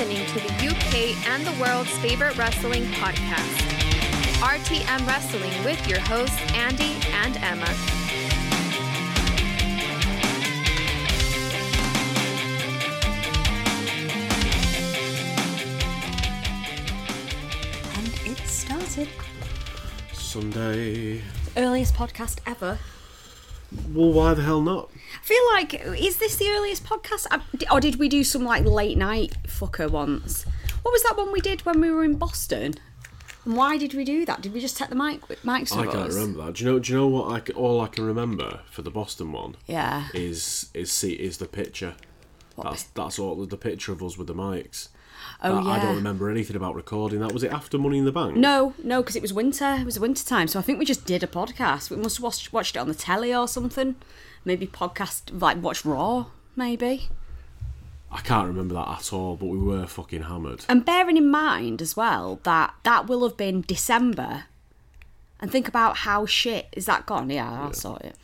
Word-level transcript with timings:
listening 0.00 0.26
to 0.28 0.40
the 0.40 0.66
UK 0.66 1.14
and 1.28 1.46
the 1.46 1.52
world's 1.60 1.90
favorite 1.98 2.34
wrestling 2.38 2.84
podcast, 2.84 3.60
RTM 4.40 5.06
Wrestling, 5.06 5.52
with 5.62 5.86
your 5.86 6.00
hosts, 6.00 6.40
Andy 6.54 6.96
and 7.12 7.36
Emma. 7.36 7.66
And 17.94 18.08
it 18.24 18.38
started. 18.46 19.08
Sunday. 20.14 21.20
Earliest 21.58 21.94
podcast 21.94 22.38
ever. 22.46 22.78
Well, 23.92 24.12
why 24.14 24.32
the 24.32 24.42
hell 24.42 24.62
not? 24.62 24.88
I 25.30 25.32
feel 25.32 25.86
like, 25.88 26.00
is 26.00 26.16
this 26.16 26.36
the 26.36 26.48
earliest 26.50 26.84
podcast? 26.84 27.26
Uh, 27.30 27.38
I- 27.70 27.74
Or 27.74 27.80
did 27.80 27.96
we 27.96 28.08
do 28.08 28.24
some 28.24 28.42
like 28.44 28.64
late 28.64 28.98
night 28.98 29.36
fucker 29.46 29.88
once? 29.88 30.44
What 30.82 30.90
was 30.92 31.02
that 31.04 31.16
one 31.16 31.30
we 31.30 31.40
did 31.40 31.64
when 31.64 31.80
we 31.80 31.88
were 31.90 32.02
in 32.02 32.14
Boston? 32.16 32.74
And 33.44 33.56
why 33.56 33.76
did 33.78 33.94
we 33.94 34.04
do 34.04 34.26
that? 34.26 34.40
Did 34.40 34.52
we 34.52 34.60
just 34.60 34.76
take 34.76 34.88
the 34.88 34.96
mic 34.96 35.20
mics 35.44 35.72
I 35.76 35.84
can't 35.84 35.96
us? 35.96 36.14
remember 36.14 36.44
that. 36.46 36.54
Do 36.54 36.64
you 36.64 36.70
know? 36.72 36.78
Do 36.80 36.92
you 36.92 36.98
know 36.98 37.06
what? 37.06 37.48
I 37.48 37.52
all 37.52 37.80
I 37.80 37.86
can 37.86 38.04
remember 38.04 38.60
for 38.70 38.82
the 38.82 38.90
Boston 38.90 39.30
one 39.32 39.54
Yeah. 39.66 40.08
is 40.14 40.68
is 40.74 40.90
see 40.90 41.12
is 41.12 41.38
the 41.38 41.46
picture. 41.46 41.94
That's 42.60 42.82
that's 42.82 43.18
all. 43.18 43.36
The 43.46 43.56
picture 43.56 43.92
of 43.92 44.02
us 44.02 44.18
with 44.18 44.26
the 44.26 44.34
mics. 44.34 44.88
Oh 45.42 45.62
yeah. 45.64 45.70
I 45.70 45.78
don't 45.78 45.94
remember 45.96 46.28
anything 46.28 46.56
about 46.56 46.74
recording 46.74 47.20
that. 47.20 47.32
Was 47.32 47.42
it 47.44 47.52
after 47.52 47.78
Money 47.78 47.98
in 47.98 48.04
the 48.04 48.12
Bank? 48.12 48.36
No, 48.36 48.74
no, 48.82 49.00
because 49.00 49.16
it 49.16 49.22
was 49.22 49.32
winter. 49.32 49.76
It 49.80 49.84
was 49.86 49.98
winter 50.00 50.24
time, 50.24 50.48
so 50.48 50.58
I 50.58 50.62
think 50.62 50.78
we 50.78 50.84
just 50.84 51.06
did 51.06 51.22
a 51.22 51.26
podcast. 51.26 51.88
We 51.88 51.96
must 51.96 52.16
have 52.16 52.24
watched, 52.24 52.52
watched 52.52 52.74
it 52.76 52.80
on 52.80 52.88
the 52.88 52.94
telly 52.94 53.32
or 53.34 53.46
something. 53.48 53.94
Maybe 54.44 54.66
podcast 54.66 55.40
like 55.40 55.62
watch 55.62 55.84
Raw, 55.84 56.26
maybe. 56.56 57.08
I 58.12 58.20
can't 58.20 58.48
remember 58.48 58.74
that 58.74 58.88
at 58.88 59.12
all. 59.12 59.36
But 59.36 59.46
we 59.46 59.58
were 59.58 59.86
fucking 59.86 60.22
hammered. 60.22 60.64
And 60.68 60.84
bearing 60.84 61.16
in 61.16 61.30
mind 61.30 61.80
as 61.80 61.96
well 61.96 62.40
that 62.44 62.74
that 62.82 63.06
will 63.06 63.22
have 63.22 63.36
been 63.36 63.62
December. 63.62 64.44
And 65.40 65.50
think 65.50 65.68
about 65.68 65.98
how 65.98 66.26
shit 66.26 66.68
is 66.72 66.86
that 66.86 67.06
gone? 67.06 67.30
Yeah, 67.30 67.50
I'll 67.50 67.72
sort 67.72 68.02
it. 68.02 68.16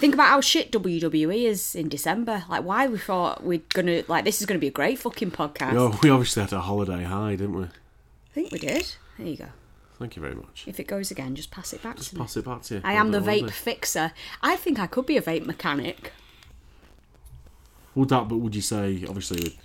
Think 0.00 0.14
about 0.14 0.28
how 0.28 0.40
shit 0.40 0.72
WWE 0.72 1.44
is 1.44 1.74
in 1.74 1.88
December. 1.88 2.44
Like 2.48 2.64
why 2.64 2.86
we 2.86 2.98
thought 2.98 3.44
we're 3.44 3.62
gonna 3.70 4.02
like 4.08 4.24
this 4.24 4.40
is 4.40 4.46
gonna 4.46 4.60
be 4.60 4.68
a 4.68 4.72
great 4.72 4.98
fucking 4.98 5.32
podcast. 5.32 5.74
Oh, 5.74 5.98
we 6.02 6.10
obviously 6.10 6.42
had 6.42 6.52
a 6.52 6.60
holiday 6.60 7.04
high, 7.04 7.32
didn't 7.32 7.54
we? 7.54 7.64
I 7.64 7.68
think 8.32 8.52
we 8.52 8.58
did. 8.58 8.94
There 9.18 9.26
you 9.26 9.36
go. 9.36 9.46
Thank 10.00 10.16
you 10.16 10.22
very 10.22 10.34
much. 10.34 10.64
If 10.66 10.80
it 10.80 10.84
goes 10.84 11.10
again, 11.10 11.34
just 11.34 11.50
pass 11.50 11.74
it 11.74 11.82
back 11.82 11.96
to 11.96 12.14
me. 12.14 12.20
Pass 12.20 12.34
it 12.38 12.46
back 12.46 12.62
to 12.62 12.76
you. 12.76 12.80
I 12.82 12.94
am 12.94 13.10
the 13.10 13.20
vape 13.20 13.50
fixer. 13.50 14.12
I 14.42 14.56
think 14.56 14.78
I 14.80 14.86
could 14.86 15.04
be 15.04 15.18
a 15.18 15.22
vape 15.22 15.44
mechanic. 15.44 16.12
Would 17.94 18.08
that? 18.08 18.26
But 18.26 18.38
would 18.38 18.54
you 18.54 18.62
say 18.62 19.04
obviously? 19.06 19.58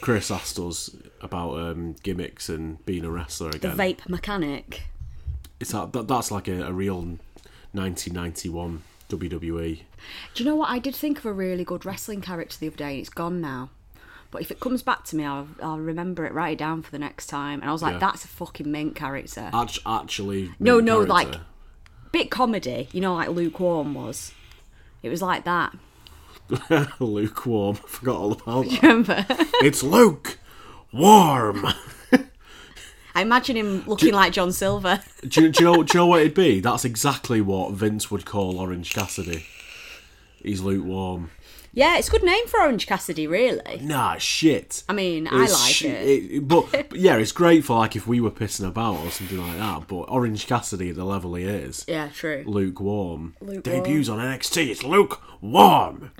Chris 0.00 0.30
asked 0.30 0.58
us 0.58 0.96
about 1.20 1.58
um, 1.58 1.94
gimmicks 2.02 2.48
and 2.48 2.82
being 2.86 3.04
a 3.04 3.10
wrestler 3.10 3.50
again. 3.50 3.76
The 3.76 3.82
vape 3.82 4.08
mechanic. 4.08 4.84
It's 5.60 5.72
that, 5.72 5.92
that 5.92 6.08
that's 6.08 6.30
like 6.30 6.48
a, 6.48 6.62
a 6.62 6.72
real 6.72 7.18
1991 7.72 8.82
WWE. 9.10 9.80
Do 10.32 10.42
you 10.42 10.48
know 10.48 10.56
what? 10.56 10.70
I 10.70 10.78
did 10.78 10.94
think 10.94 11.18
of 11.18 11.26
a 11.26 11.32
really 11.34 11.64
good 11.64 11.84
wrestling 11.84 12.22
character 12.22 12.56
the 12.58 12.68
other 12.68 12.76
day, 12.76 12.92
and 12.92 13.00
it's 13.00 13.10
gone 13.10 13.42
now. 13.42 13.68
But 14.30 14.42
if 14.42 14.50
it 14.50 14.60
comes 14.60 14.82
back 14.82 15.04
to 15.06 15.16
me, 15.16 15.24
I'll, 15.24 15.48
I'll 15.62 15.78
remember 15.78 16.24
it, 16.24 16.32
write 16.32 16.52
it 16.52 16.58
down 16.58 16.82
for 16.82 16.90
the 16.92 16.98
next 17.00 17.26
time. 17.26 17.60
And 17.60 17.68
I 17.68 17.72
was 17.72 17.82
like, 17.82 17.94
Yeah. 17.94 17.98
that's 17.98 18.24
a 18.24 18.28
fucking 18.28 18.70
mint 18.70 18.94
character. 18.94 19.50
Act- 19.52 19.80
actually, 19.84 20.52
No, 20.60 20.78
no, 20.80 21.04
character. 21.04 21.12
like- 21.12 21.40
Bit 22.12 22.30
comedy, 22.30 22.88
you 22.92 23.00
know, 23.00 23.14
like 23.14 23.28
lukewarm 23.28 23.94
was. 23.94 24.32
It 25.02 25.08
was 25.10 25.22
like 25.22 25.44
that. 25.44 25.74
lukewarm. 27.00 27.76
I 27.84 27.88
forgot 27.88 28.16
all 28.16 28.32
about 28.32 28.64
that. 28.68 28.82
Remember? 28.82 29.26
it's 29.62 29.82
Luke 29.82 30.38
warm. 30.92 31.66
I 33.14 33.22
imagine 33.22 33.56
him 33.56 33.84
looking 33.86 34.12
like 34.14 34.32
John 34.32 34.52
Silver. 34.52 35.00
do, 35.26 35.42
you, 35.42 35.48
do 35.50 35.64
you 35.64 35.70
know? 35.72 35.82
Do 35.82 35.92
you 35.98 36.00
know 36.00 36.06
what 36.06 36.20
it'd 36.20 36.34
be? 36.34 36.60
That's 36.60 36.84
exactly 36.84 37.40
what 37.40 37.72
Vince 37.72 38.10
would 38.10 38.24
call 38.24 38.58
Orange 38.58 38.92
Cassidy. 38.92 39.46
He's 40.42 40.60
lukewarm. 40.60 41.30
Yeah, 41.72 41.98
it's 41.98 42.08
a 42.08 42.10
good 42.10 42.24
name 42.24 42.46
for 42.48 42.60
Orange 42.60 42.86
Cassidy, 42.88 43.28
really. 43.28 43.78
Nah, 43.80 44.16
shit. 44.18 44.82
I 44.88 44.92
mean, 44.92 45.28
I 45.28 45.44
It's 45.44 45.52
like 45.52 45.72
sh- 45.72 45.84
it. 45.84 46.48
but, 46.48 46.70
but 46.72 46.96
yeah, 46.98 47.16
it's 47.16 47.30
great 47.32 47.64
for 47.64 47.78
like 47.78 47.94
if 47.94 48.06
we 48.08 48.20
were 48.20 48.30
pissing 48.32 48.66
about 48.66 48.96
or 49.04 49.10
something 49.10 49.38
like 49.38 49.56
that. 49.56 49.86
But 49.86 50.02
Orange 50.08 50.46
Cassidy, 50.48 50.90
at 50.90 50.96
the 50.96 51.04
level 51.04 51.34
he 51.36 51.44
is, 51.44 51.84
Yeah, 51.86 52.08
true. 52.08 52.42
lukewarm. 52.46 53.36
Lukewarm. 53.40 53.62
Debuts 53.62 54.08
on 54.08 54.18
NXT. 54.18 54.68
It's 54.68 54.82
lukewarm. 54.82 56.10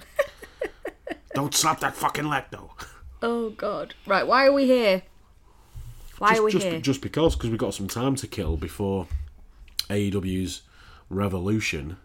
Don't 1.35 1.55
slap 1.55 1.81
that 1.81 1.97
fucking 1.97 2.29
leg 2.29 2.45
though. 2.51 2.71
Oh, 3.23 3.51
God. 3.51 3.95
Right, 4.07 4.27
why 4.27 4.47
are 4.47 4.53
we 4.53 4.67
here? 4.67 5.03
Why 6.19 6.37
are 6.37 6.43
we 6.43 6.53
just, 6.53 6.67
here? 6.67 6.81
just 6.81 7.01
because, 7.03 7.35
because 7.35 7.51
we've 7.51 7.59
got 7.59 7.75
some 7.75 7.89
time 7.89 8.15
to 8.17 8.27
kill 8.27 8.57
before 8.57 9.09
AEW's 9.89 10.63
Revolution. 11.09 11.97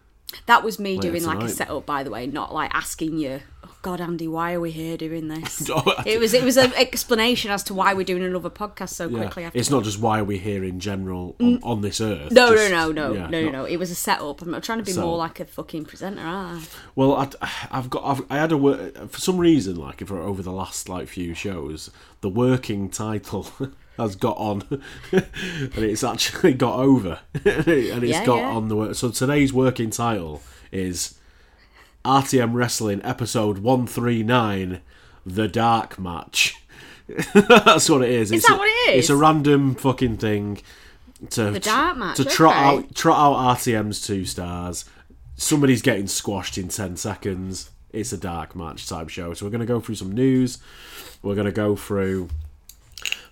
That 0.46 0.64
was 0.64 0.80
me 0.80 0.96
Later 0.96 1.10
doing 1.12 1.24
like 1.26 1.44
a 1.44 1.50
setup, 1.50 1.86
by 1.86 2.04
the 2.04 2.10
way, 2.12 2.28
not 2.28 2.54
like 2.54 2.74
asking 2.74 3.18
you. 3.18 3.42
Oh 3.64 3.76
God, 3.82 4.00
Andy, 4.02 4.28
why 4.28 4.54
are 4.54 4.60
we 4.60 4.72
here 4.72 4.98
doing 4.98 5.28
this? 5.28 5.70
Oh, 5.74 6.04
it 6.06 6.20
was 6.20 6.34
it 6.34 6.44
was 6.44 6.58
an 6.58 6.74
explanation 6.76 7.52
as 7.52 7.64
to 7.64 7.74
why 7.74 7.94
we're 7.94 8.04
doing 8.06 8.24
another 8.24 8.50
podcast 8.50 8.90
so 8.90 9.08
Yeah. 9.08 9.18
quickly. 9.18 9.44
After 9.46 9.58
It's 9.60 9.70
not 9.70 9.84
just 9.84 10.00
why 10.00 10.22
we're 10.22 10.40
here 10.40 10.64
in 10.64 10.80
general 10.80 11.36
on, 11.40 11.58
mm. 11.58 11.60
on 11.64 11.82
this 11.82 12.00
earth. 12.02 12.32
no, 12.32 12.52
just- 12.56 12.72
no, 12.72 12.92
no, 12.92 13.10
no, 13.10 13.14
yeah, 13.14 13.28
no, 13.28 13.40
no, 13.40 13.42
not- 13.46 13.52
no. 13.54 13.66
It 13.66 13.78
was 13.78 13.92
a 13.92 13.96
setup. 13.96 14.42
I'm 14.42 14.62
trying 14.62 14.84
to 14.84 14.86
be 14.86 14.98
more 15.00 15.18
like 15.18 15.40
a 15.40 15.46
fucking 15.46 15.86
presenter, 15.86 16.22
aren't 16.22 16.64
I? 16.64 16.68
Well, 16.96 17.14
I, 17.16 17.30
I've 17.72 17.90
got. 17.90 18.04
I've, 18.06 18.26
I 18.30 18.38
had 18.38 18.52
a 18.52 19.08
for 19.08 19.20
some 19.20 19.38
reason, 19.38 19.76
like 19.76 20.02
if 20.02 20.12
over 20.12 20.42
the 20.42 20.52
last 20.52 20.90
like 20.90 21.08
few 21.08 21.34
shows, 21.34 21.90
the 22.22 22.30
working 22.30 22.90
title 22.90 23.48
has 23.98 24.16
got 24.16 24.38
on, 24.38 24.64
and 25.12 25.78
it's 25.78 26.04
actually 26.04 26.54
got 26.54 26.80
over, 26.80 27.20
and 27.34 27.44
it's 28.04 28.12
Yeah, 28.12 28.26
got 28.26 28.38
yeah. 28.38 28.50
on 28.50 28.68
the. 28.68 28.76
work. 28.76 28.96
So 28.96 29.10
today's 29.12 29.54
working 29.54 29.90
title 29.90 30.42
is 30.72 31.16
RTM 32.04 32.54
Wrestling 32.54 33.02
Episode 33.04 33.60
One 33.60 33.88
Three 33.88 34.24
Nine, 34.24 34.82
The 35.26 35.48
Dark 35.48 35.98
Match. 35.98 36.62
That's 37.34 37.90
what 37.90 38.02
it 38.02 38.10
is. 38.10 38.32
Is 38.32 38.44
that 38.44 38.58
what 38.58 38.68
it 38.68 38.98
It's 38.98 39.10
a 39.10 39.16
random 39.16 39.76
fucking 39.76 40.18
thing 40.18 40.62
to 41.32 41.52
The 41.52 41.60
dark 41.60 41.98
match, 41.98 42.18
to 42.18 42.26
trot 42.26 42.56
out 42.56 42.96
trot 42.96 43.18
out 43.18 43.58
RTM's 43.58 44.06
two 44.06 44.26
stars. 44.26 44.86
Somebody's 45.38 45.82
getting 45.82 46.08
squashed 46.08 46.58
in 46.58 46.68
ten 46.68 46.98
seconds. 46.98 47.70
It's 47.92 48.12
a 48.12 48.18
dark 48.18 48.56
match 48.56 48.90
type 48.90 49.10
show. 49.10 49.34
So 49.34 49.46
we're 49.46 49.52
going 49.52 49.62
to 49.62 49.66
go 49.66 49.80
through 49.80 49.96
some 49.96 50.12
news. 50.12 50.58
We're 51.22 51.36
going 51.36 51.46
to 51.46 51.52
go 51.52 51.76
through 51.76 52.30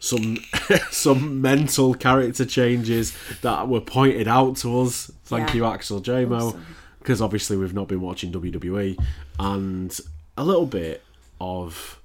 some 0.03 0.38
some 0.91 1.41
mental 1.41 1.94
character 1.94 2.46
changes 2.46 3.16
that 3.41 3.68
were 3.69 3.80
pointed 3.81 4.28
out 4.28 4.58
to 4.58 4.81
us. 4.81 5.09
Thank 5.25 5.50
Yeah. 5.50 5.56
you, 5.56 5.66
Axel 5.66 6.02
JMO, 6.02 6.47
Awesome. 6.50 6.66
because 7.00 7.22
obviously 7.22 7.56
we've 7.58 7.74
not 7.74 7.88
been 7.88 8.02
watching 8.02 8.31
WWE, 8.31 8.97
and 9.40 9.97
a 10.38 10.44
little 10.44 10.66
bit 10.66 11.03
of 11.40 12.00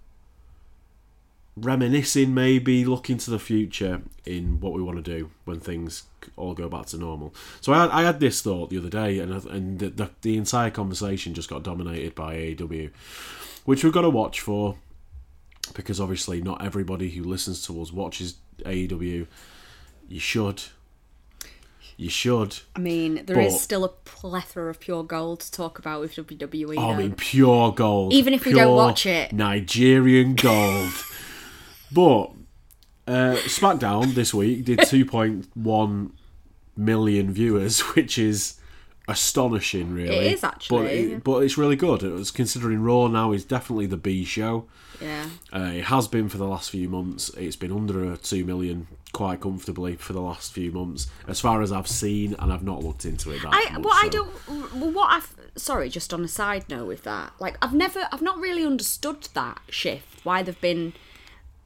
reminiscing, 1.56 2.32
maybe 2.32 2.84
looking 2.84 3.18
to 3.18 3.30
the 3.30 3.38
future 3.38 4.02
in 4.24 4.60
what 4.60 4.72
we 4.72 4.82
want 4.82 5.02
to 5.04 5.18
do 5.18 5.30
when 5.44 5.58
things 5.58 6.04
all 6.36 6.54
go 6.54 6.68
back 6.68 6.86
to 6.86 6.96
normal. 6.96 7.34
So 7.60 7.72
I 7.72 7.80
had, 7.82 7.90
I 7.90 8.02
had 8.02 8.20
this 8.20 8.40
thought 8.42 8.70
the 8.70 8.78
other 8.78 8.88
day, 8.90 9.18
and 9.18 9.32
and 9.46 9.78
the, 9.78 9.88
the, 9.90 10.10
the 10.22 10.36
entire 10.36 10.70
conversation 10.70 11.34
just 11.34 11.48
got 11.50 11.62
dominated 11.64 12.14
by 12.14 12.36
AEW, 12.36 12.90
which 13.64 13.82
we've 13.82 13.92
got 13.92 14.02
to 14.02 14.10
watch 14.10 14.40
for 14.40 14.76
because 15.74 16.00
obviously 16.00 16.40
not 16.42 16.64
everybody 16.64 17.10
who 17.10 17.22
listens 17.24 17.64
to 17.66 17.80
us 17.82 17.92
watches 17.92 18.36
AEW. 18.64 19.26
You 20.08 20.20
should. 20.20 20.62
You 21.96 22.08
should. 22.10 22.58
I 22.76 22.78
mean, 22.78 23.24
there 23.26 23.40
is 23.40 23.54
But- 23.54 23.60
still 23.60 23.84
a 23.84 23.88
plethora 23.88 24.70
of 24.70 24.78
pure 24.78 25.02
gold 25.02 25.40
to 25.40 25.50
talk 25.50 25.78
about 25.80 26.00
with 26.00 26.14
WWE. 26.14 26.76
Oh, 26.78 26.92
I 26.92 26.96
mean, 26.96 27.12
pure 27.12 27.72
gold. 27.72 28.12
Even 28.12 28.34
if 28.34 28.44
we 28.46 28.52
don't 28.52 28.76
watch 28.76 29.04
it. 29.04 29.32
Nigerian 29.32 30.34
gold. 30.36 30.92
but 31.92 32.26
uh, 33.08 33.36
SmackDown 33.46 34.14
this 34.14 34.32
week 34.32 34.64
did 34.64 34.78
2.1 34.80 36.10
million 36.76 37.32
viewers, 37.32 37.80
which 37.96 38.16
is 38.16 38.54
astonishing, 39.08 39.92
really. 39.92 40.14
It 40.28 40.32
is, 40.34 40.44
actually. 40.44 40.78
But, 40.78 40.92
it- 40.92 41.24
but 41.24 41.42
it's 41.42 41.58
really 41.58 41.76
good. 41.76 42.04
It 42.04 42.12
was 42.12 42.30
considering 42.30 42.80
Raw 42.80 43.08
now 43.08 43.32
is 43.32 43.44
definitely 43.44 43.86
the 43.86 43.96
B 43.96 44.24
show. 44.24 44.66
Yeah. 45.00 45.28
Uh, 45.52 45.70
it 45.74 45.84
has 45.84 46.08
been 46.08 46.28
for 46.28 46.38
the 46.38 46.46
last 46.46 46.70
few 46.70 46.88
months. 46.88 47.30
It's 47.30 47.56
been 47.56 47.72
under 47.72 48.12
a 48.12 48.16
2 48.16 48.44
million 48.44 48.86
quite 49.12 49.40
comfortably 49.40 49.96
for 49.96 50.12
the 50.12 50.20
last 50.20 50.52
few 50.52 50.70
months, 50.70 51.06
as 51.26 51.40
far 51.40 51.62
as 51.62 51.72
I've 51.72 51.88
seen, 51.88 52.34
and 52.38 52.52
I've 52.52 52.62
not 52.62 52.82
looked 52.82 53.04
into 53.04 53.30
it 53.30 53.42
that 53.42 53.48
I 53.52 53.72
much. 53.72 53.84
well, 53.84 53.94
I 53.94 54.08
don't. 54.08 54.30
Well, 54.74 54.90
what 54.92 55.12
I've 55.12 55.34
sorry, 55.56 55.88
just 55.88 56.12
on 56.14 56.22
a 56.22 56.28
side 56.28 56.68
note 56.68 56.86
with 56.86 57.02
that, 57.04 57.32
like 57.38 57.56
I've 57.62 57.74
never, 57.74 58.08
I've 58.12 58.22
not 58.22 58.38
really 58.38 58.64
understood 58.64 59.28
that 59.34 59.60
shift. 59.70 60.24
Why 60.24 60.42
they've 60.42 60.60
been 60.60 60.92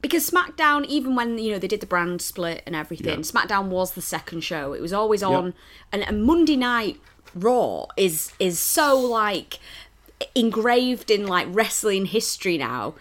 because 0.01 0.29
SmackDown, 0.29 0.85
even 0.85 1.15
when 1.15 1.37
you 1.37 1.51
know 1.53 1.59
they 1.59 1.67
did 1.67 1.79
the 1.79 1.85
brand 1.85 2.21
split 2.21 2.61
and 2.65 2.75
everything, 2.75 3.07
Yeah. 3.07 3.15
SmackDown 3.19 3.67
was 3.67 3.93
the 3.93 4.01
second 4.01 4.41
show. 4.41 4.73
It 4.73 4.81
was 4.81 4.93
always 4.93 5.23
on, 5.23 5.53
and, 5.91 6.03
and 6.03 6.23
Monday 6.23 6.55
Night 6.57 6.99
Raw 7.33 7.87
is 7.97 8.31
is 8.39 8.59
so 8.59 8.97
like 8.99 9.59
engraved 10.35 11.09
in 11.09 11.25
like 11.27 11.47
wrestling 11.49 12.05
history 12.05 12.57
now. 12.57 12.93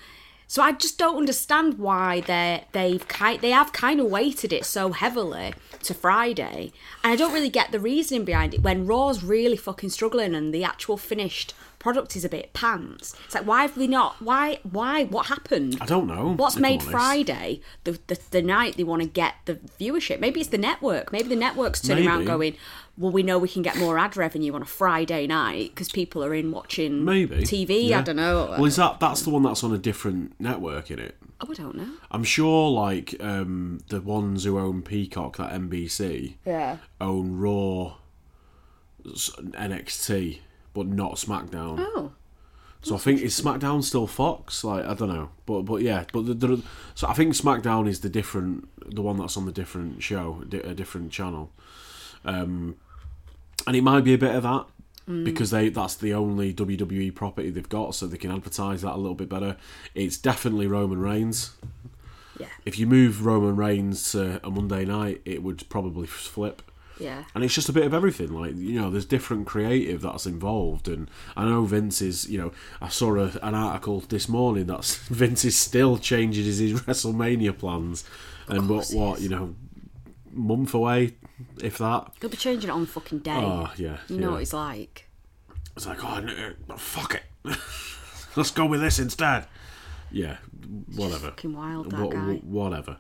So 0.53 0.61
I 0.61 0.73
just 0.73 0.99
don't 0.99 1.17
understand 1.17 1.79
why 1.79 2.21
they 2.21 2.65
they've 2.73 3.09
kind 3.09 3.41
they 3.41 3.53
have 3.53 3.73
kind 3.73 3.99
of 4.01 4.11
weighted 4.11 4.53
it 4.53 4.67
so 4.67 4.93
heavily 4.93 5.55
to 5.83 5.95
Friday, 5.95 6.73
and 7.03 7.11
I 7.11 7.17
don't 7.17 7.33
really 7.33 7.49
get 7.49 7.73
the 7.73 7.81
reasoning 7.81 8.27
behind 8.27 8.53
it 8.53 8.61
when 8.61 8.87
Raw's 8.87 9.25
really 9.25 9.57
fucking 9.57 9.89
struggling 9.89 10.35
and 10.35 10.53
the 10.53 10.63
actual 10.63 10.99
finished 10.99 11.55
product 11.79 12.15
is 12.17 12.25
a 12.27 12.29
bit 12.29 12.53
pants. 12.53 13.17
It's 13.25 13.35
like 13.35 13.47
why 13.47 13.63
have 13.63 13.79
we 13.79 13.87
not? 13.87 14.21
Why 14.21 14.59
why 14.71 15.05
what 15.07 15.29
happened? 15.29 15.79
I 15.81 15.87
don't 15.87 16.07
know. 16.07 16.35
What's 16.35 16.59
made. 16.59 16.83
Friday 16.83 17.63
the, 17.85 17.99
the 18.09 18.19
the 18.31 18.43
night 18.43 18.77
they 18.77 18.85
want 18.85 19.01
to 19.01 19.09
get 19.09 19.37
the 19.47 19.55
viewership? 19.81 20.21
Maybe 20.21 20.41
it's 20.41 20.51
the 20.51 20.59
network. 20.59 21.13
Maybe 21.13 21.31
the 21.31 21.37
network's 21.37 21.81
turning 21.81 22.07
around 22.07 22.27
going, 22.27 22.57
well, 22.99 23.11
we 23.11 23.23
know 23.23 23.39
we 23.39 23.49
can 23.49 23.63
get 23.63 23.77
more 23.79 23.99
ad 23.99 24.17
revenue 24.17 24.55
on 24.55 24.63
a 24.63 24.67
Friday 24.67 25.27
night 25.27 25.71
because 25.75 25.91
people 25.91 26.23
are 26.25 26.35
in 26.35 26.51
watching 26.53 27.05
Maybe 27.05 27.37
TV. 27.39 27.89
Yeah. 27.89 28.01
I 28.01 28.03
don't 28.03 28.17
know. 28.17 28.47
Well, 28.51 28.65
is 28.67 28.77
that 28.77 29.01
that's 29.01 29.23
the 29.23 29.31
one 29.31 29.43
that's 29.43 29.65
on 29.65 29.73
a 29.73 29.79
different 29.79 30.39
network 30.41 30.91
in 30.91 30.99
it? 30.99 31.17
oh, 31.41 31.49
I 31.51 31.55
don't 31.55 31.75
know. 31.75 31.89
I'm 32.11 32.23
sure, 32.23 32.71
like 32.71 33.17
um, 33.21 33.81
the 33.89 34.01
ones 34.01 34.45
who 34.45 34.59
own 34.59 34.83
Peacock, 34.83 35.39
that 35.39 35.53
NBC, 35.53 36.35
Yeah. 36.45 36.77
own 37.01 37.37
Raw, 37.39 37.95
NXT, 39.05 40.39
but 40.75 40.87
not 40.87 41.15
SmackDown. 41.17 41.77
Oh. 41.81 42.13
So 42.85 42.97
I 42.97 42.99
think 42.99 43.21
is 43.21 43.41
SmackDown 43.41 43.83
still 43.85 44.09
Fox? 44.09 44.65
Like 44.65 44.85
I 44.85 44.95
don't 44.95 45.09
know, 45.09 45.31
but 45.47 45.63
but 45.63 45.83
yeah, 45.83 46.05
but 46.13 46.27
the, 46.27 46.35
the, 46.35 46.63
so 46.97 47.07
I 47.07 47.15
think 47.15 47.35
SmackDown 47.35 47.89
is 47.89 48.01
the 48.01 48.09
different, 48.09 48.69
the 48.93 49.03
one 49.03 49.17
that's 49.19 49.37
on 49.37 49.47
the 49.47 49.53
different 49.53 50.03
show, 50.03 50.43
di- 50.49 50.59
a 50.59 50.75
different 50.75 51.13
channel, 51.13 51.53
um, 52.25 52.77
and 53.67 53.77
it 53.77 53.83
might 53.83 54.05
be 54.05 54.15
a 54.15 54.19
bit 54.19 54.35
of 54.35 54.43
that 54.43 54.67
because 55.25 55.51
they 55.51 55.69
that's 55.69 55.97
the 55.97 56.15
only 56.15 56.55
WWE 56.55 57.15
property 57.15 57.51
they've 57.51 57.69
got, 57.69 57.95
so 57.95 58.07
they 58.07 58.17
can 58.17 58.31
advertise 58.31 58.83
that 58.83 58.95
a 58.95 58.97
little 58.97 59.15
bit 59.15 59.29
better. 59.29 59.57
It's 59.95 60.17
definitely 60.17 60.67
Roman 60.67 61.01
Reigns. 61.01 61.57
Yeah. 62.39 62.47
If 62.65 62.79
you 62.79 62.87
move 62.87 63.27
Roman 63.27 63.57
Reigns 63.57 64.13
to 64.13 64.41
a 64.45 64.51
Monday 64.51 64.85
night, 64.85 65.21
it 65.25 65.43
would 65.43 65.69
probably 65.69 66.07
flip. 66.07 66.63
Yeah. 66.99 67.25
And 67.35 67.43
it's 67.43 67.55
just 67.55 67.69
a 67.69 67.73
bit 67.73 67.85
of 67.85 67.95
everything. 67.95 68.33
Like 68.33 68.57
you 68.57 68.81
know, 68.81 68.91
there's 68.91 69.05
different 69.05 69.47
creative 69.47 70.03
that's 70.03 70.27
involved, 70.27 70.89
and 70.89 71.11
I 71.37 71.45
know 71.45 71.65
Vince 71.65 72.01
is. 72.01 72.29
You 72.29 72.39
know, 72.39 72.53
I 72.81 72.89
saw 72.89 73.17
a, 73.17 73.33
an 73.43 73.55
article 73.55 74.01
this 74.01 74.29
morning 74.29 74.67
that 74.67 74.85
Vince 75.09 75.45
is 75.45 75.57
still 75.57 75.99
changing 75.99 76.45
his, 76.45 76.59
his 76.59 76.81
WrestleMania 76.83 77.59
plans, 77.59 78.05
and 78.49 78.69
what 78.69 78.91
what 78.93 79.21
you 79.21 79.29
know, 79.29 79.55
month 80.33 80.75
away, 80.75 81.15
if 81.63 81.79
that. 81.79 82.13
They'll 82.21 82.31
be 82.31 82.37
changing 82.37 82.71
it 82.71 82.73
on 82.73 82.83
the 82.83 82.87
fucking 82.87 83.21
day. 83.21 83.33
Oh 83.33 83.73
yeah, 83.77 83.99
you 84.09 84.19
know 84.19 84.29
yeah. 84.29 84.33
what 84.33 84.43
it's 84.43 84.53
like. 84.53 85.09
It's 85.77 85.87
like 85.87 86.05
oh 86.05 86.21
no, 86.21 86.77
fuck 86.77 87.15
it, 87.15 87.23
let's 88.37 88.51
go 88.51 88.67
with 88.67 88.81
this 88.81 88.99
instead. 88.99 89.47
Yeah, 90.11 90.37
whatever. 90.95 91.29
Fucking 91.29 91.55
wild, 91.55 91.91
that 91.91 92.11
guy. 92.11 92.35
whatever. 92.45 92.99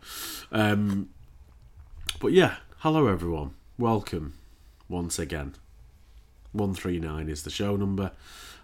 Um, 0.50 1.10
but 2.20 2.32
yeah, 2.32 2.56
hello 2.78 3.06
everyone. 3.08 3.54
Welcome 3.78 4.34
once 4.88 5.18
again. 5.18 5.54
139 6.52 7.28
is 7.28 7.42
the 7.42 7.50
show 7.50 7.76
number. 7.76 8.12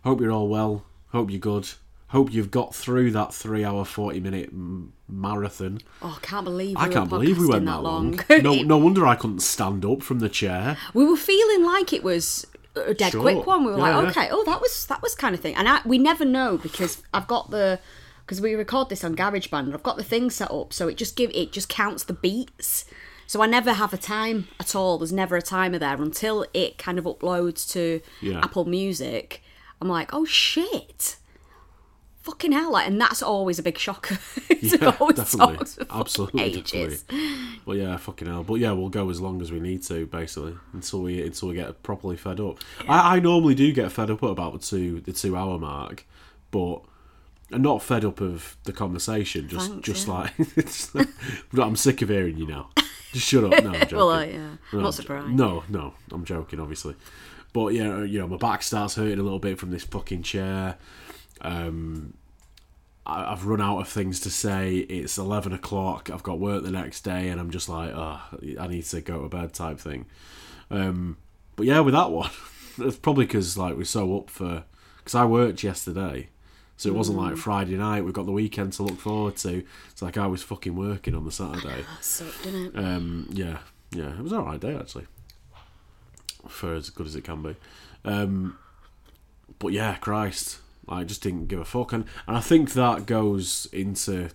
Hope 0.05 0.20
you're 0.20 0.32
all 0.32 0.49
well. 0.49 0.85
Hope 1.09 1.31
you're 1.31 1.41
good. 1.41 1.69
Hope 2.08 2.32
you've 2.32 2.50
got 2.50 2.75
through 2.75 3.10
that 3.12 3.34
three 3.34 3.64
hour, 3.64 3.84
40 3.84 4.20
minute 4.20 4.49
m- 4.50 4.93
marathon. 5.08 5.81
Oh, 6.00 6.19
I 6.20 6.25
can't 6.25 6.44
believe 6.44 6.76
we 6.76 6.82
I 6.82 6.88
can't 6.88 7.08
believe 7.10 7.38
we 7.38 7.46
went 7.46 7.66
that 7.66 7.82
long. 7.82 8.19
long. 8.31 8.43
no, 8.43 8.55
no 8.62 8.78
wonder 8.78 9.06
I 9.06 9.14
couldn't 9.14 9.40
stand 9.40 9.84
up 9.84 10.02
from 10.02 10.20
the 10.20 10.28
chair. 10.31 10.76
we 10.94 11.05
were 11.05 11.16
feeling 11.16 11.64
like 11.64 11.93
it 11.93 12.02
was 12.02 12.46
a 12.76 12.94
dead 12.94 13.12
Sure. 13.12 13.20
quick 13.20 13.46
one. 13.46 13.64
We 13.64 13.72
were 13.72 13.78
Yeah, 13.78 13.96
like, 13.96 14.05
yeah. 14.16 14.22
okay, 14.22 14.28
oh, 14.32 14.43
that 14.44 14.60
was 14.60 14.87
that 14.87 15.02
was 15.02 15.14
kind 15.14 15.34
of 15.34 15.40
thing. 15.40 15.55
And 15.56 15.69
I, 15.69 15.81
we 15.84 15.99
never 15.99 16.25
know 16.25 16.56
because 16.56 17.02
I've 17.12 17.26
got 17.26 17.50
the 17.50 17.78
because 18.25 18.40
we 18.40 18.55
record 18.55 18.88
this 18.88 19.05
on 19.05 19.14
GarageBand. 19.14 19.60
and 19.60 19.75
I've 19.75 19.82
got 19.82 19.96
the 19.96 20.05
thing 20.05 20.31
set 20.31 20.50
up 20.50 20.72
so 20.72 20.87
it 20.88 20.96
just 20.96 21.16
give 21.16 21.31
it 21.34 21.52
just 21.52 21.69
counts 21.69 22.05
the 22.05 22.12
beats. 22.14 22.84
So 23.26 23.43
I 23.43 23.46
never 23.46 23.75
have 23.75 23.93
a 23.93 23.99
time 23.99 24.49
at 24.58 24.75
all. 24.75 24.96
There's 24.96 25.12
never 25.12 25.37
a 25.37 25.43
timer 25.43 25.78
there 25.78 26.00
until 26.00 26.46
it 26.55 26.78
kind 26.78 26.99
of 26.99 27.05
uploads 27.05 27.69
to 27.72 28.00
Yeah. 28.22 28.38
Apple 28.43 28.64
Music. 28.64 29.43
I'm 29.82 29.88
like, 29.88 30.14
oh 30.14 30.25
shit. 30.25 31.16
Fucking 32.28 32.52
hell, 32.52 32.72
like, 32.72 32.86
and 32.86 33.00
that's 33.00 33.22
always 33.22 33.58
a 33.58 33.62
big 33.62 33.78
shocker. 33.78 34.19
Yeah, 34.60 34.90
definitely. 34.90 35.14
talks 35.56 35.75
for 35.76 35.84
fucking 35.84 36.00
Absolutely, 36.00 36.42
ages. 36.42 37.02
definitely. 37.04 37.60
But 37.64 37.76
yeah, 37.76 37.96
fucking 37.96 38.26
hell. 38.26 38.42
But 38.42 38.54
yeah, 38.54 38.72
we'll 38.72 38.88
go 38.88 39.08
as 39.08 39.20
long 39.20 39.40
as 39.40 39.52
we 39.52 39.60
need 39.60 39.84
to, 39.84 40.04
basically, 40.06 40.56
until 40.72 41.02
we 41.02 41.22
until 41.22 41.48
we 41.48 41.54
get 41.54 41.80
properly 41.84 42.16
fed 42.16 42.40
up. 42.40 42.58
I, 42.88 43.16
I 43.16 43.20
normally 43.20 43.54
do 43.54 43.72
get 43.72 43.92
fed 43.92 44.10
up 44.10 44.22
at 44.25 44.30
about 44.30 44.52
the 44.54 44.58
two 44.58 45.00
the 45.00 45.12
two 45.12 45.36
hour 45.36 45.58
mark, 45.58 46.04
but 46.50 46.80
I'm 47.52 47.62
not 47.62 47.82
fed 47.82 48.04
up 48.04 48.20
of 48.20 48.56
the 48.64 48.72
conversation. 48.72 49.48
Just 49.48 49.70
Thanks, 49.70 49.86
just 49.86 50.08
yeah. 50.08 51.04
like 51.54 51.58
I'm 51.66 51.76
sick 51.76 52.02
of 52.02 52.08
hearing 52.08 52.36
you 52.36 52.46
now. 52.48 52.70
Just 53.12 53.28
shut 53.28 53.44
up. 53.44 53.62
No, 53.62 53.70
I'm 53.70 53.81
joking. 53.81 53.96
Well, 53.98 54.10
uh, 54.10 54.24
yeah, 54.24 54.50
No, 54.72 54.81
not 54.81 54.94
surprised. 54.94 55.28
No, 55.31 55.62
no, 55.69 55.94
I'm 56.10 56.24
joking, 56.24 56.58
obviously. 56.60 56.96
But 57.52 57.69
yeah, 57.74 58.02
you 58.02 58.19
know, 58.19 58.26
my 58.26 58.36
back 58.38 58.62
starts 58.64 58.96
hurting 58.96 59.20
a 59.20 59.22
little 59.22 59.38
bit 59.38 59.58
from 59.58 59.70
this 59.70 59.84
fucking 59.84 60.24
chair. 60.24 60.76
Um, 61.40 62.14
I've 63.08 63.46
run 63.46 63.60
out 63.60 63.78
of 63.78 63.88
things 63.88 64.20
to 64.20 64.31
say. 64.31 64.76
It's 64.76 65.16
eleven 65.16 65.52
o'clock. 65.52 66.10
I've 66.12 66.22
got 66.22 66.38
work 66.38 66.62
the 66.62 66.70
next 66.70 67.00
day, 67.00 67.28
and 67.28 67.40
I'm 67.40 67.50
just 67.50 67.69
like, 67.69 67.93
oh, 67.94 68.20
I 68.60 68.66
need 68.66 68.84
to 68.84 69.00
go 69.00 69.22
to 69.22 69.28
bed, 69.28 69.55
type 69.55 69.78
thing. 69.78 70.06
Um, 70.70 71.16
but 71.56 71.66
yeah, 71.66 71.81
with 71.81 71.94
that 71.94 72.10
one, 72.10 72.31
it's 72.78 72.99
probably 72.99 73.25
because 73.25 73.56
like 73.56 73.76
we're 73.76 73.84
so 73.84 74.19
up 74.19 74.31
for. 74.31 74.64
Because 74.99 75.14
I 75.14 75.25
worked 75.25 75.62
yesterday, 75.62 76.28
so 76.76 76.90
it 76.90 76.94
wasn't 76.94 77.16
like 77.16 77.37
Friday 77.38 77.76
night. 77.76 78.05
We've 78.05 78.12
got 78.12 78.26
the 78.26 78.32
weekend 78.32 78.75
to 78.75 78.82
look 78.82 79.00
forward 79.00 79.37
to. 79.37 79.64
It's 79.90 80.02
like 80.02 80.19
I 80.19 80.26
was 80.26 80.43
fucking 80.43 80.76
working 80.76 81.14
on 81.14 81.25
the 81.25 81.32
Saturday. 81.32 81.87
Didn't 82.43 82.76
it? 82.76 82.78
Um, 82.78 83.26
yeah, 83.32 83.58
yeah, 83.90 84.12
it 84.19 84.22
was 84.22 84.34
all 84.34 84.44
right 84.44 84.60
day 84.60 84.76
actually, 84.76 85.06
for 86.46 86.75
as 86.75 86.90
good 86.90 87.06
as 87.06 87.16
it 87.16 87.25
can 87.25 87.43
be. 87.43 87.56
Um, 88.05 88.58
but 89.58 89.72
yeah, 89.72 89.96
Christ, 89.96 90.58
I 90.88 91.05
just 91.05 91.23
didn't 91.23 91.46
give 91.46 91.61
a 91.61 91.64
fuck, 91.64 91.93
and 91.93 92.05
and 92.26 92.37
I 92.37 92.40
think 92.40 92.73
that 92.73 93.06
goes 93.06 93.69
into 93.73 94.31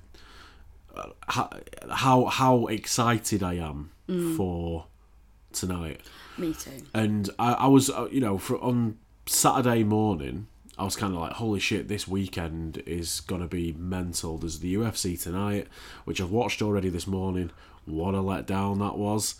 uh, 0.96 1.10
how 1.28 1.50
how, 1.92 2.26
how 2.26 2.68
excited 2.68 3.42
I 3.44 3.56
am 3.56 3.92
for 4.36 4.86
tonight. 5.52 6.02
Me 6.38 6.54
too. 6.54 6.72
And 6.94 7.30
I, 7.40 7.54
I 7.54 7.68
was, 7.68 7.90
uh, 7.90 8.08
you 8.12 8.20
know, 8.20 8.38
for, 8.38 8.58
on 8.60 8.98
Saturday 9.26 9.84
morning, 9.84 10.48
I 10.78 10.84
was 10.84 10.96
kind 10.96 11.14
of 11.14 11.20
like, 11.20 11.34
holy 11.34 11.60
shit, 11.60 11.88
this 11.88 12.08
weekend 12.08 12.82
is 12.86 13.22
going 13.22 13.42
to 13.42 13.48
be 13.48 13.74
mental. 13.74 14.38
There's 14.38 14.60
the 14.60 14.76
UFC 14.76 15.22
tonight, 15.22 15.68
which 16.06 16.20
I've 16.20 16.32
watched 16.32 16.62
already 16.62 16.90
this 16.90 17.08
morning. 17.08 17.52
What 17.86 18.16
a 18.16 18.20
letdown 18.20 18.80
that 18.80 18.98
was. 18.98 19.36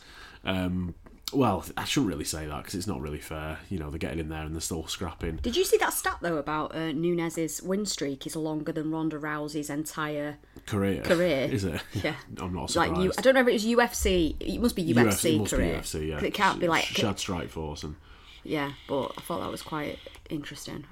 Um, 0.46 0.96
well, 1.32 1.66
I 1.78 1.86
shouldn't 1.86 2.12
really 2.12 2.26
say 2.26 2.46
that 2.46 2.58
because 2.58 2.76
it's 2.76 2.88
not 2.88 3.02
really 3.02 3.20
fair. 3.20 3.60
You 3.70 3.80
know, 3.80 3.90
they're 3.90 4.00
getting 4.00 4.20
in 4.20 4.30
there 4.30 4.42
and 4.44 4.54
they're 4.54 4.62
still 4.62 4.86
scrapping. 4.88 5.38
Did 5.38 5.56
you 5.56 5.64
see 5.64 5.78
that 5.78 5.94
stat 5.94 6.18
though 6.22 6.38
about 6.38 6.76
uh, 6.76 6.92
Nunes's 6.92 7.62
win 7.62 7.86
streak 7.86 8.28
is 8.28 8.36
longer 8.36 8.72
than 8.72 8.92
Ronda 8.92 9.18
Rousey's 9.18 9.70
entire 9.70 10.38
Career. 10.68 11.02
career? 11.02 11.50
Is 11.52 11.64
it? 11.64 11.82
Yeah. 12.04 12.16
I'm 12.40 12.54
not 12.54 12.76
like 12.76 12.90
surprised. 12.90 13.02
you. 13.02 13.12
I 13.18 13.22
don't 13.22 13.34
know 13.36 13.42
if 13.42 13.48
it 13.48 13.54
was 13.54 13.66
UFC. 13.66 14.36
It 14.40 14.60
must 14.60 14.76
be 14.76 14.94
UFC, 14.94 14.96
UFC, 15.06 15.36
it 15.36 15.40
must 15.40 15.54
career. 15.54 15.74
be 15.74 15.80
UFC, 15.80 16.08
yeah. 16.10 16.20
It 16.24 16.34
can't 16.34 16.60
be 16.60 16.68
like 16.68 16.84
She 16.84 17.02
had 17.06 17.16
Strikeforce 17.18 17.84
and... 17.84 17.96
yeah. 18.44 18.74
But 18.88 19.14
I 19.18 19.22
thought 19.22 19.40
that 19.42 19.52
was 19.52 19.62
quite 19.62 20.00
interesting. 20.30 20.86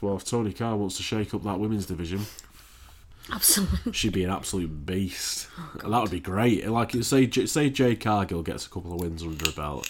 Well, 0.00 0.16
if 0.16 0.24
Tony 0.24 0.52
Khan 0.52 0.78
wants 0.78 0.96
to 0.98 1.02
shake 1.02 1.32
up 1.34 1.42
that 1.44 1.58
women's 1.58 1.86
division, 1.86 2.26
Absolutely. 3.32 3.92
she'd 3.92 4.12
be 4.12 4.24
an 4.24 4.30
absolute 4.30 4.84
beast. 4.86 5.48
Oh, 5.82 5.90
that 5.90 6.02
would 6.02 6.10
be 6.10 6.20
great. 6.20 6.66
Like 6.68 6.92
say 7.02 7.30
say 7.30 7.70
Jade 7.70 8.00
Cargill 8.00 8.42
gets 8.42 8.66
a 8.66 8.70
couple 8.70 8.92
of 8.92 9.00
wins 9.00 9.22
under 9.22 9.46
her 9.46 9.52
belt. 9.56 9.88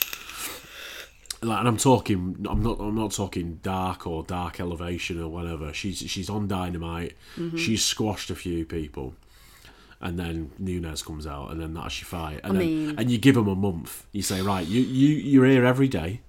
Like, 1.43 1.59
and 1.59 1.69
I'm 1.69 1.77
talking, 1.77 2.47
I'm 2.49 2.63
not, 2.63 2.81
I'm 2.81 2.95
not 2.95 3.13
talking 3.13 3.59
dark 3.63 4.07
or 4.07 4.23
dark 4.23 4.61
elevation 4.61 5.21
or 5.21 5.29
whatever. 5.29 5.75
She's 5.75 5.99
she's 5.99 6.31
on 6.31 6.49
dynamite. 6.49 7.15
Mm-hmm. 7.37 7.57
She's 7.59 7.85
squashed 7.85 8.31
a 8.31 8.35
few 8.35 8.65
people, 8.65 9.15
and 10.01 10.19
then 10.19 10.53
Nunes 10.59 11.03
comes 11.03 11.27
out, 11.27 11.51
and 11.51 11.61
then 11.61 11.75
that's 11.75 12.01
your 12.01 12.07
fight. 12.07 12.41
And 12.45 12.57
I 12.57 12.61
then, 12.61 12.67
mean- 12.87 12.99
and 12.99 13.11
you 13.11 13.19
give 13.19 13.35
them 13.35 13.49
a 13.49 13.55
month. 13.55 14.07
You 14.13 14.23
say, 14.23 14.41
right, 14.41 14.67
you 14.67 14.81
you 14.81 15.09
you're 15.17 15.45
here 15.47 15.67
every 15.67 15.89
day. 15.89 16.21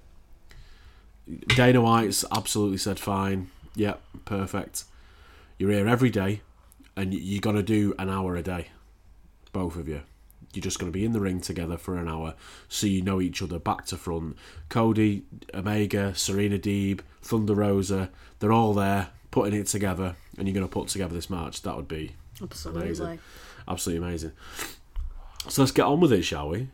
Dana 1.47 1.81
White's 1.81 2.25
absolutely 2.31 2.77
said 2.77 2.99
fine. 2.99 3.49
Yep, 3.75 4.01
perfect. 4.25 4.83
You're 5.57 5.71
here 5.71 5.87
every 5.87 6.09
day, 6.09 6.41
and 6.95 7.13
you're 7.13 7.41
gonna 7.41 7.63
do 7.63 7.93
an 7.99 8.09
hour 8.09 8.35
a 8.35 8.41
day, 8.41 8.67
both 9.51 9.75
of 9.75 9.87
you. 9.87 10.01
You're 10.53 10.63
just 10.63 10.79
gonna 10.79 10.91
be 10.91 11.03
in 11.05 11.11
the 11.11 11.19
ring 11.19 11.41
together 11.41 11.77
for 11.77 11.97
an 11.97 12.07
hour, 12.07 12.35
so 12.69 12.87
you 12.87 13.01
know 13.01 13.19
each 13.21 13.41
other 13.41 13.59
back 13.59 13.85
to 13.87 13.97
front. 13.97 14.37
Cody, 14.69 15.23
Omega, 15.53 16.15
Serena 16.15 16.57
Deeb, 16.57 17.01
Thunder 17.21 17.55
Rosa, 17.55 18.09
they're 18.39 18.53
all 18.53 18.73
there 18.73 19.09
putting 19.31 19.59
it 19.59 19.67
together, 19.67 20.15
and 20.37 20.47
you're 20.47 20.55
gonna 20.55 20.67
put 20.67 20.87
together 20.87 21.13
this 21.13 21.29
match. 21.29 21.61
That 21.63 21.75
would 21.75 21.87
be 21.87 22.13
Absolutely. 22.41 22.83
Amazing. 22.87 23.19
absolutely 23.67 24.07
amazing. 24.07 24.31
So 25.47 25.61
let's 25.61 25.71
get 25.71 25.85
on 25.85 25.99
with 25.99 26.11
it, 26.13 26.23
shall 26.23 26.49
we? 26.49 26.69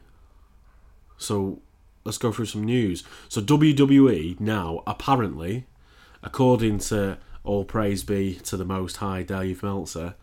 So 1.18 1.60
let's 2.04 2.18
go 2.18 2.32
through 2.32 2.46
some 2.46 2.64
news. 2.64 3.04
So 3.30 3.42
WWE 3.42 4.40
now 4.40 4.82
apparently, 4.88 5.66
according 6.24 6.80
to 6.80 7.18
all 7.44 7.66
praise 7.66 8.04
be 8.04 8.36
to 8.36 8.58
the 8.58 8.66
Most 8.66 8.98
High 8.98 9.24
Dave 9.24 9.64
Meltzer, 9.64 10.16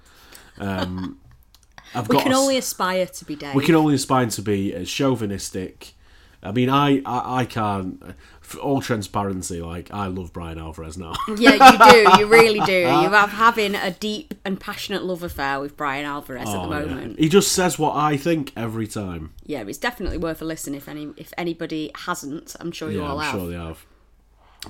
Um, 0.58 1.18
I've 1.94 2.08
We 2.08 2.18
can 2.18 2.32
a 2.32 2.38
only 2.38 2.58
aspire 2.58 3.06
to 3.06 3.24
be 3.24 3.34
Dave. 3.36 3.54
we 3.54 3.64
can 3.64 3.74
only 3.74 3.94
aspire 3.94 4.26
to 4.26 4.42
be 4.42 4.74
as 4.74 4.88
chauvinistic. 4.90 5.94
I 6.42 6.52
mean, 6.52 6.68
I, 6.70 7.02
I, 7.04 7.40
I 7.40 7.44
can't. 7.46 8.00
For 8.40 8.58
all 8.60 8.80
transparency, 8.80 9.60
like 9.60 9.90
I 9.92 10.06
love 10.06 10.32
Bryan 10.32 10.58
Alvarez 10.58 10.96
now. 10.96 11.12
Yeah, 11.36 11.72
you 11.72 11.78
do. 12.14 12.20
You 12.20 12.26
really 12.28 12.60
do. 12.60 12.72
You 13.02 13.10
have 13.10 13.30
having 13.30 13.74
a 13.74 13.90
deep 13.90 14.34
and 14.44 14.58
passionate 14.60 15.02
love 15.04 15.22
affair 15.22 15.58
with 15.60 15.76
Bryan 15.76 16.04
Alvarez 16.06 16.48
at 16.48 16.52
the 16.52 16.58
Oh, 16.60 16.70
yeah. 16.70 16.84
moment. 16.84 17.18
He 17.18 17.28
just 17.28 17.52
says 17.52 17.78
what 17.78 17.96
I 17.96 18.16
think 18.16 18.52
every 18.56 18.86
time. 18.86 19.32
Yeah, 19.44 19.62
it's 19.66 19.78
definitely 19.78 20.18
worth 20.18 20.40
a 20.40 20.44
listen 20.44 20.74
if 20.74 20.88
any 20.88 21.08
if 21.16 21.32
anybody 21.36 21.90
hasn't. 21.94 22.54
I'm 22.60 22.70
sure 22.72 22.90
you 22.90 23.00
Yeah, 23.02 23.08
all 23.10 23.18
I'm 23.18 23.24
have. 23.24 23.34
sure 23.34 23.48
they 23.48 23.56
have. 23.56 23.84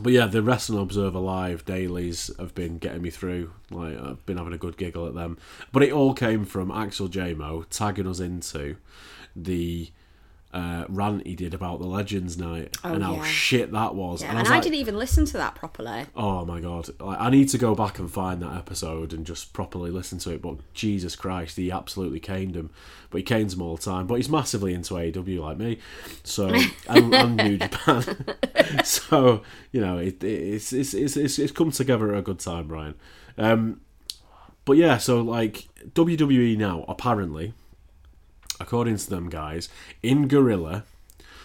But 0.00 0.12
yeah, 0.12 0.26
the 0.26 0.43
Wrestling 0.43 0.81
Observer 0.81 1.19
Live 1.19 1.64
dailies 1.64 2.31
have 2.38 2.55
been 2.55 2.78
getting 2.78 3.02
me 3.02 3.11
through. 3.11 3.52
Like 3.71 3.99
I've 3.99 4.25
been 4.26 4.37
having 4.37 4.52
a 4.52 4.59
good 4.59 4.76
giggle 4.76 5.07
at 5.07 5.14
them. 5.14 5.38
But 5.73 5.83
it 5.83 5.93
all 5.93 6.14
came 6.14 6.45
from 6.45 6.71
Axel 6.71 7.09
JMO 7.09 7.67
tagging 7.69 8.07
us 8.07 8.21
into 8.21 8.76
the 9.35 9.90
uh, 10.52 10.87
rant 10.88 11.26
he 11.26 11.35
did 11.35 11.52
about 11.52 11.78
the 11.78 11.87
Legends 11.87 12.38
Night 12.38 12.76
and 12.83 13.02
how 13.02 13.12
Oh, 13.12 13.17
yeah. 13.17 13.25
shit 13.25 13.71
that 13.73 13.95
was. 13.95 14.23
Yeah, 14.23 14.31
and 14.31 14.38
and 14.38 14.38
I 14.38 14.43
was 14.43 14.50
I 14.50 14.55
like, 14.55 14.62
didn't 14.62 14.76
even 14.76 14.97
listen 14.99 15.26
to 15.26 15.37
that 15.37 15.55
properly. 15.55 16.07
Oh 16.17 16.45
my 16.47 16.61
god! 16.61 16.88
Like, 17.00 17.21
I 17.21 17.28
need 17.28 17.49
to 17.50 17.59
go 17.59 17.75
back 17.75 17.99
and 17.99 18.11
find 18.11 18.40
that 18.43 18.55
episode 18.57 19.12
and 19.12 19.26
just 19.26 19.52
properly 19.52 19.90
listen 19.90 20.19
to 20.21 20.31
it. 20.33 20.40
But 20.43 20.57
Jesus 20.73 21.17
Christ, 21.17 21.57
he 21.59 21.71
absolutely 21.71 22.19
caned 22.21 22.57
him. 22.57 22.71
But 23.11 23.19
he 23.19 23.25
canes 23.25 23.55
him 23.55 23.62
all 23.62 23.76
the 23.76 23.83
time. 23.83 24.07
But 24.07 24.17
he's 24.17 24.28
massively 24.31 24.73
into 24.75 24.95
AEW 24.95 25.40
like 25.40 25.59
me, 25.59 25.78
so 26.25 26.49
and, 26.88 27.14
and 27.14 27.37
New 27.37 27.59
Japan. 27.59 28.05
so 28.85 29.43
you 29.73 29.81
know, 29.83 29.99
it, 29.99 30.23
it's, 30.25 30.73
it's 30.73 30.95
it's 30.95 31.17
it's 31.17 31.38
it's 31.38 31.52
come 31.52 31.71
together 31.73 32.12
at 32.14 32.19
a 32.21 32.23
good 32.23 32.38
time, 32.40 32.69
Brian. 32.69 32.95
Um, 33.37 33.81
but 34.64 34.76
yeah, 34.78 34.99
so 34.99 35.21
like 35.21 35.69
WWE 35.95 36.57
now 36.59 36.85
apparently, 36.88 37.52
according 38.61 38.97
to 38.97 39.11
them 39.11 39.29
guys, 39.29 39.69
in 40.03 40.29
Gorilla. 40.29 40.85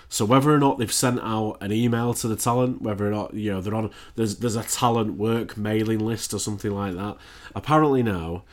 So 0.09 0.25
whether 0.25 0.53
or 0.53 0.59
not 0.59 0.77
they've 0.77 0.91
sent 0.91 1.19
out 1.21 1.57
an 1.59 1.71
email 1.71 2.13
to 2.13 2.27
the 2.27 2.35
talent, 2.35 2.81
whether 2.81 3.07
or 3.07 3.11
not 3.11 3.33
you 3.33 3.51
know 3.51 3.61
they're 3.61 3.73
on 3.73 3.89
there's 4.15 4.37
there's 4.37 4.55
a 4.55 4.63
talent 4.63 5.17
work 5.17 5.57
mailing 5.57 5.99
list 5.99 6.33
or 6.33 6.39
something 6.39 6.71
like 6.71 6.93
that. 6.95 7.17
Apparently 7.55 8.03
now 8.03 8.43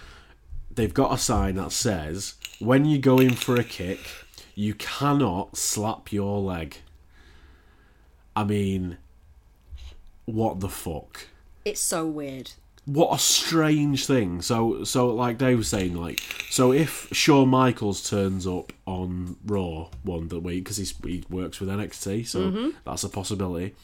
they've 0.75 0.95
got 0.95 1.13
a 1.13 1.19
sign 1.19 1.57
that 1.57 1.73
says 1.73 2.35
when 2.61 2.85
you 2.85 2.99
go 2.99 3.19
in 3.19 3.35
for 3.35 3.57
a 3.57 3.65
kick, 3.65 3.99
you 4.55 4.75
cannot 4.75 5.57
slap 5.57 6.13
your 6.13 6.41
leg. 6.41 6.77
I 8.35 8.45
mean, 8.45 8.99
what 10.25 10.61
the 10.61 10.69
fuck? 10.69 11.27
It's 11.65 11.81
so 11.81 12.07
weird. 12.07 12.53
What 12.87 13.15
a 13.15 13.19
strange 13.19 14.07
thing. 14.07 14.43
So, 14.43 14.85
so 14.85 15.15
like 15.15 15.39
Dave 15.39 15.59
was 15.59 15.69
saying, 15.69 15.95
like, 15.95 16.21
so 16.51 16.73
if 16.73 17.09
Shawn 17.13 17.49
Michaels 17.49 18.09
turns 18.09 18.47
up 18.47 18.73
on 18.87 19.37
Raw 19.45 19.89
one 20.03 20.29
that 20.29 20.41
week 20.41 20.65
because 20.65 20.77
he 20.77 21.25
works 21.31 21.61
with 21.61 21.69
NXT, 21.69 22.27
so 22.27 22.73
that's 22.85 23.05
a 23.05 23.09
possibility. 23.09 23.75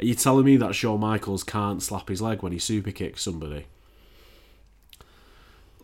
Are 0.00 0.04
you 0.04 0.14
telling 0.14 0.44
me 0.44 0.56
that 0.56 0.74
Shawn 0.74 1.00
Michaels 1.00 1.44
can't 1.44 1.82
slap 1.82 2.08
his 2.08 2.20
leg 2.20 2.42
when 2.42 2.52
he 2.52 2.58
super 2.58 2.90
kicks 2.90 3.22
somebody? 3.22 3.66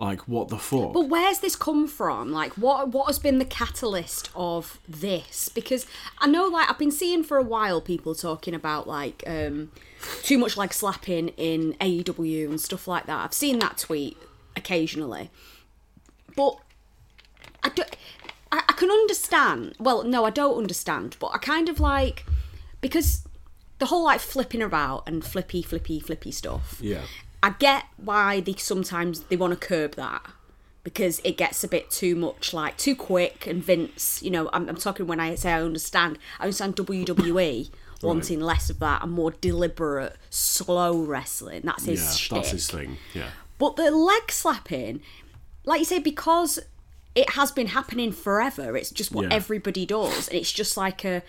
Like, 0.00 0.26
what 0.26 0.48
the 0.48 0.56
fuck? 0.56 0.94
But 0.94 1.10
where's 1.10 1.40
this 1.40 1.54
come 1.54 1.86
from? 1.86 2.32
Like, 2.32 2.54
what 2.54 2.88
what 2.88 3.08
has 3.08 3.18
been 3.18 3.38
the 3.38 3.44
catalyst 3.44 4.30
of 4.34 4.80
this? 4.88 5.50
Because 5.50 5.86
I 6.18 6.26
know, 6.26 6.46
like, 6.46 6.70
I've 6.70 6.78
been 6.78 6.90
seeing 6.90 7.22
for 7.22 7.36
a 7.36 7.42
while 7.42 7.82
people 7.82 8.14
talking 8.14 8.54
about 8.54 8.88
like 8.88 9.22
um, 9.26 9.70
too 10.22 10.38
much 10.38 10.56
like 10.56 10.72
slapping 10.72 11.28
in 11.30 11.74
AEW 11.74 12.48
and 12.48 12.60
stuff 12.60 12.88
like 12.88 13.06
that. 13.06 13.24
I've 13.24 13.34
seen 13.34 13.58
that 13.60 13.78
tweet 13.78 14.16
occasionally, 14.56 15.30
but 16.36 16.58
I 17.62 17.68
do, 17.70 17.82
I, 18.52 18.62
I 18.68 18.72
can 18.72 18.90
understand. 18.90 19.74
Well, 19.78 20.04
no, 20.04 20.24
I 20.24 20.30
don't 20.30 20.56
understand. 20.56 21.16
But 21.20 21.28
I 21.34 21.38
kind 21.38 21.68
of 21.68 21.80
like 21.80 22.24
because 22.80 23.26
the 23.78 23.86
whole 23.86 24.04
like 24.04 24.20
flipping 24.20 24.62
about 24.62 25.08
and 25.08 25.24
flippy, 25.24 25.62
flippy, 25.62 26.00
flippy 26.00 26.30
stuff. 26.30 26.78
yeah, 26.80 27.02
I 27.42 27.50
get 27.50 27.84
why 27.96 28.40
they 28.40 28.54
sometimes 28.54 29.22
they 29.22 29.36
want 29.36 29.58
to 29.58 29.66
curb 29.66 29.94
that 29.96 30.22
because 30.82 31.20
it 31.24 31.36
gets 31.36 31.62
a 31.62 31.68
bit 31.68 31.90
too 31.90 32.14
much, 32.14 32.54
like 32.54 32.76
too 32.76 32.96
quick. 32.96 33.46
And 33.46 33.62
Vince, 33.62 34.22
you 34.22 34.30
know, 34.30 34.48
I'm, 34.52 34.68
I'm 34.68 34.76
talking 34.76 35.06
when 35.06 35.20
I 35.20 35.34
say 35.34 35.52
I 35.52 35.62
understand. 35.62 36.18
I 36.38 36.44
understand 36.44 36.76
WWE 36.76 37.70
wanting 38.02 38.40
less 38.40 38.70
of 38.70 38.78
that 38.80 39.02
and 39.02 39.12
more 39.12 39.30
deliberate, 39.30 40.16
slow 40.30 40.96
wrestling. 40.98 41.62
That's 41.64 41.84
his 41.84 42.00
yeah, 42.02 42.10
shtick. 42.10 42.36
that's 42.36 42.50
his 42.50 42.68
thing. 42.70 42.96
Yeah, 43.14 43.30
But 43.58 43.76
the 43.76 43.90
leg 43.90 44.30
slapping, 44.30 45.00
like 45.64 45.80
you 45.80 45.84
say, 45.84 45.98
because 45.98 46.58
it 47.14 47.30
has 47.30 47.50
been 47.52 47.68
happening 47.68 48.12
forever. 48.12 48.76
It's 48.76 48.90
just 48.90 49.12
what 49.12 49.24
Yeah. 49.28 49.34
everybody 49.34 49.84
does, 49.84 50.28
and 50.28 50.38
it's 50.38 50.52
just 50.52 50.76
like 50.76 51.04
a. 51.04 51.22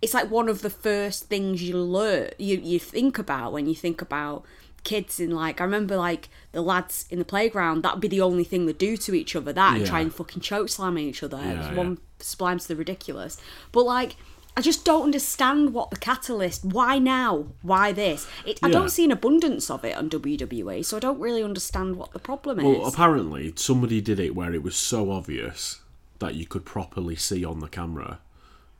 It's 0.00 0.14
like 0.14 0.30
one 0.30 0.48
of 0.48 0.62
the 0.62 0.70
first 0.70 1.24
things 1.24 1.60
you 1.62 1.76
learn, 1.76 2.30
you 2.38 2.58
you 2.58 2.78
think 2.78 3.18
about 3.18 3.52
when 3.52 3.66
you 3.66 3.74
think 3.74 4.00
about 4.00 4.44
kids 4.84 5.18
in 5.18 5.32
like 5.32 5.60
I 5.60 5.64
remember 5.64 5.96
like 5.96 6.28
the 6.52 6.62
lads 6.62 7.04
in 7.10 7.18
the 7.18 7.24
playground 7.24 7.82
that 7.82 7.94
would 7.94 8.00
be 8.00 8.06
the 8.08 8.20
only 8.20 8.44
thing 8.44 8.66
they 8.66 8.72
do 8.72 8.96
to 8.96 9.12
each 9.14 9.34
other 9.34 9.52
that 9.52 9.72
and 9.72 9.80
Yeah. 9.82 9.88
try 9.88 10.00
and 10.00 10.14
fucking 10.14 10.40
choke 10.40 10.68
slam 10.68 10.96
each 10.98 11.22
other. 11.24 11.38
Yeah, 11.38 11.74
one 11.74 11.98
sublime 12.20 12.60
to 12.60 12.68
the 12.68 12.76
ridiculous. 12.76 13.38
But 13.72 13.84
like 13.86 14.14
I 14.56 14.60
just 14.60 14.84
don't 14.84 15.02
understand 15.04 15.72
what 15.72 15.90
the 15.90 15.96
catalyst. 15.96 16.64
Why 16.64 16.98
now? 16.98 17.46
Why 17.62 17.92
this? 17.92 18.26
It, 18.44 18.58
I 18.62 18.66
Yeah. 18.68 18.72
don't 18.72 18.90
see 18.90 19.04
an 19.04 19.12
abundance 19.12 19.70
of 19.70 19.84
it 19.84 19.96
on 19.96 20.08
WWE, 20.10 20.84
so 20.84 20.96
I 20.96 21.00
don't 21.00 21.20
really 21.20 21.44
understand 21.44 21.94
what 21.96 22.12
the 22.12 22.18
problem 22.18 22.58
is. 22.58 22.64
Well, 22.64 22.86
apparently 22.86 23.52
somebody 23.56 24.00
did 24.00 24.18
it 24.18 24.34
where 24.34 24.52
it 24.52 24.62
was 24.64 24.74
so 24.76 25.12
obvious 25.12 25.80
that 26.18 26.34
you 26.34 26.44
could 26.46 26.64
properly 26.64 27.14
see 27.14 27.44
on 27.44 27.60
the 27.60 27.68
camera 27.68 28.18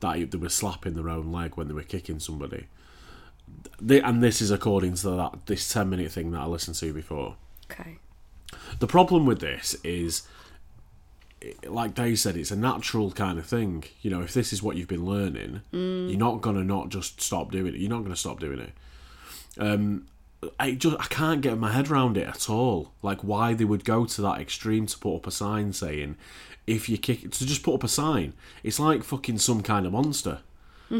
that 0.01 0.31
they 0.31 0.37
were 0.37 0.49
slapping 0.49 0.95
their 0.95 1.09
own 1.09 1.31
leg 1.31 1.55
when 1.55 1.67
they 1.69 1.73
were 1.73 1.83
kicking 1.83 2.19
somebody. 2.19 2.67
They, 3.81 4.01
and 4.01 4.21
this 4.21 4.41
is 4.41 4.51
according 4.51 4.95
to 4.95 5.09
that 5.11 5.45
this 5.45 5.71
ten 5.71 5.89
minute 5.89 6.11
thing 6.11 6.31
that 6.31 6.41
I 6.41 6.45
listened 6.45 6.75
to 6.77 6.93
before. 6.93 7.35
okay. 7.71 7.99
The 8.79 8.87
problem 8.87 9.25
with 9.25 9.39
this 9.39 9.75
is, 9.83 10.23
like 11.65 11.93
Dave 11.95 12.19
said, 12.19 12.35
it's 12.37 12.51
a 12.51 12.55
natural 12.55 13.11
kind 13.11 13.39
of 13.39 13.45
thing. 13.45 13.83
You 14.01 14.11
know, 14.11 14.21
if 14.21 14.33
this 14.33 14.51
is 14.53 14.61
what 14.61 14.75
you've 14.75 14.87
been 14.87 15.05
learning, 15.05 15.61
you're 15.71 16.17
not 16.19 16.41
gonna 16.41 16.63
not 16.63 16.89
just 16.89 17.21
stop 17.21 17.51
doing 17.51 17.73
it. 17.73 17.79
You're 17.79 17.89
not 17.89 18.03
gonna 18.03 18.15
stop 18.15 18.39
doing 18.39 18.59
it. 18.59 18.71
Um, 19.57 20.05
I 20.59 20.71
just 20.71 20.95
I 20.99 21.05
can't 21.05 21.41
get 21.41 21.57
my 21.57 21.71
head 21.71 21.89
around 21.89 22.17
it 22.17 22.27
at 22.27 22.49
all. 22.49 22.91
Like 23.01 23.23
why 23.23 23.53
they 23.53 23.65
would 23.65 23.83
go 23.85 24.05
to 24.05 24.21
that 24.21 24.39
extreme 24.39 24.85
to 24.87 24.97
put 24.97 25.15
up 25.17 25.27
a 25.27 25.31
sign 25.31 25.73
saying, 25.73 26.15
if 26.67 26.87
you 26.87 26.97
kick 26.97 27.31
to 27.31 27.45
just 27.45 27.63
put 27.63 27.75
up 27.75 27.83
a 27.83 27.87
sign. 27.87 28.33
It's 28.63 28.79
like 28.79 29.03
fucking 29.03 29.39
some 29.39 29.61
kind 29.61 29.85
of 29.85 29.91
monster. 29.93 30.39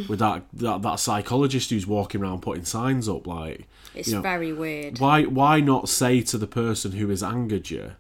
With 0.08 0.19
that, 0.19 0.43
that 0.53 0.84
that 0.84 1.00
psychologist 1.00 1.72
who's 1.72 1.88
walking 1.88 2.22
around 2.22 2.43
putting 2.43 2.63
signs 2.63 3.10
up, 3.10 3.25
like 3.25 3.67
It's 3.96 4.08
you 4.08 4.15
know, 4.15 4.22
very 4.22 4.53
weird. 4.53 5.00
why 5.00 5.24
why 5.24 5.62
not 5.62 5.89
say 5.89 6.22
to 6.22 6.38
the 6.38 6.46
person 6.46 6.91
who 6.91 7.10
has 7.10 7.24
angered 7.24 7.72
you, 7.72 7.93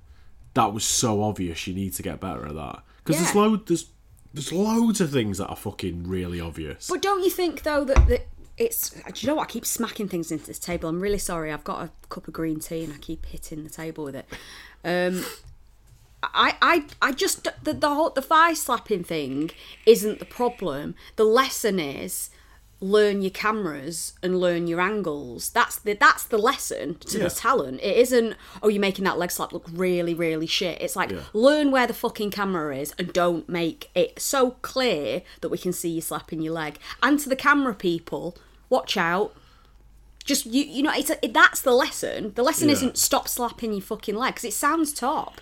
that 0.53 0.73
was 0.73 0.83
so 0.83 1.21
obvious. 1.23 1.67
You 1.67 1.73
need 1.73 1.93
to 1.93 2.03
get 2.03 2.19
better 2.19 2.45
at 2.45 2.55
that 2.55 2.83
because 3.03 3.21
there's 3.21 3.35
Yeah. 3.35 3.41
load 3.41 3.67
there's 3.67 3.85
there's 4.33 4.51
loads 4.51 5.01
of 5.01 5.11
things 5.11 5.37
that 5.39 5.47
are 5.47 5.55
fucking 5.55 6.07
really 6.07 6.39
obvious. 6.39 6.87
But 6.87 7.01
don't 7.01 7.23
you 7.23 7.29
think 7.31 7.63
though 7.63 7.83
that, 7.83 8.07
that 8.07 8.27
it's? 8.57 8.89
Do 8.91 9.01
you 9.15 9.27
know 9.27 9.35
what? 9.35 9.49
I 9.49 9.51
keep 9.51 9.65
smacking 9.65 10.07
things 10.07 10.31
into 10.31 10.45
this 10.45 10.59
table. 10.59 10.89
I'm 10.89 10.99
really 10.99 11.17
sorry. 11.17 11.51
I've 11.51 11.63
got 11.63 11.83
a 11.83 11.91
cup 12.09 12.27
of 12.27 12.33
green 12.33 12.59
tea 12.59 12.83
and 12.83 12.93
I 12.93 12.97
keep 12.97 13.25
hitting 13.25 13.63
the 13.63 13.69
table 13.69 14.03
with 14.03 14.15
it. 14.15 14.25
Um, 14.83 15.23
I, 16.21 16.55
I, 16.61 16.85
I 17.01 17.11
just 17.13 17.45
the 17.63 17.73
the 17.73 17.89
whole 17.89 18.09
the 18.09 18.21
thigh 18.21 18.53
slapping 18.53 19.03
thing 19.03 19.51
isn't 19.85 20.19
the 20.19 20.25
problem. 20.25 20.95
The 21.15 21.23
lesson 21.23 21.79
is 21.79 22.29
learn 22.81 23.21
your 23.21 23.31
cameras 23.31 24.13
and 24.23 24.39
learn 24.39 24.65
your 24.67 24.79
angles. 24.79 25.49
That's 25.49 25.77
the 25.79 25.93
that's 25.93 26.23
the 26.23 26.37
lesson 26.37 26.95
to 27.07 27.17
Yeah. 27.17 27.25
the 27.25 27.29
talent. 27.29 27.81
It 27.81 27.97
isn't 27.97 28.35
oh 28.63 28.69
you're 28.69 28.79
making 28.79 29.03
that 29.05 29.17
leg 29.17 29.31
slap 29.31 29.51
look 29.51 29.65
really 29.71 30.13
really 30.13 30.47
shit. 30.47 30.81
It's 30.81 30.95
like 30.95 31.11
Yeah. 31.11 31.23
learn 31.33 31.71
where 31.71 31.87
the 31.87 31.93
fucking 31.93 32.31
camera 32.31 32.77
is 32.77 32.93
and 32.97 33.11
don't 33.11 33.49
make 33.49 33.89
it 33.95 34.21
so 34.21 34.51
clear 34.61 35.23
that 35.41 35.49
we 35.49 35.57
can 35.57 35.73
see 35.73 35.89
you 35.89 36.01
slapping 36.01 36.41
your 36.41 36.53
leg. 36.53 36.79
And 37.03 37.19
to 37.19 37.27
the 37.27 37.35
camera 37.35 37.73
people, 37.73 38.37
watch 38.69 38.95
out. 38.95 39.35
Just 40.23 40.45
you 40.45 40.63
you 40.63 40.81
know 40.83 40.93
it's 40.95 41.09
a, 41.09 41.25
it, 41.25 41.33
that's 41.33 41.61
the 41.61 41.71
lesson. 41.73 42.31
The 42.35 42.43
lesson 42.43 42.69
Yeah. 42.69 42.73
isn't 42.75 42.97
stop 42.97 43.27
slapping 43.27 43.73
your 43.73 43.81
fucking 43.81 44.15
leg 44.15 44.35
because 44.35 44.45
it 44.45 44.53
sounds 44.53 44.93
top. 44.93 45.41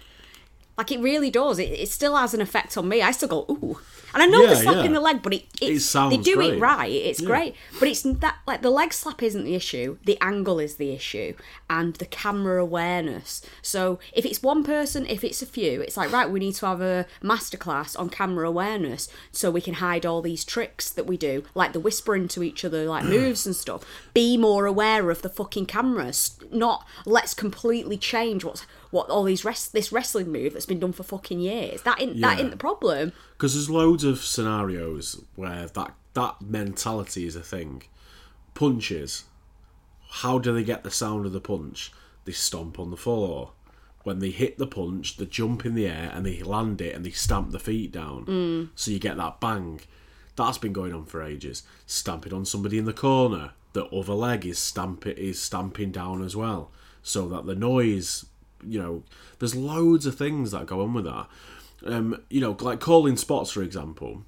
Like 0.77 0.91
it 0.91 0.99
really 0.99 1.31
does. 1.31 1.57
It, 1.59 1.71
it 1.71 1.89
still 1.89 2.15
has 2.15 2.33
an 2.33 2.41
effect 2.41 2.77
on 2.77 2.87
me. 2.87 3.01
I 3.01 3.11
still 3.11 3.29
go 3.29 3.45
ooh. 3.49 3.79
And 4.13 4.23
I 4.23 4.25
know 4.25 4.41
Yeah, 4.41 4.49
the 4.51 4.55
slap 4.55 4.75
yeah. 4.77 4.83
in 4.85 4.93
the 4.93 5.01
leg, 5.01 5.21
but 5.21 5.33
it, 5.33 5.45
It 5.61 5.79
sounds 5.81 6.15
they 6.15 6.21
do 6.21 6.35
great. 6.35 6.53
it 6.53 6.59
right. 6.59 6.89
It's 6.91 7.19
Yeah. 7.19 7.27
great, 7.27 7.55
but 7.77 7.87
it's 7.89 8.01
that 8.03 8.37
like 8.47 8.61
the 8.61 8.69
leg 8.71 8.93
slap 8.93 9.21
isn't 9.21 9.43
the 9.43 9.53
issue. 9.53 9.97
The 10.05 10.17
angle 10.21 10.59
is 10.59 10.75
the 10.75 10.91
issue, 10.93 11.33
and 11.69 11.93
the 11.95 12.05
camera 12.05 12.61
awareness. 12.61 13.41
So 13.61 13.99
if 14.13 14.25
it's 14.25 14.41
one 14.41 14.63
person, 14.63 15.05
if 15.07 15.23
it's 15.25 15.41
a 15.41 15.45
few, 15.45 15.81
it's 15.81 15.97
like 15.97 16.11
right, 16.11 16.29
we 16.29 16.39
need 16.39 16.55
to 16.55 16.65
have 16.65 16.81
a 16.81 17.05
masterclass 17.21 17.99
on 17.99 18.09
camera 18.09 18.47
awareness 18.47 19.09
so 19.31 19.51
we 19.51 19.61
can 19.61 19.75
hide 19.75 20.05
all 20.05 20.21
these 20.21 20.45
tricks 20.45 20.89
that 20.89 21.05
we 21.05 21.17
do, 21.17 21.43
like 21.53 21.73
the 21.73 21.79
whispering 21.79 22.27
to 22.29 22.43
each 22.43 22.63
other, 22.63 22.85
like 22.85 23.03
moves 23.17 23.45
and 23.45 23.55
stuff. 23.55 23.83
Be 24.13 24.37
more 24.37 24.65
aware 24.65 25.11
of 25.11 25.21
the 25.21 25.29
fucking 25.29 25.65
cameras, 25.65 26.36
not 26.51 26.85
let's 27.05 27.33
completely 27.33 27.97
change 27.97 28.43
what's 28.43 28.65
what 28.91 29.09
all 29.09 29.23
these 29.23 29.43
rest 29.45 29.73
this 29.73 29.91
wrestling 29.91 30.31
move 30.31 30.53
that's 30.53 30.65
been 30.65 30.79
done 30.79 30.93
for 30.93 31.03
fucking 31.03 31.39
years. 31.39 31.81
That 31.83 32.01
ain't 32.01 32.19
that 32.21 32.37
Yeah. 32.37 32.43
ain't 32.43 32.51
the 32.51 32.57
problem. 32.57 33.11
Because 33.37 33.53
there's 33.53 33.69
loads 33.69 34.03
of 34.03 34.19
scenarios 34.23 35.21
where 35.35 35.67
that 35.67 35.95
that 36.13 36.41
mentality 36.41 37.25
is 37.25 37.35
a 37.35 37.41
thing. 37.41 37.83
Punches. 38.53 39.25
How 40.09 40.39
do 40.39 40.53
they 40.53 40.63
get 40.63 40.83
the 40.83 40.91
sound 40.91 41.25
of 41.25 41.33
the 41.33 41.41
punch? 41.41 41.91
They 42.25 42.31
stomp 42.31 42.79
on 42.79 42.91
the 42.91 42.97
floor. 42.97 43.51
When 44.03 44.19
they 44.19 44.29
hit 44.29 44.57
the 44.57 44.67
punch, 44.67 45.17
they 45.17 45.25
jump 45.25 45.65
in 45.65 45.75
the 45.75 45.85
air 45.87 46.09
and 46.13 46.25
they 46.25 46.41
land 46.41 46.79
it 46.81 46.95
and 46.95 47.05
they 47.05 47.11
stamp 47.11 47.51
the 47.51 47.59
feet 47.59 47.91
down. 47.91 48.25
Mm. 48.25 48.69
So 48.73 48.89
you 48.91 48.99
get 48.99 49.17
that 49.17 49.39
bang. 49.41 49.81
That's 50.37 50.57
been 50.57 50.71
going 50.71 50.93
on 50.93 51.05
for 51.05 51.21
ages. 51.21 51.63
Stamping 51.85 52.31
on 52.33 52.45
somebody 52.45 52.77
in 52.77 52.85
the 52.85 52.93
corner. 52.93 53.51
The 53.77 53.85
other 53.85 54.15
leg 54.15 54.43
is 54.43 54.57
stamp 54.57 55.05
is 55.05 55.39
stamping 55.39 55.91
down 55.91 56.23
as 56.23 56.35
well. 56.35 56.71
So 57.03 57.27
that 57.27 57.45
the 57.45 57.53
noise 57.53 58.25
you 58.65 58.81
know, 58.81 59.03
there's 59.39 59.55
loads 59.55 60.07
of 60.07 60.15
things 60.15 60.49
that 60.49 60.65
go 60.65 60.81
on 60.81 60.95
with 60.95 61.05
that. 61.05 61.27
Um, 61.85 62.23
you 62.27 62.41
know, 62.41 62.57
like 62.59 62.79
calling 62.79 63.17
spots, 63.17 63.51
for 63.51 63.61
example, 63.61 64.23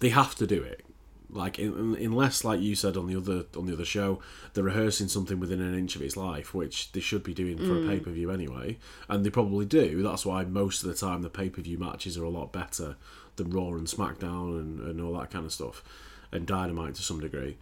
they 0.00 0.10
have 0.10 0.34
to 0.36 0.46
do 0.46 0.62
it. 0.62 0.84
Like, 1.30 1.58
in, 1.58 1.96
unless, 1.98 2.44
like 2.44 2.60
you 2.60 2.76
said 2.76 2.96
on 2.96 3.08
the 3.08 3.16
other 3.16 3.46
on 3.56 3.66
the 3.66 3.72
other 3.72 3.84
show, 3.84 4.20
they're 4.52 4.62
rehearsing 4.62 5.08
something 5.08 5.40
within 5.40 5.60
an 5.60 5.76
inch 5.76 5.96
of 5.96 6.02
its 6.02 6.16
life, 6.16 6.54
which 6.54 6.92
they 6.92 7.00
should 7.00 7.24
be 7.24 7.34
doing 7.34 7.58
for 7.58 7.82
a 7.82 7.88
pay 7.88 7.98
per 7.98 8.12
view 8.12 8.30
anyway, 8.30 8.78
and 9.08 9.26
they 9.26 9.30
probably 9.30 9.64
do. 9.66 10.00
That's 10.00 10.24
why 10.24 10.44
most 10.44 10.84
of 10.84 10.88
the 10.88 10.94
time 10.94 11.22
the 11.22 11.30
pay 11.30 11.50
per 11.50 11.60
view 11.60 11.76
matches 11.76 12.16
are 12.16 12.22
a 12.22 12.30
lot 12.30 12.52
better 12.52 12.94
than 13.34 13.50
Raw 13.50 13.70
and 13.70 13.88
SmackDown 13.88 14.60
and, 14.60 14.80
and 14.80 15.00
all 15.00 15.18
that 15.18 15.32
kind 15.32 15.44
of 15.44 15.52
stuff, 15.52 15.82
and 16.30 16.46
Dynamite 16.46 16.94
to 16.94 17.02
some 17.02 17.18
degree. 17.18 17.56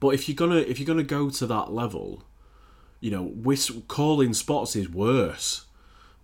But 0.00 0.14
if 0.14 0.28
you're 0.28 0.36
gonna 0.36 0.56
if 0.56 0.78
you're 0.78 0.86
gonna 0.86 1.02
go 1.02 1.30
to 1.30 1.46
that 1.46 1.72
level, 1.72 2.24
you 3.00 3.10
know, 3.10 3.24
whis- 3.24 3.70
calling 3.86 4.34
spots 4.34 4.74
is 4.74 4.88
worse 4.88 5.66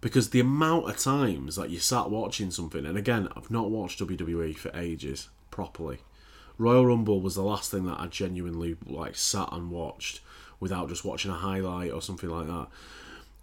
because 0.00 0.30
the 0.30 0.40
amount 0.40 0.88
of 0.88 0.98
times 0.98 1.56
that 1.56 1.70
you 1.70 1.78
sat 1.78 2.10
watching 2.10 2.50
something, 2.50 2.84
and 2.86 2.96
again, 2.96 3.28
I've 3.36 3.50
not 3.50 3.70
watched 3.70 4.00
WWE 4.00 4.56
for 4.56 4.70
ages 4.74 5.28
properly. 5.50 5.98
Royal 6.58 6.86
Rumble 6.86 7.20
was 7.20 7.34
the 7.34 7.42
last 7.42 7.70
thing 7.70 7.84
that 7.84 8.00
I 8.00 8.06
genuinely 8.06 8.76
like 8.86 9.14
sat 9.14 9.48
and 9.52 9.70
watched 9.70 10.20
without 10.58 10.88
just 10.88 11.04
watching 11.04 11.30
a 11.30 11.34
highlight 11.34 11.92
or 11.92 12.00
something 12.00 12.30
like 12.30 12.46
that. 12.46 12.68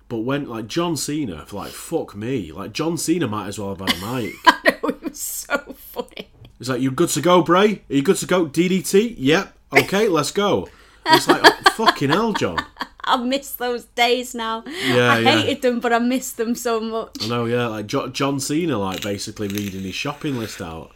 But 0.10 0.20
when 0.20 0.48
like 0.48 0.68
John 0.68 0.98
Cena, 0.98 1.46
like 1.52 1.72
fuck 1.72 2.16
me, 2.16 2.52
like 2.52 2.74
John 2.74 2.98
Cena 2.98 3.28
might 3.28 3.48
as 3.48 3.60
well 3.60 3.76
have 3.76 3.88
had 3.88 4.02
a 4.02 4.16
mic. 4.16 4.34
I 4.48 4.60
know 4.66 4.90
it 4.90 5.04
was 5.04 5.20
so 5.20 5.58
funny. 5.78 6.30
It's 6.60 6.70
like, 6.70 6.82
you 6.82 6.92
good 6.92 7.10
to 7.10 7.22
go, 7.22 7.42
Bray? 7.42 7.82
Are 7.90 7.94
you 7.94 8.02
good 8.02 8.16
to 8.18 8.26
go? 8.26 8.46
DDT? 8.46 9.16
Yep. 9.18 9.54
Okay, 9.78 10.08
let's 10.08 10.32
go. 10.32 10.68
It's 11.06 11.28
like, 11.28 11.42
oh, 11.44 11.72
fucking 11.72 12.10
hell, 12.10 12.34
John. 12.34 12.58
I 13.06 13.18
miss 13.18 13.52
those 13.52 13.84
days 13.86 14.34
now. 14.34 14.64
Yeah, 14.66 15.12
I 15.14 15.20
yeah. 15.20 15.42
hated 15.42 15.62
them, 15.62 15.80
but 15.82 15.92
I 15.92 16.00
miss 16.00 16.32
them 16.32 16.56
so 16.56 16.80
much. 16.80 17.18
I 17.24 17.28
know, 17.28 17.46
yeah, 17.46 17.68
like 17.68 17.88
jo- 17.88 18.08
John 18.08 18.40
Cena, 18.40 18.78
like 18.78 19.02
basically 19.02 19.50
reading 19.50 19.82
his 19.82 19.96
shopping 19.96 20.38
list 20.38 20.62
out. 20.62 20.92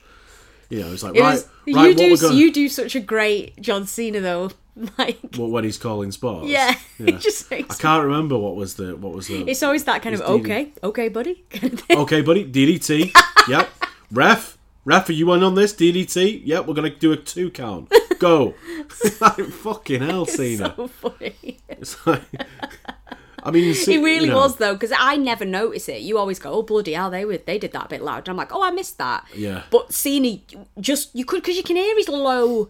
You 0.70 0.82
know, 0.82 0.94
it's 0.94 1.04
like 1.04 1.16
It 1.16 1.22
right, 1.22 1.34
was, 1.34 1.48
right. 1.76 1.90
you 1.90 1.96
do 1.96 2.18
going 2.18 2.38
you 2.38 2.54
do 2.54 2.70
such 2.70 2.96
a 2.96 3.00
great 3.02 3.60
John 3.62 3.86
Cena 3.86 4.20
though. 4.20 4.52
Like 5.00 5.18
what 5.36 5.50
when 5.50 5.64
he's 5.64 5.80
calling 5.80 6.12
spots. 6.12 6.46
yeah, 6.48 6.76
yeah. 7.00 7.16
it 7.16 7.20
just 7.20 7.52
I 7.52 7.64
can't 7.64 8.04
remember 8.04 8.38
what 8.38 8.56
was 8.56 8.76
the 8.76 8.96
what 8.96 9.12
was 9.12 9.26
the. 9.26 9.42
it's 9.50 9.64
always 9.64 9.84
that 9.86 10.04
kind 10.04 10.14
of 10.14 10.22
DD. 10.22 10.28
okay, 10.28 10.72
okay, 10.84 11.10
buddy. 11.10 11.44
kind 11.50 11.74
of 11.74 11.80
thing. 11.80 11.98
okay, 11.98 12.22
buddy, 12.22 12.46
DDT. 12.46 13.12
yep. 13.50 13.68
Ref, 14.12 14.56
ref, 14.86 15.10
are 15.10 15.14
you 15.14 15.34
in 15.34 15.42
on 15.42 15.56
this? 15.56 15.74
DDT. 15.74 16.44
Yep, 16.46 16.68
we're 16.68 16.76
gonna 16.76 16.92
do 16.92 17.12
a 17.12 17.18
two 17.18 17.50
count. 17.50 17.92
Go. 18.20 18.56
like 19.22 19.46
fucking 19.46 20.02
hell, 20.02 20.26
Cena. 20.26 20.74
so 20.76 20.88
funny. 20.88 21.60
It's 21.70 22.06
like. 22.06 22.24
I 23.44 23.52
mean, 23.52 23.74
It 23.88 24.02
really 24.02 24.30
was 24.30 24.58
though, 24.58 24.74
because 24.74 24.92
I 24.98 25.16
never 25.16 25.46
notice 25.46 25.88
it. 25.88 26.02
You 26.02 26.18
always 26.18 26.38
go, 26.38 26.52
"Oh 26.52 26.64
bloody 26.64 26.94
hell, 26.94 27.10
they 27.10 27.24
were 27.24 27.38
they 27.38 27.58
did 27.58 27.72
that 27.72 27.86
a 27.86 27.90
bit 27.90 28.02
loud." 28.02 28.20
And 28.20 28.30
I'm 28.30 28.38
like, 28.38 28.54
"Oh, 28.54 28.62
I 28.62 28.72
missed 28.72 28.98
that." 28.98 29.26
Yeah. 29.34 29.64
But 29.72 29.94
Cena, 29.94 30.40
just 30.80 31.16
you 31.16 31.24
could 31.24 31.42
because 31.42 31.56
you 31.56 31.64
can 31.64 31.78
hear 31.78 31.96
his 31.96 32.10
low, 32.10 32.68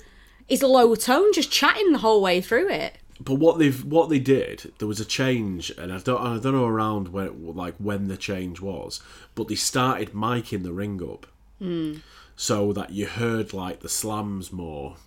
his 0.47 0.61
low 0.61 0.93
tone 0.95 1.33
just 1.33 1.51
chatting 1.51 1.93
the 1.93 1.99
whole 1.99 2.21
way 2.21 2.41
through 2.41 2.69
it. 2.69 2.97
but 3.19 3.35
what 3.35 3.57
they've 3.57 3.83
what 3.85 4.09
they 4.09 4.19
did 4.19 4.71
there 4.77 4.87
was 4.87 4.99
a 4.99 5.05
change 5.05 5.71
and 5.71 5.91
i 5.91 5.97
don't 5.97 6.21
i 6.21 6.37
don't 6.37 6.53
know 6.53 6.67
around 6.67 7.07
when 7.07 7.55
like 7.55 7.73
when 7.79 8.07
the 8.07 8.17
change 8.17 8.61
was 8.61 9.01
but 9.33 9.47
they 9.47 9.55
started 9.55 10.11
miking 10.11 10.61
the 10.61 10.71
ring 10.71 11.01
up 11.01 11.25
hmm. 11.57 11.95
so 12.35 12.71
that 12.71 12.91
you 12.91 13.07
heard 13.07 13.53
like 13.53 13.79
the 13.79 13.89
slams 13.89 14.53
more 14.53 14.97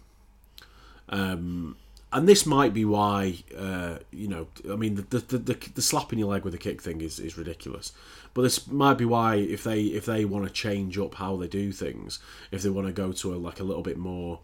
um 1.11 1.77
and 2.13 2.29
this 2.29 2.45
might 2.45 2.75
be 2.75 2.85
why 2.85 3.37
uh 3.57 3.99
you 4.11 4.27
know 4.27 4.47
i 4.71 4.77
mean 4.77 4.95
the 4.97 5.19
the, 5.19 5.39
the, 5.39 5.71
the 5.75 5.83
slapping 5.83 6.19
your 6.19 6.29
leg 6.29 6.45
with 6.45 6.55
a 6.55 6.59
kick 6.59 6.81
thing 6.83 7.01
is, 7.01 7.19
is 7.19 7.37
ridiculous. 7.39 7.93
But 8.33 8.43
this 8.43 8.69
might 8.69 8.95
be 8.95 9.05
why 9.05 9.37
if 9.37 9.65
they 9.65 9.83
if 9.83 10.07
they 10.07 10.25
want 10.25 10.47
to 10.47 10.53
change 10.53 10.97
up 10.97 11.17
how 11.17 11.37
they 11.37 11.49
do 11.49 11.73
things 11.73 12.21
if 12.53 12.63
they 12.63 12.71
want 12.71 12.87
to 12.87 12.93
go 12.93 13.11
to 13.11 13.35
a 13.35 13.37
like 13.37 13.59
a 13.59 13.65
little 13.65 13.83
bit 13.83 13.99
more 13.99 14.39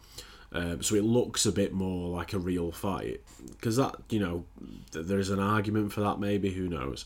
um, 0.53 0.83
so 0.83 0.95
it 0.95 1.05
looks 1.05 1.45
a 1.45 1.53
bit 1.53 1.73
more 1.73 2.09
like 2.09 2.33
a 2.33 2.39
real 2.39 2.73
fight. 2.73 3.21
Because 3.51 3.77
that 3.77 3.97
you 4.09 4.19
know 4.19 4.45
th- 4.93 5.07
there's 5.07 5.31
an 5.31 5.41
argument 5.41 5.93
for 5.93 6.01
that 6.01 6.19
maybe 6.19 6.51
who 6.51 6.69
knows? 6.69 7.05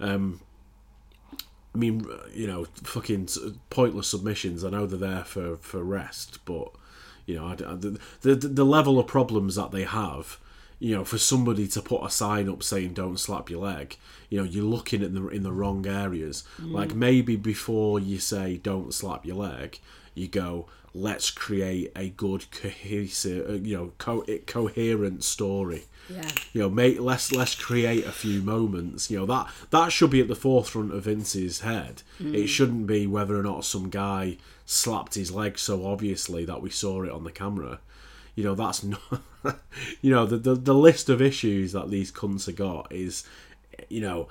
Um, 0.00 0.40
I 1.74 1.78
mean 1.78 2.06
you 2.32 2.46
know 2.46 2.66
fucking 2.82 3.28
pointless 3.70 4.08
submissions 4.08 4.64
I 4.64 4.70
know 4.70 4.86
they're 4.86 4.98
there 4.98 5.24
for 5.24 5.56
for 5.58 5.82
rest 5.84 6.44
but 6.44 6.70
you 7.28 7.36
know 7.36 7.46
I 7.46 7.54
d- 7.54 7.64
I- 7.64 7.74
the, 7.74 8.00
the 8.22 8.34
the 8.34 8.64
level 8.64 8.98
of 8.98 9.06
problems 9.06 9.54
that 9.54 9.70
they 9.70 9.84
have 9.84 10.38
you 10.80 10.94
know 10.96 11.04
for 11.04 11.18
somebody 11.18 11.68
to 11.68 11.82
put 11.82 12.04
a 12.04 12.10
sign 12.10 12.48
up 12.48 12.62
saying 12.62 12.94
don't 12.94 13.18
slap 13.18 13.50
your 13.50 13.62
leg 13.62 13.96
you 14.30 14.38
know 14.38 14.44
you're 14.44 14.64
looking 14.64 15.02
at 15.02 15.14
the 15.14 15.28
in 15.28 15.42
the 15.42 15.52
wrong 15.52 15.86
areas. 15.86 16.44
Mm. 16.60 16.72
Like 16.72 16.94
maybe 16.94 17.36
before 17.36 18.00
you 18.00 18.18
say 18.18 18.56
don't 18.56 18.92
slap 18.92 19.24
your 19.24 19.36
leg 19.36 19.78
you 20.14 20.28
go 20.28 20.66
let's 20.94 21.30
create 21.30 21.92
a 21.94 22.08
good 22.08 22.50
cohesive 22.50 23.48
uh, 23.48 23.52
you 23.54 23.76
know 23.76 23.92
co- 23.98 24.24
eh, 24.28 24.38
coherent 24.46 25.24
story. 25.24 25.84
Yeah. 26.10 26.30
you 26.54 26.62
know 26.62 26.70
make 26.70 26.98
let's 27.00 27.32
let's 27.32 27.54
create 27.54 28.06
a 28.06 28.12
few 28.12 28.40
moments. 28.42 29.10
You 29.10 29.20
know 29.20 29.26
that 29.26 29.48
that 29.70 29.92
should 29.92 30.10
be 30.10 30.20
at 30.20 30.28
the 30.28 30.34
forefront 30.34 30.92
of 30.94 31.04
Vince's 31.04 31.60
head. 31.60 32.02
It 32.18 32.24
mm. 32.24 32.48
shouldn't 32.48 32.86
be 32.86 33.06
whether 33.06 33.38
or 33.38 33.42
not 33.42 33.64
some 33.64 33.90
guy 33.90 34.38
slapped 34.70 35.14
his 35.14 35.32
leg 35.32 35.58
so 35.58 35.86
obviously 35.86 36.44
that 36.44 36.60
we 36.60 36.68
saw 36.68 37.02
it 37.02 37.10
on 37.10 37.24
the 37.24 37.32
camera. 37.32 37.80
You 38.34 38.44
know 38.44 38.54
that's 38.54 38.84
not 38.84 39.00
you 40.02 40.10
know 40.10 40.26
the, 40.26 40.36
the 40.36 40.54
the 40.54 40.74
list 40.74 41.08
of 41.08 41.22
issues 41.22 41.72
that 41.72 41.90
these 41.90 42.12
cunts 42.12 42.44
have 42.46 42.56
got 42.56 42.92
is 42.92 43.24
you 43.88 44.02
know 44.02 44.28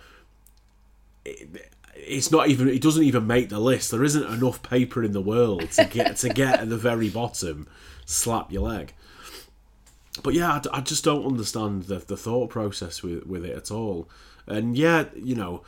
it, 1.25 1.71
it's 1.95 2.31
not 2.31 2.49
even 2.49 2.69
it 2.69 2.83
doesn't 2.83 3.03
even 3.03 3.25
make 3.25 3.49
the 3.49 3.59
list. 3.59 3.89
There 3.89 4.03
isn't 4.03 4.31
enough 4.31 4.61
paper 4.61 5.03
in 5.03 5.11
the 5.11 5.21
world 5.21 5.71
to 5.71 5.85
get 5.85 6.17
to 6.17 6.29
get 6.29 6.59
at 6.59 6.69
the 6.69 6.77
very 6.77 7.09
bottom 7.09 7.67
slap 8.05 8.51
your 8.51 8.69
leg. 8.69 8.93
But 10.21 10.35
yeah 10.35 10.61
I 10.71 10.81
just 10.81 11.03
don't 11.03 11.25
understand 11.25 11.83
the, 11.83 11.97
the 11.97 12.15
thought 12.15 12.51
process 12.51 13.01
with, 13.01 13.25
with 13.25 13.43
it 13.43 13.57
at 13.57 13.71
all. 13.71 14.07
And 14.45 14.77
yeah 14.77 15.05
you 15.15 15.33
know 15.33 15.63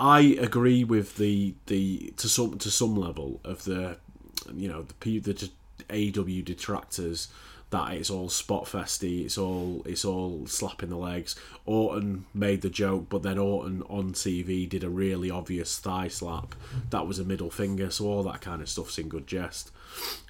I 0.00 0.20
agree 0.40 0.82
with 0.82 1.16
the 1.16 1.54
the 1.66 2.14
to 2.16 2.28
some 2.28 2.58
to 2.58 2.70
some 2.70 2.96
level 2.96 3.38
of 3.44 3.64
the 3.64 3.98
you 4.54 4.66
know 4.66 4.82
the 4.82 4.94
pe- 4.94 5.18
the 5.18 5.50
AW 5.90 6.42
detractors 6.42 7.28
that 7.68 7.92
it's 7.92 8.10
all 8.10 8.28
spot 8.30 8.64
festy, 8.64 9.24
it's 9.26 9.36
all 9.36 9.82
it's 9.84 10.04
all 10.04 10.46
slapping 10.46 10.88
the 10.88 10.96
legs. 10.96 11.36
Orton 11.66 12.24
made 12.32 12.62
the 12.62 12.70
joke, 12.70 13.06
but 13.10 13.22
then 13.22 13.38
Orton 13.38 13.82
on 13.90 14.14
TV 14.14 14.66
did 14.66 14.82
a 14.82 14.88
really 14.88 15.30
obvious 15.30 15.78
thigh 15.78 16.08
slap 16.08 16.54
that 16.88 17.06
was 17.06 17.18
a 17.18 17.24
middle 17.24 17.50
finger, 17.50 17.90
so 17.90 18.06
all 18.06 18.22
that 18.22 18.40
kind 18.40 18.62
of 18.62 18.68
stuff's 18.70 18.98
in 18.98 19.08
good 19.08 19.26
jest. 19.26 19.70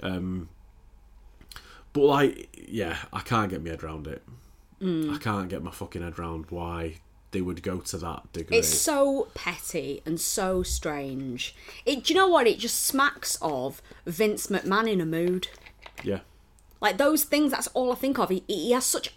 Um, 0.02 0.48
but 1.92 2.02
like, 2.02 2.68
yeah, 2.68 2.98
I 3.12 3.20
can't 3.20 3.50
get 3.50 3.62
my 3.62 3.70
head 3.70 3.84
around 3.84 4.06
it. 4.08 4.22
I 5.14 5.18
can't 5.18 5.48
get 5.48 5.62
my 5.62 5.70
fucking 5.70 6.02
head 6.02 6.18
around 6.18 6.46
why 6.50 6.96
they 7.32 7.40
would 7.40 7.62
go 7.62 7.78
to 7.78 7.98
that 7.98 8.32
degree. 8.32 8.58
It's 8.58 8.68
so 8.68 9.28
petty 9.34 10.02
and 10.04 10.20
so 10.20 10.62
strange. 10.62 11.54
It, 11.86 12.04
do 12.04 12.12
you 12.12 12.18
know 12.20 12.28
what? 12.28 12.46
It 12.46 12.58
just 12.58 12.82
smacks 12.84 13.38
of 13.40 13.80
Vince 14.06 14.48
McMahon 14.48 14.90
in 14.90 15.00
a 15.00 15.06
mood. 15.06 15.48
yeah. 16.02 16.20
Like 16.80 16.96
those 16.96 17.24
things. 17.24 17.52
That's 17.52 17.66
all 17.68 17.92
I 17.92 17.94
think 17.94 18.18
of. 18.18 18.30
He, 18.30 18.42
he 18.48 18.70
has 18.72 18.86
such, 18.86 19.14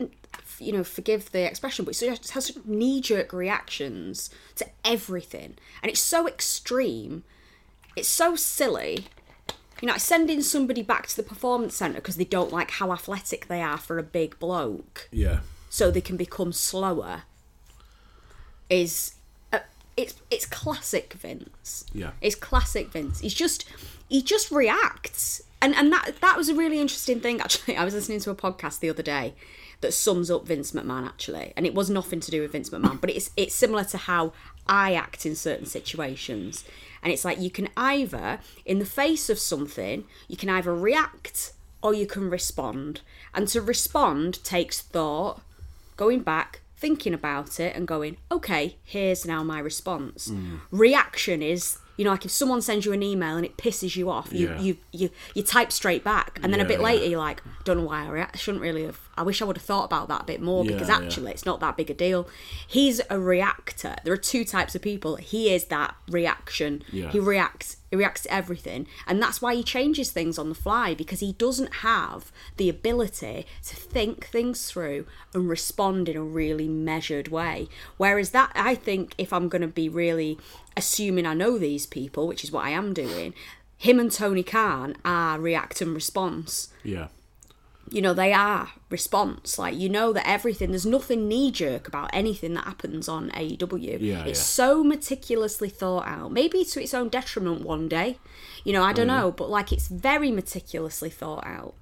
you 0.60 0.73
know, 0.73 0.84
forgive 0.84 1.32
the 1.32 1.47
expression, 1.47 1.86
but 1.86 1.95
he 1.95 2.08
has 2.08 2.19
such 2.21 2.52
knee 2.65 2.99
jerk 2.99 3.32
reactions 3.32 4.30
to 4.56 4.67
everything, 4.84 5.56
and 5.82 5.89
it's 5.89 6.02
so 6.02 6.28
extreme. 6.28 7.23
it's 7.95 8.10
so 8.10 8.36
silly. 8.36 9.06
You 9.82 9.88
know, 9.88 9.93
like 9.93 10.02
sending 10.02 10.41
somebody 10.41 10.82
back 10.82 11.08
to 11.08 11.15
the 11.15 11.23
performance 11.23 11.76
centre 11.76 11.95
because 11.99 12.15
they 12.17 12.23
don't 12.26 12.52
like 12.54 12.71
how 12.71 12.91
athletic 12.93 13.47
they 13.47 13.62
are 13.62 13.78
for 13.78 13.97
a 13.97 14.04
big 14.04 14.38
bloke, 14.39 15.08
Yeah. 15.12 15.39
so 15.69 15.89
they 15.89 16.02
can 16.02 16.15
become 16.17 16.52
slower. 16.54 17.23
Is 18.73 19.13
uh, 19.51 19.59
it's 19.95 20.15
it's 20.31 20.47
classic 20.47 21.13
Vince. 21.13 21.86
Yeah. 21.93 22.12
It's 22.21 22.36
classic 22.36 22.91
Vince. 22.91 23.19
He's 23.19 23.36
just 23.36 23.65
he 24.09 24.23
just 24.23 24.51
reacts. 24.51 25.43
And 25.62 25.75
and 25.75 25.91
that 25.93 26.15
that 26.21 26.38
was 26.38 26.49
a 26.49 26.55
really 26.55 26.79
interesting 26.79 27.19
thing 27.19 27.39
actually. 27.39 27.77
I 27.81 27.86
was 27.86 27.93
listening 27.93 28.19
to 28.21 28.31
a 28.31 28.36
podcast 28.36 28.79
the 28.79 28.89
other 28.89 29.03
day 29.03 29.36
that 29.81 29.93
sums 29.93 30.31
up 30.31 30.47
Vince 30.47 30.71
McMahon 30.71 31.05
actually. 31.05 31.53
And 31.55 31.67
it 31.67 31.75
was 31.75 31.89
nothing 31.89 32.19
to 32.21 32.31
do 32.31 32.41
with 32.41 32.53
Vince 32.53 32.71
McMahon, 32.71 32.99
but 32.99 33.12
it's 33.12 33.29
it's 33.38 33.53
similar 33.53 33.83
to 33.83 33.97
how 33.97 34.33
I 34.65 34.95
act 34.95 35.25
in 35.25 35.36
certain 35.36 35.67
situations. 35.67 36.65
And 37.03 37.13
it's 37.13 37.25
like 37.25 37.39
you 37.39 37.51
can 37.51 37.69
either 37.77 38.39
in 38.65 38.79
the 38.79 38.86
face 38.86 39.29
of 39.29 39.38
something, 39.38 40.05
you 40.27 40.38
can 40.38 40.49
either 40.49 40.73
react 40.73 41.53
or 41.83 41.93
you 41.93 42.07
can 42.07 42.29
respond. 42.29 43.01
And 43.36 43.47
to 43.49 43.62
respond 43.62 44.43
takes 44.43 44.81
thought, 44.81 45.41
going 45.97 46.21
back, 46.21 46.62
thinking 46.84 47.13
about 47.13 47.60
it 47.62 47.72
and 47.78 47.88
going, 47.88 48.17
okay, 48.30 48.76
here's 48.84 49.26
now 49.26 49.41
my 49.41 49.60
response. 49.60 50.28
Mm. 50.28 50.60
Reaction 50.69 51.41
is, 51.41 51.78
you 51.96 52.04
know, 52.04 52.12
like 52.12 52.26
if 52.26 52.32
someone 52.32 52.62
sends 52.62 52.86
you 52.86 52.91
an 52.91 53.02
email 53.02 53.38
and 53.38 53.46
it 53.46 53.56
pisses 53.56 53.96
you 53.96 54.10
off, 54.10 54.34
you 54.34 54.48
Yeah. 54.50 54.60
you, 54.65 54.78
you 54.91 55.10
you 55.34 55.43
type 55.43 55.72
straight 55.72 56.04
back, 56.04 56.39
and 56.43 56.52
then 56.52 56.60
a 56.60 56.63
Yeah, 56.63 56.67
bit 56.67 56.80
yeah. 56.80 56.86
later 56.89 57.06
you're 57.12 57.19
like, 57.30 57.41
don't 57.63 57.78
know 57.78 57.86
why. 57.86 58.28
I 58.34 58.38
shouldn't 58.38 58.62
really 58.62 58.84
have. 58.84 59.00
I 59.15 59.23
wish 59.23 59.41
I 59.41 59.45
would 59.45 59.58
have 59.58 59.65
thought 59.65 59.86
about 59.86 60.08
that 60.08 60.21
a 60.21 60.26
bit 60.26 60.41
more 60.41 60.63
because 60.65 60.89
Yeah, 60.89 60.99
yeah. 60.99 61.06
actually 61.06 61.32
it's 61.32 61.45
not 61.45 61.60
that 61.60 61.78
big 61.78 61.89
a 61.89 61.93
deal. 61.93 62.28
He's 62.67 62.99
a 63.10 63.19
reactor. 63.19 63.95
There 64.04 64.13
are 64.13 64.17
two 64.17 64.43
types 64.43 64.76
of 64.76 64.82
people. 64.82 65.17
He 65.17 65.54
is 65.54 65.65
that 65.65 65.95
reaction. 66.10 66.84
Yeah. 66.91 67.12
He 67.12 67.19
reacts. 67.19 67.78
He 67.91 67.95
reacts 67.95 68.23
to 68.23 68.34
everything, 68.34 68.88
and 69.06 69.21
that's 69.21 69.39
why 69.39 69.54
he 69.54 69.62
changes 69.62 70.10
things 70.10 70.39
on 70.39 70.49
the 70.49 70.56
fly 70.56 70.95
because 70.95 71.19
he 71.19 71.34
doesn't 71.34 71.76
have 71.76 72.32
the 72.58 72.67
ability 72.67 73.45
to 73.65 73.76
think 73.76 74.26
things 74.26 74.65
through 74.71 75.06
and 75.32 75.47
respond 75.47 76.10
in 76.10 76.17
a 76.17 76.23
really 76.23 76.67
measured 76.67 77.28
way. 77.28 77.67
Whereas 77.97 78.32
that, 78.32 78.52
I 78.56 78.73
think, 78.73 79.13
if 79.19 79.32
I'm 79.32 79.47
going 79.47 79.62
to 79.62 79.67
be 79.67 79.89
really 79.89 80.39
assuming 80.76 81.28
I 81.28 81.36
know 81.36 81.60
these 81.60 81.86
people, 81.86 82.28
which 82.28 82.43
is 82.43 82.52
what 82.52 82.65
I 82.65 82.71
am 82.71 82.95
doing, 82.95 83.36
him 83.78 83.99
and 83.99 84.12
Tony 84.12 84.41
Khan 84.43 84.95
are 85.06 85.39
react 85.39 85.80
and 85.82 85.93
response 85.93 86.69
Yeah. 86.84 87.10
You 87.89 88.02
know 88.02 88.13
they 88.13 88.34
are 88.34 88.69
response. 88.89 89.60
Like 89.60 89.76
you 89.76 89.89
know 89.89 90.13
that 90.13 90.28
everything 90.28 90.69
there's 90.72 90.86
nothing 90.86 91.28
knee 91.28 91.52
jerk 91.52 91.88
about 91.88 92.10
anything 92.13 92.54
that 92.56 92.65
happens 92.65 93.08
on 93.10 93.30
AEW 93.32 93.98
Yeah, 94.02 94.26
it's 94.26 94.39
yeah. 94.39 94.43
so 94.43 94.84
meticulously 94.84 95.69
thought 95.69 96.08
out. 96.08 96.32
Maybe 96.32 96.63
to 96.65 96.82
its 96.82 96.93
own 96.93 97.10
detriment 97.10 97.62
one 97.62 97.88
day. 97.88 98.17
You 98.63 98.74
know 98.74 98.84
I 98.84 98.93
don't 98.93 99.08
Mm. 99.08 99.17
know 99.17 99.32
but 99.32 99.50
like 99.50 99.72
it's 99.72 99.88
very 99.88 100.32
meticulously 100.32 101.10
thought 101.10 101.46
out. 101.46 101.76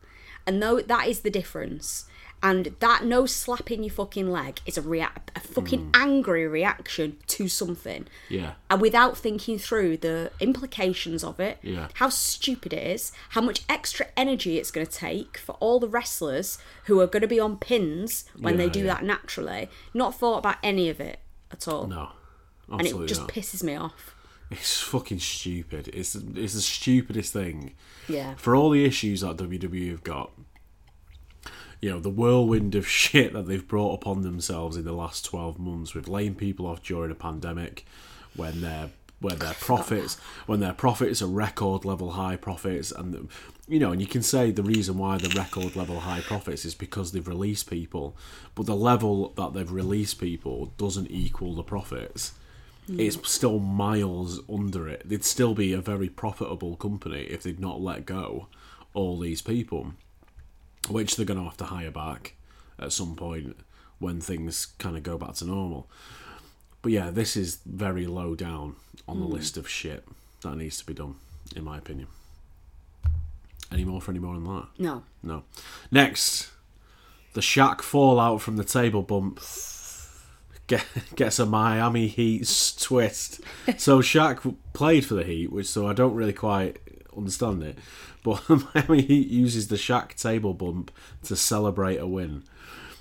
And 0.48 0.62
though 0.62 0.82
that 0.82 1.08
is 1.08 1.20
the 1.22 1.30
difference 1.30 2.06
and 2.44 2.76
that 2.80 3.04
no 3.06 3.26
slapping 3.26 3.84
your 3.84 3.94
fucking 3.94 4.32
leg 4.32 4.60
is 4.66 4.78
a 4.78 4.82
react 4.82 5.32
a 5.36 5.40
fucking 5.40 5.92
angry 5.94 6.48
reaction 6.48 7.18
to 7.28 7.48
something 7.48 8.04
Mm. 8.04 8.08
Yeah. 8.30 8.54
and 8.70 8.82
without 8.82 9.18
thinking 9.18 9.60
through 9.60 9.98
the 9.98 10.32
implications 10.40 11.24
of 11.24 11.40
it, 11.40 11.58
Yeah. 11.62 11.88
how 11.96 12.10
stupid 12.10 12.74
it 12.74 12.86
is, 12.96 13.12
how 13.30 13.42
much 13.42 13.62
extra 13.70 14.08
energy 14.18 14.58
it's 14.58 14.72
going 14.72 14.86
to 14.88 14.92
take 14.92 15.38
for 15.38 15.54
all 15.60 15.80
the 15.80 15.88
wrestlers 15.88 16.58
who 16.86 17.00
are 17.00 17.08
going 17.08 17.22
to 17.22 17.28
be 17.28 17.40
on 17.40 17.58
pins 17.58 18.26
when 18.40 18.58
they 18.58 18.70
do 18.70 18.80
yeah. 18.80 18.96
that 18.96 19.04
naturally. 19.04 19.70
Not 19.94 20.16
thought 20.18 20.40
about 20.40 20.58
any 20.64 20.90
of 20.90 21.00
it 21.00 21.20
at 21.52 21.68
all. 21.68 21.88
No. 21.88 22.10
and 22.70 22.88
it 22.88 23.08
just 23.08 23.22
not. 23.22 23.30
pisses 23.30 23.64
me 23.64 23.76
off. 23.76 24.16
It's 24.50 24.80
fucking 24.82 25.20
stupid. 25.20 25.90
It's 25.94 26.14
it's 26.16 26.54
the 26.56 26.62
stupidest 26.62 27.32
thing. 27.34 27.74
Yeah. 28.10 28.36
For 28.36 28.54
all 28.56 28.70
the 28.70 28.84
issues 28.86 29.22
that 29.22 29.38
WWE 29.38 29.90
have 29.92 30.04
got, 30.04 30.32
you 31.82 31.90
know, 31.90 32.00
the 32.00 32.10
whirlwind 32.10 32.76
of 32.76 32.88
shit 33.04 33.34
that 33.34 33.48
they've 33.48 33.68
brought 33.68 33.96
upon 33.96 34.22
themselves 34.22 34.78
in 34.78 34.86
the 34.86 34.94
last 34.94 35.26
twelve 35.26 35.60
months 35.60 35.94
with 35.94 36.08
laying 36.08 36.36
people 36.36 36.66
off 36.66 36.84
during 36.84 37.12
a 37.12 37.16
pandemic, 37.16 37.86
when 38.36 38.62
their 38.62 38.90
where 39.20 39.36
their 39.36 39.54
profits 39.60 40.16
when 40.46 40.60
their 40.60 40.74
profits 40.74 41.22
are 41.22 41.28
record 41.28 41.86
level 41.86 42.12
high 42.12 42.36
profits 42.36 42.92
and 42.92 43.30
you 43.68 43.78
know 43.80 43.92
and 43.92 44.02
you 44.02 44.08
can 44.08 44.24
say 44.24 44.50
the 44.50 44.64
reason 44.64 44.98
why 44.98 45.16
the 45.18 45.30
record 45.38 45.76
level 45.76 46.00
high 46.00 46.22
profits 46.22 46.66
is 46.66 46.74
because 46.74 47.12
they've 47.12 47.28
released 47.28 47.70
people 47.70 48.16
but 48.56 48.66
the 48.66 48.76
level 48.76 49.30
that 49.38 49.54
they've 49.54 49.72
released 49.72 50.20
people 50.20 50.74
doesn't 50.78 51.10
equal 51.10 51.56
the 51.56 51.64
profits. 51.64 52.34
Hmm. 52.88 53.00
It's 53.00 53.30
still 53.30 53.60
miles 53.60 54.42
under 54.52 54.88
it. 54.88 55.08
They'd 55.08 55.24
still 55.24 55.54
be 55.54 55.74
a 55.74 55.82
very 55.82 56.10
profitable 56.10 56.76
company 56.76 57.22
if 57.22 57.44
they'd 57.44 57.60
not 57.60 57.82
let 57.82 58.06
go 58.06 58.48
all 58.94 59.18
these 59.18 59.42
people, 59.42 59.94
which 60.90 61.16
they're 61.16 61.26
going 61.26 61.40
to 61.40 61.46
have 61.46 61.58
to 61.58 61.66
hire 61.66 61.92
back 61.92 62.36
at 62.80 62.92
some 62.92 63.16
point 63.16 63.56
when 64.00 64.20
things 64.20 64.68
kind 64.80 64.98
of 64.98 65.04
go 65.04 65.18
back 65.18 65.36
to 65.36 65.46
normal. 65.46 65.88
But 66.82 66.92
yeah, 66.92 67.12
this 67.12 67.38
is 67.38 67.60
very 67.66 68.08
low 68.08 68.36
down 68.36 68.76
on 69.08 69.20
the 69.20 69.26
hmm. 69.26 69.34
list 69.34 69.58
of 69.58 69.70
shit 69.70 70.04
that 70.42 70.56
needs 70.56 70.78
to 70.80 70.86
be 70.86 70.94
done, 70.94 71.16
in 71.56 71.64
my 71.64 71.78
opinion. 71.78 72.08
Any 73.72 73.86
more 73.86 74.02
for 74.02 74.12
any 74.12 74.20
more 74.20 74.34
than 74.34 74.44
that? 74.46 74.68
No. 74.80 75.04
No. 75.24 75.44
Next, 75.92 76.52
the 77.34 77.42
Shaq 77.42 77.82
fallout 77.82 78.42
from 78.42 78.58
the 78.58 78.64
table 78.64 79.02
bump 79.02 79.40
get, 80.68 80.86
gets 81.16 81.40
a 81.40 81.46
Miami 81.46 82.08
Heat 82.08 82.76
twist. 82.80 83.42
so 83.78 84.00
Shaq 84.00 84.56
played 84.74 85.06
for 85.06 85.14
the 85.14 85.24
Heat, 85.24 85.52
which 85.52 85.68
so 85.68 85.88
I 85.88 85.94
don't 85.94 86.16
really 86.16 86.34
quite 86.34 86.80
understand 87.16 87.64
it. 87.64 87.78
But 88.24 88.44
Miami 88.76 89.02
Heat 89.02 89.28
uses 89.28 89.68
the 89.68 89.76
Shaq 89.76 90.16
table 90.16 90.54
bump 90.54 90.92
to 91.24 91.36
celebrate 91.36 91.98
a 91.98 92.08
win. 92.08 92.44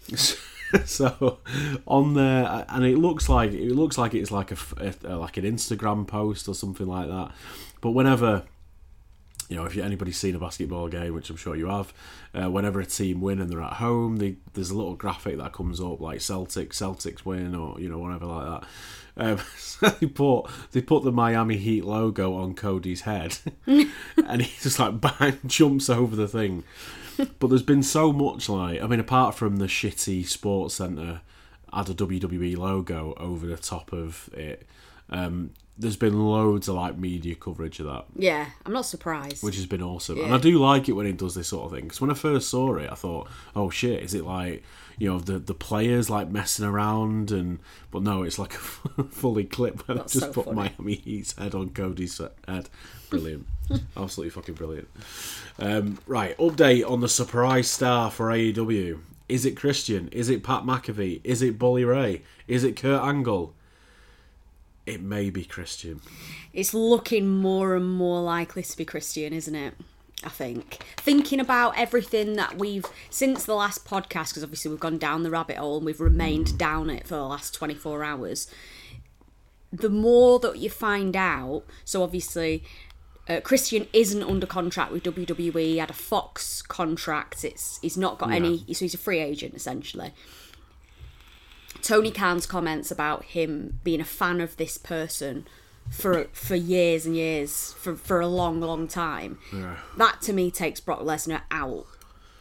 so 0.84 1.38
on 1.86 2.14
there, 2.14 2.64
and 2.68 2.84
it 2.84 2.96
looks 2.98 3.28
like 3.28 3.52
it 3.52 3.72
looks 3.72 3.98
like 3.98 4.14
it's 4.14 4.30
like 4.30 4.52
a, 4.52 4.56
a- 5.04 5.16
like 5.16 5.36
an 5.36 5.44
Instagram 5.44 6.06
post 6.06 6.48
or 6.48 6.54
something 6.54 6.86
like 6.86 7.08
that. 7.08 7.32
But 7.80 7.90
whenever 7.90 8.44
you 9.50 9.56
know, 9.56 9.64
if 9.64 9.76
anybody's 9.76 10.16
seen 10.16 10.36
a 10.36 10.38
basketball 10.38 10.86
game, 10.86 11.12
which 11.12 11.28
I'm 11.28 11.36
sure 11.36 11.56
you 11.56 11.66
have, 11.66 11.92
uh, 12.32 12.48
whenever 12.48 12.78
a 12.78 12.86
team 12.86 13.20
win 13.20 13.40
and 13.40 13.50
they're 13.50 13.60
at 13.60 13.74
home, 13.74 14.18
they, 14.18 14.36
there's 14.54 14.70
a 14.70 14.76
little 14.76 14.94
graphic 14.94 15.38
that 15.38 15.52
comes 15.52 15.80
up 15.80 16.00
like 16.00 16.20
Celtics, 16.20 16.74
Celtics 16.74 17.24
win, 17.24 17.56
or 17.56 17.78
you 17.80 17.88
know 17.88 17.98
whatever 17.98 18.26
like 18.26 18.46
that. 18.46 18.68
Um, 19.16 19.38
so 19.56 19.88
they 19.88 20.06
put 20.06 20.46
they 20.72 20.80
put 20.80 21.04
the 21.04 21.12
Miami 21.12 21.56
Heat 21.56 21.84
logo 21.84 22.34
on 22.34 22.54
Cody's 22.54 23.02
head, 23.02 23.38
and 23.66 24.42
he 24.42 24.52
just 24.60 24.78
like 24.78 25.00
bang 25.00 25.38
jumps 25.46 25.88
over 25.88 26.16
the 26.16 26.28
thing. 26.28 26.64
But 27.38 27.48
there's 27.48 27.62
been 27.62 27.82
so 27.82 28.12
much 28.12 28.48
like 28.48 28.80
I 28.80 28.86
mean, 28.86 29.00
apart 29.00 29.34
from 29.34 29.56
the 29.56 29.66
shitty 29.66 30.22
SportsCenter 30.24 31.20
add 31.72 31.88
a 31.88 31.94
WWE 31.94 32.56
logo 32.56 33.14
over 33.16 33.46
the 33.46 33.56
top 33.56 33.92
of 33.92 34.28
it. 34.32 34.66
Um, 35.08 35.50
there's 35.78 35.96
been 35.96 36.26
loads 36.26 36.68
of 36.68 36.74
like 36.74 36.98
media 36.98 37.34
coverage 37.34 37.80
of 37.80 37.86
that 37.86 38.04
Yeah, 38.14 38.46
I'm 38.66 38.72
not 38.72 38.84
surprised. 38.86 39.42
which 39.42 39.56
has 39.56 39.66
been 39.66 39.82
awesome. 39.82 40.20
And 40.20 40.34
I 40.34 40.38
do 40.38 40.58
like 40.58 40.88
it 40.88 40.92
when 40.92 41.06
it 41.06 41.16
does 41.16 41.34
this 41.34 41.48
sort 41.48 41.66
of 41.66 41.72
thing. 41.72 41.84
Because 41.84 42.00
when 42.00 42.10
I 42.10 42.14
first 42.14 42.50
saw 42.50 42.74
it, 42.76 42.90
I 42.90 42.94
thought, 42.94 43.28
"Oh 43.56 43.70
shit, 43.70 44.02
is 44.02 44.14
it 44.14 44.24
like 44.24 44.62
you 45.00 45.08
know 45.08 45.18
the 45.18 45.40
the 45.40 45.54
players 45.54 46.08
like 46.08 46.28
messing 46.28 46.64
around?" 46.64 47.32
And 47.32 47.58
but 47.90 48.02
no, 48.02 48.22
it's 48.22 48.38
like 48.38 48.54
a 48.54 48.58
fully 49.10 49.44
clip 49.44 49.88
where 49.88 49.98
just 49.98 50.20
so 50.20 50.32
put 50.32 50.44
funny. 50.44 50.72
Miami 50.78 50.94
Heat's 50.94 51.36
head 51.36 51.56
on 51.56 51.70
Cody's 51.70 52.20
head. 52.46 52.68
Brilliant, 53.08 53.46
absolutely 53.96 54.30
fucking 54.30 54.54
brilliant. 54.54 54.88
Um, 55.58 55.98
right, 56.06 56.36
update 56.38 56.88
on 56.88 57.00
the 57.00 57.08
surprise 57.08 57.68
star 57.68 58.10
for 58.12 58.28
AEW. 58.28 59.00
Is 59.28 59.44
it 59.46 59.56
Christian? 59.56 60.08
Is 60.08 60.28
it 60.28 60.42
Pat 60.44 60.62
McAfee? 60.62 61.20
Is 61.24 61.40
it 61.42 61.58
Bully 61.58 61.84
Ray? 61.84 62.22
Is 62.46 62.62
it 62.64 62.76
Kurt 62.76 63.02
Angle? 63.02 63.54
It 64.86 65.00
may 65.02 65.30
be 65.30 65.44
Christian. 65.44 66.00
it's 66.52 66.74
looking 66.74 67.28
more 67.28 67.76
and 67.76 67.88
more 67.88 68.20
likely 68.20 68.62
to 68.64 68.76
be 68.76 68.84
Christian, 68.84 69.32
isn't 69.32 69.54
it? 69.54 69.74
I 70.24 70.28
think. 70.28 70.82
Thinking 70.96 71.40
about 71.40 71.78
everything 71.78 72.34
that 72.34 72.58
we've, 72.58 72.84
since 73.08 73.44
the 73.44 73.54
last 73.54 73.86
podcast, 73.86 74.30
because 74.30 74.42
obviously 74.42 74.70
we've 74.70 74.80
gone 74.80 74.98
down 74.98 75.22
the 75.22 75.30
rabbit 75.30 75.56
hole 75.56 75.78
and 75.78 75.86
we've 75.86 76.00
remained 76.00 76.58
down 76.58 76.90
it 76.90 77.06
for 77.06 77.14
the 77.14 77.24
last 77.24 77.54
24 77.54 78.04
hours, 78.04 78.46
the 79.72 79.90
more 79.90 80.38
that 80.40 80.58
you 80.58 80.70
find 80.70 81.16
out, 81.16 81.64
so 81.84 82.02
obviously. 82.02 82.62
Uh, 83.28 83.38
Christian 83.38 83.86
isn't 83.92 84.24
under 84.24 84.46
contract 84.46 84.90
with 84.90 85.04
WWE. 85.04 85.60
He 85.60 85.76
had 85.76 85.90
a 85.90 85.92
Fox 85.92 86.62
contract. 86.62 87.44
It's 87.44 87.78
he's 87.80 87.96
not 87.96 88.18
got 88.18 88.32
any. 88.32 88.64
So 88.72 88.80
he's 88.80 88.94
a 88.94 88.98
free 88.98 89.20
agent 89.20 89.54
essentially. 89.54 90.12
Tony 91.80 92.10
Khan's 92.10 92.46
comments 92.46 92.90
about 92.90 93.24
him 93.24 93.78
being 93.84 94.00
a 94.00 94.04
fan 94.04 94.40
of 94.40 94.56
this 94.56 94.78
person 94.78 95.46
for 95.90 96.28
for 96.32 96.54
years 96.54 97.04
and 97.04 97.16
years 97.16 97.72
for 97.74 97.96
for 97.96 98.20
a 98.20 98.26
long 98.28 98.60
long 98.60 98.86
time 98.88 99.38
Yeah. 99.52 99.76
that 99.98 100.22
to 100.22 100.32
me 100.32 100.50
takes 100.50 100.80
Brock 100.80 101.00
Lesnar 101.00 101.42
out 101.50 101.86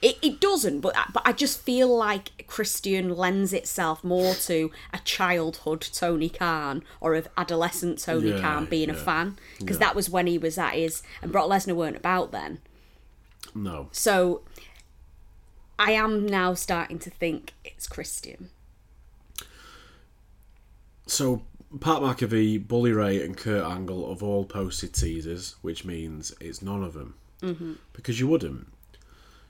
It, 0.02 0.18
it 0.22 0.40
doesn't, 0.40 0.80
but 0.80 0.96
but 1.12 1.24
I 1.26 1.34
just 1.34 1.60
feel 1.62 1.90
like 1.98 2.46
Christian 2.48 3.10
lends 3.18 3.52
itself 3.52 4.02
more 4.04 4.34
to 4.48 4.72
a 4.94 5.00
childhood 5.00 5.82
Tony 5.94 6.30
Khan 6.30 6.84
or 7.02 7.16
of 7.16 7.28
adolescent 7.36 8.00
Tony 8.00 8.30
Yeah, 8.30 8.40
Khan 8.40 8.66
being 8.66 8.90
a 8.90 8.94
fan 8.94 9.38
because 9.58 9.76
Yeah. 9.76 9.88
that 9.88 9.96
was 9.96 10.10
when 10.10 10.28
he 10.28 10.38
was 10.38 10.58
at 10.58 10.76
his 10.76 11.04
and 11.22 11.32
Brock 11.34 11.50
Lesnar 11.50 11.76
weren't 11.76 11.98
about 11.98 12.32
then. 12.32 12.60
No. 13.54 13.90
So 13.92 14.44
I 15.78 15.92
am 15.94 16.26
now 16.26 16.54
starting 16.54 17.00
to 17.00 17.10
think 17.10 17.54
it's 17.66 17.88
Christian. 17.88 18.52
So 21.08 21.42
Pat 21.80 22.02
McAfee, 22.02 22.68
Bully 22.68 22.92
Ray, 22.92 23.24
and 23.24 23.38
Kurt 23.38 23.64
Angle 23.64 24.10
have 24.10 24.24
all 24.24 24.44
posted 24.46 24.94
teasers, 24.94 25.56
which 25.62 25.86
means 25.86 26.34
it's 26.40 26.62
none 26.62 26.84
of 26.84 26.94
them. 26.94 27.16
Mm-hmm. 27.42 27.74
Because 27.94 28.20
you 28.20 28.28
wouldn't. 28.28 28.68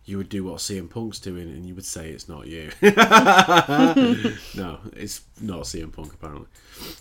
You 0.05 0.17
would 0.17 0.29
do 0.29 0.43
what 0.43 0.58
CM 0.58 0.89
Punk's 0.89 1.19
doing, 1.19 1.43
and 1.49 1.65
you 1.65 1.75
would 1.75 1.86
say 1.86 2.10
it's 2.10 2.27
not 2.27 2.47
you. 2.47 2.71
no, 2.82 4.79
it's 4.93 5.21
not 5.39 5.63
CM 5.63 5.93
Punk 5.93 6.13
apparently. 6.13 6.47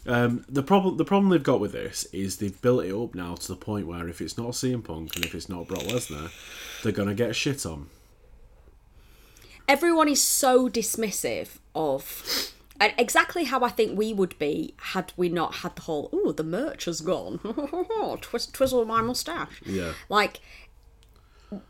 Um, 0.06 0.44
the 0.48 0.62
problem, 0.62 0.98
the 0.98 1.04
problem 1.06 1.30
they've 1.30 1.42
got 1.42 1.58
with 1.58 1.72
this 1.72 2.04
is 2.12 2.36
they've 2.36 2.60
built 2.60 2.84
it 2.84 2.92
up 2.94 3.14
now 3.14 3.34
to 3.34 3.48
the 3.48 3.56
point 3.56 3.86
where 3.86 4.08
if 4.08 4.20
it's 4.20 4.36
not 4.36 4.50
CM 4.50 4.84
Punk 4.84 5.16
and 5.16 5.24
if 5.24 5.34
it's 5.34 5.48
not 5.48 5.66
Brock 5.66 5.82
Lesnar, 5.84 6.30
they're 6.82 6.92
gonna 6.92 7.14
get 7.14 7.34
shit 7.34 7.64
on. 7.64 7.88
everyone 9.66 10.08
is 10.08 10.22
so 10.22 10.68
dismissive 10.68 11.58
of 11.74 12.52
and 12.80 12.92
exactly 12.96 13.44
how 13.44 13.62
I 13.62 13.68
think 13.68 13.98
we 13.98 14.12
would 14.12 14.38
be 14.38 14.74
had 14.78 15.12
we 15.16 15.28
not 15.28 15.56
had 15.56 15.76
the 15.76 15.82
whole 15.82 16.10
oh 16.12 16.32
the 16.32 16.44
merch 16.44 16.84
has 16.86 17.00
gone. 17.00 17.38
Twist, 18.20 18.54
twizzle 18.54 18.84
my 18.84 19.02
mustache. 19.02 19.60
Yeah. 19.64 19.92
like 20.08 20.40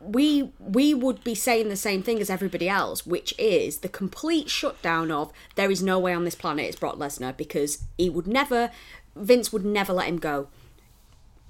we 0.01 0.51
we 0.59 0.93
would 0.93 1.23
be 1.23 1.33
saying 1.35 1.69
the 1.69 1.75
same 1.75 2.03
thing 2.03 2.19
as 2.19 2.29
everybody 2.29 2.67
else 2.67 3.05
which 3.05 3.33
is 3.37 3.77
the 3.77 3.87
complete 3.87 4.49
shutdown 4.49 5.09
of 5.09 5.31
there 5.55 5.71
is 5.71 5.81
no 5.81 5.97
way 5.97 6.13
on 6.13 6.25
this 6.25 6.35
planet 6.35 6.65
it's 6.65 6.75
Brock 6.77 6.97
Lesnar 6.97 7.35
because 7.35 7.83
he 7.97 8.09
would 8.09 8.27
never 8.27 8.71
Vince 9.15 9.53
would 9.53 9.65
never 9.65 9.93
let 9.93 10.07
him 10.07 10.17
go 10.17 10.49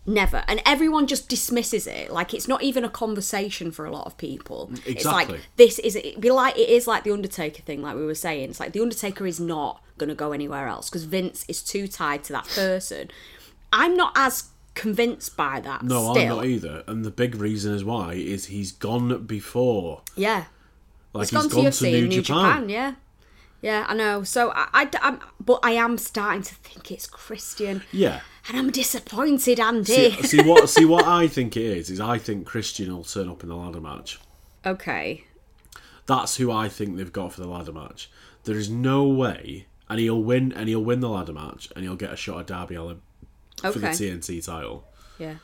Never. 0.06 0.44
And 0.48 0.62
everyone 0.66 1.08
just 1.08 1.30
dismisses 1.30 1.86
it. 1.86 2.12
Like 2.12 2.34
it's 2.34 2.48
not 2.48 2.64
even 2.64 2.84
a 2.84 2.90
conversation 2.90 3.72
for 3.72 3.86
a 3.86 3.92
lot 3.92 4.06
of 4.06 4.18
people. 4.18 4.72
It's 4.86 5.06
like 5.06 5.30
this 5.58 5.78
is 5.80 5.96
it 5.96 6.20
be 6.20 6.32
like 6.32 6.58
it 6.58 6.70
is 6.70 6.88
like 6.88 7.04
the 7.04 7.12
Undertaker 7.12 7.62
thing, 7.62 7.82
like 7.82 7.96
we 7.96 8.06
were 8.06 8.16
saying. 8.16 8.50
It's 8.50 8.60
like 8.60 8.74
the 8.74 8.82
Undertaker 8.82 9.28
is 9.28 9.40
not 9.40 9.84
gonna 9.98 10.16
go 10.16 10.32
anywhere 10.32 10.68
else 10.68 10.90
because 10.90 11.04
Vince 11.04 11.46
is 11.48 11.62
too 11.62 11.88
tied 11.88 12.24
to 12.26 12.34
that 12.34 12.48
person. 12.48 13.12
I'm 13.72 13.96
not 13.96 14.14
as 14.16 14.50
convinced 14.74 15.36
by 15.38 15.60
that. 15.60 15.84
No, 15.84 16.14
still. 16.14 16.24
I'm 16.24 16.38
not 16.38 16.46
either. 16.46 16.84
And 16.88 17.04
the 17.06 17.12
big 17.12 17.36
reason 17.36 17.74
is 17.74 17.84
why 17.84 18.14
is 18.14 18.46
he's 18.46 18.72
gone 18.72 19.26
before. 19.26 20.02
Yeah. 20.16 20.46
Like 21.14 21.24
It's 21.24 21.32
gone 21.32 21.50
to 21.50 21.56
UFC 21.56 21.92
New, 21.92 22.08
New 22.08 22.22
Japan. 22.22 22.46
Japan. 22.46 22.70
yeah. 22.70 22.94
Yeah, 23.62 23.86
I 23.90 23.94
know. 23.94 24.24
So 24.24 24.52
I, 24.56 24.68
I, 24.74 24.90
am 25.02 25.20
but 25.40 25.60
I 25.64 25.72
am 25.72 25.98
starting 25.98 26.44
to 26.44 26.56
think 26.56 26.92
it's 26.92 27.06
Christian, 27.08 27.84
Yeah. 27.92 28.22
And 28.50 28.58
I'm 28.58 28.72
disappointed, 28.72 29.60
Andy. 29.60 29.86
See, 29.94 30.22
see 30.24 30.42
what 30.42 30.70
see 30.70 30.84
what 30.86 31.06
I 31.06 31.28
think 31.28 31.56
it 31.56 31.64
is 31.64 31.90
is 31.90 32.00
I 32.02 32.18
think 32.18 32.46
Christian 32.46 32.94
will 32.94 33.04
turn 33.04 33.30
up 33.30 33.44
in 33.44 33.50
the 33.50 33.56
ladder 33.56 33.80
match. 33.82 34.20
okay, 34.66 35.24
That's 36.06 36.36
who 36.38 36.52
I 36.52 36.68
think 36.70 36.98
they've 36.98 37.14
got 37.14 37.34
for 37.34 37.42
the 37.42 37.48
ladder 37.48 37.72
match. 37.72 38.10
There 38.44 38.58
is 38.58 38.70
no 38.70 39.08
way, 39.08 39.68
and 39.90 40.00
he'll 40.00 40.22
win, 40.24 40.52
and 40.52 40.68
he'll 40.68 40.84
win 40.84 41.00
the 41.02 41.10
ladder 41.10 41.34
match, 41.34 41.70
and 41.76 41.84
he'll 41.86 41.96
get 41.96 42.12
a 42.12 42.16
shot 42.18 42.40
at 42.40 42.48
Darby 42.48 42.76
Allin 42.76 43.02
for 43.62 43.72
the 43.74 43.88
Okay. 43.90 43.90
TNT 43.92 44.44
title. 44.46 44.86
yeah, 45.20 45.36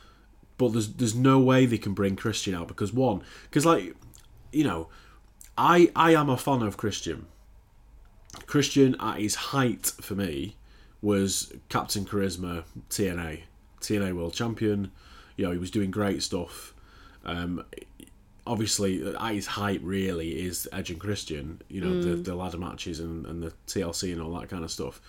But 0.58 0.72
there's 0.72 0.88
there's 0.94 1.14
no 1.14 1.38
way 1.38 1.66
they 1.66 1.78
can 1.78 1.94
bring 1.94 2.16
Christian 2.16 2.54
out 2.54 2.66
because 2.68 2.92
one, 2.92 3.22
because 3.44 3.64
like, 3.66 3.94
you 4.52 4.64
know, 4.64 4.88
I 5.56 5.90
I 5.94 6.14
am 6.14 6.28
a 6.30 6.36
fan 6.36 6.62
of 6.62 6.76
Christian. 6.76 7.26
Christian 8.46 8.96
at 9.00 9.18
his 9.18 9.34
height 9.36 9.86
for 10.00 10.14
me 10.14 10.56
was 11.06 11.52
Captain 11.68 12.04
Charisma 12.04 12.64
TNA 12.90 13.42
TNA 13.80 14.12
World 14.16 14.34
Champion. 14.34 14.90
You 15.36 15.46
know 15.46 15.52
he 15.52 15.58
was 15.58 15.70
doing 15.70 15.92
great 15.92 16.20
stuff. 16.20 16.74
Um, 17.24 17.64
obviously 18.44 19.06
at 19.14 19.34
his 19.34 19.46
height 19.46 19.80
really 19.82 20.44
is 20.44 20.68
Edge 20.72 20.90
and 20.90 20.98
Christian. 20.98 21.62
You 21.68 21.80
know 21.80 22.02
the, 22.02 22.16
the 22.16 22.34
ladder 22.34 22.58
matches 22.58 22.98
and, 22.98 23.24
and 23.24 23.40
the 23.40 23.52
TLC 23.68 24.12
and 24.12 24.20
all 24.20 24.36
that 24.40 24.48
kind 24.48 24.64
of 24.64 24.70
stuff. 24.72 25.00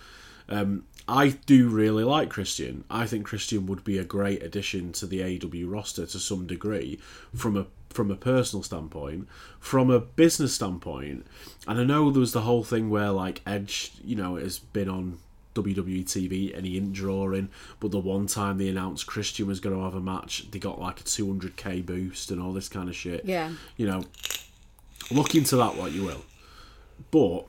Um, 0.50 0.86
I 1.08 1.30
do 1.46 1.68
really 1.68 2.04
like 2.04 2.30
Christian. 2.30 2.84
I 2.92 3.08
think 3.08 3.26
Christian 3.26 3.66
would 3.66 3.84
be 3.84 3.98
a 3.98 4.04
great 4.04 4.44
addition 4.44 4.92
to 4.94 5.08
the 5.08 5.20
AEW 5.20 5.66
roster 5.70 6.06
to 6.06 6.20
some 6.20 6.46
degree, 6.46 7.00
from 7.36 7.58
a 7.58 7.66
from 7.90 8.12
a 8.12 8.16
personal 8.16 8.62
standpoint, 8.62 9.28
from 9.60 9.90
a 9.90 10.00
business 10.00 10.54
standpoint. 10.54 11.26
And 11.68 11.80
I 11.80 11.84
know 11.84 12.12
there 12.12 12.20
was 12.20 12.34
the 12.34 12.42
whole 12.42 12.64
thing 12.64 12.92
where 12.92 13.10
like 13.10 13.42
Edge, 13.48 13.94
you 14.04 14.16
know, 14.16 14.36
has 14.36 14.60
been 14.60 14.90
on 14.90 15.18
WWE 15.64 16.06
TV 16.06 16.56
and 16.56 16.66
he 16.66 16.74
didn't 16.74 16.94
draw 16.94 17.32
in, 17.32 17.50
but 17.80 17.92
the 17.92 18.00
one 18.00 18.28
time 18.28 18.58
they 18.58 18.70
announced 18.70 19.08
Christian 19.08 19.48
was 19.48 19.60
going 19.60 19.76
to 19.76 19.84
have 19.84 19.96
a 19.96 20.02
match, 20.02 20.50
they 20.52 20.60
got 20.60 20.80
like 20.80 21.00
a 21.00 21.04
200k 21.04 21.86
boost 21.86 22.32
and 22.32 22.42
all 22.42 22.54
this 22.54 22.70
kind 22.70 22.90
of 22.90 22.96
shit. 22.96 23.26
Yeah. 23.26 23.52
You 23.76 23.88
know, 23.88 24.04
look 25.12 25.36
into 25.36 25.56
that 25.58 25.76
what 25.76 25.92
you 25.92 26.04
will. 26.04 26.24
But 27.12 27.48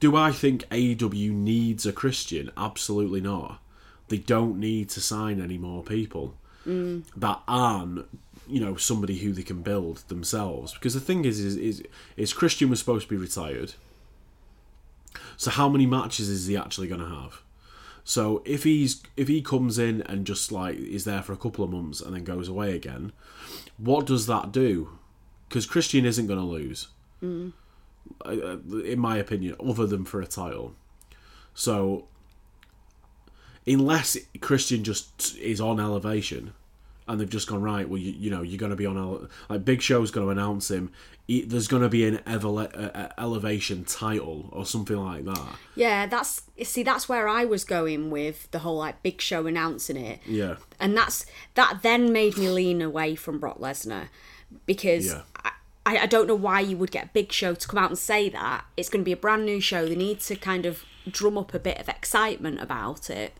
do 0.00 0.16
I 0.16 0.32
think 0.32 0.68
AEW 0.70 1.30
needs 1.32 1.86
a 1.86 1.92
Christian? 1.92 2.50
Absolutely 2.56 3.20
not. 3.20 3.60
They 4.08 4.18
don't 4.18 4.58
need 4.58 4.90
to 4.90 5.00
sign 5.00 5.40
any 5.40 5.58
more 5.58 5.82
people 5.82 6.34
mm. 6.66 7.04
that 7.16 7.40
aren't, 7.48 8.06
you 8.48 8.60
know, 8.60 8.76
somebody 8.76 9.18
who 9.18 9.32
they 9.32 9.42
can 9.42 9.62
build 9.62 9.98
themselves. 10.08 10.74
Because 10.74 10.94
the 10.94 11.00
thing 11.00 11.24
is, 11.24 11.40
is, 11.40 11.56
is, 11.56 11.82
is 12.16 12.32
Christian 12.32 12.70
was 12.70 12.78
supposed 12.78 13.08
to 13.08 13.14
be 13.14 13.20
retired. 13.20 13.74
So 15.36 15.50
how 15.50 15.68
many 15.68 15.86
matches 15.86 16.28
is 16.28 16.46
he 16.46 16.56
actually 16.56 16.88
going 16.88 17.00
to 17.00 17.08
have? 17.08 17.42
So 18.04 18.42
if 18.44 18.64
he's 18.64 19.02
if 19.16 19.28
he 19.28 19.40
comes 19.40 19.78
in 19.78 20.02
and 20.02 20.26
just 20.26 20.52
like 20.52 20.76
is 20.76 21.04
there 21.04 21.22
for 21.22 21.32
a 21.32 21.38
couple 21.38 21.64
of 21.64 21.70
months 21.70 22.00
and 22.00 22.14
then 22.14 22.24
goes 22.24 22.48
away 22.48 22.74
again, 22.74 23.12
what 23.78 24.06
does 24.06 24.26
that 24.26 24.52
do? 24.52 24.98
Because 25.48 25.66
Christian 25.66 26.04
isn't 26.04 26.26
going 26.26 26.38
to 26.38 26.44
lose 26.44 26.88
uh, 28.24 28.56
in 28.84 28.98
my 28.98 29.16
opinion, 29.16 29.56
other 29.64 29.86
than 29.86 30.04
for 30.04 30.20
a 30.20 30.26
title. 30.26 30.74
So, 31.54 32.06
unless 33.66 34.16
Christian 34.40 34.84
just 34.84 35.36
is 35.38 35.60
on 35.60 35.80
elevation, 35.80 36.52
and 37.06 37.20
they've 37.20 37.28
just 37.28 37.46
gone 37.48 37.62
right, 37.62 37.88
well, 37.88 37.98
you, 38.00 38.12
you 38.12 38.30
know, 38.30 38.42
you're 38.42 38.58
going 38.58 38.70
to 38.70 38.76
be 38.76 38.86
on 38.86 38.96
a 38.96 39.52
like 39.52 39.64
Big 39.64 39.82
Show's 39.82 40.10
going 40.10 40.26
to 40.26 40.30
announce 40.30 40.70
him. 40.70 40.90
He, 41.26 41.42
there's 41.42 41.68
going 41.68 41.82
to 41.82 41.88
be 41.88 42.06
an 42.06 42.18
evele- 42.26 42.74
uh, 42.76 42.90
uh, 42.98 43.08
elevation 43.18 43.84
title 43.84 44.48
or 44.52 44.66
something 44.66 44.96
like 44.96 45.24
that. 45.24 45.56
yeah. 45.74 46.06
That's 46.06 46.42
see, 46.64 46.82
that's 46.82 47.08
where 47.08 47.28
I 47.28 47.44
was 47.46 47.64
going 47.64 48.10
with 48.10 48.50
the 48.50 48.58
whole 48.60 48.76
like 48.78 49.02
Big 49.02 49.20
Show 49.20 49.46
announcing 49.46 49.96
it. 49.96 50.20
Yeah, 50.26 50.56
and 50.78 50.96
that's 50.96 51.24
that 51.54 51.80
then 51.82 52.12
made 52.12 52.36
me 52.36 52.48
lean 52.50 52.82
away 52.82 53.14
from 53.14 53.38
Brock 53.38 53.58
Lesnar 53.58 54.08
because 54.66 55.06
Yeah. 55.06 55.22
I, 55.44 55.50
I 55.86 55.98
I 55.98 56.06
don't 56.06 56.26
know 56.26 56.34
why 56.34 56.60
you 56.60 56.76
would 56.76 56.90
get 56.90 57.12
Big 57.12 57.32
Show 57.32 57.54
to 57.54 57.68
come 57.68 57.78
out 57.78 57.90
and 57.90 57.98
say 57.98 58.28
that 58.30 58.64
it's 58.76 58.88
going 58.88 59.02
to 59.02 59.04
be 59.04 59.12
a 59.12 59.16
brand 59.16 59.44
new 59.46 59.60
show. 59.60 59.86
They 59.86 59.96
need 59.96 60.20
to 60.20 60.36
kind 60.36 60.66
of 60.66 60.84
drum 61.10 61.36
up 61.38 61.52
a 61.54 61.58
bit 61.58 61.78
of 61.78 61.88
excitement 61.88 62.60
about 62.60 63.08
it, 63.10 63.34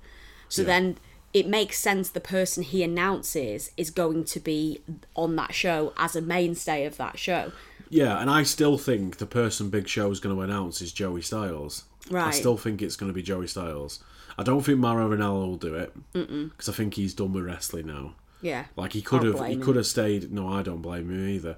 so 0.49 0.63
Yeah. 0.63 0.67
then 0.67 0.99
it 1.35 1.47
makes 1.47 1.79
sense 1.79 2.09
the 2.09 2.21
person 2.21 2.63
he 2.63 2.83
announces 2.83 3.71
is 3.77 3.91
going 3.91 4.25
to 4.25 4.41
be 4.41 4.81
on 5.15 5.37
that 5.37 5.53
show 5.53 5.93
as 5.99 6.17
a 6.17 6.23
mainstay 6.23 6.87
of 6.87 6.97
that 6.97 7.19
show. 7.19 7.53
yeah, 7.91 8.21
and 8.21 8.31
I 8.31 8.45
still 8.45 8.79
think 8.79 9.19
the 9.19 9.27
person 9.27 9.69
Big 9.69 9.87
Show 9.89 10.11
is 10.11 10.21
going 10.21 10.35
to 10.35 10.41
announce 10.43 10.81
is 10.81 10.93
Joey 10.93 11.21
Styles. 11.23 11.85
Right. 12.11 12.29
I 12.29 12.31
still 12.31 12.57
think 12.57 12.81
it's 12.83 12.97
going 12.97 13.11
to 13.11 13.15
be 13.15 13.23
Joey 13.23 13.47
Styles. 13.49 14.03
I 14.39 14.43
don't 14.43 14.63
think 14.63 14.79
Mauro 14.79 15.09
Ranallo 15.09 15.47
will 15.47 15.57
do 15.57 15.75
it 15.75 15.93
because 16.13 16.69
I 16.69 16.73
think 16.73 16.95
he's 16.95 17.15
done 17.15 17.33
with 17.33 17.45
wrestling 17.45 17.87
now. 17.87 18.15
Yeah, 18.43 18.65
Like 18.77 18.93
he 18.93 19.01
could 19.03 19.23
Can't 19.23 19.39
have, 19.39 19.47
he 19.47 19.55
him. 19.55 19.63
could 19.63 19.77
have 19.77 19.87
stayed. 19.87 20.31
No, 20.33 20.49
I 20.49 20.63
don't 20.63 20.83
blame 20.83 21.09
him 21.11 21.29
either. 21.29 21.57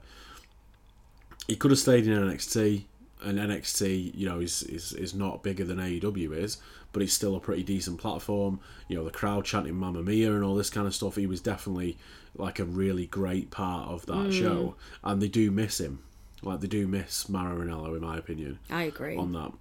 He 1.48 1.56
could 1.56 1.70
have 1.70 1.80
stayed 1.80 2.06
in 2.06 2.12
NXT, 2.12 2.84
and 3.26 3.38
NXT, 3.38 4.14
you 4.14 4.26
know, 4.28 4.40
is 4.40 4.62
is, 4.62 4.92
is 4.92 5.14
not 5.14 5.42
bigger 5.42 5.64
than 5.64 5.78
AEW 5.78 6.32
is, 6.36 6.58
but 6.92 7.02
it's 7.02 7.12
still 7.12 7.36
a 7.36 7.40
pretty 7.40 7.62
decent 7.62 7.98
platform. 7.98 8.60
You 8.88 8.96
know, 8.96 9.04
the 9.04 9.10
crowd 9.10 9.44
chanting 9.44 9.74
"Mamma 9.74 10.02
Mia" 10.02 10.32
and 10.32 10.44
all 10.44 10.54
this 10.54 10.70
kind 10.70 10.86
of 10.86 10.94
stuff. 10.94 11.16
He 11.16 11.26
was 11.26 11.40
definitely 11.40 11.98
like 12.36 12.58
a 12.58 12.64
really 12.64 13.06
great 13.06 13.50
part 13.50 13.88
of 13.88 14.06
that 14.06 14.28
Mm. 14.28 14.32
show, 14.32 14.74
and 15.04 15.20
they 15.20 15.28
do 15.28 15.50
miss 15.50 15.80
him. 15.80 16.00
Like 16.42 16.60
they 16.60 16.66
do 16.68 16.86
miss 16.86 17.28
Mauro 17.28 17.64
Ranallo, 17.64 17.96
in 17.96 18.02
my 18.02 18.16
opinion 18.18 18.58
I 18.70 18.82
agree. 18.84 19.16
on 19.16 19.32
that. 19.32 19.52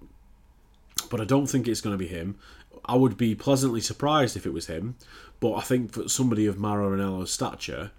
But 1.10 1.20
I 1.20 1.24
don't 1.24 1.46
think 1.46 1.66
it's 1.68 1.80
going 1.80 1.94
to 1.94 1.98
be 1.98 2.06
him. 2.08 2.36
I 2.84 2.96
would 2.96 3.16
be 3.16 3.34
pleasantly 3.34 3.80
surprised 3.80 4.36
if 4.36 4.46
it 4.46 4.52
was 4.52 4.66
him. 4.66 4.96
But 5.40 5.54
I 5.54 5.60
think 5.62 5.92
for 5.92 6.08
somebody 6.08 6.46
of 6.46 6.58
Mauro 6.58 6.90
Ranallo's 6.96 7.30
stature, 7.32 7.90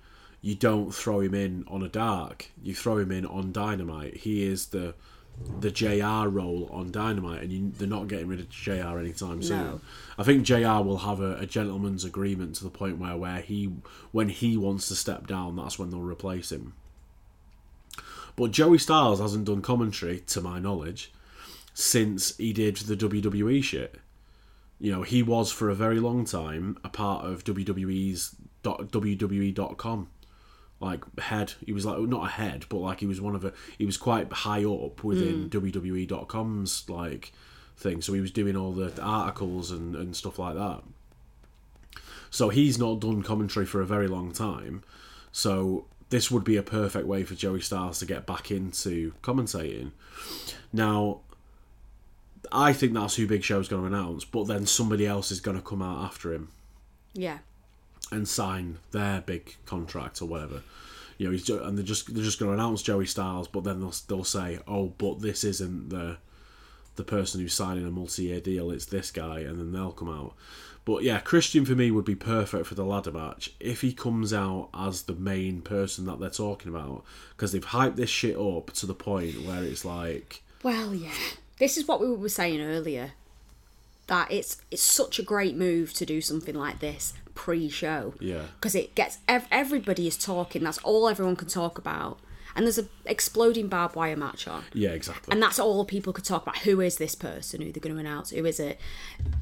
you 0.42 0.56
don't 0.56 0.94
throw 0.94 1.20
him 1.20 1.34
in 1.34 1.64
on 1.68 1.84
a 1.84 1.88
dark. 1.90 2.52
You 2.64 2.74
throw 2.76 2.98
him 2.98 3.12
in 3.12 3.26
on 3.26 3.52
Dynamite. 3.52 4.18
He 4.18 4.44
is 4.44 4.68
the 4.68 4.94
the 5.60 5.72
JR 5.72 6.28
role 6.28 6.70
on 6.72 6.92
Dynamite, 6.92 7.44
and 7.44 7.52
you, 7.52 7.72
they're 7.78 7.88
not 7.88 8.08
getting 8.08 8.28
rid 8.28 8.40
of 8.40 8.50
JR 8.50 8.98
anytime 8.98 9.42
soon. 9.42 9.58
No. 9.58 9.82
I 10.18 10.24
think 10.24 10.44
JR 10.44 10.82
will 10.82 11.00
have 11.00 11.20
a, 11.20 11.36
a 11.38 11.46
gentleman's 11.46 12.04
agreement 12.04 12.56
to 12.56 12.64
the 12.64 12.70
point 12.70 12.98
where, 12.98 13.16
where 13.18 13.42
he 13.42 13.72
when 14.12 14.30
he 14.30 14.58
wants 14.58 14.88
to 14.88 14.96
step 14.96 15.28
down, 15.28 15.56
that's 15.56 15.78
when 15.78 15.90
they'll 15.90 16.02
replace 16.02 16.52
him. 16.52 16.74
But 18.36 18.52
Joey 18.52 18.78
Styles 18.78 19.20
hasn't 19.20 19.46
done 19.46 19.62
commentary, 19.62 20.20
to 20.28 20.42
my 20.42 20.60
knowledge, 20.60 21.12
since 21.74 22.38
he 22.38 22.54
did 22.54 22.78
the 22.78 22.96
WWE 22.96 23.64
shit. 23.64 24.00
You 24.80 24.92
know, 24.92 25.02
he 25.02 25.24
was 25.24 25.52
for 25.52 25.70
a 25.70 25.76
very 25.76 26.00
long 26.00 26.24
time 26.24 26.78
a 26.84 26.90
part 26.90 27.26
of 27.26 27.44
WWE's 27.44 28.36
WWE.com. 28.64 30.10
Like 30.80 31.20
head, 31.20 31.54
he 31.66 31.74
was 31.74 31.86
like 31.86 32.00
not 32.00 32.26
a 32.26 32.30
head, 32.30 32.66
but 32.70 32.78
like 32.78 33.00
he 33.00 33.08
was 33.08 33.20
one 33.20 33.36
of 33.36 33.44
a. 33.44 33.54
He 33.78 33.86
was 33.86 33.98
quite 33.98 34.32
high 34.32 34.64
up 34.64 35.04
within 35.04 35.50
mm. 35.50 35.74
WWE.com's 35.74 36.90
like 36.90 37.34
thing. 37.76 38.02
So 38.02 38.14
he 38.14 38.22
was 38.22 38.32
doing 38.32 38.56
all 38.56 38.72
the 38.72 39.02
articles 39.02 39.72
and, 39.72 39.96
and 39.96 40.16
stuff 40.16 40.38
like 40.38 40.56
that. 40.56 40.84
So 42.30 42.50
he's 42.50 42.78
not 42.78 43.00
done 43.00 43.24
commentary 43.24 43.66
for 43.66 43.82
a 43.82 43.86
very 43.86 44.08
long 44.08 44.32
time. 44.32 44.84
So 45.32 45.86
this 46.10 46.30
would 46.32 46.44
be 46.44 46.58
a 46.58 46.64
perfect 46.64 47.08
way 47.08 47.24
for 47.24 47.36
Joey 47.36 47.62
Styles 47.62 48.00
to 48.00 48.06
get 48.06 48.26
back 48.26 48.52
into 48.52 49.14
commentating. 49.22 49.92
Now, 50.72 51.22
I 52.52 52.74
think 52.74 52.94
that's 52.94 53.16
who 53.16 53.28
Big 53.28 53.44
Show's 53.44 53.68
going 53.68 53.82
to 53.82 53.88
announce, 53.88 54.26
but 54.26 54.46
then 54.46 54.66
somebody 54.66 55.06
else 55.06 55.32
is 55.32 55.40
going 55.40 55.58
to 55.58 55.64
come 55.64 55.82
out 55.82 56.04
after 56.04 56.34
him 56.34 56.50
Yeah. 57.14 57.40
And 58.12 58.28
sign 58.28 58.80
their 58.92 59.22
big 59.22 59.56
contract 59.66 60.22
or 60.22 60.26
whatever. 60.26 60.62
You 61.18 61.28
know, 61.28 61.32
he's 61.32 61.44
ju- 61.46 61.64
and 61.64 61.78
they're 61.78 61.86
just 61.86 62.14
they're 62.14 62.24
just 62.24 62.40
going 62.40 62.50
to 62.50 62.54
announce 62.54 62.82
Joey 62.82 63.06
Styles, 63.06 63.48
but 63.48 63.64
then 63.64 63.80
they'll 63.80 63.94
they'll 64.08 64.24
say, 64.24 64.60
"Oh, 64.68 64.94
but 64.98 65.22
this 65.22 65.44
isn't 65.44 65.90
the 65.90 66.18
the 66.96 67.04
person 67.04 67.42
who's 67.42 67.54
signing 67.54 67.86
a 67.88 67.92
multi-year 67.92 68.40
deal. 68.40 68.72
It's 68.72 68.86
this 68.86 69.12
guy," 69.12 69.40
and 69.40 69.60
then 69.60 69.72
they'll 69.72 69.92
come 69.92 70.10
out. 70.10 70.34
But 70.86 71.04
yeah, 71.04 71.20
Christian 71.20 71.66
for 71.66 71.74
me 71.76 71.92
would 71.92 72.06
be 72.06 72.16
perfect 72.16 72.66
for 72.66 72.76
the 72.76 72.86
ladder 72.86 73.12
match 73.12 73.52
if 73.60 73.82
he 73.82 73.92
comes 73.92 74.32
out 74.32 74.70
as 74.74 75.02
the 75.02 75.16
main 75.16 75.62
person 75.62 76.06
that 76.06 76.18
they're 76.20 76.30
talking 76.30 76.74
about 76.74 77.04
because 77.32 77.52
they've 77.52 77.66
hyped 77.66 77.98
this 77.98 78.10
shit 78.10 78.38
up 78.38 78.72
to 78.72 78.86
the 78.86 78.94
point 78.94 79.42
where 79.46 79.64
it's 79.64 79.84
like, 79.84 80.44
Well, 80.64 80.96
yeah. 80.96 81.12
This 81.60 81.76
is 81.76 81.88
what 81.90 82.00
we 82.00 82.10
were 82.10 82.30
saying 82.30 82.62
earlier. 82.62 83.12
That 84.08 84.32
it's 84.32 84.58
it's 84.72 84.82
such 84.84 85.20
a 85.20 85.24
great 85.24 85.56
move 85.56 85.94
to 85.94 86.06
do 86.06 86.22
something 86.22 86.56
like 86.56 86.80
this 86.80 87.14
pre-show. 87.36 88.14
Yeah. 88.20 88.44
Because 88.56 88.74
it 88.76 88.96
gets 88.96 89.20
ev- 89.28 89.48
everybody 89.52 90.08
is 90.08 90.18
talking. 90.18 90.64
That's 90.64 90.78
all 90.80 91.08
everyone 91.10 91.36
can 91.36 91.48
talk 91.48 91.78
about. 91.78 92.20
And 92.56 92.66
there's 92.66 92.80
a 92.80 92.88
exploding 93.06 93.68
barbed 93.68 93.96
wire 93.96 94.16
match 94.18 94.48
on. 94.48 94.64
yeah, 94.74 94.90
exactly. 94.90 95.32
And 95.32 95.44
that's 95.44 95.60
all 95.60 95.86
people 95.86 96.12
could 96.12 96.26
talk 96.26 96.42
about. 96.42 96.58
Who 96.60 96.82
is 96.82 96.98
this 96.98 97.14
person? 97.14 97.62
Who 97.62 97.72
they're 97.72 97.82
going 97.82 97.94
to 97.94 98.00
announce? 98.00 98.32
Who 98.32 98.44
is 98.46 98.60
it? 98.60 98.80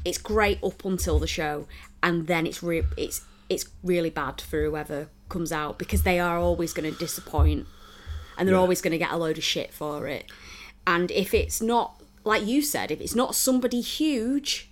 It's 0.03 0.17
great 0.17 0.61
up 0.61 0.83
until 0.83 1.17
the 1.19 1.27
show, 1.27 1.65
and 2.03 2.27
then 2.27 2.45
it's 2.45 2.61
re- 2.61 2.83
it's 2.97 3.21
it's 3.47 3.65
really 3.83 4.09
bad 4.09 4.41
for 4.41 4.61
whoever 4.65 5.07
comes 5.29 5.51
out 5.53 5.77
because 5.79 6.01
they 6.03 6.19
are 6.19 6.37
always 6.37 6.73
going 6.73 6.91
to 6.91 6.99
disappoint, 6.99 7.67
and 8.37 8.47
they're 8.47 8.55
Yeah. 8.55 8.59
always 8.61 8.81
going 8.81 8.91
to 8.91 8.97
get 8.97 9.11
a 9.11 9.17
load 9.17 9.37
of 9.37 9.43
shit 9.45 9.71
for 9.73 10.07
it. 10.07 10.25
And 10.85 11.09
if 11.11 11.33
it's 11.33 11.61
not 11.61 12.01
like 12.25 12.45
you 12.45 12.61
said, 12.61 12.91
if 12.91 12.99
it's 12.99 13.15
not 13.15 13.35
somebody 13.35 13.79
huge, 13.81 14.69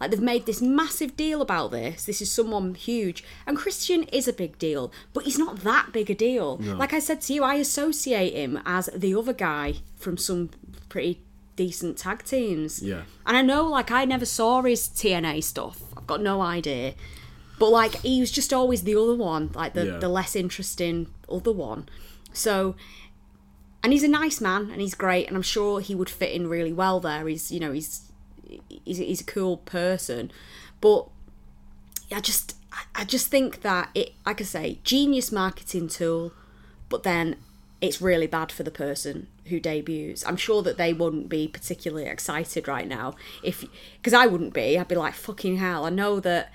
like 0.00 0.10
they've 0.10 0.20
made 0.20 0.46
this 0.46 0.62
massive 0.62 1.16
deal 1.16 1.42
about 1.42 1.70
this, 1.70 2.04
this 2.06 2.22
is 2.22 2.30
someone 2.32 2.74
huge, 2.74 3.22
and 3.46 3.56
Christian 3.56 4.04
is 4.04 4.26
a 4.26 4.32
big 4.32 4.58
deal, 4.58 4.90
but 5.12 5.24
he's 5.24 5.38
not 5.38 5.58
that 5.60 5.92
big 5.92 6.10
a 6.10 6.14
deal. 6.14 6.56
Like 6.56 6.92
I 6.92 6.98
said 7.00 7.20
to 7.22 7.34
you, 7.34 7.44
I 7.44 7.56
associate 7.56 8.32
him 8.34 8.60
as 8.64 8.88
the 8.94 9.14
other 9.14 9.32
guy 9.32 9.74
from 9.96 10.16
some 10.16 10.50
pretty 10.88 11.20
decent 11.56 11.98
tag 11.98 12.24
teams. 12.24 12.82
Yeah. 12.82 13.02
And 13.26 13.36
I 13.36 13.42
know, 13.42 13.66
like, 13.68 13.90
I 13.90 14.04
never 14.04 14.26
saw 14.26 14.62
his 14.62 14.88
TNA 14.88 15.44
stuff. 15.44 15.82
I've 15.96 16.06
got 16.06 16.20
no 16.20 16.40
idea. 16.40 16.94
But, 17.60 17.70
like, 17.70 18.00
he 18.00 18.18
was 18.20 18.32
just 18.32 18.52
always 18.52 18.82
the 18.82 18.96
other 18.96 19.14
one, 19.14 19.50
like, 19.54 19.74
the, 19.74 19.86
Yeah. 19.86 19.98
the 19.98 20.08
less 20.08 20.34
interesting 20.34 21.06
other 21.28 21.52
one. 21.52 21.88
So, 22.32 22.74
and 23.84 23.92
he's 23.92 24.02
a 24.02 24.08
nice 24.08 24.40
man 24.40 24.70
and 24.72 24.80
he's 24.80 24.94
great, 24.96 25.28
and 25.28 25.36
I'm 25.36 25.42
sure 25.42 25.78
he 25.78 25.94
would 25.94 26.10
fit 26.10 26.32
in 26.32 26.48
really 26.48 26.72
well 26.72 26.98
there. 26.98 27.28
He's, 27.28 27.52
you 27.52 27.60
know, 27.60 27.70
he's 27.70 28.10
he's, 28.84 28.98
he's 28.98 29.20
a 29.20 29.24
cool 29.24 29.58
person. 29.58 30.32
But 30.80 31.06
I 32.12 32.20
just, 32.20 32.56
I- 32.94 33.04
just 33.04 33.28
think 33.28 33.62
that 33.62 33.90
it, 33.94 34.12
like 34.26 34.40
I 34.40 34.44
say, 34.44 34.78
genius 34.84 35.30
marketing 35.30 35.88
tool, 35.88 36.32
but 36.88 37.02
then 37.04 37.36
it's 37.80 38.00
really 38.00 38.26
bad 38.26 38.50
for 38.50 38.62
the 38.62 38.70
person 38.70 39.26
who 39.46 39.60
debuts. 39.60 40.24
I'm 40.26 40.36
sure 40.36 40.62
that 40.62 40.78
they 40.78 40.92
wouldn't 40.92 41.28
be 41.28 41.46
particularly 41.46 42.06
excited 42.06 42.66
right 42.66 42.88
now 42.88 43.14
if, 43.42 43.64
because 43.98 44.14
I 44.14 44.26
wouldn't 44.26 44.54
be. 44.54 44.78
I'd 44.78 44.88
be 44.88 44.94
like, 44.94 45.14
fucking 45.14 45.58
hell. 45.58 45.84
I 45.84 45.90
know 45.90 46.20
that 46.20 46.50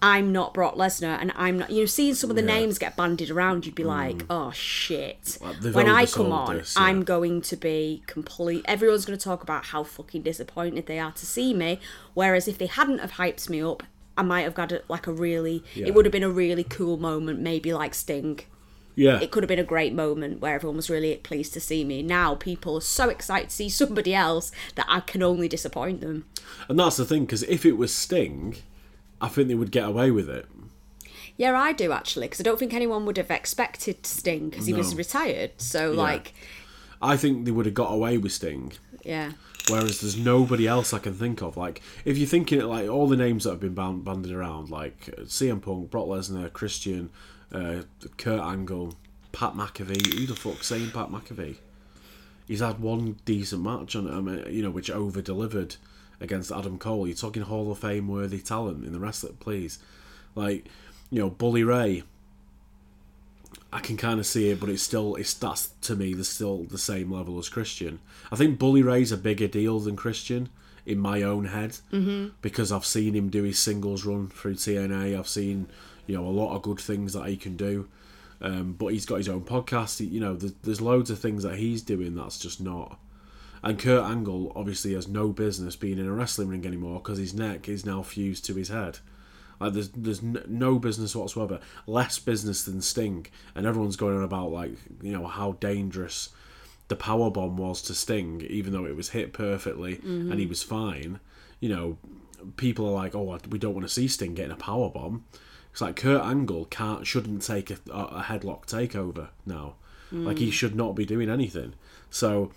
I'm 0.00 0.30
not 0.32 0.54
Brock 0.54 0.76
Lesnar 0.76 1.18
and 1.20 1.32
I'm 1.34 1.58
not, 1.58 1.70
you 1.70 1.80
know, 1.80 1.86
seeing 1.86 2.14
some 2.14 2.30
of 2.30 2.36
the 2.36 2.42
Yeah. 2.42 2.48
Mm. 2.50 2.54
names 2.60 2.78
get 2.78 2.96
bandied 2.96 3.30
around, 3.30 3.66
you'd 3.66 3.74
be 3.74 3.84
like, 3.84 4.24
oh 4.30 4.50
shit. 4.52 5.38
They've 5.60 5.74
when 5.74 5.88
I 5.88 6.06
come 6.06 6.32
on, 6.32 6.58
this, 6.58 6.74
yeah. 6.76 6.84
I'm 6.84 7.02
going 7.04 7.40
to 7.42 7.56
be 7.56 8.02
complete. 8.06 8.64
Everyone's 8.66 9.04
going 9.04 9.18
to 9.18 9.24
talk 9.24 9.42
about 9.42 9.66
how 9.66 9.82
fucking 9.84 10.22
disappointed 10.22 10.86
they 10.86 10.98
are 10.98 11.12
to 11.12 11.26
see 11.26 11.52
me. 11.54 11.80
Whereas 12.14 12.46
if 12.46 12.58
they 12.58 12.66
hadn't 12.66 12.98
have 13.00 13.12
hyped 13.12 13.48
me 13.50 13.60
up, 13.62 13.82
I 14.16 14.22
might 14.22 14.42
have 14.42 14.54
got 14.54 14.72
a, 14.72 14.82
like 14.88 15.06
a 15.06 15.12
really. 15.12 15.64
Yeah. 15.74 15.86
It 15.86 15.94
would 15.94 16.04
have 16.04 16.12
been 16.12 16.22
a 16.24 16.30
really 16.30 16.64
cool 16.64 16.96
moment, 16.96 17.40
maybe 17.40 17.72
like 17.72 17.94
Sting. 17.94 18.40
yeah, 18.96 19.20
It 19.20 19.30
could 19.30 19.42
have 19.44 19.48
been 19.48 19.58
a 19.60 19.64
great 19.64 19.92
moment 19.94 20.40
where 20.40 20.54
everyone 20.54 20.76
was 20.76 20.90
really 20.90 21.14
pleased 21.16 21.52
to 21.54 21.60
see 21.60 21.84
me. 21.84 22.02
Now 22.02 22.34
people 22.34 22.76
are 22.76 22.80
so 22.80 23.08
excited 23.08 23.50
to 23.50 23.54
see 23.56 23.68
somebody 23.68 24.14
else 24.14 24.50
that 24.74 24.86
I 24.88 25.00
can 25.00 25.22
only 25.22 25.48
disappoint 25.48 26.00
them. 26.00 26.24
and 26.68 26.78
that's 26.78 26.96
the 26.96 27.04
thing 27.04 27.24
because 27.26 27.42
if 27.44 27.64
it 27.66 27.76
was 27.76 27.94
Sting, 27.94 28.56
I 29.20 29.28
think 29.28 29.48
they 29.48 29.54
would 29.54 29.70
get 29.70 29.84
away 29.84 30.10
with 30.10 30.28
it. 30.28 30.46
Yeah, 31.36 31.58
I 31.58 31.72
do 31.72 31.92
actually, 31.92 32.26
because 32.26 32.40
I 32.40 32.42
don't 32.42 32.58
think 32.58 32.74
anyone 32.74 33.06
would 33.06 33.16
have 33.16 33.30
expected 33.30 34.04
Sting 34.06 34.48
because 34.50 34.66
he 34.66 34.72
was 34.74 34.94
retired. 34.96 35.52
So 35.58 35.92
like, 35.92 36.34
I 37.00 37.16
think 37.16 37.44
they 37.44 37.52
would 37.52 37.66
have 37.66 37.74
got 37.74 37.92
away 37.92 38.18
with 38.18 38.32
Sting. 38.32 38.72
yeah, 39.04 39.32
Whereas 39.68 40.00
there's 40.00 40.16
nobody 40.16 40.66
else 40.66 40.92
I 40.92 40.98
can 40.98 41.14
think 41.14 41.42
of. 41.42 41.56
Like, 41.56 41.80
if 42.04 42.16
you're 42.18 42.26
thinking 42.26 42.60
like 42.62 42.88
all 42.88 43.06
the 43.06 43.16
names 43.16 43.44
that 43.44 43.50
have 43.50 43.60
been 43.60 43.74
band- 43.74 44.04
banded 44.04 44.32
around, 44.32 44.70
like 44.70 45.06
CM 45.26 45.60
Punk, 45.62 45.90
Brock 45.90 46.06
Lesnar, 46.06 46.52
Christian, 46.52 47.10
uh, 47.52 47.82
Kurt 48.16 48.40
Angle, 48.40 48.94
Pat 49.30 49.52
McAfee. 49.52 50.14
Who 50.18 50.26
the 50.26 50.34
fuck's 50.34 50.66
saying 50.66 50.90
Pat 50.90 51.08
McAfee? 51.10 51.56
He's 52.48 52.60
had 52.60 52.80
one 52.80 53.16
decent 53.26 53.62
match 53.62 53.94
on 53.94 54.06
it, 54.08 54.12
I 54.12 54.20
mean, 54.20 54.44
you 54.52 54.62
know, 54.62 54.70
which 54.70 54.90
over 54.90 55.20
delivered 55.20 55.76
against 56.20 56.52
Adam 56.52 56.78
Cole. 56.78 57.06
You're 57.06 57.16
talking 57.16 57.42
Hall 57.42 57.70
of 57.70 57.78
Fame 57.78 58.08
worthy 58.08 58.40
talent 58.40 58.84
in 58.84 58.92
the 58.92 58.98
wrestling, 58.98 59.36
please. 59.40 59.78
Like, 60.34 60.66
you 61.10 61.20
know, 61.20 61.30
Bully 61.30 61.64
Ray. 61.64 62.02
I 63.70 63.80
can 63.80 63.96
kind 63.98 64.18
of 64.18 64.26
see 64.26 64.50
it, 64.50 64.60
but 64.60 64.70
it's 64.70 64.82
still 64.82 65.14
it's 65.16 65.34
that's 65.34 65.68
to 65.82 65.94
me 65.94 66.14
the 66.14 66.24
still 66.24 66.64
the 66.64 66.78
same 66.78 67.12
level 67.12 67.38
as 67.38 67.50
Christian. 67.50 68.00
I 68.32 68.36
think 68.36 68.58
Bully 68.58 68.82
Ray's 68.82 69.12
a 69.12 69.16
bigger 69.16 69.46
deal 69.46 69.78
than 69.78 69.94
Christian 69.94 70.48
in 70.86 70.98
my 70.98 71.22
own 71.22 71.46
head 71.46 71.76
mm-hmm. 71.92 72.28
because 72.40 72.72
I've 72.72 72.86
seen 72.86 73.14
him 73.14 73.28
do 73.28 73.42
his 73.42 73.58
singles 73.58 74.06
run 74.06 74.28
through 74.28 74.54
TNA. 74.54 75.18
I've 75.18 75.28
seen 75.28 75.66
you 76.06 76.16
know 76.16 76.24
a 76.26 76.30
lot 76.30 76.56
of 76.56 76.62
good 76.62 76.80
things 76.80 77.12
that 77.12 77.28
he 77.28 77.36
can 77.36 77.56
do, 77.56 77.88
um, 78.40 78.72
but 78.72 78.88
he's 78.88 79.04
got 79.04 79.16
his 79.16 79.28
own 79.28 79.42
podcast. 79.42 80.00
You 80.10 80.20
know, 80.20 80.34
there's, 80.34 80.54
there's 80.62 80.80
loads 80.80 81.10
of 81.10 81.18
things 81.18 81.42
that 81.42 81.56
he's 81.56 81.82
doing 81.82 82.14
that's 82.14 82.38
just 82.38 82.62
not. 82.62 82.98
And 83.62 83.78
Kurt 83.78 84.04
Angle 84.04 84.52
obviously 84.54 84.94
has 84.94 85.08
no 85.08 85.28
business 85.28 85.76
being 85.76 85.98
in 85.98 86.06
a 86.06 86.12
wrestling 86.12 86.48
ring 86.48 86.66
anymore 86.66 87.00
because 87.00 87.18
his 87.18 87.34
neck 87.34 87.68
is 87.68 87.84
now 87.84 88.02
fused 88.02 88.44
to 88.46 88.54
his 88.54 88.68
head. 88.68 88.98
Like 89.60 89.72
there's 89.72 89.88
there's 89.90 90.22
no 90.22 90.78
business 90.78 91.16
whatsoever. 91.16 91.60
Less 91.86 92.18
business 92.18 92.64
than 92.64 92.80
Sting, 92.80 93.26
and 93.54 93.66
everyone's 93.66 93.96
going 93.96 94.16
on 94.16 94.22
about 94.22 94.52
like 94.52 94.72
you 95.02 95.12
know 95.12 95.26
how 95.26 95.52
dangerous 95.52 96.30
the 96.86 96.96
power 96.96 97.30
bomb 97.30 97.56
was 97.56 97.82
to 97.82 97.94
Sting, 97.94 98.40
even 98.48 98.72
though 98.72 98.86
it 98.86 98.96
was 98.96 99.10
hit 99.10 99.32
perfectly 99.32 99.96
and 100.02 100.32
he 100.32 100.40
mm-hmm. 100.40 100.48
was 100.48 100.62
fine. 100.62 101.20
You 101.60 101.68
know, 101.68 101.98
people 102.56 102.86
are 102.86 102.92
like, 102.92 103.14
oh, 103.14 103.38
we 103.50 103.58
don't 103.58 103.74
want 103.74 103.86
to 103.86 103.92
see 103.92 104.08
Sting 104.08 104.34
getting 104.34 104.52
a 104.52 104.56
power 104.56 104.88
bomb. 104.88 105.24
It's 105.72 105.82
like 105.82 105.96
Kurt 105.96 106.22
Angle 106.22 106.64
can't 106.66 107.06
shouldn't 107.06 107.42
take 107.42 107.70
a, 107.70 107.78
a 107.92 108.22
headlock 108.22 108.66
takeover 108.66 109.28
now. 109.44 109.74
Like 110.10 110.38
he 110.38 110.48
mm. 110.48 110.52
should 110.52 110.74
not 110.74 110.94
be 110.94 111.04
doing 111.04 111.28
anything. 111.28 111.74
So, 112.10 112.50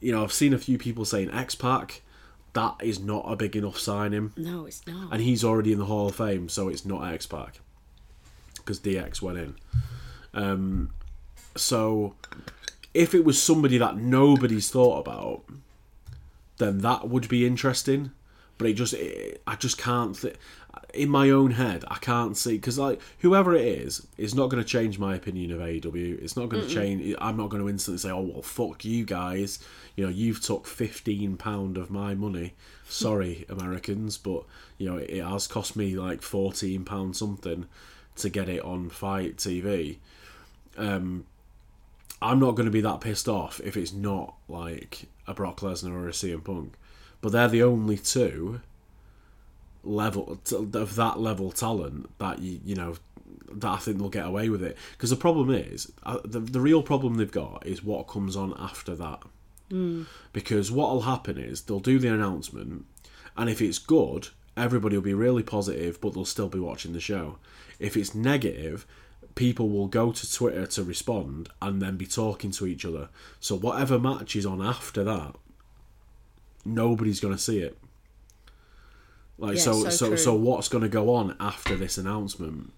you 0.00 0.12
know, 0.12 0.22
I've 0.22 0.32
seen 0.32 0.52
a 0.52 0.58
few 0.58 0.78
people 0.78 1.04
saying 1.04 1.30
X 1.30 1.54
Pac. 1.54 2.02
That 2.52 2.74
is 2.82 2.98
not 2.98 3.24
a 3.28 3.36
big 3.36 3.54
enough 3.54 3.78
signing 3.78 4.32
no, 4.36 4.66
it's 4.66 4.84
not. 4.86 5.12
and 5.12 5.22
he's 5.22 5.44
already 5.44 5.72
in 5.72 5.78
the 5.78 5.84
Hall 5.84 6.08
of 6.08 6.16
Fame, 6.16 6.48
so 6.48 6.68
it's 6.68 6.84
not 6.84 7.12
X 7.12 7.26
Pac 7.26 7.60
because 8.56 8.80
DX 8.80 9.22
went 9.22 9.38
in. 9.38 9.54
Um, 10.34 10.90
so 11.56 12.14
if 12.92 13.14
it 13.14 13.24
was 13.24 13.40
somebody 13.40 13.78
that 13.78 13.96
nobody's 13.96 14.70
thought 14.70 14.98
about, 15.06 15.42
then 16.58 16.78
that 16.78 17.08
would 17.08 17.28
be 17.28 17.46
interesting. 17.46 18.10
But 18.58 18.68
it 18.68 18.72
just, 18.74 18.94
it, 18.94 19.42
I 19.46 19.56
just 19.56 19.78
can't. 19.78 20.14
Th- 20.20 20.36
in 20.92 21.08
my 21.08 21.30
own 21.30 21.52
head, 21.52 21.84
I 21.88 21.96
can't 21.96 22.36
see 22.36 22.54
because 22.56 22.78
like 22.78 23.00
whoever 23.20 23.54
it 23.54 23.64
is 23.64 24.06
is 24.18 24.34
not 24.34 24.50
going 24.50 24.62
to 24.62 24.68
change 24.68 24.98
my 24.98 25.14
opinion 25.14 25.52
of 25.52 25.60
AEW. 25.60 26.22
It's 26.22 26.36
not 26.36 26.48
going 26.48 26.66
to 26.66 26.72
change. 26.72 27.14
I'm 27.20 27.36
not 27.36 27.48
going 27.48 27.62
to 27.62 27.68
instantly 27.68 27.98
say, 27.98 28.10
"Oh 28.10 28.20
well, 28.20 28.42
fuck 28.42 28.84
you 28.84 29.04
guys." 29.04 29.60
You 30.00 30.06
know, 30.06 30.12
you've 30.12 30.40
took 30.40 30.66
fifteen 30.66 31.36
pound 31.36 31.76
of 31.76 31.90
my 31.90 32.14
money. 32.14 32.54
Sorry, 32.88 33.44
Americans, 33.50 34.16
but 34.16 34.44
you 34.78 34.88
know 34.88 34.96
it 34.96 35.22
has 35.22 35.46
cost 35.46 35.76
me 35.76 35.94
like 35.94 36.22
fourteen 36.22 36.86
pound 36.86 37.16
something 37.16 37.66
to 38.16 38.30
get 38.30 38.48
it 38.48 38.62
on 38.62 38.88
FITE 38.88 39.36
TV. 39.36 39.98
Um, 40.78 41.26
I'm 42.22 42.38
not 42.38 42.52
going 42.52 42.64
to 42.64 42.72
be 42.72 42.80
that 42.80 43.02
pissed 43.02 43.28
off 43.28 43.60
if 43.62 43.76
it's 43.76 43.92
not 43.92 44.36
like 44.48 45.02
a 45.26 45.34
Brock 45.34 45.60
Lesnar 45.60 45.92
or 45.92 46.08
a 46.08 46.12
CM 46.12 46.42
Punk, 46.42 46.78
but 47.20 47.32
they're 47.32 47.48
the 47.48 47.62
only 47.62 47.98
two 47.98 48.62
level 49.84 50.40
of 50.50 50.94
that 50.94 51.20
level 51.20 51.52
talent 51.52 52.08
that 52.16 52.38
you 52.38 52.58
you 52.64 52.74
know 52.74 52.96
that 53.52 53.68
I 53.68 53.76
think 53.76 53.98
they'll 53.98 54.08
get 54.08 54.24
away 54.24 54.48
with 54.48 54.62
it. 54.62 54.78
Because 54.92 55.10
the 55.10 55.16
problem 55.16 55.50
is 55.50 55.92
uh, 56.04 56.20
the 56.24 56.40
the 56.40 56.60
real 56.60 56.82
problem 56.82 57.16
they've 57.16 57.30
got 57.30 57.66
is 57.66 57.84
what 57.84 58.04
comes 58.08 58.34
on 58.34 58.54
after 58.58 58.94
that. 58.94 59.24
Mm. 59.70 60.06
Because 60.32 60.70
what'll 60.70 61.02
happen 61.02 61.38
is 61.38 61.62
they'll 61.62 61.80
do 61.80 61.98
the 61.98 62.12
announcement, 62.12 62.84
and 63.36 63.48
if 63.48 63.62
it's 63.62 63.78
good, 63.78 64.28
everybody 64.56 64.96
will 64.96 65.02
be 65.02 65.14
really 65.14 65.42
positive, 65.42 66.00
but 66.00 66.14
they'll 66.14 66.24
still 66.24 66.48
be 66.48 66.58
watching 66.58 66.92
the 66.92 67.00
show. 67.00 67.38
If 67.78 67.96
it's 67.96 68.14
negative, 68.14 68.86
people 69.34 69.68
will 69.68 69.86
go 69.86 70.12
to 70.12 70.32
Twitter 70.32 70.66
to 70.66 70.84
respond 70.84 71.48
and 71.62 71.80
then 71.80 71.96
be 71.96 72.06
talking 72.06 72.50
to 72.52 72.66
each 72.66 72.84
other. 72.84 73.08
So 73.38 73.56
whatever 73.56 73.98
match 73.98 74.36
is 74.36 74.44
on 74.44 74.60
after 74.60 75.04
that, 75.04 75.36
nobody's 76.64 77.20
going 77.20 77.34
to 77.34 77.40
see 77.40 77.60
it. 77.60 77.78
Like 79.38 79.56
Yeah, 79.56 79.62
so, 79.62 79.84
so 79.84 79.90
so, 79.90 80.16
so 80.16 80.34
what's 80.34 80.68
going 80.68 80.82
to 80.82 80.88
go 80.88 81.14
on 81.14 81.36
after 81.40 81.76
this 81.76 81.96
announcement? 81.96 82.72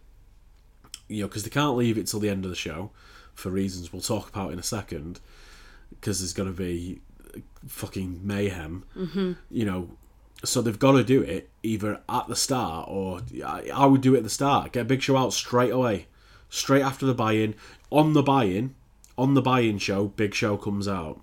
You 1.09 1.23
know, 1.23 1.29
because 1.29 1.43
they 1.43 1.51
can't 1.51 1.77
leave 1.77 1.99
it 1.99 2.07
till 2.07 2.21
the 2.21 2.31
end 2.31 2.45
of 2.45 2.51
the 2.51 2.57
show 2.57 2.91
for 3.35 3.51
reasons 3.51 3.93
we'll 3.93 4.03
talk 4.03 4.29
about 4.29 4.53
in 4.53 4.59
a 4.59 4.63
second. 4.63 5.21
Because 6.01 6.21
there's 6.21 6.33
going 6.33 6.53
to 6.53 6.57
be 6.57 7.01
fucking 7.67 8.21
mayhem. 8.23 8.85
Mm-hmm. 8.97 9.33
You 9.51 9.65
know, 9.65 9.91
so 10.45 10.61
they've 10.61 10.79
got 10.79 10.93
to 10.93 11.05
do 11.05 11.23
it 11.23 11.49
either 11.63 12.01
at 12.09 12.27
the 12.29 12.37
start 12.37 12.89
or 12.89 13.21
I, 13.45 13.87
would 13.87 14.01
do 14.01 14.15
it 14.15 14.19
at 14.19 14.25
the 14.25 14.31
start. 14.31 14.73
Get 14.73 14.89
Big 14.89 15.03
Show 15.03 15.17
out 15.17 15.33
straight 15.33 15.71
away, 15.71 16.07
straight 16.49 16.83
after 16.83 17.07
the 17.07 17.15
buy-in. 17.15 17.55
On 17.91 18.13
the 18.15 18.23
buy-in, 18.23 18.75
on 19.17 19.35
the 19.35 19.43
buy-in 19.43 19.79
show, 19.79 20.09
Big 20.09 20.35
Show 20.35 20.57
comes 20.57 20.89
out, 20.89 21.21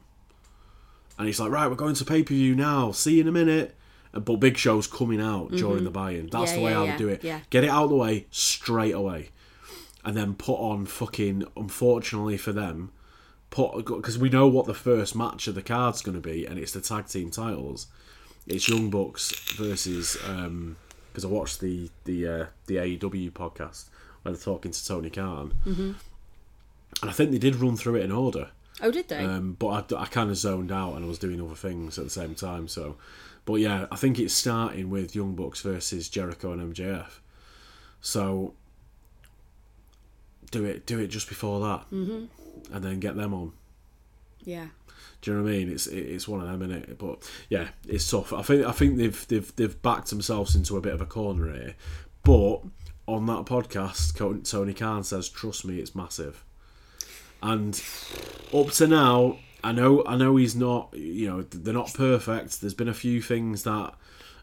and 1.18 1.28
he's 1.28 1.40
like, 1.40 1.52
"Right, 1.52 1.68
we're 1.68 1.76
going 1.76 1.96
to 1.96 2.06
pay-per-view 2.06 2.56
now. 2.56 2.92
See 2.92 3.16
you 3.16 3.22
in 3.22 3.28
a 3.28 3.32
minute." 3.32 3.76
But 4.12 4.38
Big 4.38 4.58
Show's 4.58 4.88
coming 4.88 5.22
out 5.22 5.52
during 5.52 5.84
the 5.84 5.92
buy-in. 5.92 6.28
That's 6.32 6.52
Yeah, 6.52 6.58
the 6.58 6.64
way 6.64 6.72
yeah, 6.72 6.80
I 6.80 6.84
yeah, 6.86 6.90
would 6.92 6.98
do 6.98 7.10
it. 7.10 7.24
yeah. 7.24 7.40
Get 7.52 7.64
it 7.64 7.70
out 7.70 7.84
of 7.86 7.90
the 7.90 7.96
way 7.96 8.26
straight 8.32 8.94
away, 8.96 9.30
and 10.06 10.16
then 10.16 10.34
put 10.36 10.56
on 10.56 10.86
fucking. 10.86 11.44
Unfortunately 11.58 12.38
for 12.38 12.52
them, 12.54 12.92
put 13.50 13.86
because 13.86 14.18
we 14.18 14.30
know 14.30 14.48
what 14.48 14.66
the 14.66 14.74
first 14.74 15.16
match 15.16 15.48
of 15.48 15.56
the 15.56 15.62
card's 15.62 16.02
going 16.02 16.22
to 16.22 16.28
be, 16.28 16.46
and 16.46 16.60
it's 16.60 16.74
the 16.74 16.82
tag 16.82 17.08
team 17.08 17.32
titles. 17.32 17.88
It's 18.48 18.68
Young 18.68 18.90
Bucks 18.90 19.32
versus 19.52 20.14
because 20.16 21.26
I 21.26 21.28
watched 21.28 21.60
the 21.60 21.90
the 22.06 22.28
uh, 22.28 22.46
the 22.68 22.76
AEW 22.76 23.32
podcast 23.32 23.86
where 24.22 24.34
they're 24.34 24.42
talking 24.42 24.72
to 24.72 24.88
Tony 24.88 25.10
Khan, 25.10 25.54
mm-hmm. 25.66 25.92
and 27.02 27.10
I 27.10 27.12
think 27.12 27.32
they 27.32 27.38
did 27.38 27.56
run 27.56 27.78
through 27.78 27.96
it 27.96 28.04
in 28.04 28.12
order. 28.12 28.50
Oh, 28.82 28.92
did 28.92 29.10
they? 29.10 29.18
Um, 29.18 29.58
but 29.60 29.94
I, 29.94 30.04
I 30.04 30.06
kind 30.06 30.30
of 30.30 30.38
zoned 30.38 30.72
out 30.72 30.96
and 30.96 31.04
I 31.04 31.08
was 31.08 31.20
doing 31.20 31.42
other 31.42 31.56
things 31.56 31.98
at 31.98 32.06
the 32.06 32.10
same 32.10 32.34
time. 32.34 32.68
So, 32.68 32.96
but 33.46 33.56
yeah, 33.56 33.88
I 33.92 33.98
think 33.98 34.20
it's 34.20 34.34
starting 34.34 34.90
with 34.90 35.16
Young 35.16 35.36
Bucks 35.36 35.62
versus 35.62 36.08
Jericho 36.08 36.54
and 36.54 36.74
MJF. 36.74 37.20
So 38.02 38.54
do 40.52 40.66
it, 40.66 40.86
do 40.86 41.00
it 41.00 41.08
just 41.08 41.28
before 41.30 41.60
that, 41.62 41.86
mm-hmm. 41.92 42.26
and 42.74 42.84
then 42.84 43.00
get 43.00 43.16
them 43.16 43.34
on. 43.34 43.54
yeah. 44.44 44.68
Do 45.22 45.32
you 45.32 45.38
know 45.38 45.44
what 45.44 45.50
I 45.50 45.54
mean? 45.54 45.70
It's 45.70 45.88
it's 45.88 46.30
one 46.30 46.40
of 46.40 46.48
them, 46.48 46.70
innit? 46.70 46.98
But 46.98 47.30
yeah, 47.50 47.70
it's 47.86 48.10
tough. 48.10 48.32
I 48.32 48.42
think 48.42 48.66
I 48.66 48.72
think 48.72 48.98
they've 48.98 49.28
they've 49.28 49.56
they've 49.58 49.82
backed 49.82 50.10
themselves 50.12 50.56
into 50.56 50.78
a 50.78 50.82
bit 50.82 50.94
of 50.94 51.02
a 51.02 51.06
corner 51.06 51.52
here. 51.52 51.76
But 52.24 52.62
on 53.06 53.26
that 53.26 53.46
podcast, 53.46 54.16
Tony 54.50 54.74
Khan 54.74 55.04
says, 55.04 55.28
"Trust 55.28 55.66
me, 55.66 55.80
it's 55.80 55.94
massive." 55.94 56.44
And 57.44 57.82
up 58.54 58.72
to 58.72 58.88
now, 58.88 59.38
I 59.62 59.74
know 59.74 60.06
I 60.06 60.16
know 60.16 60.38
he's 60.38 60.56
not. 60.56 60.94
You 60.94 61.28
know, 61.28 61.42
they're 61.42 61.74
not 61.74 61.94
perfect. 61.94 62.62
There's 62.62 62.74
been 62.74 62.88
a 62.88 62.94
few 62.94 63.22
things 63.22 63.64
that 63.64 63.94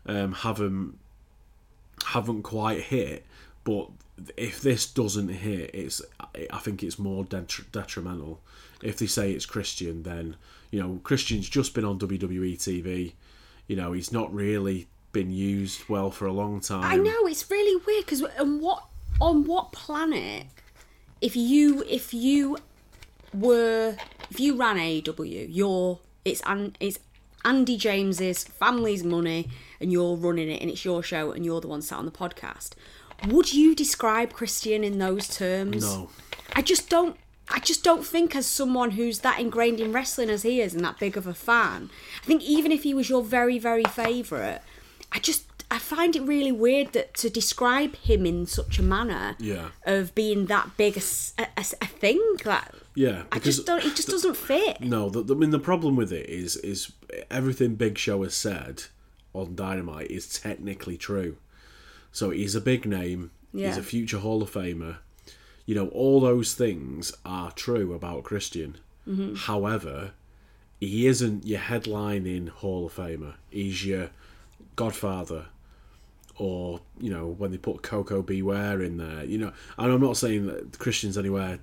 um, 0.05 0.33
haven't 0.33 0.99
haven't 2.05 2.43
quite 2.43 2.83
hit. 2.83 3.25
But 3.65 3.89
if 4.37 4.61
this 4.61 4.87
doesn't 4.87 5.29
hit, 5.29 5.71
it's 5.75 6.03
I 6.53 6.59
think 6.59 6.83
it's 6.83 6.99
more 6.99 7.25
detri- 7.25 7.71
detrimental. 7.73 8.41
If 8.83 8.99
they 8.99 9.07
say 9.07 9.33
it's 9.33 9.47
Christian, 9.47 10.03
then 10.03 10.37
you 10.71 10.81
know 10.81 11.01
Christian's 11.03 11.49
just 11.49 11.75
been 11.75 11.85
on 11.85 11.99
WWE 11.99 12.55
TV. 12.57 13.13
You 13.67 13.77
know 13.77 13.93
he's 13.93 14.13
not 14.13 14.33
really 14.33 14.87
been 15.13 15.31
used 15.31 15.89
well 15.89 16.11
for 16.11 16.27
a 16.27 16.33
long 16.33 16.61
time. 16.61 16.85
I 16.85 16.97
know 16.97 17.27
it's 17.27 17.51
really 17.51 17.83
weird 17.87 18.05
because 18.05 18.23
on 18.23 18.61
what 18.61 18.85
on 19.21 19.45
what 19.45 19.73
planet, 19.73 20.47
if 21.21 21.37
you 21.37 21.85
if 21.89 22.13
you 22.15 22.59
were 23.35 23.97
if 24.31 24.41
you 24.41 24.57
ran 24.57 24.77
AEW, 24.77 25.47
you're 25.51 25.99
it's 26.25 26.43
an 26.47 26.77
it's 26.81 26.99
Andy 27.45 27.77
James's 27.77 28.45
family's 28.45 29.05
money, 29.05 29.49
and 29.81 29.93
you're 29.93 30.17
running 30.17 30.51
it, 30.51 30.61
and 30.61 30.69
it's 30.71 30.85
your 30.85 31.03
show, 31.03 31.31
and 31.31 31.45
you're 31.45 31.61
the 31.61 31.69
one 31.69 31.81
sat 31.81 31.99
on 31.99 32.05
the 32.05 32.11
podcast. 32.11 32.71
Would 33.29 33.53
you 33.53 33.75
describe 33.75 34.33
Christian 34.33 34.85
in 34.85 34.99
those 34.99 35.29
terms? 35.29 35.83
No. 35.83 36.11
I 36.55 36.63
just 36.63 36.89
don't. 36.89 37.17
I 37.49 37.61
just 37.61 37.85
don't 37.85 38.05
think, 38.05 38.35
as 38.35 38.45
someone 38.47 38.93
who's 38.93 39.21
that 39.21 39.39
ingrained 39.39 39.79
in 39.79 39.93
wrestling 39.93 40.31
as 40.31 40.43
he 40.43 40.61
is 40.61 40.75
and 40.75 40.85
that 40.85 40.99
big 40.99 41.17
of 41.17 41.29
a 41.29 41.35
fan, 41.35 41.91
I 42.23 42.27
think 42.27 42.43
even 42.43 42.73
if 42.73 42.83
he 42.83 42.93
was 42.93 43.09
your 43.09 43.23
very, 43.23 43.57
very 43.59 43.85
favourite, 43.85 44.61
I 45.13 45.21
just 45.21 45.45
I 45.71 45.79
find 45.79 46.15
it 46.17 46.23
really 46.23 46.53
weird 46.53 46.93
that 46.93 47.15
to 47.15 47.31
describe 47.31 47.97
him 47.97 48.25
in 48.27 48.47
such 48.47 48.79
a 48.79 48.83
manner 48.83 49.37
Yeah. 49.39 49.69
of 49.85 50.15
being 50.15 50.47
that 50.47 50.77
big 50.77 50.97
a 50.97 51.01
thing 51.03 52.21
that 52.45 52.75
Yeah, 52.95 53.25
I 53.33 53.39
just 53.39 53.67
don't. 53.67 53.85
It 53.85 53.97
just 53.97 54.09
doesn't 54.09 54.37
fit. 54.37 54.81
No, 54.81 55.09
the, 55.09 55.23
the, 55.23 55.35
I 55.35 55.39
mean 55.39 55.51
the 55.51 55.59
problem 55.59 55.97
with 55.97 56.13
it 56.13 56.29
is 56.29 56.57
is 56.59 56.93
everything 57.31 57.75
Big 57.77 57.99
Show 57.99 58.23
has 58.23 58.35
said 58.35 58.85
on 59.33 59.55
Dynamite 59.55 60.11
is 60.11 60.29
technically 60.41 60.97
true. 60.97 61.37
So 62.17 62.31
he's 62.31 62.55
a 62.55 62.63
big 62.63 62.87
name. 62.87 63.31
He's 63.53 63.77
a 63.77 63.83
future 63.83 64.17
Hall 64.17 64.43
of 64.43 64.51
Famer. 64.51 64.97
You 65.67 65.75
know, 65.75 65.89
all 65.89 66.19
those 66.19 66.55
things 66.55 67.13
are 67.27 67.51
true 67.51 67.93
about 67.93 68.25
Christian. 68.25 68.79
Mm-hmm. 69.07 69.35
However, 69.35 70.13
he 70.81 71.07
isn't 71.09 71.45
your 71.45 71.61
headlining 71.61 72.49
Hall 72.49 72.87
of 72.87 72.97
Famer. 72.97 73.35
He's 73.51 73.85
your 73.85 74.09
Godfather, 74.77 75.49
or 76.39 76.81
you 76.99 77.11
know 77.11 77.27
when 77.27 77.51
they 77.51 77.59
put 77.59 77.83
Koko 77.83 78.23
B. 78.23 78.41
Ware 78.41 78.81
in 78.81 78.97
there. 78.97 79.23
You 79.23 79.37
know, 79.37 79.53
and 79.77 79.93
I'm 79.93 80.01
not 80.01 80.17
saying 80.17 80.47
that 80.47 80.79
Christian's 80.79 81.19
anywhere 81.19 81.59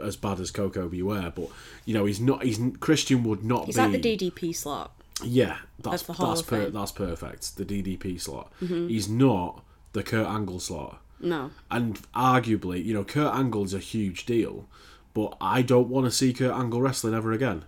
as 0.00 0.14
bad 0.14 0.38
as 0.38 0.52
Koko 0.52 0.88
B. 0.88 1.02
Ware, 1.02 1.32
but 1.34 1.48
you 1.86 1.94
know 1.94 2.04
he's 2.04 2.20
not. 2.20 2.44
He's 2.44 2.60
Christian 2.78 3.24
would 3.24 3.44
not 3.44 3.66
He's 3.66 3.74
be. 3.74 3.82
like 3.82 4.00
the 4.00 4.16
DDP 4.16 4.54
slot. 4.54 4.92
Yeah, 5.24 5.56
that's 5.80 6.02
Of 6.02 6.06
the 6.06 6.12
Hall 6.12 6.28
that's 6.28 6.40
of 6.42 6.46
per. 6.46 6.66
Mm-hmm. 6.66 6.76
that's 6.78 6.92
perfect. 6.92 7.56
The 7.56 7.64
DDP 7.64 8.20
slot. 8.20 8.52
He's 8.60 9.08
not 9.08 9.61
the 9.92 10.02
Kurt 10.02 10.26
Angle 10.26 10.60
slaughter. 10.60 10.96
No, 11.20 11.50
and 11.70 12.00
arguably, 12.14 12.84
you 12.84 12.94
know, 12.94 13.04
Kurt 13.04 13.32
Angle's 13.34 13.72
a 13.74 13.78
huge 13.78 14.26
deal, 14.26 14.66
but 15.14 15.36
I 15.40 15.62
don't 15.62 15.88
want 15.88 16.06
to 16.06 16.10
see 16.10 16.32
Kurt 16.32 16.52
Angle 16.52 16.80
wrestling 16.82 17.14
ever 17.14 17.30
again. 17.32 17.64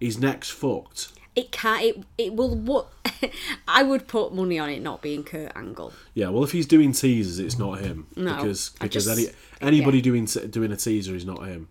His 0.00 0.18
neck's 0.18 0.50
fucked. 0.50 1.12
it 1.36 1.52
can't. 1.52 1.82
It 1.84 2.04
it 2.18 2.34
will. 2.34 2.56
What 2.56 2.88
I 3.68 3.82
would 3.84 4.08
put 4.08 4.34
money 4.34 4.58
on 4.58 4.68
it 4.70 4.82
not 4.82 5.00
being 5.02 5.22
Kurt 5.22 5.52
Angle. 5.56 5.92
Yeah, 6.14 6.28
well, 6.30 6.42
if 6.44 6.50
he's 6.52 6.66
doing 6.66 6.92
teasers, 6.92 7.38
it's 7.38 7.58
not 7.58 7.80
him 7.80 8.06
No, 8.16 8.36
because 8.36 8.70
because 8.80 9.04
just- 9.06 9.18
any 9.18 9.28
anybody 9.60 10.00
doing 10.00 10.24
doing 10.24 10.72
a 10.72 10.76
teaser 10.76 11.14
is 11.14 11.24
not 11.24 11.46
him. 11.46 11.68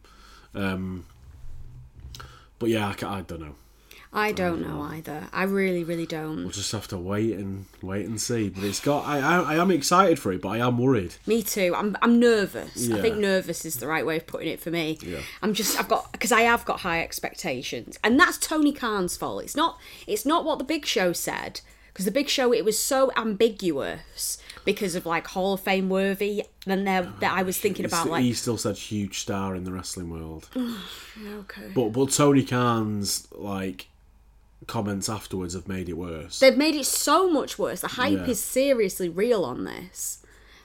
Um, 0.56 1.06
but 2.60 2.70
yeah, 2.70 2.88
I, 3.02 3.18
I 3.18 3.22
don't 3.22 3.42
know. 3.42 3.56
I 4.14 4.32
don't 4.32 4.62
know 4.62 4.82
either. 4.82 5.28
I 5.34 5.44
really, 5.44 5.84
really 5.84 6.06
don't. 6.06 6.38
We'll 6.38 6.50
just 6.50 6.72
have 6.72 6.88
to 6.90 6.98
wait 6.98 7.36
and 7.38 7.66
wait 7.82 8.06
and 8.06 8.20
see. 8.20 8.50
But 8.50 8.64
it's 8.64 8.80
got. 8.80 9.06
I 9.06 9.20
I, 9.20 9.54
I 9.54 9.62
am 9.62 9.70
excited 9.70 10.18
for 10.18 10.32
it, 10.32 10.42
but 10.42 10.50
I 10.50 10.58
am 10.60 10.78
worried. 10.78 11.16
Me 11.26 11.44
too. 11.44 11.74
I'm 11.76 11.98
I'm 12.02 12.20
nervous. 12.20 12.90
I 12.92 13.02
think 13.02 13.18
nervous 13.18 13.66
is 13.66 13.78
the 13.78 13.88
right 13.88 14.06
way 14.06 14.18
of 14.18 14.28
putting 14.28 14.48
it 14.48 14.60
for 14.60 14.72
me. 14.72 14.98
Yeah. 15.02 15.20
I'm 15.42 15.54
just 15.54 15.80
I've 15.80 15.88
got 15.88 16.12
because 16.12 16.32
I 16.32 16.42
have 16.42 16.66
got 16.66 16.82
high 16.82 17.04
expectations, 17.04 18.00
and 18.04 18.20
that's 18.20 18.38
Tony 18.38 18.72
Khan's 18.72 19.18
fault. 19.18 19.44
It's 19.44 19.56
not 19.56 19.80
it's 20.06 20.26
not 20.26 20.46
what 20.46 20.58
the 20.58 20.64
Big 20.64 20.86
Show 20.86 21.14
said 21.14 21.62
because 21.98 22.06
the 22.06 22.12
Big 22.12 22.30
Show 22.30 22.54
it 22.54 22.64
was 22.64 22.78
so 22.78 23.12
ambiguous 23.18 24.38
because 24.66 24.94
of 24.94 25.08
like 25.08 25.26
Hall 25.28 25.54
of 25.54 25.62
Fame 25.62 25.90
worthy. 25.90 26.44
Then 26.66 26.84
there 26.84 27.04
oh, 27.08 27.20
that 27.22 27.36
I 27.36 27.42
was 27.42 27.58
thinking 27.58 27.86
about 27.86 28.08
like 28.08 28.24
he 28.24 28.34
still 28.34 28.58
said 28.58 28.78
huge 28.78 29.20
star 29.20 29.56
in 29.56 29.64
the 29.64 29.72
wrestling 29.72 30.12
world. 30.12 30.48
okay. 30.56 31.72
But 31.74 31.90
but 31.90 32.12
Tony 32.12 32.44
Khan's 32.44 33.28
like 33.32 33.88
comments 34.66 35.08
afterwards 35.08 35.54
have 35.54 35.68
made 35.68 35.88
it 35.88 35.94
worse. 35.98 36.40
They've 36.40 36.58
made 36.58 36.76
it 36.76 36.86
so 36.86 37.30
much 37.30 37.60
worse. 37.60 37.82
The 37.82 37.90
hype 37.90 38.14
Yeah. 38.26 38.26
is 38.32 38.44
seriously 38.44 39.08
real 39.10 39.44
on 39.46 39.64
this. 39.66 40.20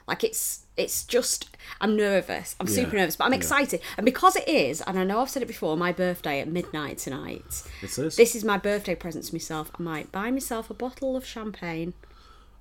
Like 0.07 0.23
it's 0.23 0.61
it's 0.75 1.05
just 1.05 1.55
I'm 1.79 1.95
nervous. 1.95 2.55
I'm 2.59 2.65
super 2.67 2.95
nervous, 2.95 3.15
but 3.15 3.25
I'm 3.25 3.31
Yeah. 3.33 3.37
excited. 3.37 3.79
And 3.95 4.03
because 4.05 4.35
it 4.35 4.47
is, 4.47 4.81
and 4.81 4.97
I 4.97 5.03
know 5.03 5.19
I've 5.21 5.29
said 5.29 5.43
it 5.43 5.47
before, 5.47 5.77
my 5.77 5.91
birthday 5.91 6.39
at 6.41 6.47
midnight 6.47 6.97
tonight. 6.97 7.63
It 7.83 7.97
is. 7.99 8.15
This 8.15 8.35
is 8.35 8.43
my 8.43 8.57
birthday 8.57 8.95
present 8.95 9.25
to 9.25 9.33
myself. 9.35 9.69
I 9.79 9.81
might 9.83 10.11
buy 10.11 10.31
myself 10.31 10.69
a 10.71 10.73
bottle 10.73 11.15
of 11.15 11.25
champagne, 11.25 11.93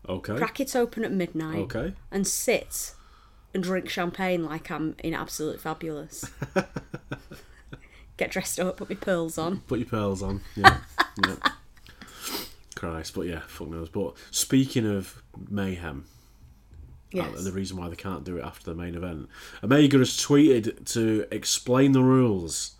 okay. 0.06 0.36
crack 0.36 0.60
it 0.60 0.76
open 0.76 1.04
at 1.04 1.12
midnight, 1.12 1.58
Okay. 1.74 1.94
and 2.10 2.26
sit 2.26 2.92
and 3.54 3.62
drink 3.62 3.88
champagne 3.88 4.44
like 4.44 4.70
I'm 4.70 4.94
in 5.02 5.14
absolute 5.14 5.60
fabulous. 5.60 6.26
Get 8.18 8.30
dressed 8.30 8.60
up, 8.60 8.76
put 8.76 8.90
my 8.90 8.94
pearls 8.96 9.38
on. 9.38 9.60
Put 9.66 9.78
your 9.80 9.88
pearls 9.88 10.22
on. 10.22 10.42
Yeah. 10.54 10.78
yeah. 11.26 11.36
Christ, 12.74 13.14
but 13.14 13.26
yeah, 13.26 13.40
fuck 13.46 13.68
knows. 13.68 13.88
But 13.88 14.14
speaking 14.30 14.86
of 14.86 15.22
mayhem, 15.48 16.04
uh, 17.14 17.18
Yes. 17.18 17.36
and 17.38 17.46
the 17.46 17.52
reason 17.52 17.76
why 17.76 17.88
they 17.88 17.96
can't 17.96 18.24
do 18.24 18.38
it 18.38 18.44
after 18.44 18.64
the 18.64 18.74
main 18.74 18.94
event, 18.94 19.28
Omega 19.62 19.98
has 19.98 20.10
tweeted 20.10 20.90
to 20.94 21.26
explain 21.30 21.92
the 21.92 22.02
rules 22.02 22.72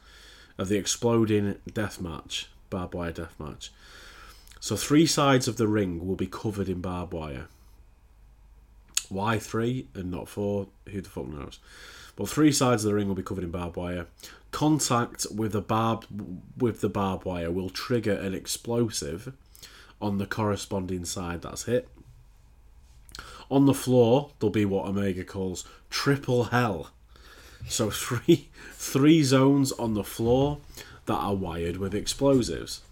of 0.59 0.69
the 0.69 0.77
exploding 0.77 1.57
death 1.73 2.01
match, 2.01 2.49
barbed 2.71 2.95
wire 2.95 3.13
death 3.13 3.35
match. 3.39 3.71
So 4.61 4.77
three 4.77 5.07
sides 5.07 5.49
of 5.49 5.57
the 5.57 5.69
ring 5.69 6.07
will 6.07 6.17
be 6.17 6.27
covered 6.27 6.69
in 6.69 6.81
barbed 6.81 7.13
wire. 7.13 7.49
Why 9.09 9.39
three 9.39 9.89
and 9.95 10.11
not 10.11 10.29
four? 10.29 10.69
Who 10.91 11.01
the 11.01 11.09
fuck 11.11 11.27
knows? 11.29 11.59
But 12.17 12.29
three 12.29 12.53
sides 12.53 12.85
of 12.85 12.89
the 12.91 12.95
ring 12.95 13.09
will 13.09 13.15
be 13.15 13.23
covered 13.23 13.45
in 13.45 13.51
barbed 13.51 13.77
wire. 13.77 14.07
Contact 14.53 15.27
with 15.35 15.53
the 15.53 15.61
barb 15.61 16.07
with 16.57 16.81
the 16.81 16.89
barbed 16.89 17.25
wire 17.25 17.51
will 17.51 17.71
trigger 17.71 18.13
an 18.13 18.35
explosive 18.35 19.33
on 20.01 20.19
the 20.19 20.27
corresponding 20.27 21.05
side 21.05 21.43
that's 21.43 21.65
hit. 21.65 21.89
On 23.51 23.67
the 23.67 23.75
floor, 23.75 24.31
there'll 24.39 24.53
be 24.53 24.65
what 24.65 24.87
Omega 24.87 25.25
calls 25.25 25.65
triple 25.91 26.45
hell. 26.45 26.91
So 27.67 27.91
three 28.05 28.49
three 28.73 29.23
zones 29.25 29.73
on 29.73 29.95
the 29.95 30.05
floor 30.05 30.59
that 31.07 31.15
are 31.15 31.35
wired 31.35 31.79
with 31.79 31.95
explosives. 31.95 32.83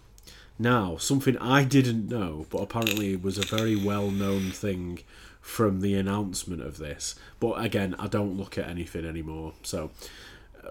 Now, 0.59 0.97
something 0.97 1.37
I 1.37 1.63
didn't 1.63 2.07
know, 2.07 2.45
but 2.49 2.59
apparently 2.59 3.15
was 3.15 3.37
a 3.37 3.45
very 3.45 3.75
well 3.75 4.11
known 4.11 4.51
thing 4.51 4.99
from 5.41 5.81
the 5.81 5.95
announcement 5.95 6.61
of 6.61 6.77
this. 6.77 7.15
But 7.39 7.63
again, 7.63 7.95
I 7.97 8.07
don't 8.07 8.37
look 8.37 8.57
at 8.57 8.69
anything 8.69 9.05
anymore. 9.05 9.53
So 9.63 9.89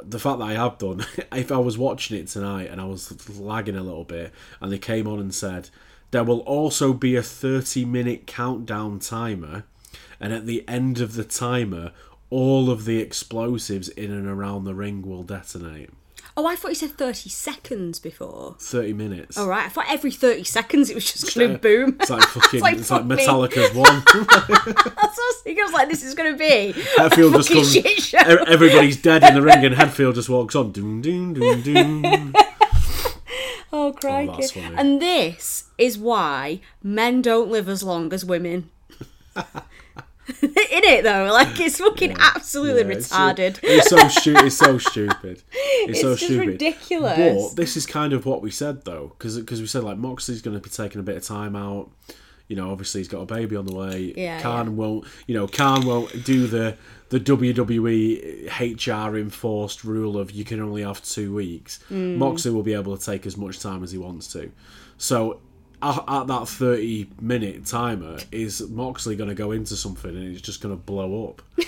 the 0.03 0.19
fact 0.19 0.39
that 0.39 0.45
I 0.45 0.53
have 0.55 0.79
done, 0.79 1.05
if 1.33 1.53
I 1.53 1.59
was 1.59 1.79
watching 1.79 2.19
it 2.19 2.29
tonight 2.29 2.71
and 2.71 2.81
I 2.81 2.85
was 2.85 3.29
lagging 3.39 3.77
a 3.77 3.83
little 3.83 4.05
bit, 4.05 4.33
and 4.61 4.71
they 4.73 4.79
came 4.79 5.07
on 5.07 5.19
and 5.19 5.35
said, 5.35 5.71
there 6.11 6.25
will 6.25 6.41
also 6.41 6.93
be 6.93 7.17
a 7.17 7.23
30 7.23 7.85
minute 7.85 8.27
countdown 8.27 8.99
timer, 8.99 9.65
and 10.19 10.33
at 10.33 10.47
the 10.47 10.69
end 10.69 11.01
of 11.01 11.15
the 11.15 11.25
timer, 11.25 11.93
all 12.31 12.71
of 12.71 12.85
the 12.85 12.99
explosives 12.99 13.89
in 13.89 14.11
and 14.11 14.27
around 14.27 14.65
the 14.65 14.75
ring 14.75 15.03
will 15.03 15.23
detonate. 15.23 15.91
Oh, 16.37 16.47
I 16.47 16.55
thought 16.57 16.69
you 16.69 16.75
said 16.77 16.91
30 16.93 17.29
seconds 17.29 17.99
before. 17.99 18.55
30 18.61 18.93
minutes. 18.93 19.37
All 19.37 19.49
right, 19.49 19.67
I 19.67 19.69
thought 19.69 19.87
every 19.89 20.11
30 20.13 20.45
seconds 20.45 20.89
it 20.89 20.95
was 20.95 21.11
just 21.13 21.35
going 21.37 21.53
to 21.53 21.59
boom. 21.59 21.97
It's 22.01 22.09
like 22.11 22.23
fucking, 22.23 22.61
like, 22.63 22.79
it's 22.79 22.91
like. 22.91 23.03
Metallica's 23.05 23.75
one. 23.75 24.03
That's 24.07 24.25
what 24.25 24.97
I 24.97 25.11
was 25.13 25.41
thinking. 25.43 25.63
I 25.63 25.67
was 25.67 25.73
like, 25.75 25.89
this 25.89 26.03
is 26.05 26.15
going 26.15 26.33
to 26.33 26.39
be 26.39 26.73
Hetfield 26.97 27.35
a 27.35 27.37
just 27.39 27.51
comes. 27.51 27.73
shit 27.73 27.99
show. 28.03 28.19
Everybody's 28.19 28.97
dead 29.01 29.23
in 29.25 29.35
the 29.35 29.43
ring, 29.43 29.65
and 29.65 29.75
Hetfield 29.75 30.15
just 30.15 30.29
walks 30.29 30.55
on. 30.55 30.73
Doom, 30.73 31.03
doom, 31.03 31.33
doom, 31.35 31.63
doom. 31.63 32.35
Oh, 33.73 33.93
crikey. 33.93 34.45
Oh, 34.45 34.49
funny. 34.49 34.75
and 34.77 35.01
this 35.01 35.65
is 35.79 35.97
why 35.99 36.61
men 36.83 37.23
don't 37.23 37.51
live 37.51 37.69
as 37.69 37.83
long 37.83 38.13
as 38.13 38.25
women. 38.25 38.69
In 40.43 40.49
it 40.85 41.03
though, 41.03 41.31
like 41.33 41.59
it's 41.61 41.79
fucking 41.81 42.15
absolutely 42.19 42.83
Yeah, 42.83 42.99
retarded. 43.01 43.59
It's 43.63 43.89
so 43.89 44.09
stu- 44.09 44.35
It's 44.47 44.57
so 44.57 44.79
stupid. 44.79 45.43
It's, 45.53 46.01
so 46.01 46.13
It's 46.13 46.21
just 46.21 46.25
stupid. 46.33 46.49
ridiculous. 46.49 47.49
But 47.49 47.57
this 47.57 47.77
is 47.77 47.87
kind 47.87 48.13
of 48.13 48.27
what 48.27 48.41
we 48.43 48.51
said 48.51 48.85
though, 48.85 49.13
because 49.19 49.61
we 49.61 49.67
said 49.67 49.83
like 49.83 49.99
Moxley's 49.99 50.43
going 50.43 50.57
to 50.57 50.63
be 50.63 50.71
taking 50.71 51.01
a 51.01 51.05
bit 51.05 51.17
of 51.17 51.25
time 51.25 51.57
out. 51.57 51.91
You 52.47 52.57
know, 52.57 52.71
obviously 52.73 53.01
he's 53.01 53.09
got 53.09 53.21
a 53.21 53.27
baby 53.27 53.55
on 53.57 53.65
the 53.65 53.75
way. 53.75 54.13
Yeah, 54.17 54.41
Khan 54.41 54.67
yeah. 54.67 54.73
won't. 54.73 55.05
You 55.27 55.35
know, 55.35 55.47
Khan 55.49 55.85
won't 55.87 56.25
do 56.25 56.47
the 56.47 56.77
the 57.11 57.19
WWE 57.21 58.49
HR 58.51 59.17
enforced 59.17 59.85
rule 59.85 60.17
of 60.19 60.31
you 60.31 60.45
can 60.45 60.61
only 60.61 60.83
have 60.83 61.03
two 61.03 61.35
weeks. 61.35 61.81
Mm. 61.91 62.17
Moxley 62.17 62.51
will 62.53 62.63
be 62.63 62.75
able 62.75 62.97
to 62.97 63.05
take 63.05 63.27
as 63.27 63.37
much 63.37 63.59
time 63.61 63.83
as 63.83 63.91
he 63.93 63.99
wants 63.99 64.33
to. 64.33 64.51
So 64.99 65.41
at, 65.83 66.05
at 66.09 66.27
that 66.27 66.49
30 66.49 67.09
minute 67.21 67.67
timer, 67.67 68.19
is 68.33 68.69
Moxley 68.69 69.17
going 69.17 69.31
to 69.31 69.35
go 69.35 69.53
into 69.53 69.77
something 69.77 70.11
and 70.11 70.33
it's 70.33 70.43
just 70.43 70.61
going 70.61 70.77
to 70.77 70.83
blow 70.83 71.29
up? 71.29 71.43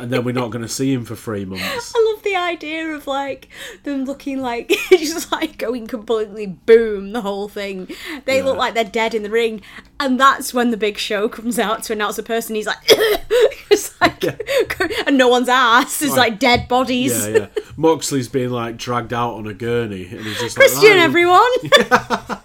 and 0.00 0.10
then 0.10 0.24
we're 0.24 0.32
not 0.32 0.50
going 0.50 0.62
to 0.62 0.68
see 0.68 0.92
him 0.92 1.04
for 1.04 1.14
three 1.14 1.44
months. 1.44 1.92
I 1.94 2.12
love 2.12 2.22
the 2.22 2.34
idea 2.34 2.88
of 2.88 3.06
like 3.06 3.48
them 3.82 4.04
looking 4.04 4.40
like 4.40 4.68
just 4.90 5.30
like 5.30 5.58
going 5.58 5.86
completely 5.86 6.46
boom 6.46 7.12
the 7.12 7.20
whole 7.20 7.48
thing. 7.48 7.88
They 8.24 8.42
look 8.42 8.56
like 8.56 8.74
they're 8.74 8.84
dead 8.84 9.14
in 9.14 9.22
the 9.22 9.30
ring, 9.30 9.60
and 9.98 10.18
that's 10.18 10.54
when 10.54 10.70
the 10.70 10.76
big 10.76 10.96
show 10.96 11.28
comes 11.28 11.58
out 11.58 11.82
to 11.84 11.92
announce 11.92 12.18
a 12.18 12.22
person. 12.22 12.54
He's 12.54 12.66
like, 12.66 12.78
it's 12.88 14.00
like, 14.00 14.24
and 15.06 15.18
no 15.18 15.28
one's 15.28 15.48
ass 15.48 16.00
is 16.00 16.16
like 16.16 16.38
dead 16.38 16.66
bodies. 16.66 17.28
Yeah, 17.28 17.36
yeah. 17.36 17.46
Moxley's 17.76 18.28
being 18.28 18.50
like 18.50 18.76
dragged 18.78 19.12
out 19.12 19.34
on 19.34 19.46
a 19.46 19.54
gurney, 19.54 20.06
and 20.06 20.20
he's 20.20 20.40
just 20.40 20.56
Christian, 20.56 20.82
like, 20.82 20.90
"Right, 20.90 21.02
everyone. 21.02 22.40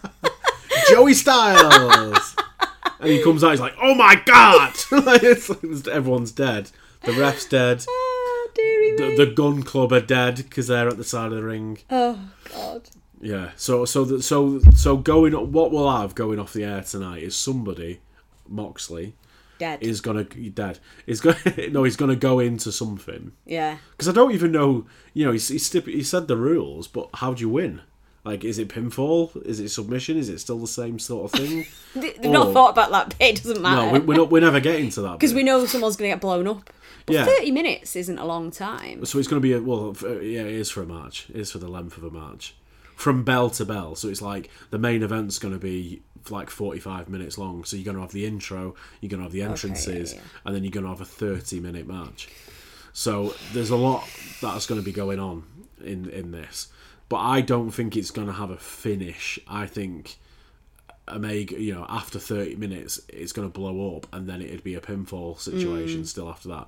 Joey 0.89 1.13
Styles, 1.13 2.35
and 2.99 3.09
he 3.09 3.23
comes 3.23 3.43
out. 3.43 3.51
He's 3.51 3.59
like, 3.59 3.75
"Oh 3.81 3.95
my 3.95 4.15
god!" 4.25 4.73
Like, 5.05 5.23
everyone's 5.23 6.31
dead. 6.31 6.71
The 7.03 7.13
ref's 7.13 7.45
dead. 7.45 7.85
oh. 7.89 8.21
The, 8.55 9.15
the 9.17 9.33
Gunn 9.35 9.63
Club 9.63 9.91
are 9.91 9.99
dead 9.99 10.37
because 10.37 10.67
they're 10.67 10.87
at 10.87 10.97
the 10.97 11.03
side 11.03 11.31
of 11.31 11.37
the 11.37 11.43
ring. 11.43 11.79
oh 11.89 12.17
God. 12.53 12.89
Yeah. 13.19 13.51
So 13.57 13.83
so 13.85 14.05
the, 14.05 14.21
so 14.23 14.59
so 14.75 14.95
going 14.97 15.33
what 15.51 15.71
we'll 15.71 15.91
have 15.91 16.15
going 16.15 16.39
off 16.39 16.53
the 16.53 16.63
air 16.63 16.81
tonight 16.81 17.23
is 17.23 17.35
somebody, 17.35 17.99
Moxley, 18.47 19.15
Dead. 19.57 19.83
is 19.83 19.99
gonna 19.99 20.23
dead. 20.23 20.79
Is 21.05 21.19
going 21.19 21.35
no, 21.71 21.83
he's 21.83 21.97
gonna 21.97 22.15
go 22.15 22.39
into 22.39 22.71
something. 22.71 23.33
yeah. 23.45 23.77
Because 23.91 24.07
I 24.07 24.13
don't 24.13 24.31
even 24.31 24.51
know, 24.53 24.85
you 25.13 25.25
know, 25.25 25.31
he, 25.33 25.39
he 25.39 26.03
said 26.03 26.27
the 26.27 26.37
rules, 26.37 26.87
but 26.87 27.09
how 27.15 27.33
do 27.33 27.41
you 27.41 27.49
win? 27.49 27.81
Like, 28.25 28.43
is 28.43 28.57
it 28.57 28.69
pinfall? 28.69 29.39
Is 29.45 29.59
it 29.59 29.69
submission? 29.69 30.17
Is 30.17 30.29
it 30.29 30.39
still 30.39 30.57
the 30.57 30.67
same 30.67 30.97
sort 30.99 31.31
of 31.33 31.39
thing? 31.39 31.65
They- 31.95 32.11
They've 32.11 32.31
not 32.31 32.51
thought 32.51 32.71
about 32.71 32.91
that 32.91 33.17
bit. 33.17 33.37
It 33.39 33.43
doesn't 33.43 33.61
matter. 33.61 33.93
we, 33.93 33.99
we're 33.99 34.17
not. 34.17 34.29
We're 34.31 34.41
never 34.41 34.59
getting 34.59 34.89
to 34.91 35.01
that 35.03 35.13
because 35.13 35.33
we 35.33 35.43
know 35.43 35.65
someone's 35.65 35.95
going 35.95 36.09
to 36.09 36.15
get 36.15 36.21
blown 36.21 36.45
up. 36.47 36.69
But 37.05 37.13
Yeah. 37.13 37.25
30 37.25 37.51
minutes 37.51 37.95
isn't 37.95 38.17
a 38.17 38.25
long 38.25 38.51
time. 38.51 39.05
So 39.05 39.19
it's 39.19 39.27
going 39.29 39.41
to 39.41 39.47
be 39.47 39.53
a 39.53 39.61
well, 39.61 39.95
uh, 40.03 40.19
yeah, 40.19 40.41
it 40.41 40.55
is 40.55 40.69
for 40.71 40.81
a 40.81 40.85
match. 40.85 41.27
It 41.29 41.37
is 41.37 41.51
for 41.51 41.59
the 41.59 41.67
length 41.69 41.95
of 41.97 42.03
a 42.03 42.09
match, 42.09 42.55
from 42.95 43.23
bell 43.23 43.49
to 43.51 43.63
bell. 43.65 43.95
So 43.95 44.09
it's 44.09 44.21
like 44.21 44.49
the 44.71 44.79
main 44.79 45.03
event's 45.03 45.37
going 45.39 45.53
to 45.53 45.59
be 45.59 46.01
like 46.31 46.49
forty-five 46.49 47.07
minutes 47.07 47.37
long. 47.37 47.63
So 47.63 47.77
you're 47.77 47.85
going 47.85 47.95
to 47.95 48.01
have 48.01 48.11
the 48.11 48.25
intro, 48.25 48.73
you're 48.99 49.09
going 49.09 49.19
to 49.19 49.25
have 49.25 49.31
the 49.31 49.43
entrances, 49.43 50.15
yeah. 50.15 50.19
and 50.43 50.55
then 50.55 50.63
you're 50.63 50.71
going 50.71 50.83
to 50.85 50.89
have 50.89 50.99
a 51.01 51.05
thirty-minute 51.05 51.87
match. 51.87 52.27
So 52.91 53.35
there's 53.53 53.69
a 53.69 53.75
lot 53.77 54.03
that's 54.41 54.65
going 54.65 54.81
to 54.81 54.85
be 54.85 54.91
going 54.91 55.19
on 55.19 55.43
in 55.83 56.09
in 56.09 56.31
this, 56.31 56.67
but 57.09 57.17
I 57.17 57.41
don't 57.41 57.71
think 57.71 57.95
it's 57.95 58.11
going 58.11 58.27
to 58.27 58.33
have 58.33 58.49
a 58.49 58.57
finish. 58.57 59.39
I 59.47 59.67
think. 59.67 60.17
Omega, 61.07 61.61
you 61.61 61.71
know, 61.71 61.85
after 61.87 62.17
30 62.17 62.55
minutes, 62.55 62.99
it's 63.09 63.31
going 63.31 63.47
to 63.47 63.53
blow 63.53 63.95
up 63.95 64.07
and 64.11 64.27
then 64.27 64.41
it'd 64.41 64.63
be 64.63 64.73
a 64.73 64.81
pinfall 64.81 65.37
situation 65.37 66.01
mm. 66.01 66.07
still 66.07 66.27
after 66.27 66.47
that. 66.49 66.65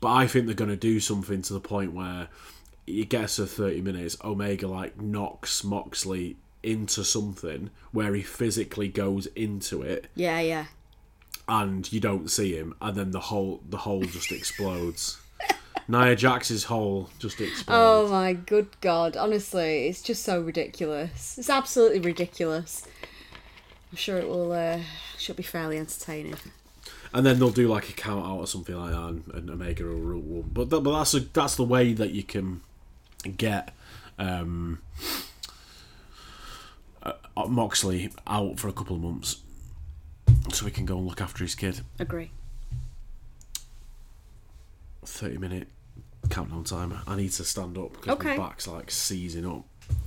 But 0.00 0.12
I 0.12 0.26
think 0.26 0.46
they're 0.46 0.54
going 0.54 0.70
to 0.70 0.76
do 0.76 1.00
something 1.00 1.42
to 1.42 1.52
the 1.52 1.60
point 1.60 1.92
where 1.92 2.28
it 2.86 3.08
gets 3.10 3.36
to 3.36 3.46
30 3.46 3.82
minutes, 3.82 4.16
Omega 4.24 4.66
like 4.66 5.00
knocks 5.00 5.62
Moxley 5.64 6.36
into 6.62 7.04
something 7.04 7.70
where 7.92 8.14
he 8.14 8.22
physically 8.22 8.88
goes 8.88 9.26
into 9.36 9.82
it 9.82 10.06
Yeah, 10.14 10.40
yeah. 10.40 10.66
and 11.46 11.90
you 11.92 12.00
don't 12.00 12.30
see 12.30 12.56
him 12.56 12.74
and 12.80 12.96
then 12.96 13.10
the 13.10 13.20
whole 13.20 13.60
the 13.68 13.76
hole 13.78 14.02
just 14.04 14.32
explodes. 14.32 15.20
Nia 15.88 16.16
Jax's 16.16 16.64
hole 16.64 17.10
just 17.18 17.36
Oh 17.68 18.08
my 18.08 18.32
good 18.32 18.68
god! 18.80 19.16
Honestly, 19.16 19.86
it's 19.88 20.00
just 20.02 20.22
so 20.22 20.40
ridiculous. 20.40 21.36
It's 21.38 21.50
absolutely 21.50 22.00
ridiculous. 22.00 22.86
I'm 23.90 23.96
sure 23.96 24.16
it 24.18 24.28
will. 24.28 24.52
Uh, 24.52 24.80
should 25.18 25.36
be 25.36 25.42
fairly 25.42 25.78
entertaining. 25.78 26.36
and 27.12 27.24
then 27.24 27.38
they'll 27.38 27.50
do 27.50 27.68
like 27.68 27.88
a 27.88 27.92
count 27.92 28.24
out 28.26 28.38
or 28.38 28.46
something 28.46 28.76
like 28.76 28.90
that, 28.92 29.08
and, 29.08 29.24
and 29.34 29.50
Omega 29.50 29.84
will, 29.84 30.20
will 30.20 30.42
but 30.42 30.70
that, 30.70 30.80
but 30.80 30.96
that's 30.98 31.14
a, 31.14 31.20
that's 31.20 31.54
the 31.56 31.64
way 31.64 31.92
that 31.92 32.10
you 32.10 32.22
can 32.22 32.60
get 33.36 33.74
um, 34.18 34.80
uh, 37.02 37.12
Moxley 37.46 38.10
out 38.26 38.58
for 38.58 38.68
a 38.68 38.72
couple 38.72 38.96
of 38.96 39.02
months, 39.02 39.42
so 40.52 40.64
he 40.64 40.70
can 40.70 40.84
go 40.86 40.96
and 40.98 41.06
look 41.06 41.20
after 41.20 41.44
his 41.44 41.54
kid. 41.54 41.80
Agree. 41.98 42.30
Thirty 45.06 45.38
minute 45.38 45.68
countdown 46.30 46.64
timer. 46.64 47.02
I 47.06 47.16
need 47.16 47.32
to 47.32 47.44
stand 47.44 47.76
up 47.78 47.92
because 47.92 48.14
Okay. 48.14 48.36
my 48.36 48.48
back's 48.48 48.66
like 48.66 48.90
seizing 48.90 49.46
up. 49.46 49.64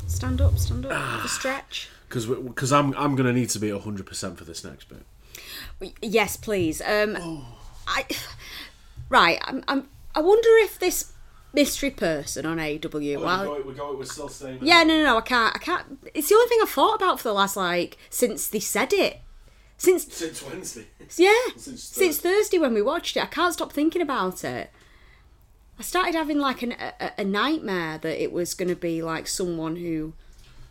Stand 0.08 0.42
up, 0.42 0.58
stand 0.58 0.86
up. 0.86 0.92
Have 1.16 1.26
a 1.26 1.28
stretch. 1.28 1.90
Because 2.10 2.72
I'm 2.72 2.94
I'm 2.96 3.16
gonna 3.16 3.34
need 3.34 3.50
to 3.52 3.60
be 3.60 3.70
hundred 3.78 4.06
percent 4.06 4.38
for 4.38 4.44
this 4.46 4.64
next 4.64 4.86
bit. 4.90 5.04
Yes, 6.02 6.38
please. 6.38 6.82
Um, 6.82 7.18
Oh. 7.20 7.46
I 7.88 8.06
right. 9.10 9.40
I'm, 9.46 9.64
I'm. 9.68 9.88
I 10.16 10.22
wonder 10.22 10.50
if 10.66 10.80
this 10.80 11.12
mystery 11.54 11.92
person 11.92 12.46
on 12.46 12.60
AW. 12.60 12.90
well, 12.92 13.64
we 13.64 13.74
go, 13.74 13.96
we're 13.96 14.06
still 14.06 14.28
staying. 14.30 14.60
yeah, 14.62 14.84
no, 14.84 14.98
no, 14.98 15.04
no. 15.04 15.18
I 15.18 15.22
can't. 15.22 15.56
I 15.56 15.60
can't. 15.60 16.00
It's 16.14 16.30
the 16.30 16.36
only 16.36 16.48
thing 16.50 16.60
I've 16.62 16.70
thought 16.70 16.96
about 16.96 17.20
for 17.20 17.30
the 17.30 17.34
last 17.34 17.56
like 17.56 17.98
since 18.10 18.48
they 18.48 18.60
said 18.60 18.94
it. 18.94 19.20
Since 19.78 20.12
Since 20.12 20.44
Wednesday. 20.44 20.88
yeah, 21.18 21.32
Since 21.58 21.84
since 21.84 22.20
Thursday 22.20 22.58
when 22.58 22.74
we 22.74 22.82
watched 22.82 23.16
it, 23.16 23.22
I 23.24 23.28
can't 23.28 23.54
stop 23.54 23.72
thinking 23.72 24.02
about 24.02 24.44
it. 24.44 24.72
I 25.80 25.84
started 25.84 26.16
having 26.16 26.40
like 26.40 26.62
an, 26.64 26.74
a, 26.74 27.12
a 27.20 27.24
nightmare 27.24 27.98
that 28.00 28.22
it 28.22 28.32
was 28.32 28.54
going 28.54 28.70
to 28.70 28.76
be 28.76 29.02
like 29.02 29.28
someone 29.28 29.76
who 29.76 30.14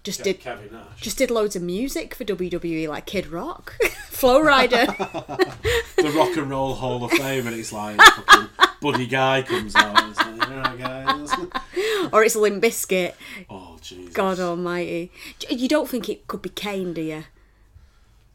just 0.02 0.22
did 0.22 0.40
Kevin 0.40 0.68
Nash. 0.72 1.00
just 1.00 1.18
did 1.18 1.30
loads 1.30 1.56
of 1.56 1.62
music 1.62 2.14
for 2.14 2.24
WWE, 2.24 2.88
like 2.88 3.06
Kid 3.06 3.26
Rock, 3.26 3.76
Flo 4.06 4.40
Rida. 4.40 4.86
the 5.96 6.10
Rock 6.10 6.36
and 6.36 6.48
Roll 6.48 6.74
Hall 6.74 7.04
of 7.04 7.10
Fame, 7.12 7.46
and 7.46 7.56
it's 7.56 7.72
like 7.72 8.00
fucking 8.00 8.48
Buddy 8.80 9.06
Guy 9.06 9.42
comes 9.42 9.74
out. 9.74 10.00
And 10.00 10.10
it's 10.10 10.20
like, 10.20 10.48
"All 10.50 10.56
right, 10.56 10.78
guys. 10.78 11.32
or 12.12 12.22
it's 12.24 12.36
Limp 12.36 12.62
Bizkit. 12.62 13.14
Oh 13.50 13.78
Jesus. 13.82 14.14
God 14.14 14.38
Almighty! 14.38 15.10
You 15.50 15.68
don't 15.68 15.88
think 15.88 16.08
it 16.08 16.26
could 16.28 16.42
be 16.42 16.50
Kane, 16.50 16.92
do 16.92 17.00
you? 17.00 17.24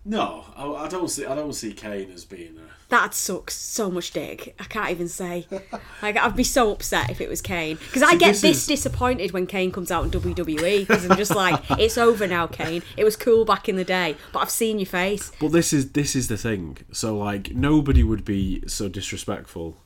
No, 0.04 0.45
I, 0.56 0.66
I 0.66 0.88
don't 0.88 1.10
see. 1.10 1.26
I 1.26 1.36
don't 1.36 1.54
see 1.54 1.74
Kane 1.74 2.12
as 2.12 2.26
being 2.26 2.58
a. 2.58 2.62
That 2.89 3.14
sucks 3.14 3.56
so 3.56 3.89
much 3.89 4.12
dick. 4.12 4.56
I 4.60 4.64
can't 4.66 4.89
even 4.91 5.08
say. 5.08 5.47
Like 6.02 6.18
I'd 6.18 6.36
be 6.36 6.43
so 6.43 6.72
upset 6.72 7.12
if 7.12 7.22
it 7.22 7.30
was 7.30 7.43
Kane 7.43 7.76
because 7.76 8.02
I 8.02 8.16
get 8.16 8.32
this 8.32 8.41
this, 8.41 8.58
is- 8.62 8.68
disappointed 8.68 9.32
when 9.34 9.45
Kane 9.45 9.72
comes 9.72 9.91
out 9.91 10.04
in 10.04 10.10
WWE 10.10 10.80
because 10.88 11.06
I'm 11.08 11.16
just 11.16 11.36
like, 11.36 11.62
it's 11.78 11.95
over 11.95 12.26
now, 12.26 12.47
Kane. 12.47 12.82
It 12.97 13.04
was 13.04 13.16
cool 13.16 13.45
back 13.45 13.70
in 13.70 13.76
the 13.76 13.84
day, 13.84 14.16
but 14.34 14.39
I've 14.39 14.49
seen 14.49 14.80
your 14.80 14.88
face. 14.88 15.32
But 15.39 15.49
this 15.49 15.72
is 15.72 15.91
this 15.91 16.16
is 16.16 16.28
the 16.28 16.38
thing. 16.38 16.80
So 16.91 17.16
like 17.16 17.54
nobody 17.54 18.04
would 18.04 18.26
be 18.26 18.64
so 18.68 18.89
disrespectful 18.89 19.78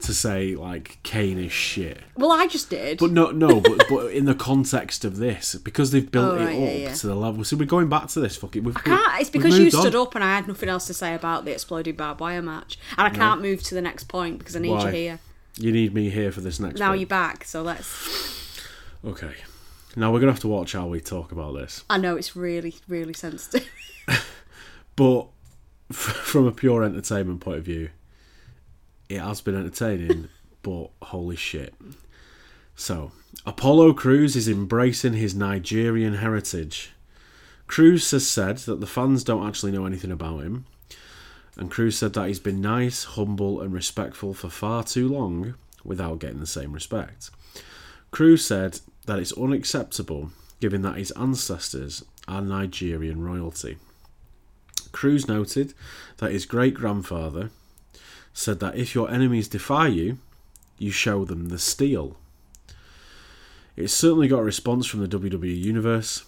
to 0.00 0.14
say 0.14 0.54
like 0.54 0.98
Kane 1.02 1.38
is 1.38 1.50
shit. 1.52 1.98
Well, 2.16 2.30
I 2.30 2.46
just 2.46 2.70
did. 2.70 2.98
But 2.98 3.10
no, 3.10 3.30
no. 3.30 3.60
But 3.60 3.84
but 3.90 4.12
in 4.12 4.24
the 4.26 4.34
context 4.34 5.04
of 5.04 5.16
this, 5.16 5.54
because 5.56 5.90
they've 5.90 6.10
built 6.10 6.34
Oh, 6.34 6.36
it 6.36 6.44
right, 6.44 6.54
up 6.54 6.60
yeah, 6.60 6.70
yeah. 6.70 6.94
to 6.94 7.06
the 7.06 7.14
level. 7.14 7.42
So 7.44 7.56
we're 7.56 7.64
going 7.66 7.88
back 7.88 8.08
to 8.08 8.20
this. 8.20 8.36
Fuck 8.36 8.56
it. 8.56 8.64
We've, 8.64 8.76
I 8.76 8.80
can't. 8.80 9.20
It's 9.20 9.30
because 9.30 9.58
you 9.58 9.70
stood 9.70 9.94
up. 9.94 10.08
up 10.08 10.14
and 10.14 10.22
I 10.24 10.36
had 10.36 10.46
nothing 10.48 10.68
else 10.68 10.86
to 10.86 10.94
say 10.94 11.14
about 11.14 11.44
the 11.44 11.52
exploded 11.52 11.96
barbed 11.96 12.20
wire 12.20 12.42
match, 12.42 12.78
and 12.96 13.06
I 13.06 13.10
can't 13.10 13.42
move 13.42 13.62
to 13.64 13.74
the 13.74 13.82
next 13.82 14.04
point 14.04 14.38
because 14.38 14.54
I 14.56 14.60
need 14.60 14.70
Why? 14.70 14.84
you 14.86 14.94
here. 14.96 15.18
You 15.56 15.72
need 15.72 15.92
me 15.92 16.10
here 16.10 16.30
for 16.30 16.40
this 16.40 16.60
next. 16.60 16.78
Now 16.78 16.92
you're 16.92 17.06
back, 17.08 17.44
so 17.44 17.62
let's. 17.62 18.60
Okay. 19.04 19.34
Now 19.96 20.12
we're 20.12 20.20
gonna 20.20 20.30
have 20.32 20.40
to 20.42 20.48
watch 20.48 20.74
how 20.74 20.86
we 20.86 21.00
talk 21.00 21.32
about 21.32 21.54
this. 21.54 21.82
I 21.90 21.98
know 21.98 22.16
it's 22.16 22.36
really, 22.36 22.76
really 22.86 23.14
sensitive. 23.14 23.68
But 24.96 25.28
f- 25.90 25.96
from 26.24 26.46
a 26.46 26.52
pure 26.52 26.82
entertainment 26.82 27.40
point 27.40 27.58
of 27.58 27.64
view, 27.64 27.90
it 29.08 29.20
has 29.20 29.40
been 29.40 29.56
entertaining. 29.56 30.28
but 30.62 30.90
holy 31.02 31.36
shit! 31.36 31.74
So 32.76 33.12
Apollo 33.46 33.94
Crews 33.94 34.36
is 34.36 34.48
embracing 34.48 35.14
his 35.14 35.34
Nigerian 35.34 36.14
heritage. 36.14 36.92
Crews 37.66 38.10
has 38.12 38.26
said 38.28 38.58
that 38.58 38.80
the 38.80 38.86
fans 38.86 39.24
don't 39.24 39.46
actually 39.46 39.72
know 39.72 39.84
anything 39.84 40.10
about 40.10 40.42
him, 40.42 40.64
and 41.56 41.70
Crews 41.70 41.98
said 41.98 42.14
that 42.14 42.28
he's 42.28 42.40
been 42.40 42.60
nice, 42.60 43.04
humble, 43.04 43.60
and 43.60 43.72
respectful 43.72 44.32
for 44.32 44.48
far 44.48 44.84
too 44.84 45.08
long 45.08 45.54
without 45.84 46.18
getting 46.18 46.40
the 46.40 46.46
same 46.46 46.72
respect. 46.72 47.30
Crews 48.10 48.44
said 48.44 48.80
that 49.06 49.18
it's 49.18 49.36
unacceptable 49.36 50.30
given 50.60 50.82
that 50.82 50.96
his 50.96 51.10
ancestors 51.12 52.04
are 52.26 52.40
Nigerian 52.40 53.22
royalty. 53.22 53.76
Crews 54.92 55.28
noted 55.28 55.74
that 56.18 56.32
his 56.32 56.46
great 56.46 56.74
grandfather 56.74 57.50
said 58.38 58.60
that 58.60 58.76
if 58.76 58.94
your 58.94 59.10
enemies 59.10 59.48
defy 59.48 59.88
you, 59.88 60.16
you 60.78 60.92
show 60.92 61.24
them 61.24 61.48
the 61.48 61.58
steel. 61.58 62.16
It's 63.74 63.92
certainly 63.92 64.28
got 64.28 64.38
a 64.38 64.44
response 64.44 64.86
from 64.86 65.00
the 65.00 65.08
WWE 65.08 65.60
Universe. 65.60 66.24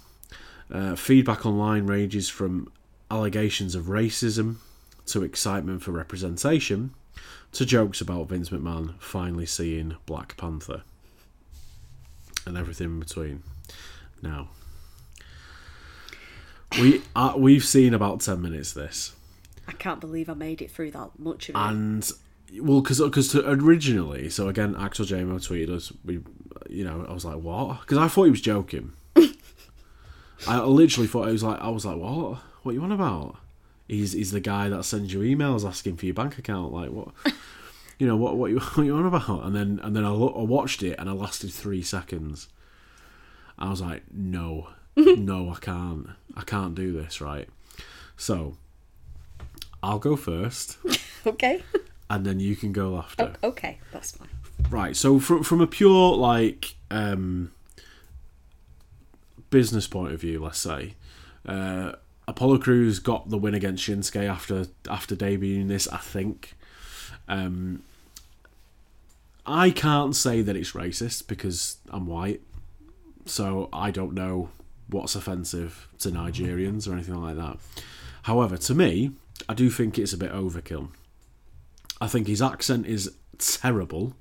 Uh, 0.72 0.96
feedback 0.96 1.46
online 1.46 1.86
ranges 1.86 2.28
from 2.28 2.70
allegations 3.12 3.76
of 3.76 3.84
racism 3.84 4.56
to 5.06 5.22
excitement 5.22 5.82
for 5.82 5.92
representation 5.92 6.94
to 7.52 7.64
jokes 7.64 8.00
about 8.00 8.28
Vince 8.28 8.50
McMahon 8.50 8.94
finally 8.98 9.46
seeing 9.46 9.96
Black 10.06 10.36
Panther 10.36 10.82
and 12.44 12.58
everything 12.58 12.86
in 12.86 12.98
between. 12.98 13.44
Now, 14.20 14.48
we 16.72 17.02
uh, 17.14 17.34
we've 17.36 17.64
seen 17.64 17.94
about 17.94 18.20
ten 18.20 18.42
minutes 18.42 18.74
of 18.74 18.82
this, 18.82 19.14
I 19.70 19.74
can't 19.74 20.00
believe 20.00 20.28
I 20.28 20.34
made 20.34 20.60
it 20.60 20.70
through 20.70 20.90
that 20.90 21.10
much 21.18 21.48
of 21.48 21.54
it. 21.54 21.58
and 21.58 22.10
well, 22.60 22.80
because 22.80 23.00
because 23.00 23.34
originally, 23.36 24.28
so 24.28 24.48
again, 24.48 24.74
Axel 24.76 25.06
JMO 25.06 25.36
tweeted 25.36 25.70
us. 25.70 25.92
We, 26.04 26.20
you 26.68 26.84
know, 26.84 27.06
I 27.08 27.12
was 27.12 27.24
like, 27.24 27.38
what? 27.38 27.80
Because 27.82 27.98
I 27.98 28.08
thought 28.08 28.24
he 28.24 28.30
was 28.30 28.40
joking. 28.40 28.92
I 30.48 30.60
literally 30.60 31.06
thought 31.06 31.28
I 31.28 31.32
was 31.32 31.42
like, 31.44 31.60
I 31.60 31.68
was 31.68 31.84
like, 31.84 31.96
what? 31.96 32.38
What 32.62 32.72
you 32.72 32.82
on 32.82 32.92
about? 32.92 33.36
He's 33.88 34.12
he's 34.12 34.32
the 34.32 34.40
guy 34.40 34.68
that 34.68 34.84
sends 34.84 35.12
you 35.12 35.20
emails 35.20 35.66
asking 35.66 35.96
for 35.96 36.06
your 36.06 36.14
bank 36.14 36.38
account. 36.38 36.72
Like 36.72 36.90
what? 36.90 37.08
You 37.98 38.06
know 38.06 38.16
what? 38.16 38.38
What 38.38 38.50
you 38.50 38.58
what 38.74 38.84
you 38.86 38.96
on 38.96 39.04
about? 39.04 39.44
And 39.44 39.54
then 39.54 39.78
and 39.82 39.94
then 39.94 40.06
I, 40.06 40.08
lo- 40.08 40.34
I 40.34 40.42
watched 40.42 40.82
it 40.82 40.98
and 40.98 41.06
I 41.10 41.12
lasted 41.12 41.52
three 41.52 41.82
seconds. 41.82 42.48
I 43.58 43.68
was 43.68 43.82
like, 43.82 44.04
no, 44.10 44.68
no, 44.96 45.50
I 45.50 45.58
can't. 45.60 46.08
I 46.34 46.40
can't 46.40 46.74
do 46.74 46.92
this. 46.92 47.20
Right. 47.20 47.46
So 48.16 48.56
I'll 49.82 49.98
go 49.98 50.16
first, 50.16 50.78
okay. 51.26 51.62
and 52.08 52.24
then 52.24 52.40
you 52.40 52.56
can 52.56 52.72
go 52.72 52.98
after. 52.98 53.32
Okay, 53.42 53.78
that's 53.92 54.12
fine. 54.12 54.28
Right. 54.68 54.96
So 54.96 55.18
from 55.18 55.42
from 55.42 55.60
a 55.60 55.66
pure 55.66 56.16
like 56.16 56.74
um, 56.90 57.52
business 59.50 59.86
point 59.86 60.12
of 60.12 60.20
view, 60.20 60.42
let's 60.42 60.58
say, 60.58 60.94
uh, 61.46 61.92
Apollo 62.28 62.58
Crews 62.58 62.98
got 62.98 63.30
the 63.30 63.38
win 63.38 63.54
against 63.54 63.86
Shinsuke 63.86 64.28
after 64.28 64.66
after 64.88 65.16
debuting 65.16 65.68
this. 65.68 65.88
I 65.88 65.98
think. 65.98 66.54
Um, 67.28 67.82
I 69.46 69.70
can't 69.70 70.14
say 70.14 70.42
that 70.42 70.54
it's 70.54 70.72
racist 70.72 71.26
because 71.26 71.78
I'm 71.90 72.06
white, 72.06 72.40
so 73.26 73.68
I 73.72 73.90
don't 73.90 74.14
know 74.14 74.50
what's 74.88 75.14
offensive 75.14 75.88
to 76.00 76.10
Nigerians 76.10 76.88
or 76.88 76.92
anything 76.92 77.20
like 77.20 77.36
that. 77.36 77.58
However, 78.22 78.56
to 78.58 78.74
me, 78.74 79.12
I 79.48 79.54
do 79.54 79.70
think 79.70 79.98
it's 79.98 80.12
a 80.12 80.18
bit 80.18 80.32
overkill. 80.32 80.88
I 82.00 82.06
think 82.06 82.26
his 82.26 82.40
accent 82.42 82.86
is 82.86 83.14
terrible. 83.38 84.14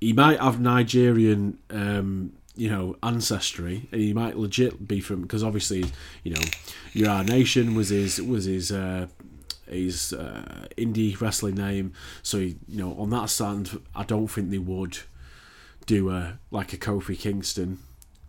He 0.00 0.12
might 0.12 0.40
have 0.40 0.60
Nigerian, 0.60 1.58
um, 1.70 2.34
you 2.56 2.70
know, 2.70 2.96
ancestry, 3.02 3.88
and 3.90 4.00
he 4.00 4.12
might 4.12 4.36
legit 4.36 4.86
be 4.86 5.00
from 5.00 5.22
because 5.22 5.42
obviously, 5.42 5.84
you 6.22 6.32
know, 6.34 6.42
Uhaa 6.94 7.26
Nation 7.26 7.74
was 7.74 7.88
his 7.88 8.20
was 8.20 8.44
his 8.44 8.70
uh, 8.72 9.08
his 9.66 10.12
uh, 10.12 10.66
indie 10.76 11.18
wrestling 11.20 11.56
name. 11.56 11.92
So 12.22 12.38
he, 12.38 12.56
you 12.68 12.78
know, 12.78 12.94
on 12.98 13.10
that 13.10 13.30
stand, 13.30 13.80
I 13.94 14.04
don't 14.04 14.28
think 14.28 14.50
they 14.50 14.58
would 14.58 14.98
do 15.86 16.10
a 16.10 16.38
like 16.50 16.72
a 16.72 16.76
Kofi 16.76 17.18
Kingston 17.18 17.78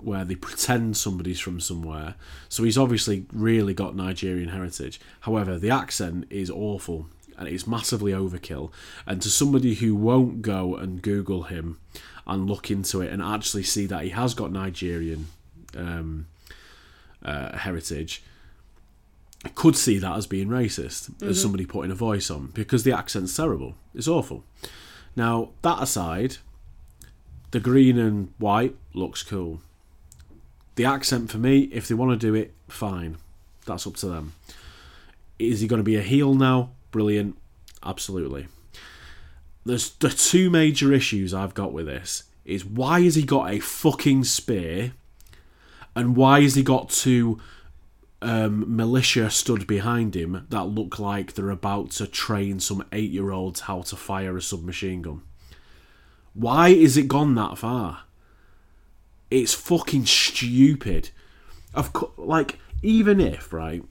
where 0.05 0.23
they 0.23 0.35
pretend 0.35 0.95
somebody's 0.95 1.39
from 1.39 1.59
somewhere. 1.59 2.13
So 2.47 2.63
he's 2.63 2.77
obviously 2.77 3.25
really 3.33 3.73
got 3.73 3.95
Nigerian 3.95 4.49
heritage. 4.49 4.99
However, 5.21 5.57
the 5.57 5.71
accent 5.71 6.27
is 6.29 6.51
awful 6.51 7.07
and 7.37 7.47
it's 7.47 7.65
massively 7.65 8.11
overkill. 8.11 8.71
And 9.07 9.19
to 9.23 9.29
somebody 9.29 9.73
who 9.73 9.95
won't 9.95 10.43
go 10.43 10.75
and 10.75 11.01
Google 11.01 11.43
him 11.43 11.79
and 12.27 12.47
look 12.47 12.69
into 12.69 13.01
it 13.01 13.11
and 13.11 13.21
actually 13.21 13.63
see 13.63 13.87
that 13.87 14.03
he 14.03 14.09
has 14.11 14.35
got 14.35 14.51
Nigerian 14.51 15.27
um, 15.75 16.27
uh, 17.23 17.57
heritage, 17.57 18.23
could 19.55 19.75
see 19.75 19.97
that 19.97 20.15
as 20.15 20.27
being 20.27 20.49
racist, 20.49 21.21
as 21.21 21.41
somebody 21.41 21.65
putting 21.65 21.91
a 21.91 21.95
voice 21.95 22.29
on, 22.31 22.47
because 22.47 22.83
the 22.83 22.95
accent's 22.95 23.35
terrible. 23.35 23.75
It's 23.93 24.07
awful. 24.07 24.43
Now, 25.15 25.49
that 25.61 25.81
aside, 25.81 26.37
the 27.51 27.59
green 27.59 27.97
and 27.97 28.33
white 28.37 28.75
looks 28.93 29.23
cool. 29.23 29.61
The 30.75 30.85
accent 30.85 31.31
for 31.31 31.37
me, 31.37 31.61
if 31.71 31.87
they 31.87 31.95
want 31.95 32.19
to 32.19 32.27
do 32.27 32.35
it, 32.35 32.53
fine. 32.67 33.17
That's 33.65 33.87
up 33.87 33.95
to 33.97 34.07
them. 34.07 34.33
Is 35.39 35.61
he 35.61 35.67
going 35.67 35.79
to 35.79 35.83
be 35.83 35.95
a 35.95 36.01
heel 36.01 36.33
now? 36.33 36.71
Brilliant. 36.91 37.37
Absolutely. 37.83 38.47
There's 39.65 39.91
the 39.91 40.09
two 40.09 40.49
major 40.49 40.93
issues 40.93 41.33
I've 41.33 41.53
got 41.53 41.73
with 41.73 41.87
this 41.87 42.23
is 42.45 42.63
why 42.63 43.01
has 43.01 43.15
he 43.15 43.23
got 43.23 43.51
a 43.51 43.59
fucking 43.59 44.23
spear 44.23 44.93
and 45.95 46.15
why 46.15 46.41
has 46.41 46.55
he 46.55 46.61
got 46.61 46.89
two 46.89 47.39
um, 48.21 48.75
militia 48.75 49.29
stood 49.29 49.65
behind 49.65 50.15
him 50.15 50.45
that 50.49 50.65
look 50.65 50.99
like 50.99 51.33
they're 51.33 51.49
about 51.49 51.91
to 51.91 52.05
train 52.05 52.59
some 52.59 52.85
eight 52.91 53.11
year 53.11 53.31
olds 53.31 53.61
how 53.61 53.81
to 53.81 53.95
fire 53.95 54.37
a 54.37 54.41
submachine 54.41 55.01
gun? 55.01 55.23
Why 56.33 56.69
is 56.69 56.97
it 56.97 57.07
gone 57.07 57.33
that 57.35 57.57
far? 57.57 58.04
It's 59.31 59.53
fucking 59.53 60.05
stupid. 60.05 61.09
Of 61.73 61.91
like 62.17 62.59
even 62.81 63.19
if 63.19 63.51
right, 63.51 63.83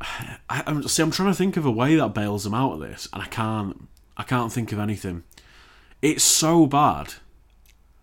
I, 0.00 0.62
I'm 0.66 0.86
see. 0.88 1.02
I'm 1.02 1.10
trying 1.10 1.30
to 1.30 1.36
think 1.36 1.56
of 1.56 1.66
a 1.66 1.70
way 1.70 1.96
that 1.96 2.14
bails 2.14 2.44
them 2.44 2.54
out 2.54 2.74
of 2.74 2.80
this, 2.80 3.08
and 3.12 3.22
I 3.22 3.26
can't. 3.26 3.88
I 4.16 4.22
can't 4.24 4.52
think 4.52 4.72
of 4.72 4.78
anything. 4.78 5.24
It's 6.02 6.24
so 6.24 6.66
bad. 6.66 7.14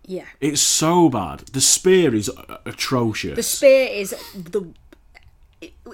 Yeah. 0.06 0.24
It's 0.40 0.60
so 0.60 1.08
bad. 1.08 1.40
The 1.52 1.60
spear 1.60 2.14
is 2.14 2.30
uh, 2.30 2.58
atrocious. 2.64 3.36
The 3.36 3.42
spear 3.42 3.88
is 3.88 4.10
the 4.34 4.72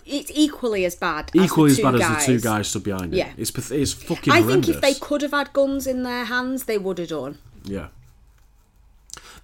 it's 0.04 0.30
equally 0.34 0.84
as 0.84 0.94
bad. 0.96 1.30
Equally 1.34 1.70
as 1.70 1.78
as 1.78 1.82
bad 1.82 1.92
two 1.92 2.02
as 2.02 2.26
the 2.26 2.32
two 2.32 2.40
guys 2.40 2.68
stood 2.68 2.84
behind 2.84 3.14
it. 3.14 3.18
Yeah. 3.18 3.32
It's 3.36 3.70
it's 3.70 3.92
fucking. 3.92 4.32
I 4.32 4.42
think 4.42 4.68
if 4.68 4.80
they 4.80 4.94
could 4.94 5.22
have 5.22 5.32
had 5.32 5.52
guns 5.52 5.86
in 5.86 6.02
their 6.02 6.24
hands, 6.24 6.64
they 6.64 6.78
would 6.78 6.98
have 6.98 7.08
done. 7.08 7.38
Yeah. 7.64 7.88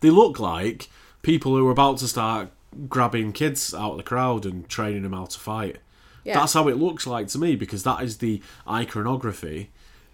They 0.01 0.11
look 0.11 0.39
like 0.39 0.89
people 1.23 1.57
who 1.57 1.67
are 1.67 1.73
about 1.73 1.99
to 1.99 2.09
start 2.09 2.51
grabbing 2.89 3.33
kids 3.33 3.75
out 3.75 3.93
of 3.93 3.97
the 3.97 4.03
crowd 4.03 4.47
and 4.47 4.69
training 4.69 5.03
them 5.03 5.13
how 5.13 5.27
to 5.27 5.39
fight. 5.39 5.79
Yeah. 6.25 6.35
That's 6.35 6.53
how 6.53 6.69
it 6.69 6.77
looks 6.77 7.07
like 7.07 7.29
to 7.29 7.39
me 7.39 7.57
because 7.57 7.83
that 7.85 8.03
is 8.03 8.19
the 8.19 8.43
iconography 8.69 9.71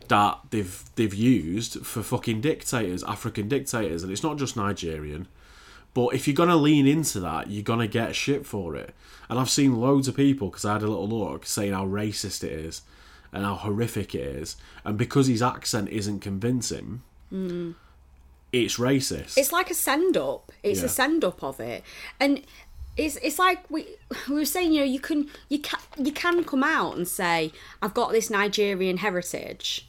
that 0.09 0.39
they've 0.51 0.85
they've 0.97 1.15
used 1.15 1.85
for 1.85 2.03
fucking 2.03 2.41
dictators, 2.41 3.03
African 3.05 3.49
dictators, 3.49 4.03
and 4.03 4.13
it's 4.13 4.23
not 4.23 4.39
just 4.39 4.57
Nigerian. 4.57 5.29
But 5.93 6.09
if 6.09 6.27
you're 6.27 6.35
gonna 6.35 6.57
lean 6.57 6.87
into 6.87 7.21
that, 7.21 7.51
you're 7.51 7.63
gonna 7.63 7.87
get 7.87 8.15
shit 8.15 8.47
for 8.47 8.77
it. 8.77 8.95
And 9.29 9.39
I've 9.39 9.51
seen 9.51 9.77
loads 9.77 10.09
of 10.09 10.17
people 10.17 10.49
because 10.49 10.65
I 10.65 10.75
had 10.75 10.83
a 10.83 10.89
little 10.89 11.09
look 11.09 11.47
saying 11.47 11.73
how 11.73 11.87
racist 11.87 12.45
it 12.45 12.53
is 12.53 12.83
and 13.33 13.45
how 13.45 13.55
horrific 13.55 14.15
it 14.15 14.23
is, 14.23 14.57
and 14.85 14.99
because 14.99 15.27
his 15.27 15.43
accent 15.43 15.89
isn't 15.89 16.21
convincing, 16.21 17.03
mm. 17.33 17.75
It's 18.63 18.77
racist. 18.79 19.37
It's 19.37 19.53
like 19.53 19.71
a 19.71 19.75
send 19.75 20.17
up. 20.17 20.53
It's 20.63 20.81
Yeah. 20.81 20.87
a 20.87 20.89
send 20.89 21.25
up 21.25 21.43
of 21.43 21.61
it, 21.61 21.83
and 22.21 22.43
it's 22.97 23.17
it's 23.17 23.39
like 23.39 23.69
we 23.71 23.87
we 24.29 24.35
were 24.37 24.45
saying. 24.45 24.73
You 24.73 24.81
know, 24.81 24.87
you 24.87 25.01
can 25.01 25.29
you 25.49 25.59
can 25.59 25.81
you 25.99 26.13
can 26.13 26.45
come 26.45 26.63
out 26.65 26.97
and 26.97 27.07
say, 27.09 27.53
"I've 27.83 27.95
got 27.95 28.13
this 28.13 28.31
Nigerian 28.31 28.99
heritage, 28.99 29.87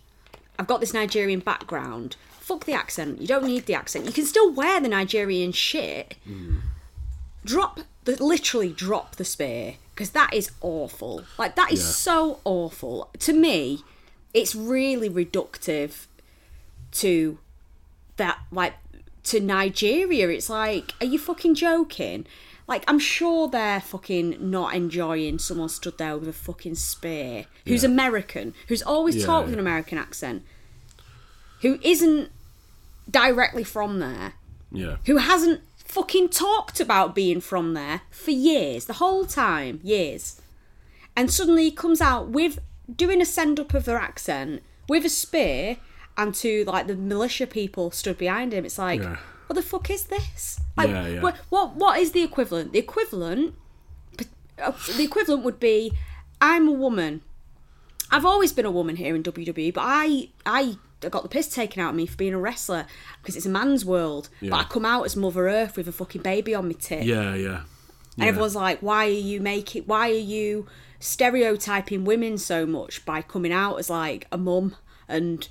I've 0.59 0.67
got 0.67 0.79
this 0.79 0.93
Nigerian 0.93 1.39
background." 1.39 2.15
Fuck 2.39 2.65
the 2.65 2.73
accent. 2.73 3.19
You 3.21 3.25
don't 3.27 3.45
need 3.47 3.65
the 3.65 3.73
accent. 3.73 4.05
You 4.05 4.11
can 4.11 4.25
still 4.25 4.51
wear 4.53 4.79
the 4.79 4.87
Nigerian 4.87 5.51
shit. 5.51 6.15
Hmm. 6.25 6.57
Drop 7.43 7.79
the 8.03 8.23
literally 8.23 8.71
drop 8.71 9.15
the 9.15 9.25
spear 9.25 9.75
because 9.95 10.11
that 10.11 10.31
is 10.33 10.51
awful. 10.61 11.23
Like 11.39 11.55
that 11.55 11.71
is 11.71 11.79
Yeah. 11.81 11.89
so 11.91 12.39
awful 12.43 13.09
to 13.19 13.33
me. 13.33 13.83
It's 14.33 14.53
really 14.53 15.09
reductive 15.09 16.05
to 16.93 17.39
that 18.17 18.39
like 18.51 18.73
to 19.25 19.39
Nigeria. 19.39 20.29
It's 20.29 20.49
like, 20.49 20.93
are 21.01 21.05
you 21.05 21.19
fucking 21.19 21.55
joking? 21.55 22.25
Like, 22.67 22.83
I'm 22.87 22.99
sure 22.99 23.47
they're 23.47 23.81
fucking 23.81 24.37
not 24.39 24.73
enjoying 24.73 25.37
someone 25.37 25.69
stood 25.69 25.97
there 25.97 26.17
with 26.17 26.27
a 26.27 26.33
fucking 26.33 26.75
spear 26.75 27.45
who's 27.65 27.83
Yeah. 27.83 27.89
American, 27.89 28.53
who's 28.67 28.81
always 28.81 29.17
Yeah, 29.17 29.25
talked 29.25 29.45
with 29.45 29.53
yeah. 29.53 29.59
an 29.59 29.67
American 29.67 29.97
accent, 29.97 30.43
who 31.61 31.79
isn't 31.83 32.31
directly 33.09 33.63
from 33.63 33.99
there, 33.99 34.33
yeah. 34.71 34.97
who 35.05 35.17
hasn't 35.17 35.61
fucking 35.77 36.29
talked 36.29 36.79
about 36.79 37.13
being 37.13 37.39
from 37.39 37.75
there 37.75 38.01
for 38.09 38.31
years, 38.31 38.85
the 38.85 38.93
whole 38.93 39.25
time, 39.25 39.79
years. 39.83 40.41
And 41.15 41.31
suddenly 41.31 41.65
he 41.65 41.71
comes 41.71 42.01
out 42.01 42.29
with 42.29 42.59
doing 42.93 43.21
a 43.21 43.25
send 43.25 43.59
up 43.59 43.73
of 43.73 43.85
their 43.85 43.97
accent 43.99 44.63
with 44.89 45.05
a 45.05 45.09
spear 45.09 45.77
and 46.17 46.33
to 46.35 46.63
like 46.65 46.87
the 46.87 46.95
militia 46.95 47.47
people 47.47 47.91
stood 47.91 48.17
behind 48.17 48.53
him. 48.53 48.65
It's 48.65 48.77
like, 48.77 49.01
Yeah. 49.01 49.17
what 49.47 49.55
the 49.55 49.61
fuck 49.61 49.89
is 49.89 50.05
this? 50.05 50.59
Like, 50.77 50.89
Yeah, 50.89 51.07
yeah. 51.07 51.21
What, 51.21 51.37
what 51.49 51.75
what 51.75 51.99
is 51.99 52.11
the 52.11 52.23
equivalent? 52.23 52.73
The 52.73 52.79
equivalent 52.79 53.55
uh, 54.61 54.71
the 54.95 55.03
equivalent 55.03 55.43
would 55.43 55.59
be 55.59 55.91
I'm 56.41 56.67
a 56.67 56.71
woman. 56.71 57.21
I've 58.11 58.25
always 58.25 58.53
been 58.53 58.65
a 58.65 58.71
woman 58.71 58.95
here 58.97 59.15
in 59.15 59.23
WWE, 59.23 59.73
but 59.73 59.83
I 59.85 60.29
I 60.45 60.77
got 61.09 61.23
the 61.23 61.29
piss 61.29 61.47
taken 61.49 61.81
out 61.81 61.89
of 61.89 61.95
me 61.95 62.05
for 62.05 62.15
being 62.17 62.33
a 62.33 62.39
wrestler 62.39 62.85
because 63.21 63.35
it's 63.35 63.45
a 63.45 63.49
man's 63.49 63.83
world. 63.85 64.29
But 64.41 64.53
I 64.53 64.63
come 64.63 64.85
out 64.85 65.03
as 65.05 65.15
Mother 65.15 65.47
Earth 65.49 65.75
with 65.77 65.87
a 65.87 65.91
fucking 65.91 66.21
baby 66.21 66.55
on 66.55 66.67
my 66.67 66.73
tit. 66.73 67.03
Yeah, 67.03 67.35
yeah. 67.35 67.61
And 68.17 68.29
everyone's 68.29 68.55
like, 68.55 68.79
why 68.79 69.07
are 69.07 69.09
you 69.09 69.41
making, 69.41 69.83
why 69.83 70.09
are 70.09 70.13
you 70.13 70.67
stereotyping 70.99 72.05
women 72.05 72.37
so 72.37 72.65
much 72.65 73.03
by 73.05 73.21
coming 73.21 73.51
out 73.51 73.75
as 73.75 73.89
like 73.89 74.25
a 74.31 74.37
mum? 74.37 74.75
And 75.07 75.47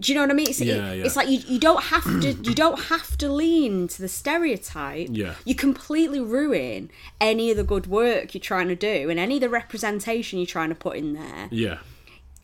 do 0.00 0.12
you 0.12 0.16
know 0.16 0.22
what 0.22 0.30
I 0.30 0.34
mean? 0.34 0.48
It's, 0.48 0.60
Yeah, 0.60 0.92
it- 0.92 0.98
yeah. 0.98 1.04
it's 1.04 1.16
like 1.16 1.28
you, 1.28 1.40
you 1.46 1.58
don't 1.58 1.82
have 1.84 2.04
to, 2.20 2.32
you 2.32 2.54
don't 2.54 2.78
have 2.84 3.16
to 3.18 3.28
lean 3.32 3.88
to 3.88 4.02
the 4.02 4.08
stereotype. 4.08 5.08
Yeah. 5.10 5.34
You 5.44 5.54
completely 5.54 6.20
ruin 6.20 6.90
any 7.20 7.50
of 7.50 7.56
the 7.56 7.64
good 7.64 7.86
work 7.86 8.34
you're 8.34 8.40
trying 8.40 8.68
to 8.68 8.76
do 8.76 9.10
and 9.10 9.18
any 9.18 9.36
of 9.36 9.40
the 9.40 9.48
representation 9.48 10.38
you're 10.38 10.46
trying 10.46 10.68
to 10.70 10.74
put 10.74 10.96
in 10.96 11.14
there. 11.14 11.48
Yeah. 11.50 11.78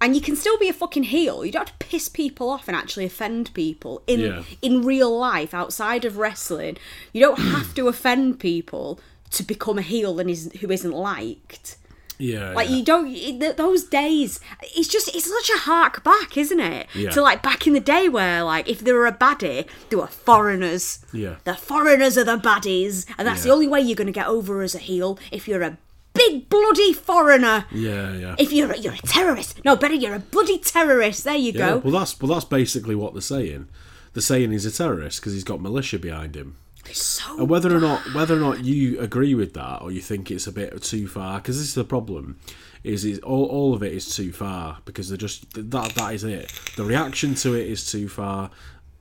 And 0.03 0.15
you 0.15 0.23
can 0.23 0.35
still 0.35 0.59
be 0.59 0.69
a 0.69 0.73
fucking 0.73 1.03
heel. 1.05 1.45
You 1.45 1.53
don't 1.53 1.69
have 1.69 1.79
to 1.79 1.87
piss 1.87 2.09
people 2.09 2.49
off 2.49 2.69
and 2.69 2.77
actually 2.77 3.05
offend 3.05 3.53
people 3.53 4.03
in 4.07 4.21
Yeah. 4.21 4.43
in 4.63 4.81
real 4.83 5.15
life 5.19 5.53
outside 5.53 6.07
of 6.07 6.17
wrestling. 6.17 6.79
You 7.13 7.21
don't 7.21 7.39
have 7.39 7.75
to 7.75 7.87
offend 7.89 8.41
people 8.41 8.99
to 9.33 9.43
become 9.43 9.79
a 9.79 9.83
heel 9.83 10.19
and 10.19 10.31
is 10.31 10.51
who 10.61 10.71
isn't 10.71 10.93
liked. 10.93 11.77
Yeah. 12.21 12.53
Like 12.53 12.69
yeah. 12.69 12.77
you 12.77 12.85
don't 12.85 13.09
it- 13.09 13.41
th- 13.41 13.57
those 13.57 13.85
days. 13.85 14.41
It's 14.77 14.89
just 14.89 15.15
it's 15.15 15.29
such 15.29 15.51
a 15.57 15.61
hark 15.61 16.05
back, 16.05 16.37
isn't 16.37 16.61
it? 16.61 16.87
Yeah. 16.95 17.11
To 17.11 17.23
like 17.23 17.43
back 17.43 17.67
in 17.67 17.73
the 17.73 17.81
day 17.81 18.09
where 18.09 18.43
like 18.45 18.69
if 18.69 18.81
they 18.81 18.93
were 18.93 19.07
a 19.07 19.13
baddie, 19.13 19.67
they 19.89 19.97
were 19.97 20.07
foreigners. 20.07 21.05
Yeah. 21.13 21.37
The 21.45 21.55
foreigners 21.55 22.17
are 22.19 22.25
the 22.25 22.37
baddies, 22.37 23.07
and 23.19 23.27
that's 23.27 23.45
the 23.45 23.51
only 23.51 23.69
way 23.69 23.81
you're 23.81 23.97
going 23.97 24.07
to 24.07 24.13
get 24.13 24.27
over 24.27 24.63
as 24.63 24.75
a 24.75 24.79
heel 24.79 25.19
if 25.31 25.49
you're 25.49 25.63
a 25.63 25.79
big 26.15 26.49
bloody 26.49 26.93
foreigner. 26.93 27.67
Yeah, 27.71 28.13
yeah. 28.15 28.35
If 28.39 28.53
you're 28.53 28.73
a, 28.73 28.79
you're 28.79 28.95
a 28.95 28.99
terrorist, 28.99 29.65
no, 29.65 29.77
better 29.77 29.95
you're 29.95 30.15
a 30.15 30.21
bloody 30.21 30.59
terrorist. 30.59 31.25
There 31.25 31.37
you 31.37 31.53
yeah. 31.53 31.71
go. 31.71 31.79
Well, 31.79 31.93
that's 31.93 32.21
well, 32.21 32.33
that's 32.33 32.45
basically 32.45 32.95
what 32.95 33.13
they're 33.15 33.23
saying. 33.23 33.69
They're 34.13 34.23
saying 34.23 34.51
he's 34.51 34.67
a 34.67 34.73
terrorist 34.73 35.21
because 35.21 35.35
he's 35.35 35.45
got 35.45 35.61
militia 35.61 35.99
behind 35.99 36.35
him. 36.35 36.57
It's 36.91 37.03
so 37.03 37.39
And 37.39 37.49
whether 37.49 37.75
or 37.75 37.81
not 37.81 38.15
whether 38.15 38.37
or 38.37 38.41
not 38.41 38.65
you 38.65 39.01
agree 39.01 39.35
with 39.35 39.55
that 39.55 39.83
or 39.83 39.91
you 39.91 40.01
think 40.01 40.31
it's 40.31 40.47
a 40.47 40.53
bit 40.53 40.83
too 40.83 41.09
far, 41.09 41.39
because 41.39 41.59
this 41.59 41.69
is 41.69 41.75
the 41.75 41.85
problem, 41.85 42.39
is 42.85 43.05
is 43.05 43.19
all, 43.21 43.47
all 43.47 43.75
of 43.75 43.83
it 43.83 43.93
is 43.93 44.15
too 44.15 44.33
far 44.33 44.79
because 44.85 45.09
they're 45.09 45.19
just 45.19 45.53
that 45.55 45.95
that 45.95 46.15
is 46.15 46.25
it. 46.25 46.53
The 46.77 46.85
reaction 46.85 47.35
to 47.37 47.55
it 47.55 47.67
is 47.67 47.91
too 47.91 48.09
far. 48.09 48.51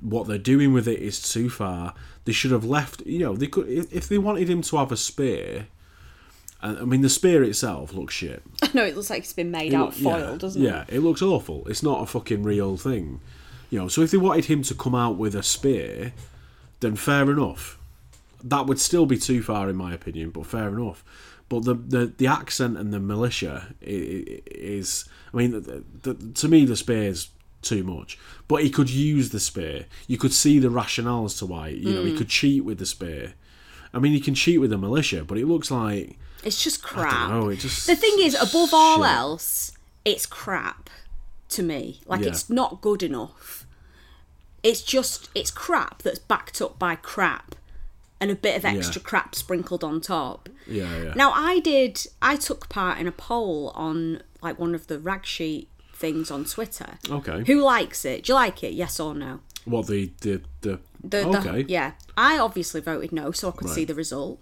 What 0.01 0.27
they're 0.27 0.37
doing 0.37 0.71
with 0.71 0.87
it 0.87 0.99
is 0.99 1.21
too 1.21 1.49
far. 1.49 1.93
They 2.25 2.31
should 2.31 2.51
have 2.51 2.63
left. 2.63 3.01
You 3.05 3.19
know, 3.19 3.35
they 3.35 3.47
could 3.47 3.67
if, 3.69 4.07
they 4.07 4.17
wanted 4.17 4.49
him 4.49 4.61
to 4.63 4.77
have 4.77 4.91
a 4.91 4.97
spear. 4.97 5.67
I 6.61 6.83
mean, 6.83 6.99
the 7.01 7.09
spear 7.09 7.41
itself 7.43 7.93
looks 7.93 8.13
shit. 8.13 8.43
no, 8.73 8.83
it 8.83 8.95
looks 8.95 9.09
like 9.09 9.19
it's 9.19 9.31
been 9.31 9.49
made 9.49 9.71
It 9.71 9.75
out 9.77 9.89
of 9.89 9.95
foil, 9.95 10.31
yeah, 10.31 10.37
doesn't 10.37 10.61
Yeah, 10.61 10.81
it? 10.81 10.85
Yeah, 10.89 10.95
it 10.97 10.99
looks 10.99 11.21
awful. 11.21 11.65
It's 11.67 11.81
not 11.81 12.03
a 12.03 12.05
fucking 12.05 12.43
real 12.43 12.75
thing. 12.75 13.21
You 13.69 13.79
know, 13.79 13.87
so 13.87 14.01
if 14.01 14.11
they 14.11 14.17
wanted 14.17 14.45
him 14.45 14.61
to 14.63 14.75
come 14.75 14.93
out 14.93 15.15
with 15.15 15.35
a 15.35 15.43
spear, 15.43 16.11
then 16.81 16.97
fair 16.97 17.31
enough. 17.31 17.78
That 18.43 18.65
would 18.65 18.79
still 18.79 19.05
be 19.05 19.17
too 19.17 19.43
far 19.43 19.69
in 19.69 19.75
my 19.75 19.93
opinion, 19.93 20.29
but 20.31 20.45
fair 20.45 20.69
enough. 20.69 21.03
But 21.49 21.65
the 21.65 21.73
the, 21.73 22.05
the 22.17 22.27
accent 22.27 22.77
and 22.77 22.93
the 22.93 22.99
militia 22.99 23.73
is, 23.81 25.05
I 25.33 25.37
mean, 25.37 25.51
the, 25.51 25.83
the, 26.03 26.13
to 26.13 26.47
me 26.47 26.65
the 26.65 26.77
spear's 26.77 27.29
too 27.61 27.83
much. 27.83 28.17
But 28.47 28.63
he 28.63 28.69
could 28.69 28.89
use 28.89 29.29
the 29.29 29.39
spear. 29.39 29.85
You 30.07 30.17
could 30.17 30.33
see 30.33 30.59
the 30.59 30.69
rationales 30.69 31.37
to 31.39 31.45
why. 31.45 31.69
You 31.69 31.93
know, 31.93 32.03
he 32.05 32.13
mm. 32.13 32.17
could 32.17 32.29
cheat 32.29 32.63
with 32.63 32.79
the 32.79 32.85
spear. 32.85 33.33
I 33.93 33.99
mean, 33.99 34.13
he 34.13 34.19
can 34.19 34.35
cheat 34.35 34.59
with 34.59 34.69
the 34.69 34.77
militia, 34.77 35.23
but 35.25 35.37
it 35.37 35.47
looks 35.47 35.71
like 35.71 36.17
It's 36.43 36.63
just 36.63 36.83
crap. 36.83 37.29
know. 37.29 37.49
It 37.49 37.57
just 37.57 37.87
The 37.87 37.95
thing 37.95 38.17
is, 38.19 38.35
above 38.35 38.73
all 38.73 39.03
else, 39.03 39.71
it's 40.05 40.25
crap 40.25 40.89
to 41.49 41.63
me. 41.63 42.01
Like 42.05 42.21
Yeah. 42.21 42.29
it's 42.29 42.49
not 42.49 42.81
good 42.81 43.03
enough. 43.03 43.65
It's 44.61 44.81
just 44.81 45.29
it's 45.33 45.51
crap 45.51 46.03
that's 46.03 46.19
backed 46.19 46.61
up 46.61 46.77
by 46.77 46.95
crap 46.95 47.55
and 48.21 48.29
a 48.31 48.35
bit 48.35 48.57
of 48.57 48.65
extra 48.65 49.01
crap 49.01 49.33
sprinkled 49.35 49.83
on 49.83 50.01
top. 50.01 50.49
Yeah, 50.67 51.03
yeah. 51.03 51.13
Now 51.15 51.31
I 51.31 51.59
did 51.59 52.05
I 52.21 52.35
took 52.35 52.69
part 52.69 52.99
in 52.99 53.07
a 53.07 53.11
poll 53.11 53.71
on 53.75 54.21
like 54.41 54.59
one 54.59 54.75
of 54.75 54.87
the 54.87 54.99
rag 54.99 55.25
sheet 55.25 55.69
things 55.93 56.29
on 56.31 56.45
Twitter. 56.45 56.97
Okay. 57.09 57.43
Who 57.47 57.61
likes 57.61 58.05
it? 58.05 58.23
Do 58.23 58.31
you 58.31 58.35
like 58.35 58.63
it? 58.63 58.73
Yes 58.73 58.99
or 58.99 59.13
no? 59.15 59.39
What 59.65 59.87
the 59.87 60.11
the 60.21 60.41
the, 60.61 60.79
The, 61.01 61.09
the- 61.23 61.39
okay 61.39 61.65
yeah. 61.67 61.93
I 62.17 62.37
obviously 62.37 62.81
voted 62.81 63.11
no 63.11 63.31
so 63.31 63.49
I 63.49 63.51
could 63.51 63.69
see 63.69 63.85
the 63.85 63.95
result. 63.95 64.39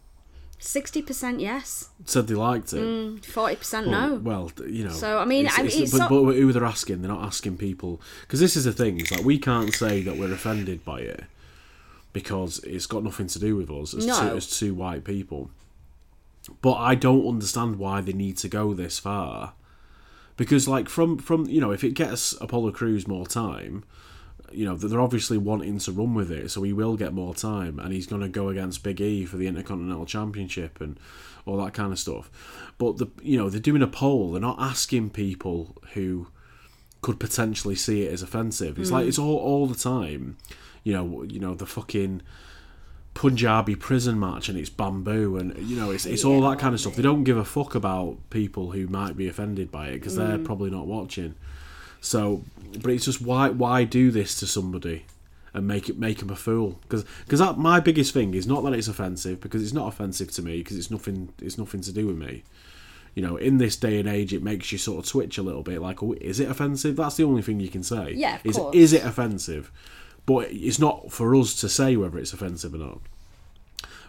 60% 0.60 1.40
yes, 1.40 1.90
said 2.06 2.26
they 2.26 2.34
liked 2.34 2.74
it. 2.74 2.78
Mm, 2.78 3.20
40% 3.20 3.88
no. 3.88 4.16
Well, 4.16 4.52
you 4.68 4.86
know. 4.86 4.90
So, 4.92 5.20
I 5.20 5.26
mean, 5.26 5.48
I 5.52 5.62
mean, 5.62 5.72
it's 5.72 5.92
but, 5.92 6.00
not- 6.00 6.10
but 6.10 6.36
who 6.36 6.52
they're 6.52 6.66
asking? 6.66 7.04
They're 7.04 7.12
not 7.12 7.24
asking 7.24 7.58
people 7.58 8.02
because 8.22 8.40
this 8.40 8.56
is 8.56 8.66
the 8.66 8.74
thing. 8.74 9.00
It's 9.00 9.12
like 9.12 9.24
we 9.24 9.38
can't 9.38 9.72
say 9.72 10.02
that 10.02 10.18
we're 10.18 10.34
offended 10.34 10.84
by 10.84 11.02
it 11.02 11.24
because 12.14 12.60
it's 12.60 12.88
got 12.88 13.04
nothing 13.04 13.28
to 13.28 13.40
do 13.40 13.56
with 13.56 13.70
us 13.70 13.94
as, 13.94 14.06
No. 14.06 14.20
two, 14.20 14.38
as 14.38 14.58
two 14.58 14.74
white 14.74 15.04
people. 15.04 15.50
But 16.62 16.76
I 16.76 16.96
don't 16.96 17.28
understand 17.28 17.78
why 17.78 18.02
they 18.02 18.14
need 18.14 18.38
to 18.38 18.48
go 18.48 18.74
this 18.74 19.00
far. 19.00 19.54
Because, 20.38 20.68
like, 20.68 20.88
from 20.88 21.18
from 21.18 21.46
you 21.48 21.60
know, 21.60 21.72
if 21.72 21.84
it 21.84 21.94
gets 21.94 22.34
Apollo 22.40 22.72
Crews 22.72 23.08
more 23.08 23.26
time, 23.26 23.84
you 24.52 24.66
know, 24.66 24.76
they're 24.76 25.02
obviously 25.02 25.38
wanting 25.38 25.80
to 25.80 25.92
run 25.92 26.14
with 26.14 26.32
it, 26.32 26.52
so 26.52 26.64
he 26.64 26.72
will 26.72 26.96
get 26.96 27.14
more 27.14 27.34
time, 27.34 27.80
and 27.80 27.92
he's 27.92 28.08
going 28.08 28.22
to 28.22 28.30
go 28.30 28.50
against 28.50 28.84
Big 28.84 29.02
E 29.02 29.26
for 29.26 29.38
the 29.38 29.48
Intercontinental 29.48 30.06
Championship 30.06 30.80
and 30.80 31.00
all 31.46 31.58
that 31.58 31.74
kind 31.74 31.92
of 31.92 32.00
stuff. 32.00 32.30
But 32.78 32.98
the 32.98 33.08
you 33.22 33.38
know 33.38 33.50
they're 33.50 33.60
doing 33.60 33.82
a 33.82 33.88
poll; 33.88 34.32
they're 34.32 34.42
not 34.42 34.60
asking 34.60 35.10
people 35.10 35.76
who 35.94 36.28
could 37.02 37.20
potentially 37.20 37.76
see 37.76 38.04
it 38.04 38.14
as 38.14 38.22
offensive. 38.22 38.80
It's 38.80 38.92
like 38.92 39.04
hmm. 39.04 39.10
it's 39.10 39.20
all 39.20 39.38
all 39.38 39.68
the 39.68 39.76
time. 39.76 40.38
You 40.88 40.94
know, 40.94 41.24
you 41.24 41.40
know 41.40 41.54
the 41.54 41.66
fucking 41.66 42.22
Punjabi 43.14 43.76
prison 43.76 44.20
match 44.20 44.48
and 44.48 44.58
it's 44.58 44.70
bamboo 44.70 45.38
and 45.38 45.58
you 45.68 45.76
know 45.76 45.90
it's 45.90 46.06
it's 46.06 46.24
all 46.24 46.40
that 46.50 46.60
kind 46.60 46.74
of 46.76 46.80
stuff. 46.80 46.96
They 46.96 47.02
don't 47.02 47.24
give 47.24 47.38
a 47.38 47.44
fuck 47.46 47.74
about 47.74 48.18
people 48.30 48.72
who 48.72 48.88
might 48.88 49.18
be 49.18 49.28
offended 49.28 49.72
by 49.72 49.88
it 49.88 49.94
because 50.00 50.14
Mm. 50.14 50.18
they're 50.28 50.38
probably 50.38 50.70
not 50.70 50.86
watching. 50.86 51.34
So, 52.00 52.44
but 52.82 52.92
it's 52.92 53.06
just 53.06 53.20
why 53.22 53.50
why 53.50 53.86
do 53.86 54.12
this 54.12 54.40
to 54.40 54.46
somebody 54.46 55.06
and 55.54 55.66
make 55.68 55.90
it 55.90 55.98
make 55.98 56.22
him 56.22 56.30
a 56.30 56.36
fool? 56.36 56.78
Because 56.84 57.06
because 57.26 57.40
that 57.40 57.58
my 57.58 57.80
biggest 57.80 58.14
thing 58.14 58.36
is 58.36 58.46
not 58.46 58.64
that 58.66 58.74
it's 58.74 58.88
offensive 58.88 59.42
because 59.42 59.64
it's 59.64 59.74
not 59.74 59.88
offensive 59.88 60.32
to 60.34 60.44
me 60.44 60.60
because 60.60 60.78
it's 60.78 60.92
nothing 60.92 61.30
it's 61.42 61.58
nothing 61.58 61.82
to 61.82 61.92
do 61.92 62.06
with 62.06 62.18
me. 62.18 62.44
You 63.16 63.24
know, 63.24 63.36
in 63.36 63.58
this 63.58 63.76
day 63.76 64.00
and 64.00 64.08
age, 64.08 64.32
it 64.32 64.44
makes 64.44 64.72
you 64.72 64.78
sort 64.78 65.04
of 65.04 65.10
twitch 65.12 65.40
a 65.40 65.42
little 65.42 65.64
bit. 65.64 65.82
Like, 65.82 66.04
oh, 66.04 66.14
is 66.22 66.40
it 66.40 66.50
offensive? 66.52 66.96
That's 66.98 67.16
the 67.18 67.24
only 67.24 67.42
thing 67.42 67.60
you 67.60 67.68
can 67.70 67.82
say. 67.82 68.14
Yeah, 68.16 68.36
of 68.36 68.46
is, 68.46 68.56
course. 68.58 68.76
is 68.76 68.94
it 68.94 69.04
offensive? 69.04 69.72
But 70.28 70.52
it's 70.52 70.78
not 70.78 71.12
for 71.12 71.34
us 71.36 71.56
to 71.62 71.70
say 71.70 71.96
whether 71.96 72.20
it's 72.20 72.34
offensive 72.34 72.76
or 72.76 72.78
not. 72.78 73.00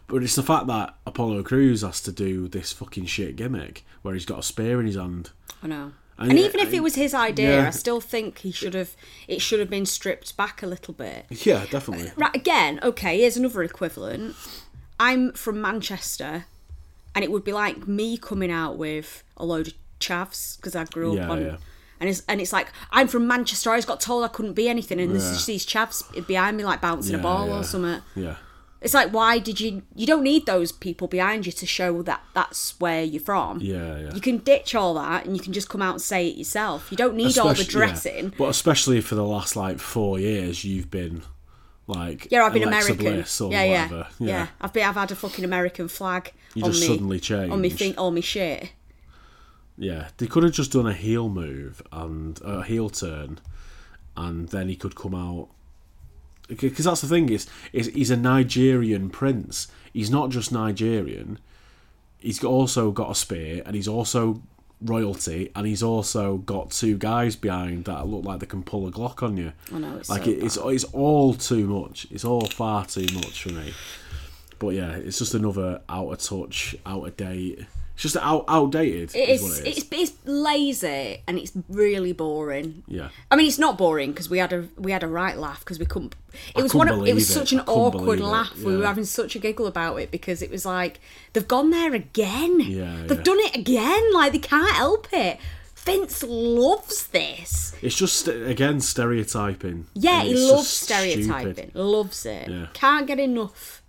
But 0.08 0.22
it's 0.22 0.34
the 0.36 0.42
fact 0.42 0.66
that 0.66 0.94
Apollo 1.06 1.42
Crews 1.44 1.82
has 1.82 2.00
to 2.02 2.12
do 2.12 2.48
this 2.48 2.72
fucking 2.72 3.06
shit 3.06 3.36
gimmick 3.36 3.84
where 4.02 4.12
he's 4.14 4.24
got 4.26 4.38
a 4.40 4.42
spear 4.42 4.80
in 4.80 4.86
his 4.86 4.96
hand. 4.96 5.30
I 5.62 5.66
know. 5.68 5.92
And 6.18 6.30
And, 6.30 6.38
it- 6.38 6.46
even 6.46 6.60
if 6.60 6.72
it 6.72 6.82
was 6.82 6.96
his 6.96 7.14
idea, 7.14 7.60
yeah. 7.62 7.66
I 7.68 7.70
still 7.70 8.00
think 8.00 8.38
he 8.38 8.50
should 8.50 8.74
have. 8.74 8.96
It 9.28 9.40
should 9.40 9.60
have 9.60 9.70
been 9.70 9.86
stripped 9.86 10.36
back 10.36 10.62
a 10.62 10.66
little 10.66 10.92
bit. 10.94 11.26
Yeah, 11.30 11.64
definitely. 11.70 12.08
Uh, 12.08 12.12
right 12.16 12.34
again. 12.34 12.80
Okay, 12.82 13.18
here's 13.20 13.36
another 13.36 13.62
equivalent. 13.62 14.34
I'm 14.98 15.32
from 15.34 15.60
Manchester, 15.60 16.46
and 17.14 17.22
it 17.24 17.30
would 17.30 17.44
be 17.44 17.52
like 17.52 17.86
me 17.86 18.16
coming 18.16 18.50
out 18.50 18.76
with 18.78 19.22
a 19.36 19.44
load 19.44 19.68
of 19.68 19.74
chavs 20.00 20.56
because 20.56 20.74
I 20.74 20.84
grew 20.86 21.14
Yeah, 21.14 21.24
up 21.26 21.30
on. 21.30 21.42
yeah. 21.44 21.56
And 22.00 22.08
it's, 22.08 22.22
and 22.28 22.40
it's 22.40 22.52
like 22.52 22.68
I'm 22.90 23.08
from 23.08 23.26
Manchester. 23.26 23.70
I 23.70 23.76
just 23.78 23.88
got 23.88 24.00
told 24.00 24.24
I 24.24 24.28
couldn't 24.28 24.52
be 24.54 24.68
anything, 24.68 25.00
and 25.00 25.10
there's 25.12 25.30
just 25.32 25.46
these 25.46 25.66
chavs 25.66 26.02
behind 26.26 26.56
me 26.56 26.64
like 26.64 26.80
bouncing 26.80 27.12
Yeah, 27.14 27.18
a 27.20 27.22
ball 27.22 27.48
yeah. 27.48 27.58
or 27.58 27.64
something. 27.64 28.02
Yeah. 28.14 28.36
It's 28.80 28.94
like 28.94 29.12
why 29.12 29.40
did 29.40 29.58
you? 29.58 29.82
You 29.96 30.06
don't 30.06 30.22
need 30.22 30.46
those 30.46 30.70
people 30.70 31.08
behind 31.08 31.44
you 31.46 31.50
to 31.50 31.66
show 31.66 32.00
that 32.02 32.20
that's 32.34 32.78
where 32.78 33.02
you're 33.02 33.20
from. 33.20 33.60
Yeah, 33.60 33.98
yeah. 33.98 34.14
You 34.14 34.20
can 34.20 34.38
ditch 34.38 34.76
all 34.76 34.94
that, 34.94 35.26
and 35.26 35.36
you 35.36 35.42
can 35.42 35.52
just 35.52 35.68
come 35.68 35.82
out 35.82 35.94
and 35.94 36.02
say 36.02 36.28
it 36.28 36.36
yourself. 36.36 36.86
You 36.92 36.96
don't 36.96 37.16
need 37.16 37.36
all 37.38 37.46
the 37.46 37.52
Especially- 37.54 37.80
yeah. 37.80 37.86
dressing. 37.86 38.32
But 38.38 38.48
especially 38.50 39.00
for 39.00 39.16
the 39.16 39.24
last 39.24 39.56
like 39.56 39.80
four 39.80 40.20
years, 40.20 40.64
you've 40.64 40.92
been 40.92 41.22
like 41.88 42.28
Yeah, 42.30 42.44
I've 42.44 42.52
been 42.52 42.62
Alexa 42.64 42.92
American. 42.92 43.50
Yeah, 43.50 43.64
yeah, 43.64 43.82
whatever. 43.88 44.08
yeah, 44.20 44.46
I've 44.60 44.72
been. 44.72 44.84
I've 44.84 44.94
had 44.94 45.10
a 45.10 45.16
fucking 45.16 45.44
American 45.44 45.88
flag 45.88 46.32
You 46.54 46.62
on 46.64 46.70
just 46.70 46.82
me. 46.82 46.86
suddenly 47.18 47.50
on 47.50 47.60
me 47.60 47.70
thing, 47.70 47.96
all 47.98 48.10
me 48.12 48.20
shit. 48.20 48.70
Yeah, 49.78 50.08
they 50.16 50.26
could 50.26 50.42
have 50.42 50.52
just 50.52 50.72
done 50.72 50.86
a 50.86 50.92
heel 50.92 51.28
move 51.28 51.80
and 51.92 52.40
a 52.42 52.64
heel 52.64 52.90
turn, 52.90 53.38
and 54.16 54.48
then 54.48 54.68
he 54.68 54.76
could 54.76 54.96
come 54.96 55.14
out. 55.14 55.48
Because 56.48 56.84
that's 56.84 57.02
the 57.02 57.06
thing 57.06 57.28
is, 57.28 57.46
is 57.72 57.86
he's 57.88 58.10
a 58.10 58.16
Nigerian 58.16 59.10
prince. 59.10 59.68
He's 59.92 60.10
not 60.10 60.30
just 60.30 60.50
Nigerian. 60.50 61.38
He's 62.18 62.42
also 62.42 62.90
got 62.90 63.10
a 63.10 63.14
spear, 63.14 63.62
and 63.64 63.76
he's 63.76 63.86
also 63.86 64.42
royalty, 64.80 65.50
and 65.54 65.66
he's 65.66 65.82
also 65.82 66.38
got 66.38 66.70
two 66.70 66.96
guys 66.96 67.36
behind 67.36 67.84
that 67.84 68.06
look 68.06 68.24
like 68.24 68.40
they 68.40 68.46
can 68.46 68.62
pull 68.62 68.86
a 68.86 68.90
Glock 68.90 69.22
on 69.22 69.36
you. 69.36 69.52
I 69.72 69.78
know, 69.78 69.96
it's 69.96 70.08
like 70.08 70.24
so 70.24 70.30
it, 70.30 70.42
it's 70.42 70.56
it's 70.56 70.84
all 70.84 71.34
too 71.34 71.66
much. 71.66 72.06
It's 72.10 72.24
all 72.24 72.46
far 72.46 72.84
too 72.86 73.06
much 73.14 73.42
for 73.42 73.50
me. 73.50 73.72
But 74.58 74.70
yeah, 74.70 74.92
it's 74.92 75.18
just 75.18 75.34
another 75.34 75.82
out 75.88 76.08
of 76.10 76.18
touch, 76.18 76.74
out 76.84 77.06
of 77.06 77.16
date. 77.16 77.66
It's 77.98 78.04
just 78.04 78.16
out 78.16 78.44
outdated. 78.46 79.12
It 79.16 79.28
is 79.28 79.42
is. 79.42 79.58
it 79.58 79.66
is. 79.66 79.78
It's 79.78 79.88
it's 79.90 80.12
lazy 80.24 81.20
and 81.26 81.36
it's 81.36 81.50
really 81.68 82.12
boring. 82.12 82.84
Yeah. 82.86 83.08
I 83.28 83.34
mean, 83.34 83.48
it's 83.48 83.58
not 83.58 83.76
boring 83.76 84.12
because 84.12 84.30
we 84.30 84.38
had 84.38 84.52
a 84.52 84.68
we 84.76 84.92
had 84.92 85.02
a 85.02 85.08
right 85.08 85.36
laugh 85.36 85.58
because 85.58 85.80
we 85.80 85.86
couldn't. 85.86 86.14
It 86.54 86.60
I 86.60 86.62
was 86.62 86.74
one 86.76 86.86
of 86.86 87.04
it 87.04 87.12
was 87.12 87.28
it. 87.28 87.32
such 87.32 87.52
an 87.52 87.58
awkward 87.66 88.20
laugh. 88.20 88.56
We 88.56 88.76
were 88.76 88.86
having 88.86 89.04
such 89.04 89.34
a 89.34 89.40
giggle 89.40 89.66
about 89.66 89.96
it 89.96 90.12
because 90.12 90.42
it 90.42 90.50
was 90.52 90.64
like 90.64 91.00
they've 91.32 91.48
gone 91.48 91.70
there 91.70 91.92
again. 91.92 92.60
Yeah, 92.60 93.02
they've 93.08 93.18
yeah. 93.18 93.24
done 93.24 93.40
it 93.40 93.56
again. 93.56 94.14
Like 94.14 94.30
they 94.30 94.38
can't 94.38 94.76
help 94.76 95.08
it. 95.12 95.40
Vince 95.74 96.22
loves 96.22 97.08
this. 97.08 97.74
It's 97.82 97.96
just 97.96 98.28
again 98.28 98.80
stereotyping. 98.80 99.86
Yeah, 99.94 100.22
he 100.22 100.34
loves 100.34 100.68
stereotyping. 100.68 101.54
stupid. 101.54 101.74
Loves 101.74 102.24
it. 102.24 102.48
Yeah. 102.48 102.66
Can't 102.74 103.08
get 103.08 103.18
enough. 103.18 103.82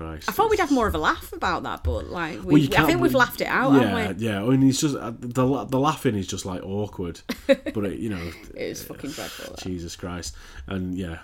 Christ. 0.00 0.28
I 0.30 0.32
thought 0.32 0.48
we'd 0.50 0.58
have 0.60 0.70
more 0.70 0.86
of 0.86 0.94
a 0.94 0.98
laugh 0.98 1.32
about 1.32 1.62
that, 1.64 1.84
but 1.84 2.06
like 2.06 2.42
we, 2.42 2.68
Well, 2.68 2.82
I 2.82 2.86
think 2.86 3.00
we've 3.02 3.14
laughed 3.14 3.42
it 3.42 3.46
out, 3.48 3.72
Yeah, 3.74 3.88
haven't 3.88 4.18
we? 4.18 4.26
yeah. 4.26 4.42
I 4.42 4.46
mean, 4.46 4.68
it's 4.68 4.80
just 4.80 4.96
uh, 4.96 5.12
the 5.18 5.64
the 5.64 5.78
laughing 5.78 6.14
is 6.16 6.26
just 6.26 6.46
like 6.46 6.62
awkward, 6.62 7.20
but 7.46 7.84
it, 7.84 7.98
you 7.98 8.08
know, 8.08 8.32
It 8.54 8.68
was 8.70 8.82
fucking 8.82 9.10
dreadful. 9.10 9.56
Jesus 9.62 9.96
Christ, 9.96 10.34
and 10.66 10.94
yeah, 10.96 11.18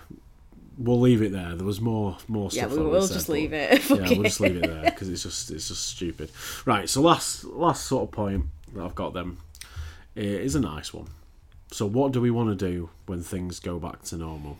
we'll 0.77 0.99
leave 0.99 1.21
it 1.23 1.31
there. 1.31 1.55
There 1.55 1.65
was 1.65 1.81
more 1.81 2.17
more 2.27 2.51
stuff. 2.51 2.71
Yeah, 2.71 2.77
we, 2.77 2.83
will 2.83 3.07
just 3.07 3.29
leave 3.29 3.51
it. 3.53 3.89
Yeah, 3.89 4.09
we'll 4.09 4.23
just 4.23 4.39
leave 4.39 4.57
it 4.57 4.67
there 4.69 4.83
because 4.85 5.09
it's 5.09 5.23
just 5.23 5.49
it's 5.49 5.69
just 5.69 5.85
stupid. 5.87 6.29
Right. 6.65 6.87
So 6.87 7.01
last 7.01 7.45
last 7.45 7.85
sort 7.85 8.03
of 8.03 8.11
point 8.11 8.45
that 8.73 8.83
I've 8.83 8.95
got 8.95 9.13
them 9.13 9.39
is 10.15 10.55
a 10.55 10.59
nice 10.59 10.93
one. 10.93 11.07
So 11.71 11.85
what 11.85 12.11
do 12.11 12.21
we 12.21 12.31
want 12.31 12.57
to 12.57 12.65
do 12.71 12.89
when 13.07 13.21
things 13.23 13.59
go 13.59 13.79
back 13.79 14.03
to 14.03 14.17
normal? 14.17 14.57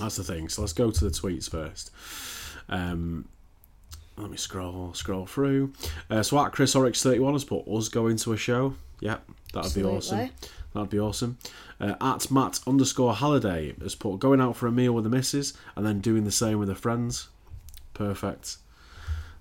That's 0.00 0.16
the 0.16 0.24
thing. 0.24 0.48
So 0.48 0.62
let's 0.62 0.72
go 0.72 0.90
to 0.90 1.04
the 1.04 1.10
tweets 1.10 1.48
first. 1.50 1.90
Um, 2.70 3.28
let 4.16 4.30
me 4.30 4.36
scroll 4.36 4.94
scroll 4.94 5.26
through. 5.26 5.72
Uh, 6.08 6.22
so 6.22 6.38
at 6.38 6.52
Chris 6.52 6.74
Oryx 6.74 7.02
thirty 7.02 7.18
one 7.18 7.34
has 7.34 7.44
put 7.44 7.66
us 7.68 7.88
going 7.88 8.16
to 8.18 8.32
a 8.32 8.36
show. 8.36 8.74
Yep, 9.00 9.28
that'd 9.52 9.74
be 9.74 9.84
awesome. 9.84 10.30
That'd 10.72 10.90
be 10.90 11.00
awesome. 11.00 11.38
Uh, 11.80 11.94
at 12.00 12.30
Matt 12.30 12.60
underscore 12.66 13.16
Halliday 13.16 13.74
has 13.82 13.94
put 13.94 14.18
going 14.20 14.40
out 14.40 14.56
for 14.56 14.66
a 14.66 14.72
meal 14.72 14.92
with 14.92 15.04
the 15.04 15.10
missus 15.10 15.52
and 15.74 15.84
then 15.84 16.00
doing 16.00 16.24
the 16.24 16.30
same 16.30 16.58
with 16.58 16.68
her 16.68 16.74
friends. 16.74 17.28
Perfect. 17.92 18.58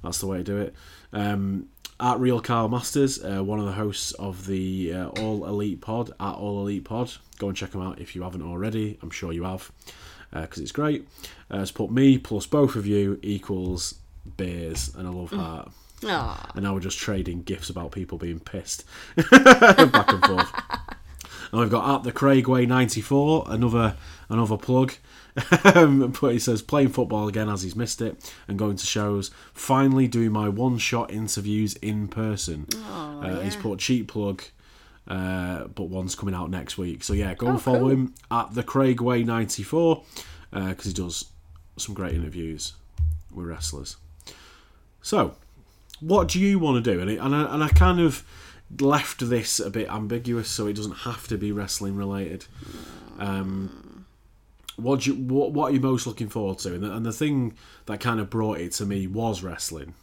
That's 0.04 0.20
the 0.20 0.28
way 0.28 0.38
to 0.38 0.44
do 0.44 0.58
it. 0.58 0.74
Um, 1.14 1.68
at 2.00 2.20
Real 2.20 2.40
Carl 2.40 2.70
Masters, 2.70 3.24
uh, 3.24 3.44
one 3.44 3.60
of 3.60 3.66
the 3.66 3.74
hosts 3.74 4.14
of 4.14 4.48
the 4.48 4.94
uh, 4.94 5.08
All 5.20 5.46
Elite 5.46 5.82
Pod, 5.82 6.12
at 6.20 6.34
All 6.34 6.62
Elite 6.62 6.86
Pod. 6.86 7.12
Go 7.38 7.50
and 7.50 7.58
check 7.58 7.72
them 7.72 7.82
out 7.82 8.00
if 8.00 8.16
you 8.16 8.24
haven't 8.24 8.42
already. 8.42 8.98
I'm 9.02 9.10
sure 9.10 9.34
you 9.34 9.44
have, 9.44 9.70
because 10.32 10.60
it's 10.60 10.72
great. 10.72 11.08
Uh, 11.50 11.66
put 11.74 11.92
me 11.92 12.18
plus 12.18 12.46
both 12.46 12.76
of 12.76 12.86
you 12.86 13.20
equals 13.22 13.96
beers 14.38 14.94
and 14.96 15.08
a 15.08 15.12
love 15.12 15.32
heart. 15.32 15.72
Aw. 16.06 16.52
And 16.56 16.64
now 16.64 16.74
we're 16.74 16.80
just 16.80 16.98
trading 17.00 17.42
gifts 17.44 17.70
about 17.70 17.92
people 17.92 18.18
being 18.18 18.40
pissed 18.40 18.86
back 19.32 20.12
and 20.12 20.24
forth. 20.26 20.54
And 21.52 21.62
we've 21.62 21.70
got 21.70 21.96
at 21.96 22.04
the 22.04 22.12
Craigway 22.12 22.68
ninety 22.68 23.02
four, 23.02 23.44
another 23.48 23.96
another 24.30 24.58
plug. 24.58 24.94
Um, 25.64 26.14
but 26.20 26.34
he 26.34 26.40
says 26.40 26.62
playing 26.62 26.90
football 26.90 27.28
again 27.28 27.50
as 27.50 27.62
he's 27.64 27.76
missed 27.76 28.02
it 28.02 28.34
and 28.48 28.60
going 28.60 28.76
to 28.78 28.86
shows. 28.86 29.32
Finally 29.54 30.08
doing 30.08 30.32
my 30.32 30.50
one 30.50 30.78
shot 30.78 31.12
interviews 31.12 31.76
in 31.76 32.08
person. 32.08 32.68
uh, 33.22 33.40
He's 33.42 33.56
put 33.56 33.80
cheap 33.80 34.08
plug, 34.10 34.44
uh, 35.10 35.66
but 35.66 35.86
one's 35.86 36.16
coming 36.16 36.36
out 36.36 36.50
next 36.50 36.78
week. 36.78 37.04
So 37.04 37.14
yeah, 37.14 37.34
go 37.34 37.48
and 37.48 37.62
follow 37.62 37.80
cool. 37.80 37.90
him 37.90 38.14
at 38.30 38.54
the 38.54 38.64
Craigway 38.64 39.26
ninety 39.26 39.64
four 39.64 40.04
because 40.52 40.86
he 40.86 40.94
does 40.94 41.26
some 41.78 41.96
great 41.96 42.14
interviews 42.14 42.74
with 43.34 43.48
wrestlers. 43.48 43.98
So, 45.02 45.36
what 46.00 46.28
do 46.28 46.40
you 46.40 46.60
want 46.60 46.84
to 46.84 46.94
do? 46.94 47.00
And, 47.00 47.10
it, 47.10 47.20
and, 47.20 47.36
I, 47.36 47.54
and 47.54 47.64
I 47.64 47.70
kind 47.70 48.00
of 48.00 48.24
left 48.80 49.28
this 49.30 49.60
a 49.60 49.70
bit 49.70 49.90
ambiguous, 49.90 50.50
so 50.50 50.68
it 50.68 50.74
doesn't 50.74 51.00
have 51.00 51.28
to 51.28 51.38
be 51.38 51.52
wrestling 51.52 51.96
related. 51.96 52.46
Um, 53.18 54.06
what, 54.76 55.02
do 55.02 55.12
you, 55.14 55.22
what 55.22 55.52
what 55.52 55.72
are 55.72 55.74
you 55.74 55.82
most 55.82 56.08
looking 56.08 56.30
forward 56.30 56.60
to? 56.60 56.76
And 56.76 56.84
the, 56.84 56.96
and 56.96 57.06
the 57.06 57.12
thing 57.12 57.56
that 57.86 58.00
kind 58.00 58.20
of 58.20 58.30
brought 58.30 58.60
it 58.60 58.72
to 58.74 58.86
me 58.86 59.08
was 59.08 59.44
wrestling. 59.44 59.94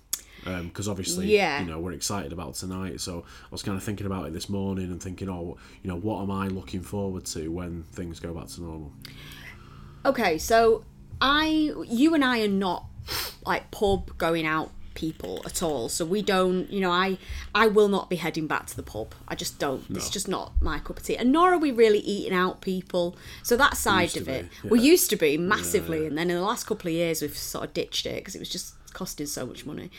Um, 0.47 0.69
because 0.69 0.89
obviously, 0.89 1.27
Yeah. 1.35 1.61
you 1.61 1.67
know, 1.67 1.81
we're 1.81 1.93
excited 1.93 2.33
about 2.33 2.55
tonight. 2.55 3.01
So 3.01 3.25
I 3.27 3.49
was 3.51 3.63
kind 3.63 3.77
of 3.77 3.83
thinking 3.83 4.07
about 4.07 4.27
it 4.27 4.33
this 4.33 4.49
morning 4.49 4.91
and 4.93 5.03
thinking, 5.03 5.29
oh, 5.29 5.57
you 5.83 5.89
know, 5.91 5.97
what 5.99 6.23
am 6.23 6.31
I 6.31 6.47
looking 6.49 6.83
forward 6.83 7.25
to 7.27 7.49
when 7.49 7.83
things 7.93 8.21
go 8.21 8.33
back 8.33 8.47
to 8.49 8.63
normal? 8.63 8.93
Okay, 10.05 10.39
so 10.39 10.85
I, 11.21 11.73
you 11.89 12.15
and 12.15 12.25
I 12.25 12.43
are 12.43 12.49
not 12.49 12.87
like 13.45 13.71
pub 13.71 14.17
going 14.19 14.47
out 14.47 14.71
people 14.95 15.43
at 15.45 15.63
all. 15.63 15.89
So 15.89 16.05
we 16.05 16.23
don't, 16.23 16.71
you 16.71 16.81
know, 16.81 16.91
I, 16.91 17.19
I 17.55 17.67
will 17.67 17.89
not 17.89 18.09
be 18.09 18.17
heading 18.17 18.47
back 18.47 18.67
to 18.67 18.77
the 18.77 18.83
pub. 18.83 19.15
I 19.29 19.35
just 19.35 19.59
don't. 19.59 19.85
It's 19.91 20.09
just 20.09 20.27
not 20.27 20.53
my 20.63 20.79
cup 20.79 20.99
of 20.99 21.03
tea. 21.05 21.17
And 21.17 21.33
nor 21.33 21.53
are 21.53 21.59
we 21.59 21.71
really 21.71 21.99
eating 21.99 22.33
out 22.33 22.61
people. 22.63 23.17
So 23.43 23.57
that 23.57 23.77
side 23.77 24.17
of 24.17 24.29
it, 24.29 24.47
be, 24.63 24.69
we 24.71 24.81
used 24.81 25.11
to 25.11 25.17
be 25.17 25.37
massively, 25.37 26.07
and 26.07 26.17
then 26.17 26.31
in 26.31 26.37
the 26.37 26.43
last 26.43 26.67
couple 26.67 26.89
of 26.89 26.95
years 26.95 27.21
we've 27.21 27.37
sort 27.37 27.65
of 27.65 27.75
ditched 27.75 28.07
it 28.07 28.17
because 28.17 28.35
it 28.35 28.39
was 28.39 28.49
just 28.49 28.75
costing 28.95 29.27
so 29.27 29.45
much 29.45 29.67
money, 29.67 29.91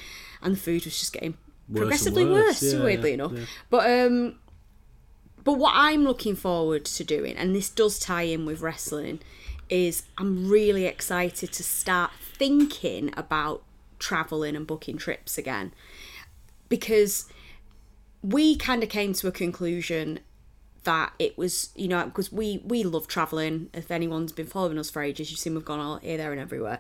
and 0.42 0.54
the 0.54 0.60
food 0.60 0.86
was 0.86 1.00
just 1.00 1.14
getting 1.14 1.38
and 1.68 1.78
progressively 1.78 2.26
worse. 2.26 2.62
worse. 2.62 2.74
Yeah, 2.74 2.84
weirdly 2.84 3.10
yeah, 3.10 3.14
enough, 3.16 3.34
yeah. 3.34 3.46
but 3.70 3.90
um. 3.90 4.40
But 5.44 5.54
what 5.54 5.72
I'm 5.76 6.04
looking 6.04 6.36
forward 6.36 6.84
to 6.84 7.06
doing, 7.06 7.38
and 7.38 7.56
this 7.56 7.70
does 7.70 8.00
tie 8.00 8.24
in 8.24 8.46
with 8.46 8.60
wrestling, 8.60 9.22
is 9.70 10.04
I'm 10.18 10.50
really 10.50 10.84
excited 10.84 11.54
to 11.54 11.64
start 11.64 12.12
thinking 12.20 13.14
about 13.16 13.64
traveling 13.98 14.58
and 14.58 14.68
booking 14.68 14.98
trips 14.98 15.38
again. 15.38 15.74
Because 16.68 17.30
we 18.22 18.58
kind 18.58 18.84
of 18.84 18.90
came 18.90 19.14
to 19.14 19.28
a 19.28 19.32
conclusion 19.32 20.20
that 20.84 21.12
it 21.20 21.38
was 21.38 21.70
you 21.76 21.88
know 21.88 22.06
because 22.06 22.32
we 22.32 22.62
we 22.64 22.82
love 22.84 23.08
traveling 23.08 23.70
if 23.74 23.92
anyone's 23.92 24.32
been 24.32 24.46
following 24.46 24.78
us 24.78 24.90
for 24.90 25.02
ages 25.02 25.30
you've 25.30 25.40
seen 25.40 25.54
we've 25.54 25.66
gone 25.66 25.82
all 25.82 25.98
here 25.98 26.16
there 26.16 26.32
and 26.32 26.40
everywhere 26.40 26.80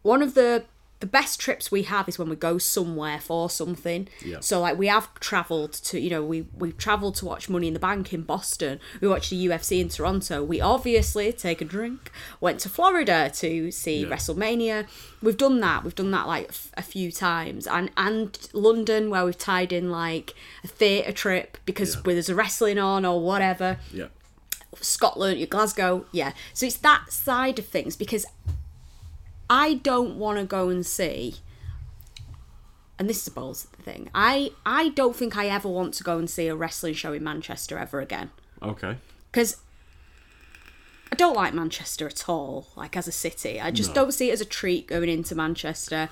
one 0.00 0.22
of 0.22 0.32
the 0.32 0.64
the 1.00 1.06
best 1.06 1.40
trips 1.40 1.70
we 1.72 1.82
have 1.84 2.08
is 2.08 2.18
when 2.18 2.28
we 2.28 2.36
go 2.36 2.58
somewhere 2.58 3.18
for 3.18 3.48
something. 3.48 4.06
Yeah. 4.24 4.40
So 4.40 4.60
like 4.60 4.76
we 4.78 4.86
have 4.88 5.12
travelled 5.20 5.72
to 5.72 5.98
you 5.98 6.10
know 6.10 6.22
we 6.22 6.42
we 6.56 6.72
travelled 6.72 7.14
to 7.16 7.24
watch 7.24 7.48
Money 7.48 7.68
in 7.68 7.74
the 7.74 7.80
Bank 7.80 8.12
in 8.12 8.22
Boston. 8.22 8.78
We 9.00 9.08
watched 9.08 9.30
the 9.30 9.46
UFC 9.46 9.80
in 9.80 9.88
Toronto. 9.88 10.44
We 10.44 10.60
obviously 10.60 11.32
take 11.32 11.60
a 11.60 11.64
drink. 11.64 12.10
Went 12.40 12.60
to 12.60 12.68
Florida 12.68 13.30
to 13.36 13.70
see 13.70 14.02
Yeah. 14.02 14.08
WrestleMania. 14.08 14.86
We've 15.22 15.36
done 15.36 15.60
that. 15.60 15.84
We've 15.84 15.94
done 15.94 16.10
that 16.12 16.26
like 16.26 16.48
f- 16.50 16.70
a 16.76 16.82
few 16.82 17.10
times. 17.10 17.66
And 17.66 17.90
and 17.96 18.38
London 18.52 19.08
where 19.10 19.24
we've 19.24 19.38
tied 19.38 19.72
in 19.72 19.90
like 19.90 20.34
a 20.62 20.68
theatre 20.68 21.12
trip 21.12 21.58
because 21.64 21.94
Yeah. 21.94 22.00
where 22.02 22.14
there's 22.14 22.28
a 22.28 22.34
wrestling 22.34 22.78
on 22.78 23.04
or 23.06 23.20
whatever. 23.22 23.78
Yeah. 23.92 24.08
Scotland, 24.80 25.38
your 25.38 25.46
Glasgow, 25.48 26.04
yeah. 26.12 26.32
So 26.54 26.66
it's 26.66 26.76
that 26.76 27.10
side 27.12 27.58
of 27.58 27.66
things 27.66 27.96
because 27.96 28.24
I 29.50 29.74
don't 29.74 30.16
want 30.16 30.38
to 30.38 30.44
go 30.44 30.68
and 30.70 30.86
see. 30.86 31.34
And 32.98 33.08
this 33.08 33.22
is 33.22 33.26
a 33.28 33.30
bold 33.32 33.56
thing. 33.58 34.08
I 34.14 34.52
I 34.64 34.90
don't 34.90 35.16
think 35.16 35.36
I 35.36 35.46
ever 35.46 35.68
want 35.68 35.94
to 35.94 36.04
go 36.04 36.18
and 36.18 36.30
see 36.30 36.46
a 36.48 36.54
wrestling 36.54 36.94
show 36.94 37.12
in 37.12 37.24
Manchester 37.24 37.76
ever 37.78 38.00
again 38.00 38.30
Okay. 38.62 38.96
because 39.32 39.56
I 41.10 41.16
don't 41.16 41.34
like 41.34 41.52
Manchester 41.52 42.06
at 42.06 42.28
all. 42.28 42.68
Like 42.76 42.96
as 42.96 43.08
a 43.08 43.12
city, 43.12 43.60
I 43.60 43.70
just 43.72 43.94
don't 43.94 44.12
see 44.12 44.30
it 44.30 44.34
as 44.34 44.40
a 44.40 44.44
treat 44.44 44.86
going 44.86 45.08
into 45.08 45.34
Manchester. 45.34 46.08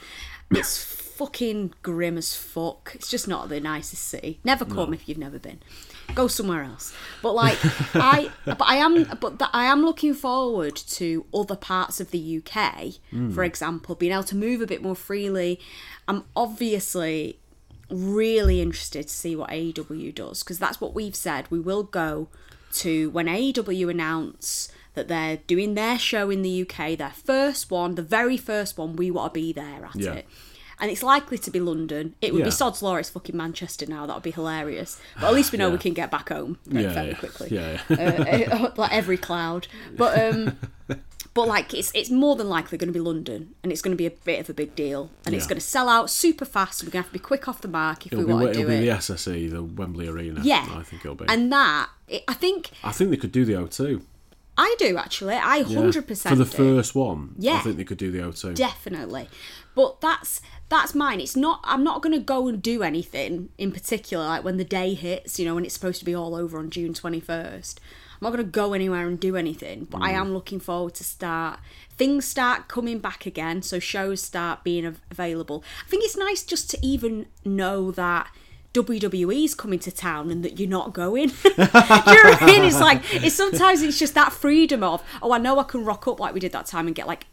It's 0.51 0.83
fucking 0.83 1.75
grim 1.83 2.17
as 2.19 2.35
fuck. 2.35 2.93
It's 2.95 3.09
just 3.11 3.29
not 3.29 3.49
the 3.49 3.61
nicest 3.61 4.03
city. 4.05 4.41
Never 4.43 4.65
come 4.65 4.93
if 4.95 5.09
you've 5.09 5.19
never 5.19 5.39
been. 5.39 5.61
Go 6.15 6.27
somewhere 6.27 6.65
else. 6.65 6.93
But 7.23 7.35
like 7.35 7.59
I, 7.95 8.31
but 8.45 8.63
I 8.63 8.77
am, 8.77 9.05
but 9.21 9.41
I 9.53 9.65
am 9.67 9.83
looking 9.83 10.15
forward 10.15 10.75
to 10.77 11.27
other 11.33 11.57
parts 11.57 12.01
of 12.01 12.11
the 12.11 12.43
UK. 12.45 12.95
Hmm. 13.11 13.31
For 13.31 13.45
example, 13.45 13.95
being 13.95 14.13
able 14.13 14.25
to 14.25 14.37
move 14.37 14.61
a 14.61 14.67
bit 14.67 14.83
more 14.83 14.97
freely. 14.97 15.61
I'm 16.09 16.25
obviously 16.35 17.39
really 17.91 18.61
interested 18.61 19.09
to 19.09 19.15
see 19.15 19.35
what 19.37 19.51
AEW 19.51 20.15
does 20.15 20.43
because 20.43 20.59
that's 20.59 20.81
what 20.81 20.95
we've 20.95 21.15
said. 21.17 21.47
We 21.51 21.61
will 21.61 21.83
go 21.85 22.29
to 22.75 23.11
when 23.11 23.27
AEW 23.27 23.91
announce 23.91 24.71
that 24.95 25.09
they're 25.09 25.37
doing 25.47 25.75
their 25.75 25.99
show 25.99 26.29
in 26.31 26.43
the 26.43 26.63
UK, 26.63 26.99
their 26.99 27.13
first 27.15 27.71
one, 27.71 27.95
the 27.95 28.03
very 28.03 28.37
first 28.37 28.77
one. 28.77 28.97
We 28.97 29.11
want 29.11 29.33
to 29.33 29.41
be 29.41 29.53
there 29.53 29.85
at 29.87 29.97
Yeah. 29.97 30.13
it. 30.15 30.27
And 30.81 30.91
it's 30.91 31.03
likely 31.03 31.39
to 31.39 31.51
be 31.51 31.61
London. 31.61 32.15
It 32.21 32.33
would 32.33 32.41
Yeah. 32.41 32.45
be 32.47 32.51
Sod's 32.53 32.83
Law, 32.83 32.97
it's 32.97 33.11
fucking 33.11 33.37
Manchester 33.37 33.85
now. 33.87 34.07
That 34.07 34.15
would 34.15 34.23
be 34.23 34.31
hilarious. 34.31 35.01
But 35.21 35.29
at 35.29 35.35
least 35.35 35.51
we 35.53 35.59
know 35.59 35.67
Yeah. 35.69 35.73
we 35.73 35.79
can 35.79 35.93
get 35.95 36.11
back 36.11 36.29
home 36.29 36.59
very, 36.67 36.85
Yeah. 36.85 36.93
fairly 36.95 37.11
Yeah. 37.11 37.17
quickly 37.17 37.49
Yeah. 37.51 37.81
yeah. 37.89 38.49
uh, 38.65 38.73
like 38.77 38.93
every 38.93 39.17
cloud. 39.17 39.67
But 39.97 40.19
um, 40.35 40.57
but 41.35 41.49
like 41.49 41.75
it's 41.75 41.91
it's 41.95 42.11
more 42.11 42.37
than 42.37 42.49
likely 42.49 42.79
going 42.79 42.89
to 42.89 42.93
be 42.93 43.01
London, 43.01 43.55
and 43.63 43.73
it's 43.73 43.83
going 43.83 43.93
to 43.93 43.97
be 43.99 44.07
a 44.07 44.11
bit 44.11 44.41
of 44.41 44.49
a 44.51 44.55
big 44.55 44.75
deal, 44.75 45.11
and 45.27 45.35
it's 45.35 45.47
going 45.47 45.59
to 45.61 45.65
sell 45.67 45.89
out 45.89 46.11
super 46.11 46.45
fast. 46.45 46.83
We're 46.83 46.87
going 46.91 47.03
to 47.03 47.09
have 47.09 47.13
to 47.13 47.13
be 47.13 47.19
quick 47.19 47.49
off 47.49 47.61
the 47.61 47.69
mark 47.69 48.07
if 48.07 48.13
It'll 48.13 48.25
we 48.25 48.27
be, 48.29 48.33
want 48.33 48.47
to 48.49 48.53
do 48.55 48.61
it'll 48.61 48.71
do 48.73 48.79
be 48.81 48.87
the. 48.87 48.93
SSE, 48.97 49.51
the 49.51 49.63
Wembley 49.63 50.09
Arena. 50.09 50.41
Yeah, 50.45 50.67
I 50.73 50.83
think 50.83 51.05
it'll 51.05 51.15
be. 51.17 51.25
and 51.29 51.53
that 51.53 51.89
it, 52.09 52.23
I 52.29 52.35
think 52.35 52.71
I 52.85 52.93
think 52.93 53.11
they 53.11 53.17
could 53.17 53.33
do 53.33 53.45
the 53.45 53.55
O2. 53.55 54.03
I 54.61 54.75
do 54.79 54.97
actually. 54.97 55.35
I 55.35 55.59
Yeah. 55.59 55.79
hundred 55.79 56.09
percent 56.09 56.33
For 56.33 56.37
the 56.37 56.45
first 56.51 56.95
one, 56.95 57.35
Yeah, 57.39 57.55
I 57.55 57.61
think 57.61 57.77
they 57.77 57.85
could 57.85 57.99
do 57.99 58.11
the 58.11 58.19
O2. 58.19 58.55
definitely. 58.55 59.29
But 59.77 60.01
that's 60.01 60.41
that's 60.69 60.95
mine. 60.95 61.21
It's 61.21 61.37
not. 61.37 61.61
I'm 61.65 61.83
not 61.83 62.03
going 62.03 62.13
to 62.13 62.19
go 62.23 62.49
and 62.49 62.63
do 62.63 62.83
anything 62.83 63.49
in 63.59 63.73
particular. 63.73 64.25
Like 64.27 64.45
when 64.45 64.57
the 64.59 64.65
day 64.65 64.95
hits, 64.95 65.39
you 65.39 65.47
know, 65.47 65.55
when 65.55 65.65
it's 65.65 65.75
supposed 65.75 65.99
to 66.01 66.05
be 66.05 66.15
all 66.15 66.35
over 66.35 66.59
on 66.59 66.71
June 66.71 66.93
21st. 66.95 67.77
I'm 68.21 68.27
not 68.27 68.31
going 68.33 68.45
to 68.45 68.51
go 68.51 68.73
anywhere 68.73 69.07
and 69.07 69.19
do 69.19 69.37
anything. 69.37 69.85
But 69.89 70.01
Mm. 70.01 70.05
I 70.07 70.11
am 70.11 70.35
looking 70.35 70.59
forward 70.59 70.95
to 70.97 71.05
start 71.05 71.61
things 71.97 72.25
start 72.25 72.67
coming 72.69 72.99
back 72.99 73.27
again. 73.27 73.63
So 73.63 73.79
shows 73.79 74.21
start 74.23 74.65
being 74.65 74.97
available. 75.11 75.63
I 75.87 75.89
think 75.89 76.05
it's 76.05 76.17
nice 76.17 76.43
just 76.45 76.69
to 76.71 76.79
even 76.83 77.27
know 77.45 77.91
that. 77.93 78.29
WWE's 78.75 79.55
coming 79.55 79.79
to 79.81 79.91
town 79.91 80.31
and 80.31 80.45
that 80.45 80.61
you're 80.61 80.69
not 80.69 80.93
going. 80.93 81.29
Do 81.29 81.35
you 81.45 81.57
know 81.57 81.67
what 81.73 82.43
I 82.43 82.47
mean? 82.47 82.65
It's 82.65 82.79
like 82.79 83.03
it's 83.15 83.35
sometimes 83.35 83.81
it's 83.83 83.99
just 83.99 84.15
that 84.15 84.31
freedom 84.31 84.85
of 84.85 85.03
oh 85.23 85.33
I 85.33 85.39
know 85.39 85.59
I 85.59 85.63
can 85.65 85.85
rock 85.87 86.07
up 86.07 86.21
like 86.21 86.35
we 86.35 86.39
did 86.39 86.53
that 86.53 86.67
time 86.67 86.87
and 86.87 86.95
get 86.95 87.07
like 87.07 87.27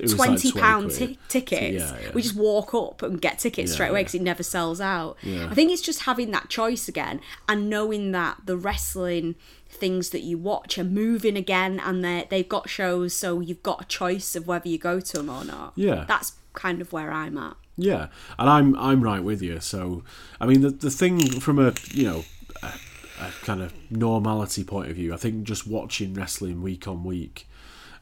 Was 0.00 0.18
like 0.18 0.28
twenty 0.28 0.52
pound 0.52 0.90
tickets. 1.28 1.72
Yeah, 1.72 1.98
yeah. 2.00 2.10
We 2.12 2.22
just 2.22 2.36
walk 2.36 2.74
up 2.74 3.02
and 3.02 3.20
get 3.20 3.38
tickets 3.38 3.70
Yeah, 3.70 3.74
straight 3.74 3.88
away 3.90 4.00
because 4.00 4.14
it 4.14 4.22
never 4.22 4.42
sells 4.42 4.80
out. 4.80 5.16
I 5.24 5.54
think 5.54 5.70
it's 5.70 5.82
just 5.82 6.02
having 6.02 6.30
that 6.32 6.48
choice 6.48 6.88
again 6.88 7.20
and 7.48 7.68
knowing 7.70 8.12
that 8.12 8.38
the 8.46 8.56
wrestling 8.56 9.34
things 9.68 10.10
that 10.10 10.20
you 10.20 10.38
watch 10.38 10.78
are 10.78 10.84
moving 10.84 11.36
again 11.36 11.80
and 11.80 12.04
they 12.04 12.26
they've 12.30 12.48
got 12.48 12.68
shows, 12.68 13.14
so 13.14 13.40
you've 13.40 13.62
got 13.62 13.82
a 13.82 13.84
choice 13.86 14.36
of 14.36 14.46
whether 14.46 14.68
you 14.68 14.78
go 14.78 15.00
to 15.00 15.16
them 15.18 15.30
or 15.30 15.44
not. 15.44 15.72
Yeah. 15.76 16.04
that's 16.06 16.32
kind 16.52 16.80
of 16.80 16.92
where 16.92 17.12
I'm 17.12 17.36
at. 17.38 17.56
Yeah, 17.76 18.08
and 18.38 18.48
I'm 18.48 18.76
I'm 18.78 19.02
right 19.02 19.22
with 19.22 19.42
you. 19.42 19.60
So, 19.60 20.02
I 20.40 20.46
mean, 20.46 20.62
the 20.62 20.70
the 20.70 20.90
thing 20.90 21.40
from 21.40 21.58
a 21.58 21.74
you 21.90 22.04
know 22.04 22.24
a, 22.62 22.72
a 23.20 23.30
kind 23.42 23.60
of 23.60 23.74
normality 23.90 24.64
point 24.64 24.88
of 24.90 24.96
view, 24.96 25.12
I 25.12 25.18
think 25.18 25.44
just 25.44 25.66
watching 25.66 26.14
wrestling 26.14 26.62
week 26.62 26.88
on 26.88 27.04
week 27.04 27.46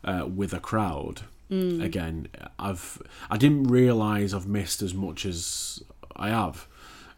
uh, 0.04 0.26
with 0.32 0.52
a 0.52 0.60
crowd 0.60 1.22
again, 1.50 2.28
I've 2.58 3.00
I 3.30 3.36
didn't 3.36 3.64
realise 3.64 4.32
I've 4.34 4.46
missed 4.48 4.82
as 4.82 4.94
much 4.94 5.24
as 5.24 5.82
I 6.16 6.30
have, 6.30 6.66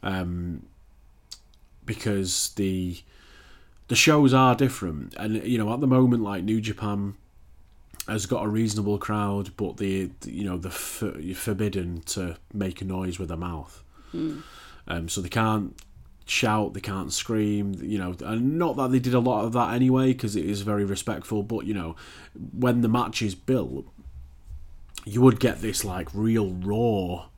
um, 0.02 0.66
because 1.84 2.50
the 2.56 2.98
the 3.88 3.96
shows 3.96 4.34
are 4.34 4.54
different, 4.54 5.14
and 5.16 5.42
you 5.44 5.58
know 5.58 5.72
at 5.72 5.80
the 5.80 5.86
moment 5.86 6.22
like 6.22 6.44
New 6.44 6.60
Japan 6.60 7.14
has 8.08 8.26
got 8.26 8.44
a 8.44 8.48
reasonable 8.48 8.98
crowd, 8.98 9.50
but 9.56 9.78
the 9.78 10.10
you 10.24 10.44
know 10.44 10.58
the 10.58 10.70
forbidden 10.70 12.02
to 12.02 12.36
make 12.52 12.80
a 12.82 12.84
noise 12.84 13.18
with 13.18 13.28
their 13.28 13.38
mouth, 13.38 13.82
um, 14.88 15.08
so 15.08 15.20
they 15.20 15.28
can't 15.28 15.80
shout, 16.28 16.74
they 16.74 16.80
can't 16.80 17.12
scream, 17.12 17.74
you 17.80 17.98
know, 17.98 18.14
and 18.24 18.58
not 18.58 18.76
that 18.76 18.90
they 18.90 18.98
did 18.98 19.14
a 19.14 19.20
lot 19.20 19.44
of 19.44 19.52
that 19.52 19.72
anyway 19.72 20.12
because 20.12 20.34
it 20.34 20.44
is 20.44 20.62
very 20.62 20.84
respectful, 20.84 21.42
but 21.42 21.64
you 21.66 21.74
know, 21.74 21.94
when 22.52 22.80
the 22.80 22.88
match 22.88 23.22
is 23.22 23.34
built, 23.34 23.86
you 25.06 25.22
would 25.22 25.40
get 25.40 25.62
this 25.62 25.84
like 25.84 26.08
real 26.12 26.50
roar 26.50 27.28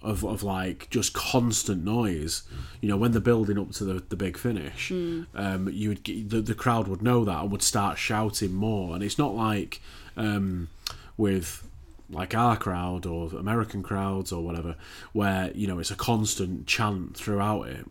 of, 0.00 0.24
of 0.24 0.42
like 0.42 0.88
just 0.90 1.12
constant 1.12 1.84
noise. 1.84 2.44
You 2.80 2.88
know, 2.88 2.96
when 2.96 3.12
they're 3.12 3.20
building 3.20 3.58
up 3.58 3.72
to 3.72 3.84
the, 3.84 4.02
the 4.08 4.16
big 4.16 4.38
finish, 4.38 4.90
um, 5.34 5.68
you 5.70 5.90
would 5.90 6.04
get, 6.04 6.30
the 6.30 6.40
the 6.40 6.54
crowd 6.54 6.88
would 6.88 7.02
know 7.02 7.24
that 7.24 7.42
and 7.42 7.50
would 7.50 7.62
start 7.62 7.98
shouting 7.98 8.54
more. 8.54 8.94
And 8.94 9.02
it's 9.02 9.18
not 9.18 9.34
like 9.34 9.82
um, 10.16 10.68
with 11.16 11.66
like 12.08 12.34
our 12.34 12.56
crowd 12.56 13.06
or 13.06 13.28
American 13.36 13.82
crowds 13.82 14.32
or 14.32 14.42
whatever, 14.42 14.76
where 15.12 15.50
you 15.54 15.66
know 15.66 15.78
it's 15.80 15.90
a 15.90 15.96
constant 15.96 16.66
chant 16.66 17.16
throughout 17.16 17.68
it. 17.68 17.86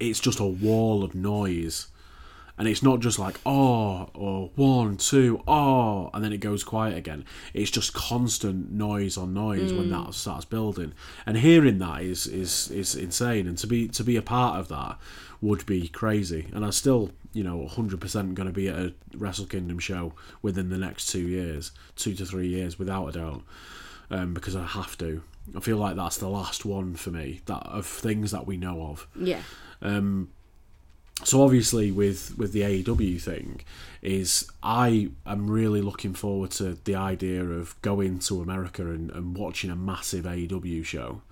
It's 0.00 0.20
just 0.20 0.40
a 0.40 0.44
wall 0.44 1.04
of 1.04 1.14
noise. 1.14 1.88
And 2.56 2.68
it's 2.68 2.84
not 2.84 3.00
just 3.00 3.18
like 3.18 3.40
oh 3.44 4.10
or 4.14 4.50
one, 4.54 4.96
two, 4.96 5.42
oh, 5.48 6.10
and 6.14 6.22
then 6.22 6.32
it 6.32 6.38
goes 6.38 6.62
quiet 6.62 6.96
again. 6.96 7.24
It's 7.52 7.70
just 7.70 7.92
constant 7.94 8.70
noise 8.70 9.16
on 9.16 9.34
noise 9.34 9.72
when 9.72 9.90
that 9.90 10.14
starts 10.14 10.44
building. 10.44 10.92
And 11.26 11.36
hearing 11.36 11.78
that 11.78 12.02
is 12.02 12.26
is 12.26 12.70
is 12.70 12.94
insane. 12.94 13.48
And 13.48 13.58
to 13.58 13.66
be 13.66 13.88
to 13.88 14.04
be 14.04 14.16
a 14.16 14.22
part 14.22 14.60
of 14.60 14.68
that 14.68 14.98
would 15.40 15.66
be 15.66 15.88
crazy. 15.88 16.46
And 16.54 16.64
I 16.64 16.70
still, 16.70 17.10
you 17.32 17.42
know, 17.42 17.66
hundred 17.66 18.00
percent 18.00 18.34
going 18.34 18.46
to 18.46 18.52
be 18.52 18.68
at 18.68 18.78
a 18.78 18.94
Wrestle 19.16 19.46
Kingdom 19.46 19.78
show 19.78 20.12
within 20.40 20.70
the 20.70 20.78
next 20.78 21.06
two 21.08 21.26
years, 21.26 21.72
two 21.96 22.14
to 22.14 22.24
three 22.24 22.48
years, 22.48 22.78
without 22.78 23.08
a 23.08 23.12
doubt, 23.12 23.42
um, 24.10 24.32
because 24.32 24.54
I 24.54 24.64
have 24.64 24.96
to. 24.98 25.22
I 25.54 25.60
feel 25.60 25.76
like 25.76 25.96
that's 25.96 26.16
the 26.16 26.28
last 26.28 26.64
one 26.64 26.94
for 26.94 27.10
me 27.10 27.40
that 27.46 27.66
of 27.66 27.84
things 27.84 28.30
that 28.30 28.46
we 28.46 28.56
know 28.56 28.86
of 28.86 29.06
Yeah. 29.16 29.42
So 31.22 31.42
obviously 31.42 31.92
with 31.92 32.36
with 32.36 32.52
the 32.52 32.62
AEW 32.62 33.20
thing 33.20 33.60
is 34.02 34.50
I 34.62 35.10
am 35.24 35.50
really 35.50 35.80
looking 35.80 36.12
forward 36.12 36.50
to 36.52 36.76
the 36.84 36.94
idea 36.96 37.42
of 37.44 37.80
going 37.82 38.18
to 38.20 38.42
America 38.42 38.82
and, 38.82 39.10
and 39.10 39.36
watching 39.36 39.70
a 39.70 39.76
massive 39.76 40.24
AEW 40.24 40.84
show. 40.84 41.22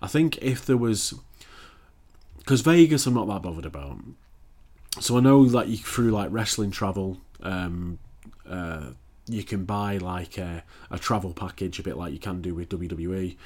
I 0.00 0.06
think 0.06 0.38
if 0.38 0.64
there 0.64 0.76
was 0.76 1.14
because 2.38 2.60
Vegas 2.60 3.06
I'm 3.06 3.14
not 3.14 3.26
that 3.28 3.42
bothered 3.42 3.66
about. 3.66 3.98
So 5.00 5.16
I 5.16 5.20
know 5.20 5.44
that 5.46 5.68
you 5.68 5.76
through 5.78 6.12
like 6.12 6.28
wrestling 6.30 6.70
travel, 6.70 7.20
um, 7.42 7.98
uh, 8.48 8.90
you 9.26 9.42
can 9.42 9.64
buy 9.64 9.96
like 9.96 10.38
a, 10.38 10.62
a 10.90 10.98
travel 10.98 11.32
package, 11.32 11.78
a 11.78 11.82
bit 11.82 11.96
like 11.96 12.12
you 12.12 12.18
can 12.18 12.42
do 12.42 12.54
with 12.54 12.68
WWE, 12.68 13.36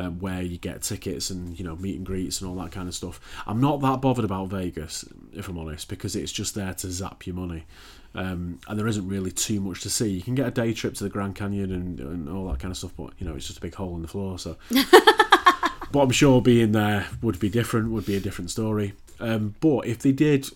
um, 0.00 0.18
where 0.18 0.42
you 0.42 0.56
get 0.56 0.82
tickets 0.82 1.30
and 1.30 1.58
you 1.58 1.64
know 1.64 1.76
meet 1.76 1.96
and 1.96 2.06
greets 2.06 2.40
and 2.40 2.48
all 2.48 2.56
that 2.56 2.72
kind 2.72 2.88
of 2.88 2.94
stuff. 2.94 3.20
I'm 3.46 3.60
not 3.60 3.80
that 3.82 4.00
bothered 4.00 4.24
about 4.24 4.48
Vegas, 4.48 5.04
if 5.32 5.48
I'm 5.48 5.58
honest, 5.58 5.88
because 5.88 6.16
it's 6.16 6.32
just 6.32 6.54
there 6.54 6.72
to 6.74 6.90
zap 6.90 7.26
your 7.26 7.36
money, 7.36 7.64
um, 8.14 8.60
and 8.66 8.78
there 8.78 8.88
isn't 8.88 9.06
really 9.06 9.30
too 9.30 9.60
much 9.60 9.82
to 9.82 9.90
see. 9.90 10.08
You 10.08 10.22
can 10.22 10.34
get 10.34 10.46
a 10.48 10.50
day 10.50 10.72
trip 10.72 10.94
to 10.94 11.04
the 11.04 11.10
Grand 11.10 11.34
Canyon 11.34 11.72
and, 11.72 12.00
and 12.00 12.28
all 12.28 12.48
that 12.48 12.58
kind 12.58 12.72
of 12.72 12.78
stuff, 12.78 12.92
but 12.96 13.12
you 13.18 13.26
know 13.26 13.34
it's 13.34 13.46
just 13.46 13.58
a 13.58 13.62
big 13.62 13.74
hole 13.74 13.94
in 13.94 14.02
the 14.02 14.08
floor. 14.08 14.38
So, 14.38 14.56
but 15.92 16.00
I'm 16.00 16.10
sure 16.10 16.40
being 16.40 16.72
there 16.72 17.06
would 17.22 17.38
be 17.38 17.50
different, 17.50 17.90
would 17.90 18.06
be 18.06 18.16
a 18.16 18.20
different 18.20 18.50
story. 18.50 18.94
Um, 19.20 19.54
but 19.60 19.86
if 19.86 19.98
they 19.98 20.12
did 20.12 20.46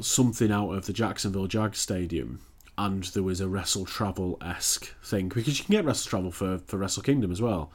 something 0.00 0.50
out 0.50 0.70
of 0.70 0.86
the 0.86 0.94
Jacksonville 0.94 1.46
Jags 1.46 1.78
Stadium, 1.78 2.40
and 2.78 3.04
there 3.04 3.22
was 3.24 3.40
a 3.40 3.48
Wrestle 3.48 3.84
Travel 3.84 4.38
esque 4.40 4.94
thing 5.02 5.28
because 5.28 5.58
you 5.58 5.64
can 5.64 5.72
get 5.72 5.84
Wrestle 5.84 6.08
Travel 6.08 6.30
for 6.30 6.58
for 6.66 6.78
Wrestle 6.78 7.02
Kingdom 7.02 7.30
as 7.30 7.42
well. 7.42 7.70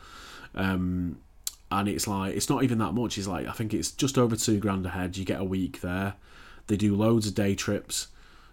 Um, 0.55 1.17
and 1.71 1.87
it's 1.87 2.07
like 2.07 2.35
it's 2.35 2.49
not 2.49 2.63
even 2.63 2.77
that 2.79 2.93
much. 2.93 3.17
It's 3.17 3.27
like 3.27 3.47
I 3.47 3.51
think 3.51 3.73
it's 3.73 3.91
just 3.91 4.17
over 4.17 4.35
two 4.35 4.59
grand 4.59 4.85
a 4.85 4.89
head. 4.89 5.17
You 5.17 5.25
get 5.25 5.39
a 5.39 5.43
week 5.43 5.81
there. 5.81 6.13
They 6.67 6.77
do 6.77 6.95
loads 6.95 7.27
of 7.27 7.35
day 7.35 7.55
trips. 7.55 8.07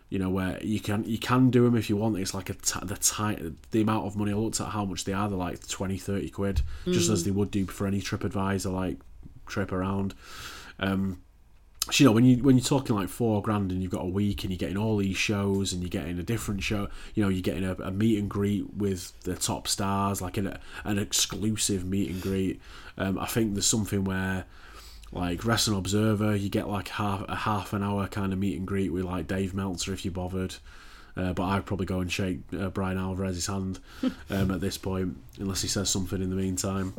You 0.09 0.19
know 0.19 0.31
where 0.31 0.59
you 0.63 0.81
can 0.81 1.05
you 1.05 1.19
can 1.19 1.51
do 1.51 1.65
them 1.65 1.77
if 1.77 1.89
you 1.89 1.97
want. 1.97 2.19
It's 2.19 2.35
like 2.35 2.51
a 2.51 2.55
t- 2.55 2.81
the 2.83 2.97
tight 2.97 3.41
the 3.71 3.83
amount 3.83 4.07
of 4.07 4.17
money. 4.17 4.33
I 4.33 4.35
looked 4.35 4.61
at 4.61 4.69
how 4.69 4.85
much 4.85 5.05
they 5.05 5.13
are. 5.13 5.29
They're 5.29 5.39
like 5.39 5.69
20, 5.69 5.99
30 5.99 6.31
quid, 6.31 6.63
just 6.87 7.11
as 7.11 7.25
they 7.25 7.31
would 7.31 7.51
do 7.51 7.67
for 7.67 7.87
any 7.87 8.01
trip 8.01 8.25
advisor 8.25 8.71
like 8.71 8.97
trip 9.47 9.71
around. 9.71 10.15
Um, 10.81 11.21
you 11.99 12.07
know 12.07 12.13
when 12.13 12.25
you 12.25 12.37
when 12.43 12.57
you're 12.57 12.65
talking 12.65 12.95
like 12.95 13.09
four 13.09 13.43
grand 13.43 13.73
and 13.73 13.83
you've 13.83 13.91
got 13.91 14.03
a 14.03 14.09
week 14.09 14.45
and 14.45 14.53
you're 14.53 14.59
getting 14.59 14.77
all 14.77 14.97
these 14.99 15.17
shows 15.17 15.73
and 15.73 15.83
you're 15.83 15.89
getting 15.89 16.19
a 16.19 16.23
different 16.23 16.63
show 16.63 16.89
you 17.15 17.23
know 17.23 17.29
you're 17.29 17.43
getting 17.43 17.65
a, 17.65 17.73
a 17.83 17.91
meet 17.91 18.19
and 18.19 18.29
greet 18.29 18.73
with 18.75 19.19
the 19.23 19.35
top 19.35 19.67
stars 19.67 20.21
like 20.21 20.37
an, 20.37 20.57
an 20.85 20.99
exclusive 20.99 21.85
meet 21.85 22.11
and 22.11 22.21
greet 22.21 22.61
um, 22.99 23.19
i 23.19 23.27
think 23.27 23.55
there's 23.55 23.67
something 23.67 24.05
where 24.05 24.45
like 25.13 25.45
wrestling 25.45 25.79
observer 25.79 26.37
you 26.37 26.49
get 26.49 26.69
like 26.69 26.89
half 26.89 27.25
a 27.29 27.35
half 27.35 27.73
an 27.73 27.83
hour 27.83 28.07
kind 28.07 28.33
of 28.33 28.39
meet 28.39 28.57
and 28.57 28.69
greet 28.69 28.93
with 28.93 29.05
like 29.05 29.27
dave 29.27 29.55
meltzer 29.55 29.93
if 29.93 30.05
you're 30.05 30.13
bothered 30.13 30.55
uh, 31.17 31.33
but 31.33 31.43
I'd 31.43 31.67
probably 31.67 31.87
go 31.87 31.99
and 31.99 32.11
shake 32.11 32.39
uh, 32.57 32.71
Bryan 32.71 32.97
Alvarez's 32.97 33.49
hand 33.49 33.81
um, 34.31 34.53
at 34.53 34.61
this 34.61 34.79
point, 34.79 35.17
unless 35.41 35.61
he 35.61 35.67
says 35.67 35.91
something 35.91 36.23
in 36.23 36.31
the 36.31 36.37
meantime 36.37 36.95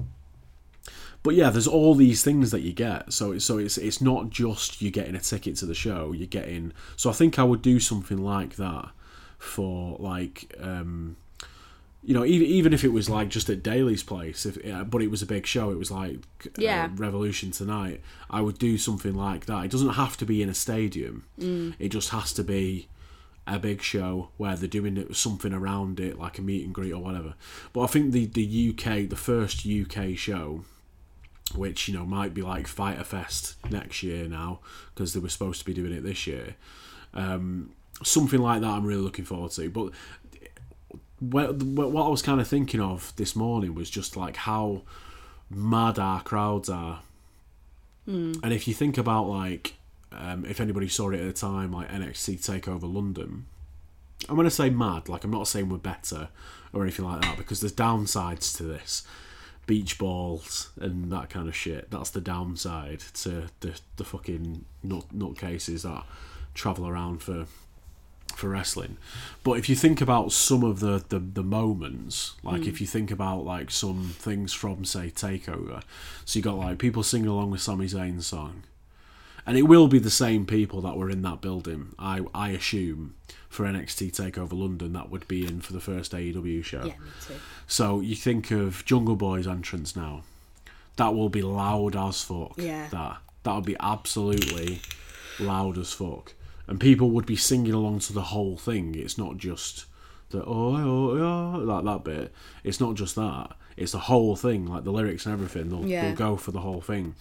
but 1.23 1.35
yeah, 1.35 1.49
there's 1.49 1.67
all 1.67 1.93
these 1.95 2.23
things 2.23 2.51
that 2.51 2.61
you 2.61 2.73
get. 2.73 3.13
So 3.13 3.37
so 3.39 3.57
it's 3.57 3.77
it's 3.77 4.01
not 4.01 4.29
just 4.29 4.81
you 4.81 4.89
getting 4.91 5.15
a 5.15 5.19
ticket 5.19 5.55
to 5.57 5.65
the 5.65 5.75
show. 5.75 6.11
You're 6.13 6.27
getting. 6.27 6.73
So 6.95 7.09
I 7.09 7.13
think 7.13 7.37
I 7.39 7.43
would 7.43 7.61
do 7.61 7.79
something 7.79 8.17
like 8.17 8.55
that 8.55 8.89
for 9.37 9.97
like. 9.99 10.53
Um, 10.59 11.17
you 12.03 12.15
know, 12.15 12.25
even 12.25 12.47
even 12.47 12.73
if 12.73 12.83
it 12.83 12.91
was 12.91 13.11
like 13.11 13.29
just 13.29 13.47
at 13.51 13.61
Daily's 13.61 14.01
place, 14.01 14.47
if 14.47 14.57
but 14.89 15.03
it 15.03 15.11
was 15.11 15.21
a 15.21 15.25
big 15.27 15.45
show, 15.45 15.69
it 15.69 15.77
was 15.77 15.91
like 15.91 16.17
uh, 16.47 16.49
Yeah. 16.57 16.89
Revolution 16.95 17.51
tonight. 17.51 18.01
I 18.27 18.41
would 18.41 18.57
do 18.57 18.79
something 18.79 19.13
like 19.13 19.45
that. 19.45 19.65
It 19.65 19.69
doesn't 19.71 19.89
have 19.93 20.17
to 20.17 20.25
be 20.25 20.41
in 20.41 20.49
a 20.49 20.55
stadium. 20.55 21.25
It 21.77 21.89
just 21.89 22.09
has 22.09 22.33
to 22.33 22.43
be 22.43 22.87
a 23.45 23.59
big 23.59 23.83
show 23.83 24.29
where 24.37 24.55
they're 24.55 24.67
doing 24.67 25.13
something 25.13 25.53
around 25.53 25.99
it, 25.99 26.17
like 26.17 26.39
a 26.39 26.41
meet 26.41 26.65
and 26.65 26.73
greet 26.73 26.91
or 26.91 27.03
whatever. 27.03 27.35
But 27.71 27.81
I 27.81 27.87
think 27.87 28.13
the 28.13 28.25
the 28.25 28.69
UK, 28.75 29.07
the 29.07 29.15
first 29.15 29.67
UK 29.67 30.17
show, 30.17 30.63
which 31.55 31.87
you 31.87 31.93
know 31.93 32.05
might 32.05 32.33
be 32.33 32.41
like 32.41 32.67
Fyter 32.67 33.03
Fest 33.03 33.55
next 33.69 34.03
year 34.03 34.27
now 34.27 34.59
because 34.93 35.13
they 35.13 35.19
were 35.19 35.29
supposed 35.29 35.59
to 35.59 35.65
be 35.65 35.73
doing 35.73 35.93
it 35.93 36.01
this 36.01 36.27
year. 36.27 36.55
Um, 37.13 37.71
something 38.03 38.39
like 38.39 38.61
that, 38.61 38.69
I'm 38.69 38.85
really 38.85 39.01
looking 39.01 39.25
forward 39.25 39.51
to. 39.51 39.69
But 39.69 39.91
what, 41.19 41.61
what 41.61 42.05
I 42.05 42.09
was 42.09 42.21
kind 42.21 42.41
of 42.41 42.47
thinking 42.47 42.81
of 42.81 43.13
this 43.15 43.35
morning 43.35 43.75
was 43.75 43.89
just 43.89 44.17
like 44.17 44.37
how 44.37 44.83
mad 45.49 45.99
our 45.99 46.21
crowds 46.21 46.69
are, 46.69 47.01
and 48.43 48.53
if 48.53 48.67
you 48.67 48.73
think 48.73 48.97
about 48.97 49.27
like 49.27 49.75
um, 50.11 50.45
if 50.45 50.59
anybody 50.59 50.87
saw 50.87 51.09
it 51.11 51.19
at 51.19 51.25
the 51.25 51.33
time, 51.33 51.71
like 51.71 51.89
NXT 51.89 52.39
Takeover 52.39 52.91
London. 52.93 53.45
I'm 54.29 54.35
going 54.35 54.45
to 54.45 54.51
say 54.51 54.69
mad, 54.69 55.09
like 55.09 55.23
I'm 55.23 55.31
not 55.31 55.47
saying 55.47 55.69
we're 55.69 55.77
better 55.77 56.29
or 56.73 56.83
anything 56.83 57.05
like 57.05 57.21
that 57.21 57.37
because 57.37 57.59
there's 57.59 57.73
downsides 57.73 58.55
to 58.57 58.63
this 58.63 59.03
beach 59.67 59.97
balls 59.97 60.71
and 60.79 61.11
that 61.11 61.29
kind 61.29 61.47
of 61.47 61.55
shit. 61.55 61.89
That's 61.91 62.09
the 62.09 62.21
downside 62.21 63.01
to 63.15 63.47
the 63.61 63.79
the 63.97 64.03
fucking 64.03 64.65
nut 64.83 65.05
nutcases 65.15 65.83
that 65.83 66.03
travel 66.53 66.87
around 66.87 67.21
for 67.23 67.45
for 68.35 68.49
wrestling. 68.49 68.97
But 69.43 69.53
if 69.53 69.69
you 69.69 69.75
think 69.75 70.01
about 70.01 70.31
some 70.31 70.63
of 70.63 70.79
the 70.79 71.03
the, 71.07 71.19
the 71.19 71.43
moments, 71.43 72.33
like 72.43 72.65
if 72.65 72.75
mm. 72.75 72.81
you 72.81 72.87
think 72.87 73.11
about 73.11 73.45
like 73.45 73.71
some 73.71 74.13
things 74.17 74.53
from 74.53 74.85
say 74.85 75.11
Takeover, 75.11 75.83
so 76.25 76.39
you 76.39 76.43
got 76.43 76.57
like 76.57 76.77
people 76.77 77.03
singing 77.03 77.27
along 77.27 77.51
with 77.51 77.61
Sami 77.61 77.87
Zayn's 77.87 78.27
song. 78.27 78.63
And 79.43 79.57
it 79.57 79.63
will 79.63 79.87
be 79.87 79.97
the 79.97 80.11
same 80.11 80.45
people 80.45 80.81
that 80.81 80.97
were 80.97 81.09
in 81.09 81.23
that 81.23 81.41
building, 81.41 81.95
I 81.97 82.21
I 82.33 82.49
assume, 82.49 83.15
for 83.51 83.65
NXT 83.65 84.11
Takeover 84.15 84.53
London 84.57 84.93
that 84.93 85.09
would 85.11 85.27
be 85.27 85.45
in 85.45 85.59
for 85.59 85.73
the 85.73 85.81
first 85.81 86.13
AEW 86.13 86.63
show. 86.63 86.85
Yeah, 86.85 86.93
me 86.97 87.09
too. 87.27 87.33
So 87.67 87.99
you 87.99 88.15
think 88.15 88.49
of 88.49 88.83
Jungle 88.85 89.17
Boy's 89.17 89.45
entrance 89.45 89.93
now. 89.95 90.23
That 90.95 91.13
will 91.13 91.27
be 91.29 91.41
loud 91.41 91.95
as 91.95 92.23
fuck. 92.23 92.53
Yeah. 92.57 92.87
That 92.89 93.17
that 93.43 93.53
would 93.55 93.65
be 93.65 93.75
absolutely 93.79 94.81
loud 95.39 95.77
as 95.77 95.91
fuck, 95.91 96.33
and 96.67 96.79
people 96.79 97.09
would 97.11 97.25
be 97.25 97.35
singing 97.35 97.73
along 97.73 97.99
to 97.99 98.13
the 98.13 98.21
whole 98.21 98.55
thing. 98.57 98.95
It's 98.95 99.17
not 99.17 99.37
just 99.37 99.85
the 100.29 100.43
oh 100.45 100.75
oh 100.77 101.55
oh 101.55 101.59
like 101.59 101.83
that 101.83 102.03
bit. 102.05 102.33
It's 102.63 102.79
not 102.79 102.95
just 102.95 103.15
that. 103.15 103.51
It's 103.75 103.91
the 103.93 103.99
whole 103.99 104.35
thing, 104.35 104.65
like 104.65 104.83
the 104.85 104.91
lyrics 104.93 105.25
and 105.25 105.33
everything. 105.33 105.69
They'll, 105.69 105.85
Yeah. 105.85 106.03
they'll 106.07 106.15
go 106.15 106.37
for 106.37 106.51
the 106.51 106.59
whole 106.61 106.81
thing. 106.81 107.15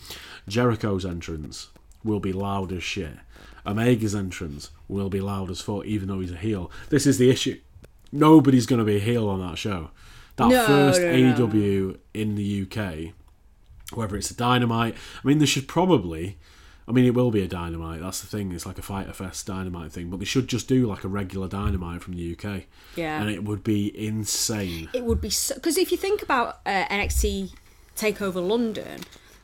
Jericho's 0.47 1.05
entrance 1.07 1.69
will 2.05 2.21
be 2.21 2.33
loud 2.33 2.73
as 2.73 2.83
shit. 2.85 3.17
Omega's 3.67 4.15
entrance 4.15 4.71
will 4.89 5.09
be 5.09 5.21
loud 5.21 5.51
as 5.51 5.61
fuck, 5.61 5.85
even 5.85 6.09
though 6.09 6.21
he's 6.21 6.33
a 6.33 6.37
heel. 6.37 6.71
This 6.89 7.07
is 7.07 7.19
the 7.19 7.31
issue. 7.31 7.59
Nobody's 8.13 8.67
going 8.67 8.79
to 8.81 8.85
be 8.85 8.97
a 8.97 9.01
heel 9.01 9.29
on 9.29 9.41
that 9.41 9.59
show. 9.59 9.91
That 10.37 10.49
No, 10.49 10.67
first 10.67 11.01
no, 11.01 11.17
no. 11.17 11.35
AEW 11.35 11.99
in 12.15 12.35
the 12.35 12.63
UK, 12.63 13.15
whether 13.97 14.17
it's 14.17 14.31
a 14.31 14.37
Dynamite, 14.37 14.95
I 15.23 15.27
mean, 15.29 15.39
they 15.39 15.47
should 15.47 15.69
probably. 15.69 16.39
I 16.89 16.93
mean, 16.93 17.05
it 17.05 17.15
will 17.15 17.31
be 17.31 17.43
a 17.43 17.47
Dynamite. 17.47 18.01
That's 18.01 18.21
the 18.21 18.27
thing. 18.27 18.51
It's 18.51 18.67
like 18.67 18.79
a 18.79 18.83
Fyter 18.83 19.13
Fest 19.13 19.47
Dynamite 19.47 19.93
thing, 19.93 20.11
but 20.11 20.19
they 20.19 20.25
should 20.25 20.49
just 20.49 20.67
do 20.67 20.87
like 20.89 21.05
a 21.05 21.09
regular 21.09 21.47
Dynamite 21.47 22.03
from 22.03 22.15
the 22.15 22.33
UK. 22.37 22.65
Yeah. 22.97 23.21
and 23.21 23.31
it 23.31 23.45
would 23.45 23.63
be 23.63 23.97
insane. 23.97 24.89
It 24.93 25.05
would 25.05 25.21
be 25.21 25.31
so 25.31 25.55
because 25.55 25.77
if 25.79 25.93
you 25.93 25.97
think 25.97 26.21
about 26.23 26.59
uh, 26.67 26.87
NXT 26.87 27.53
Takeover 27.97 28.45
London, 28.47 29.01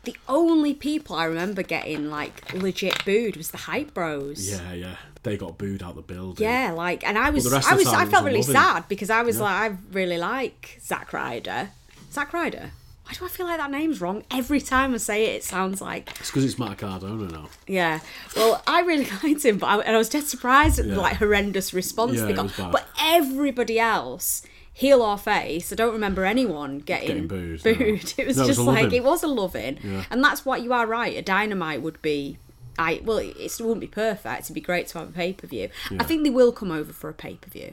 the 0.07 0.17
only 0.29 0.73
people 0.73 1.15
I 1.17 1.25
remember 1.25 1.63
getting 1.63 2.09
like 2.09 2.53
legit 2.55 3.05
booed 3.05 3.37
was 3.37 3.51
the 3.51 3.59
Hype 3.59 3.93
Bros. 3.93 4.49
Yeah, 4.51 4.73
yeah. 4.73 4.97
They 5.25 5.37
got 5.37 5.59
booed 5.59 5.83
out 5.83 5.97
the 5.97 6.03
building. 6.03 6.47
Yeah, 6.47 6.71
like, 6.73 7.05
and 7.07 7.19
I 7.19 7.31
was, 7.31 7.53
I 7.53 7.75
was, 7.75 7.89
I 7.89 8.07
felt 8.07 8.25
really 8.25 8.39
loving. 8.41 8.55
sad 8.55 8.89
because 8.89 9.11
I 9.11 9.23
was 9.23 9.41
like, 9.41 9.73
I 9.73 9.77
really 9.93 10.19
like 10.19 10.79
Zack 10.81 11.13
Ryder. 11.13 11.71
Zack 12.13 12.33
Ryder. 12.33 12.71
Why 13.05 13.13
do 13.13 13.25
I 13.25 13.29
feel 13.29 13.47
like 13.47 13.59
that 13.59 13.71
name's 13.71 14.01
wrong 14.01 14.23
every 14.33 14.61
time 14.61 14.95
I 14.95 14.97
say 14.99 15.27
it? 15.27 15.37
It 15.37 15.45
sounds 15.45 15.81
like 15.81 16.11
It's 16.21 16.31
because 16.31 16.45
it's 16.45 16.59
Matt 16.59 16.79
Cardona 16.79 17.31
now. 17.31 17.49
yeah. 17.67 18.01
Well, 18.37 18.63
I 18.67 18.81
really 18.83 19.07
liked 19.23 19.45
him, 19.45 19.59
but 19.59 19.67
I, 19.67 19.79
and 19.83 19.95
I 19.95 19.99
was 19.99 20.09
dead 20.09 20.25
surprised 20.25 20.79
at 20.79 20.89
the 20.89 20.97
like 20.97 21.17
horrendous 21.17 21.75
response 21.75 22.17
Yeah, 22.19 22.27
they 22.27 22.33
got. 22.33 22.73
But 22.73 22.87
everybody 23.01 23.79
else, 23.81 24.43
heel 24.79 25.01
or 25.01 25.17
face, 25.17 25.73
I 25.73 25.75
don't 25.75 25.95
remember 25.95 26.27
anyone 26.27 26.81
getting, 26.81 27.27
Getting 27.27 27.29
booed, 27.29 27.65
no. 27.65 27.71
It 28.19 28.27
was 28.27 28.37
No, 28.37 28.43
it 28.45 28.47
was 28.47 28.47
just 28.47 28.59
like 28.61 28.83
loving. 28.85 28.93
it 28.99 29.05
was 29.05 29.23
a 29.23 29.27
loving, 29.27 29.79
Yeah. 29.83 30.05
and 30.11 30.23
that's 30.23 30.45
what 30.45 30.61
you 30.63 30.75
are 30.75 30.87
right. 30.87 31.17
A 31.17 31.23
dynamite 31.23 31.81
would 31.81 32.01
be. 32.03 32.37
I 32.79 33.01
well, 33.03 33.17
it, 33.17 33.35
it 33.39 33.57
wouldn't 33.59 33.81
be 33.81 33.87
perfect. 33.87 34.43
It'd 34.43 34.55
be 34.55 34.61
great 34.61 34.87
to 34.89 34.99
have 34.99 35.09
a 35.09 35.13
pay 35.13 35.33
per 35.33 35.47
view. 35.47 35.71
I 35.99 36.05
think 36.05 36.25
they 36.25 36.31
will 36.31 36.53
come 36.53 36.71
over 36.71 36.93
for 36.93 37.09
a 37.09 37.15
pay 37.15 37.37
per 37.37 37.49
view. 37.49 37.73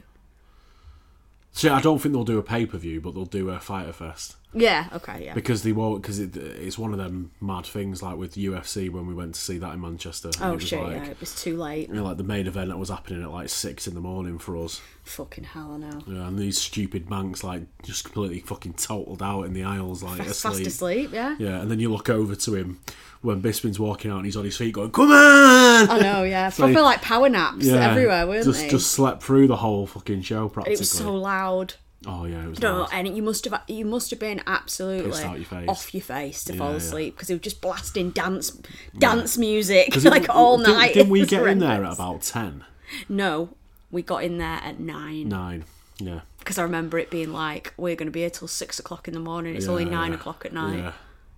So 1.56 1.72
I 1.72 1.80
don't 1.80 2.00
think 2.00 2.12
they'll 2.12 2.24
do 2.24 2.38
a 2.38 2.42
pay 2.42 2.66
per 2.66 2.76
view, 2.78 3.00
but 3.00 3.14
they'll 3.14 3.24
do 3.24 3.48
a 3.48 3.60
Fyter 3.60 3.92
Fest 3.92 4.34
Yeah. 4.52 4.88
Okay. 4.92 5.26
Yeah. 5.26 5.34
because 5.34 5.62
they 5.62 5.70
won't. 5.70 6.02
Because 6.02 6.18
it, 6.18 6.36
it's 6.36 6.76
one 6.76 6.90
of 6.92 6.98
them 6.98 7.30
mad 7.40 7.64
things 7.64 8.02
like 8.02 8.16
with 8.16 8.34
UFC 8.34 8.90
when 8.90 9.06
we 9.06 9.14
went 9.14 9.36
to 9.36 9.40
see 9.40 9.58
that 9.58 9.72
in 9.72 9.80
Manchester. 9.80 10.30
oh 10.40 10.50
it 10.50 10.54
was 10.56 10.64
shit! 10.66 10.82
Like, 10.82 10.96
yeah, 10.96 11.04
it 11.10 11.20
was 11.20 11.32
too 11.40 11.56
late. 11.56 11.88
you 11.88 11.94
know, 11.94 12.02
like 12.02 12.16
the 12.16 12.24
main 12.24 12.48
event 12.48 12.70
that 12.70 12.76
was 12.76 12.88
happening 12.88 13.22
at 13.22 13.30
like 13.30 13.48
six 13.50 13.86
in 13.86 13.94
the 13.94 14.00
morning 14.00 14.36
for 14.38 14.56
us. 14.56 14.80
Fucking 15.04 15.44
hell, 15.44 15.74
I 15.74 15.76
know. 15.76 16.02
Yeah, 16.08 16.26
and 16.26 16.36
these 16.36 16.58
stupid 16.58 17.08
banks 17.08 17.44
like 17.44 17.62
just 17.84 18.02
completely 18.04 18.40
fucking 18.40 18.74
totaled 18.74 19.22
out 19.22 19.42
in 19.44 19.52
the 19.52 19.62
aisles, 19.62 20.02
like 20.02 20.18
Fast, 20.18 20.30
asleep. 20.30 20.54
fast 20.56 20.66
asleep. 20.66 21.10
Yeah. 21.12 21.36
Yeah, 21.38 21.60
and 21.60 21.70
then 21.70 21.78
you 21.78 21.90
look 21.92 22.10
over 22.10 22.34
to 22.34 22.54
him 22.56 22.80
when 23.24 23.40
Bisping's 23.42 23.80
walking 23.80 24.10
out 24.10 24.18
and 24.18 24.26
he's 24.26 24.36
on 24.36 24.44
his 24.44 24.56
feet 24.56 24.74
going, 24.74 24.90
"Come 24.92 25.10
on!" 25.10 25.90
I 25.90 25.98
know. 26.00 26.22
Yeah. 26.24 26.50
Proper 26.54 26.82
like 26.82 27.00
power 27.02 27.28
naps 27.28 27.64
yeah, 27.64 27.90
everywhere, 27.90 28.26
weren't 28.26 28.44
just 28.44 28.60
they? 28.60 28.68
just 28.68 28.90
slept 28.92 29.22
through 29.22 29.46
the 29.48 29.56
whole 29.56 29.86
fucking 29.86 30.22
show 30.22 30.48
practically. 30.48 30.74
it 30.74 30.78
was 30.80 30.90
so 30.90 31.14
loud. 31.14 31.74
oh 32.06 32.26
yeah, 32.26 32.44
it 32.44 32.48
was. 32.48 32.60
No, 32.60 32.80
loud. 32.80 32.90
and 32.92 33.16
you 33.16 33.22
must 33.22 33.44
have 33.46 33.62
you 33.66 33.84
must 33.86 34.10
have 34.10 34.20
been 34.20 34.42
absolutely 34.46 35.18
your 35.20 35.70
off 35.70 35.94
your 35.94 36.02
face 36.02 36.44
to 36.44 36.52
Yeah, 36.52 36.58
fall 36.58 36.72
asleep 36.72 37.16
because 37.16 37.30
it 37.30 37.34
was 37.34 37.40
just 37.42 37.60
blasting 37.62 38.10
dance 38.10 38.50
dance 38.98 39.38
music 39.38 39.96
it- 39.96 40.04
like 40.10 40.28
all 40.28 40.58
didn't- 40.58 40.74
night. 40.74 40.94
Didn't 40.94 41.10
we 41.10 41.24
get 41.24 41.46
in 41.48 41.58
there 41.60 41.82
at 41.84 41.94
about 41.94 42.22
ten, 42.22 42.64
No, 43.08 43.50
we 43.90 44.02
got 44.02 44.22
in 44.22 44.36
there 44.38 44.60
at 44.62 44.78
nine 44.78 45.28
nine? 45.30 45.64
Yeah. 45.98 46.20
because 46.40 46.58
I 46.58 46.62
remember 46.64 46.98
it 46.98 47.08
being 47.10 47.32
like 47.32 47.72
we're 47.78 47.96
going 47.96 48.08
to 48.08 48.12
be 48.12 48.20
here 48.20 48.30
till 48.30 48.48
six 48.48 48.78
o'clock 48.78 49.08
in 49.08 49.14
the 49.14 49.20
morning. 49.20 49.54
It's 49.56 49.68
only 49.68 49.84
nine 49.86 50.10
yeah. 50.10 50.18
o'clock 50.18 50.44
at 50.44 50.52
night. 50.52 50.92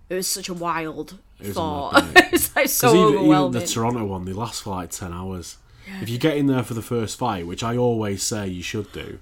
Yeah. 0.09 0.15
It 0.15 0.17
was 0.17 0.27
such 0.27 0.49
a 0.49 0.53
wild 0.53 1.17
thought. 1.41 2.03
it's 2.33 2.55
like 2.55 2.69
so 2.69 3.09
even, 3.09 3.25
even 3.25 3.51
the 3.51 3.65
Toronto 3.65 4.05
one, 4.05 4.25
they 4.25 4.33
last 4.33 4.63
for 4.63 4.71
like 4.71 4.91
ten 4.91 5.13
hours. 5.13 5.57
If 6.01 6.09
you 6.09 6.17
get 6.17 6.35
in 6.35 6.47
there 6.47 6.63
for 6.63 6.73
the 6.73 6.81
first 6.81 7.17
fight, 7.17 7.47
which 7.47 7.63
I 7.63 7.77
always 7.77 8.21
say 8.21 8.47
you 8.47 8.61
should 8.61 8.91
do, 8.91 9.19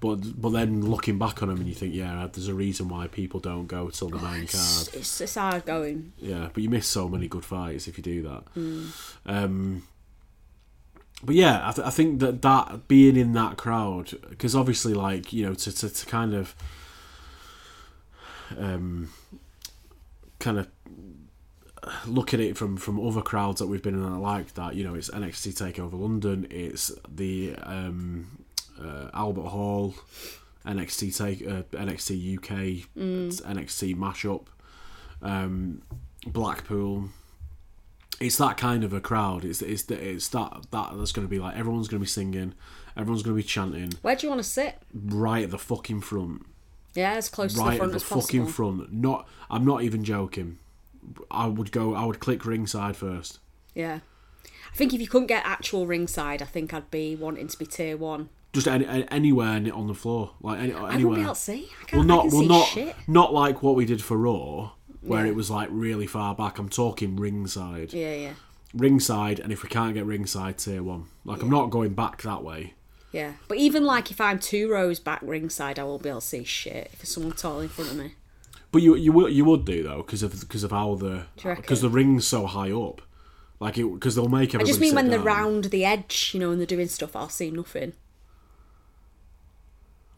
but 0.00 0.40
but 0.40 0.50
then 0.50 0.86
looking 0.86 1.18
back 1.18 1.42
on 1.42 1.48
them 1.48 1.58
and 1.58 1.68
you 1.68 1.74
think, 1.74 1.94
yeah, 1.94 2.26
there's 2.32 2.48
a 2.48 2.54
reason 2.54 2.88
why 2.88 3.08
people 3.08 3.40
don't 3.40 3.66
go 3.66 3.90
till 3.90 4.08
the 4.08 4.16
main 4.16 4.46
card. 4.46 4.88
it's, 4.94 5.20
it's 5.20 5.34
hard 5.34 5.66
going. 5.66 6.12
Yeah, 6.18 6.48
but 6.52 6.62
you 6.62 6.70
miss 6.70 6.86
so 6.86 7.08
many 7.08 7.28
good 7.28 7.44
fights 7.44 7.88
if 7.88 7.98
you 7.98 8.02
do 8.02 8.22
that. 8.22 8.42
Hmm. 8.54 8.86
Um, 9.26 9.82
but 11.22 11.34
yeah, 11.34 11.68
I, 11.68 11.72
th- 11.72 11.86
I 11.86 11.90
think 11.90 12.20
that 12.20 12.42
that 12.42 12.86
being 12.86 13.16
in 13.16 13.32
that 13.32 13.56
crowd, 13.56 14.12
because 14.30 14.54
obviously, 14.54 14.94
like 14.94 15.32
you 15.32 15.44
know, 15.44 15.54
to, 15.54 15.72
to, 15.72 15.88
to 15.88 16.06
kind 16.06 16.32
of, 16.34 16.54
um, 18.56 19.10
kind 20.48 20.58
of 20.58 20.68
look 22.06 22.32
at 22.34 22.40
it 22.40 22.56
from 22.56 22.76
from 22.76 22.98
other 23.06 23.22
crowds 23.22 23.60
that 23.60 23.66
we've 23.66 23.82
been 23.82 23.94
in 23.94 24.02
that 24.02 24.18
like 24.18 24.54
that. 24.54 24.74
You 24.74 24.84
know, 24.84 24.94
it's 24.94 25.10
NXT 25.10 25.54
Takeover 25.54 26.00
London, 26.00 26.46
it's 26.50 26.90
the 27.08 27.54
um, 27.62 28.44
uh, 28.82 29.10
Albert 29.12 29.48
Hall, 29.48 29.94
NXT 30.66 31.16
take 31.16 31.46
uh, 31.46 31.62
NXT 31.76 32.38
UK, 32.38 32.86
it's 32.96 33.40
NXT 33.40 33.96
mashup, 33.96 34.46
um, 35.22 35.82
Blackpool. 36.26 37.10
It's 38.20 38.36
that 38.38 38.56
kind 38.56 38.82
of 38.82 38.92
a 38.92 39.00
crowd. 39.00 39.44
It's 39.44 39.62
it's 39.62 39.88
it's 39.90 40.28
that 40.28 40.66
that 40.70 40.92
that's 40.96 41.12
going 41.12 41.26
to 41.26 41.30
be 41.30 41.38
like 41.38 41.56
everyone's 41.56 41.88
going 41.88 42.00
to 42.00 42.04
be 42.04 42.08
singing, 42.08 42.54
everyone's 42.96 43.22
going 43.22 43.36
to 43.36 43.42
be 43.42 43.46
chanting 43.46 43.92
Where 44.02 44.16
do 44.16 44.26
you 44.26 44.30
want 44.30 44.42
to 44.42 44.48
sit? 44.48 44.78
right 44.94 45.44
at 45.44 45.50
the 45.50 45.58
fucking 45.58 46.00
front, 46.00 46.44
Yeah, 46.98 47.12
as 47.12 47.28
close 47.28 47.52
to 47.52 47.58
the 47.58 47.64
right 47.64 47.76
front 47.78 47.90
at 47.90 47.92
the 47.92 47.96
as 47.96 48.02
possible. 48.02 48.20
fucking 48.22 48.46
front. 48.48 48.92
Not, 48.92 49.28
I'm 49.50 49.64
not 49.64 49.82
even 49.82 50.02
joking. 50.04 50.58
I 51.30 51.46
would 51.46 51.70
go. 51.72 51.94
I 51.94 52.04
would 52.04 52.18
click 52.20 52.44
ringside 52.44 52.96
first. 52.96 53.38
Yeah. 53.74 54.00
I 54.72 54.76
think 54.76 54.92
if 54.92 55.00
you 55.00 55.06
couldn't 55.08 55.28
get 55.28 55.42
actual 55.46 55.86
ringside, 55.86 56.42
I 56.42 56.44
think 56.44 56.74
I'd 56.74 56.90
be 56.90 57.16
wanting 57.16 57.48
to 57.48 57.58
be 57.58 57.66
tier 57.66 57.96
one. 57.96 58.28
Just 58.52 58.66
any, 58.66 58.86
any- 58.86 59.08
anywhere 59.10 59.60
on 59.72 59.86
the 59.86 59.94
floor, 59.94 60.32
like 60.40 60.58
any, 60.58 60.72
I 60.72 60.80
wouldn't 60.80 60.94
anywhere. 60.94 61.14
be 61.16 61.22
able 61.22 61.34
to 61.34 61.40
see. 61.40 61.68
I 61.80 61.84
can't. 61.84 62.06
not 62.06 62.26
I 62.26 62.28
can 62.28 62.30
well, 62.32 62.40
see 62.42 62.48
not 62.48 62.66
shit. 62.66 62.96
not 63.06 63.32
like 63.32 63.62
what 63.62 63.74
we 63.76 63.84
did 63.84 64.02
for 64.02 64.16
Raw, 64.16 64.70
where 65.00 65.24
Yeah. 65.24 65.30
it 65.30 65.34
was 65.36 65.50
like 65.50 65.68
really 65.70 66.06
far 66.06 66.34
back. 66.34 66.58
I'm 66.58 66.68
talking 66.68 67.16
ringside, 67.16 67.92
Yeah, 67.92 68.14
yeah, 68.14 68.32
ringside, 68.74 69.38
and 69.38 69.52
if 69.52 69.62
we 69.62 69.68
can't 69.68 69.94
get 69.94 70.04
ringside, 70.06 70.58
tier 70.58 70.82
one. 70.82 71.06
Like 71.24 71.42
I'm 71.42 71.50
not 71.50 71.70
going 71.70 71.94
back 71.94 72.22
that 72.22 72.42
way. 72.42 72.74
Yeah. 73.12 73.34
But 73.48 73.58
even 73.58 73.84
like 73.84 74.10
if 74.10 74.20
I'm 74.20 74.38
two 74.38 74.70
rows 74.70 74.98
back 75.00 75.20
ringside, 75.22 75.78
I 75.78 75.84
won't 75.84 76.02
be 76.02 76.08
able 76.08 76.20
to 76.20 76.26
see 76.26 76.44
shit 76.44 76.90
if 76.92 76.98
there's 77.00 77.08
someone 77.10 77.32
tall 77.32 77.60
in 77.60 77.68
front 77.68 77.90
of 77.90 77.96
me. 77.96 78.14
But 78.70 78.82
you 78.82 78.94
you 78.96 79.12
would 79.12 79.32
you 79.32 79.44
would 79.44 79.64
do 79.64 79.82
though 79.82 79.98
because 79.98 80.22
of 80.22 80.38
because 80.40 80.62
of 80.62 80.70
how 80.70 80.94
the 80.94 81.08
Do 81.36 81.42
you 81.42 81.48
reckon? 81.48 81.62
because 81.62 81.80
the 81.80 81.88
ring's 81.88 82.26
so 82.26 82.46
high 82.46 82.70
up, 82.70 83.00
like 83.60 83.78
it 83.78 83.86
because 83.94 84.14
they'll 84.14 84.28
make 84.28 84.54
I 84.54 84.62
just 84.62 84.80
mean 84.80 84.94
when 84.94 85.08
they're 85.08 85.18
round 85.18 85.64
the 85.64 85.84
edge, 85.84 86.32
you 86.34 86.40
know, 86.40 86.50
when 86.50 86.58
they're 86.58 86.66
doing 86.66 86.88
stuff, 86.88 87.16
I'll 87.16 87.30
see 87.30 87.50
nothing. 87.50 87.94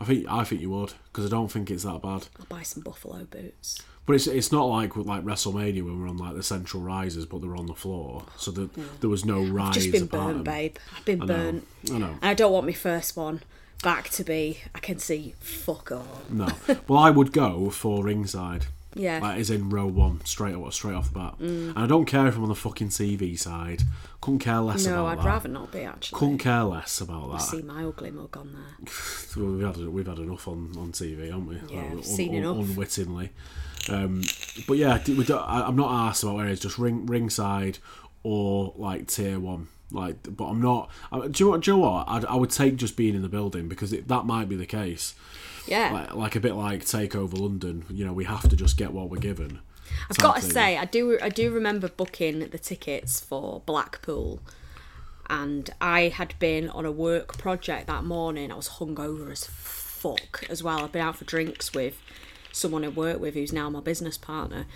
I 0.00 0.04
think 0.04 0.26
I 0.28 0.44
think 0.44 0.60
you 0.60 0.70
would 0.70 0.94
because 1.12 1.26
I 1.26 1.28
don't 1.28 1.48
think 1.48 1.70
it's 1.70 1.84
that 1.84 2.02
bad. 2.02 2.26
I'll 2.38 2.46
buy 2.48 2.62
some 2.62 2.82
buffalo 2.82 3.24
boots. 3.24 3.82
But 4.06 4.14
it's 4.16 4.26
it's 4.26 4.50
not 4.50 4.64
like 4.64 4.96
with 4.96 5.06
like 5.06 5.22
WrestleMania 5.24 5.82
when 5.84 6.00
we're 6.00 6.08
on 6.08 6.16
like 6.16 6.34
the 6.34 6.42
central 6.42 6.82
risers, 6.82 7.26
but 7.26 7.40
they're 7.42 7.54
on 7.56 7.66
the 7.66 7.74
floor, 7.74 8.24
so 8.36 8.50
the, 8.50 8.68
there 9.00 9.10
was 9.10 9.24
no 9.24 9.42
rise. 9.42 9.74
Just 9.74 9.92
been 9.92 10.06
burnt, 10.06 10.34
them. 10.36 10.42
babe. 10.44 10.76
I've 10.96 11.04
been 11.04 11.22
I 11.22 11.26
burnt. 11.26 11.66
I 11.92 11.98
know. 11.98 12.06
And 12.06 12.24
I 12.24 12.34
don't 12.34 12.52
want 12.52 12.66
my 12.66 12.72
first 12.72 13.16
one 13.16 13.42
back 13.84 14.08
to 14.10 14.24
be. 14.24 14.58
I 14.74 14.80
can 14.80 14.98
see 14.98 15.34
fuck 15.38 15.92
all. 15.92 16.22
No. 16.28 16.48
well, 16.88 16.98
I 16.98 17.10
would 17.10 17.32
go 17.32 17.70
for 17.70 18.02
ringside. 18.04 18.66
Yeah. 18.94 19.20
Mm. 19.20 19.22
Like, 19.22 19.38
as 19.38 19.50
in 19.50 19.70
row 19.70 19.86
one, 19.86 20.24
straight 20.24 20.56
off, 20.56 20.74
straight 20.74 20.94
off 20.94 21.12
the 21.12 21.18
bat. 21.20 21.34
And 21.38 21.78
I 21.78 21.86
don't 21.86 22.06
care 22.06 22.26
if 22.26 22.34
I'm 22.36 22.42
on 22.42 22.48
the 22.48 22.56
fucking 22.56 22.88
TV 22.88 23.38
side. 23.38 23.82
Couldn't 24.20 24.40
care 24.40 24.58
less 24.58 24.84
No, 24.84 25.06
about 25.06 25.06
I'd 25.06 25.18
that. 25.18 25.28
rather 25.28 25.48
not 25.48 25.70
be 25.70 25.80
actually. 25.82 26.18
Couldn't 26.18 26.38
care 26.38 26.64
less 26.64 27.00
about 27.00 27.30
that. 27.30 27.52
You 27.52 27.60
see 27.60 27.62
my 27.62 27.84
ugly 27.84 28.10
mug 28.10 28.36
on 28.36 28.52
there. 28.52 28.92
We've 29.44 29.64
had 29.64 29.76
we've 29.86 30.06
had 30.08 30.18
enough 30.18 30.48
on, 30.48 30.72
on 30.76 30.90
TV, 30.90 31.26
haven't 31.26 31.46
we? 31.46 31.60
Yeah, 31.72 31.82
Like, 31.82 31.98
I've 31.98 32.04
seen 32.04 32.34
enough. 32.34 32.56
Unwittingly. 32.56 33.30
Um, 33.88 34.22
but 34.68 34.76
yeah, 34.76 35.02
we 35.08 35.24
don't, 35.24 35.40
I, 35.40 35.62
I'm 35.62 35.76
not 35.76 36.08
asked 36.08 36.22
about 36.22 36.36
where 36.36 36.46
it's 36.48 36.60
just 36.60 36.78
ring 36.78 37.06
ringside 37.06 37.78
or 38.22 38.72
like 38.76 39.06
tier 39.08 39.38
one. 39.38 39.68
Like, 39.92 40.36
but 40.36 40.46
I'm 40.46 40.60
not. 40.60 40.90
I, 41.10 41.26
do 41.26 41.44
you 41.44 41.46
know 41.46 41.50
what? 41.50 41.60
Do 41.62 41.70
you 41.70 41.76
know 41.76 41.88
what? 41.88 42.08
I'd, 42.08 42.24
I 42.26 42.36
would 42.36 42.50
take 42.50 42.76
just 42.76 42.96
being 42.96 43.14
in 43.14 43.22
the 43.22 43.28
building 43.28 43.68
because 43.68 43.92
it, 43.92 44.08
that 44.08 44.24
might 44.24 44.48
be 44.48 44.56
the 44.56 44.66
case. 44.66 45.14
Yeah. 45.66 45.92
Like, 45.92 46.14
like 46.14 46.36
a 46.36 46.40
bit 46.40 46.54
like 46.54 46.84
Takeover 46.84 47.38
London. 47.38 47.84
You 47.90 48.04
know, 48.04 48.12
we 48.12 48.24
have 48.24 48.48
to 48.48 48.56
just 48.56 48.76
get 48.76 48.92
what 48.92 49.10
we're 49.10 49.18
given. 49.18 49.60
I've 50.08 50.18
got 50.18 50.36
to 50.36 50.42
thing. 50.42 50.50
say, 50.52 50.76
I 50.78 50.84
do 50.84 51.18
I 51.20 51.28
do 51.28 51.50
remember 51.50 51.88
booking 51.88 52.40
the 52.40 52.58
tickets 52.58 53.20
for 53.20 53.62
Blackpool, 53.66 54.40
and 55.28 55.70
I 55.80 56.08
had 56.08 56.38
been 56.38 56.68
on 56.68 56.86
a 56.86 56.92
work 56.92 57.36
project 57.38 57.88
that 57.88 58.04
morning. 58.04 58.52
I 58.52 58.54
was 58.54 58.68
hungover 58.68 59.30
as 59.32 59.46
fuck 59.46 60.44
as 60.48 60.62
well. 60.62 60.84
I've 60.84 60.92
been 60.92 61.02
out 61.02 61.16
for 61.16 61.24
drinks 61.24 61.74
with 61.74 62.00
someone 62.52 62.84
I 62.84 62.88
work 62.88 63.20
with 63.20 63.34
who's 63.34 63.52
now 63.52 63.70
my 63.70 63.80
business 63.80 64.18
partner 64.18 64.66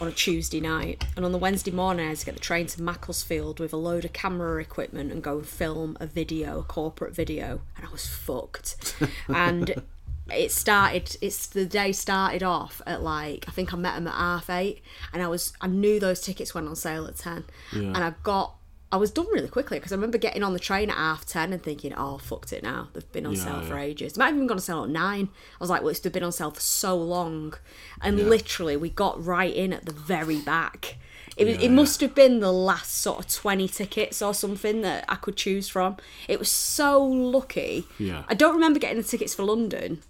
on 0.00 0.08
a 0.08 0.12
Tuesday 0.12 0.60
night, 0.60 1.04
and 1.16 1.24
on 1.24 1.32
the 1.32 1.38
Wednesday 1.38 1.70
morning 1.70 2.04
I 2.04 2.10
had 2.10 2.18
to 2.18 2.26
get 2.26 2.34
the 2.34 2.40
train 2.40 2.66
to 2.66 2.82
Macclesfield 2.82 3.60
with 3.60 3.72
a 3.72 3.76
load 3.76 4.04
of 4.04 4.12
camera 4.12 4.60
equipment 4.60 5.12
and 5.12 5.22
go 5.22 5.38
and 5.38 5.46
film 5.46 5.96
a 6.00 6.06
video, 6.06 6.60
a 6.60 6.62
corporate 6.62 7.14
video, 7.14 7.60
and 7.76 7.86
I 7.86 7.90
was 7.90 8.06
fucked. 8.06 8.96
and 9.28 9.82
it 10.32 10.50
started 10.50 11.16
it's 11.20 11.46
the 11.48 11.66
day 11.66 11.92
started 11.92 12.42
off 12.42 12.80
at 12.86 13.02
like 13.02 13.44
i 13.46 13.50
think 13.50 13.74
i 13.74 13.76
met 13.76 13.94
him 13.94 14.06
at 14.06 14.14
half 14.14 14.48
eight 14.48 14.82
and 15.12 15.22
i 15.22 15.28
was 15.28 15.52
i 15.60 15.66
knew 15.66 16.00
those 16.00 16.20
tickets 16.22 16.54
went 16.54 16.66
on 16.66 16.74
sale 16.74 17.06
at 17.06 17.14
10 17.16 17.44
and 17.72 17.98
i 17.98 18.14
got 18.22 18.54
i 18.94 18.96
was 18.96 19.10
done 19.10 19.26
really 19.32 19.48
quickly 19.48 19.78
because 19.78 19.90
i 19.92 19.94
remember 19.96 20.16
getting 20.18 20.42
on 20.42 20.52
the 20.52 20.58
train 20.58 20.88
at 20.88 20.96
half 20.96 21.26
10 21.26 21.52
and 21.52 21.62
thinking 21.62 21.92
oh 21.96 22.18
fucked 22.18 22.52
it 22.52 22.62
now 22.62 22.88
they've 22.92 23.10
been 23.12 23.26
on 23.26 23.34
Yeah, 23.34 23.44
sale 23.44 23.62
for 23.62 23.76
ages 23.76 24.12
they 24.12 24.20
might 24.20 24.26
have 24.26 24.36
even 24.36 24.46
gone 24.46 24.58
on 24.58 24.62
sale 24.62 24.84
at 24.84 24.90
9 24.90 25.28
i 25.32 25.56
was 25.60 25.68
like 25.68 25.82
well 25.82 25.90
it's 25.90 26.00
been 26.00 26.22
on 26.22 26.32
sale 26.32 26.52
for 26.52 26.60
so 26.60 26.96
long 26.96 27.54
and 28.00 28.28
literally 28.28 28.76
we 28.76 28.88
got 28.88 29.22
right 29.24 29.54
in 29.54 29.72
at 29.72 29.84
the 29.84 29.92
very 29.92 30.40
back 30.40 30.96
it, 31.36 31.46
was, 31.46 31.56
Yeah, 31.56 31.62
it 31.62 31.70
must 31.72 32.00
have 32.00 32.14
been 32.14 32.38
the 32.38 32.52
last 32.52 32.94
sort 32.94 33.18
of 33.18 33.26
20 33.28 33.66
tickets 33.68 34.22
or 34.22 34.32
something 34.32 34.82
that 34.82 35.04
I 35.08 35.16
could 35.16 35.36
choose 35.36 35.68
from. 35.68 35.96
It 36.28 36.38
was 36.38 36.48
so 36.48 37.02
lucky. 37.04 37.86
Yeah. 37.98 38.22
I 38.28 38.34
don't 38.34 38.54
remember 38.54 38.78
getting 38.78 38.98
the 38.98 39.08
tickets 39.08 39.34
for 39.34 39.42
London. 39.42 40.02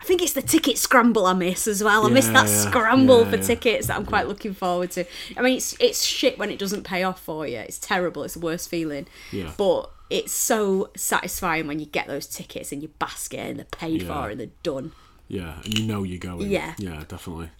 I 0.00 0.04
think 0.04 0.22
it's 0.22 0.34
the 0.34 0.42
ticket 0.42 0.78
scramble 0.78 1.26
I 1.26 1.32
miss 1.32 1.66
as 1.66 1.82
well. 1.82 2.06
I 2.06 2.10
miss 2.10 2.26
that 2.28 2.46
yeah, 2.46 2.54
scramble 2.68 3.24
yeah, 3.24 3.30
for 3.30 3.36
yeah. 3.36 3.42
tickets 3.42 3.86
that 3.86 3.96
I'm 3.96 4.04
quite 4.06 4.28
looking 4.28 4.52
forward 4.54 4.90
to. 4.92 5.04
I 5.36 5.42
mean, 5.42 5.56
it's 5.56 5.74
it's 5.80 6.04
shit 6.04 6.38
when 6.38 6.50
it 6.50 6.58
doesn't 6.58 6.84
pay 6.84 7.02
off 7.02 7.20
for 7.20 7.46
you. 7.46 7.58
It's 7.58 7.78
terrible. 7.78 8.22
It's 8.22 8.34
the 8.34 8.40
worst 8.40 8.68
feeling. 8.68 9.06
Yeah. 9.32 9.52
But 9.56 9.90
it's 10.10 10.32
so 10.32 10.90
satisfying 10.96 11.66
when 11.66 11.80
you 11.80 11.86
get 11.86 12.06
those 12.06 12.26
tickets 12.26 12.70
in 12.72 12.80
your 12.80 12.90
basket 12.98 13.40
and 13.40 13.58
they're 13.58 13.64
paid 13.66 14.02
Yeah. 14.02 14.08
for 14.22 14.30
and 14.30 14.38
they're 14.38 14.48
done. 14.62 14.92
Yeah, 15.28 15.54
and 15.64 15.76
you 15.78 15.86
know 15.86 16.04
you're 16.04 16.18
going. 16.18 16.48
Yeah. 16.50 16.74
yeah, 16.78 17.02
definitely. 17.08 17.50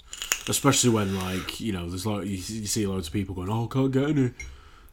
Especially 0.49 0.91
when 0.91 1.17
like 1.19 1.59
you 1.59 1.73
know, 1.73 1.89
there's 1.89 2.07
like 2.07 2.27
you, 2.27 2.37
you 2.37 2.67
see 2.67 2.87
loads 2.87 3.09
of 3.09 3.13
people 3.13 3.35
going, 3.35 3.51
"Oh, 3.51 3.67
can't 3.67 3.91
get 3.91 4.11
any," 4.11 4.31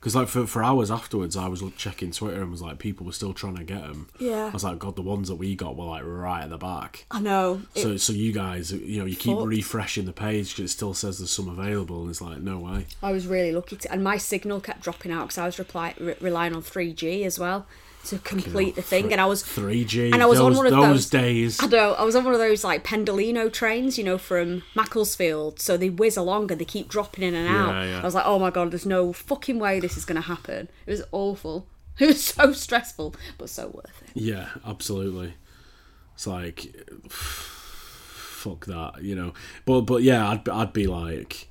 because 0.03 0.17
like 0.17 0.27
for, 0.27 0.45
for 0.45 0.61
hours 0.61 0.91
afterwards, 0.91 1.37
I 1.37 1.47
was 1.47 1.63
checking 1.77 2.11
Twitter 2.11 2.41
and 2.41 2.51
was 2.51 2.61
like, 2.61 2.77
people 2.77 3.05
were 3.05 3.13
still 3.13 3.33
trying 3.33 3.55
to 3.55 3.63
get 3.63 3.83
them. 3.83 4.09
Yeah. 4.19 4.47
I 4.47 4.49
was 4.49 4.65
like, 4.65 4.77
God, 4.77 4.97
the 4.97 5.01
ones 5.01 5.29
that 5.29 5.35
we 5.35 5.55
got 5.55 5.77
were 5.77 5.85
like 5.85 6.03
right 6.03 6.43
at 6.43 6.49
the 6.49 6.57
back. 6.57 7.05
I 7.09 7.21
know. 7.21 7.61
So, 7.77 7.95
so 7.95 8.11
you 8.11 8.33
guys, 8.33 8.73
you 8.73 8.99
know, 8.99 9.05
you 9.05 9.15
keep 9.15 9.37
Fucked. 9.37 9.47
refreshing 9.47 10.03
the 10.03 10.11
page 10.11 10.49
because 10.49 10.71
it 10.71 10.73
still 10.73 10.93
says 10.93 11.19
there's 11.19 11.31
some 11.31 11.47
available, 11.47 12.01
and 12.01 12.09
it's 12.09 12.19
like, 12.19 12.39
no 12.39 12.59
way. 12.59 12.85
I 13.01 13.13
was 13.13 13.27
really 13.27 13.53
lucky 13.53 13.77
to, 13.77 13.91
and 13.93 14.03
my 14.03 14.17
signal 14.17 14.59
kept 14.59 14.81
dropping 14.81 15.13
out 15.13 15.27
because 15.27 15.37
I 15.37 15.45
was 15.45 15.57
reply, 15.57 15.93
re- 15.97 16.17
relying 16.19 16.53
on 16.53 16.63
3G 16.63 17.25
as 17.25 17.39
well 17.39 17.65
to 18.05 18.19
complete 18.19 18.75
the 18.75 18.81
thing, 18.81 19.11
and 19.11 19.21
I 19.21 19.25
was 19.25 19.43
3G. 19.43 20.13
and 20.13 20.21
I 20.21 20.25
was 20.25 20.39
those, 20.39 20.51
on 20.51 20.57
one 20.57 20.65
of 20.67 20.73
those 20.73 20.83
those 20.83 21.09
days. 21.09 21.63
I 21.63 21.67
know 21.67 21.93
I 21.93 22.03
was 22.03 22.15
on 22.15 22.23
one 22.23 22.33
of 22.33 22.39
those 22.39 22.63
like 22.63 22.83
Pendolino 22.83 23.51
trains, 23.51 23.97
you 23.97 24.03
know, 24.03 24.17
from 24.17 24.63
Macclesfield. 24.75 25.59
So 25.59 25.77
they 25.77 25.89
whiz 25.89 26.17
along 26.17 26.51
and 26.51 26.59
they 26.59 26.65
keep 26.65 26.89
dropping 26.89 27.23
in 27.23 27.33
and 27.33 27.47
out. 27.47 27.71
Yeah, 27.71 27.83
yeah. 27.85 27.99
I 28.01 28.03
was 28.03 28.15
like, 28.15 28.25
oh 28.25 28.39
my 28.39 28.49
god, 28.51 28.71
there's 28.71 28.85
no 28.85 29.13
fucking 29.13 29.59
way 29.59 29.79
this 29.79 29.97
is 29.97 30.05
gonna 30.05 30.21
happen. 30.21 30.69
It 30.85 30.91
was 30.91 31.03
awful. 31.11 31.67
It 31.99 32.07
was 32.07 32.23
so 32.23 32.53
stressful, 32.53 33.13
but 33.37 33.49
so 33.49 33.67
worth 33.67 34.01
it. 34.01 34.09
Yeah, 34.15 34.49
absolutely. 34.65 35.35
It's 36.15 36.25
like, 36.25 36.73
fuck 37.07 38.65
that, 38.65 39.03
you 39.03 39.15
know. 39.15 39.33
But 39.65 39.81
but 39.81 40.01
yeah, 40.01 40.27
I'd 40.29 40.49
I'd 40.49 40.73
be 40.73 40.87
like, 40.87 41.49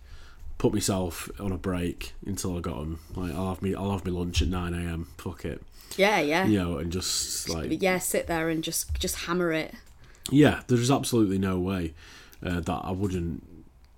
put 0.59 0.73
myself 0.73 1.31
on 1.41 1.53
a 1.53 1.59
break 1.59 2.15
until 2.27 2.57
I 2.57 2.61
got 2.61 2.79
them. 2.79 2.99
Like 3.15 3.33
I'll 3.35 3.51
have 3.51 3.63
me 3.63 3.75
I'll 3.75 3.93
have 3.93 4.05
my 4.05 4.11
lunch 4.11 4.43
at 4.43 4.49
nine 4.49 4.75
a.m. 4.75 5.09
Fuck 5.17 5.45
it, 5.45 5.63
Yeah, 5.97 6.21
yeah, 6.21 6.47
you 6.47 6.59
know, 6.59 6.79
and 6.79 6.91
just 6.93 7.49
like 7.49 7.83
yeah. 7.83 7.99
Sit 7.99 8.27
there 8.27 8.49
and 8.49 8.65
just 8.65 8.99
just 8.99 9.17
hammer 9.27 9.53
it. 9.53 9.75
yeah, 10.31 10.63
there's 10.69 10.91
absolutely 10.91 11.39
no 11.39 11.59
way 11.59 11.95
uh, 12.45 12.61
that 12.61 12.81
I 12.85 12.91
wouldn't 12.93 13.43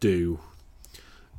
do 0.00 0.38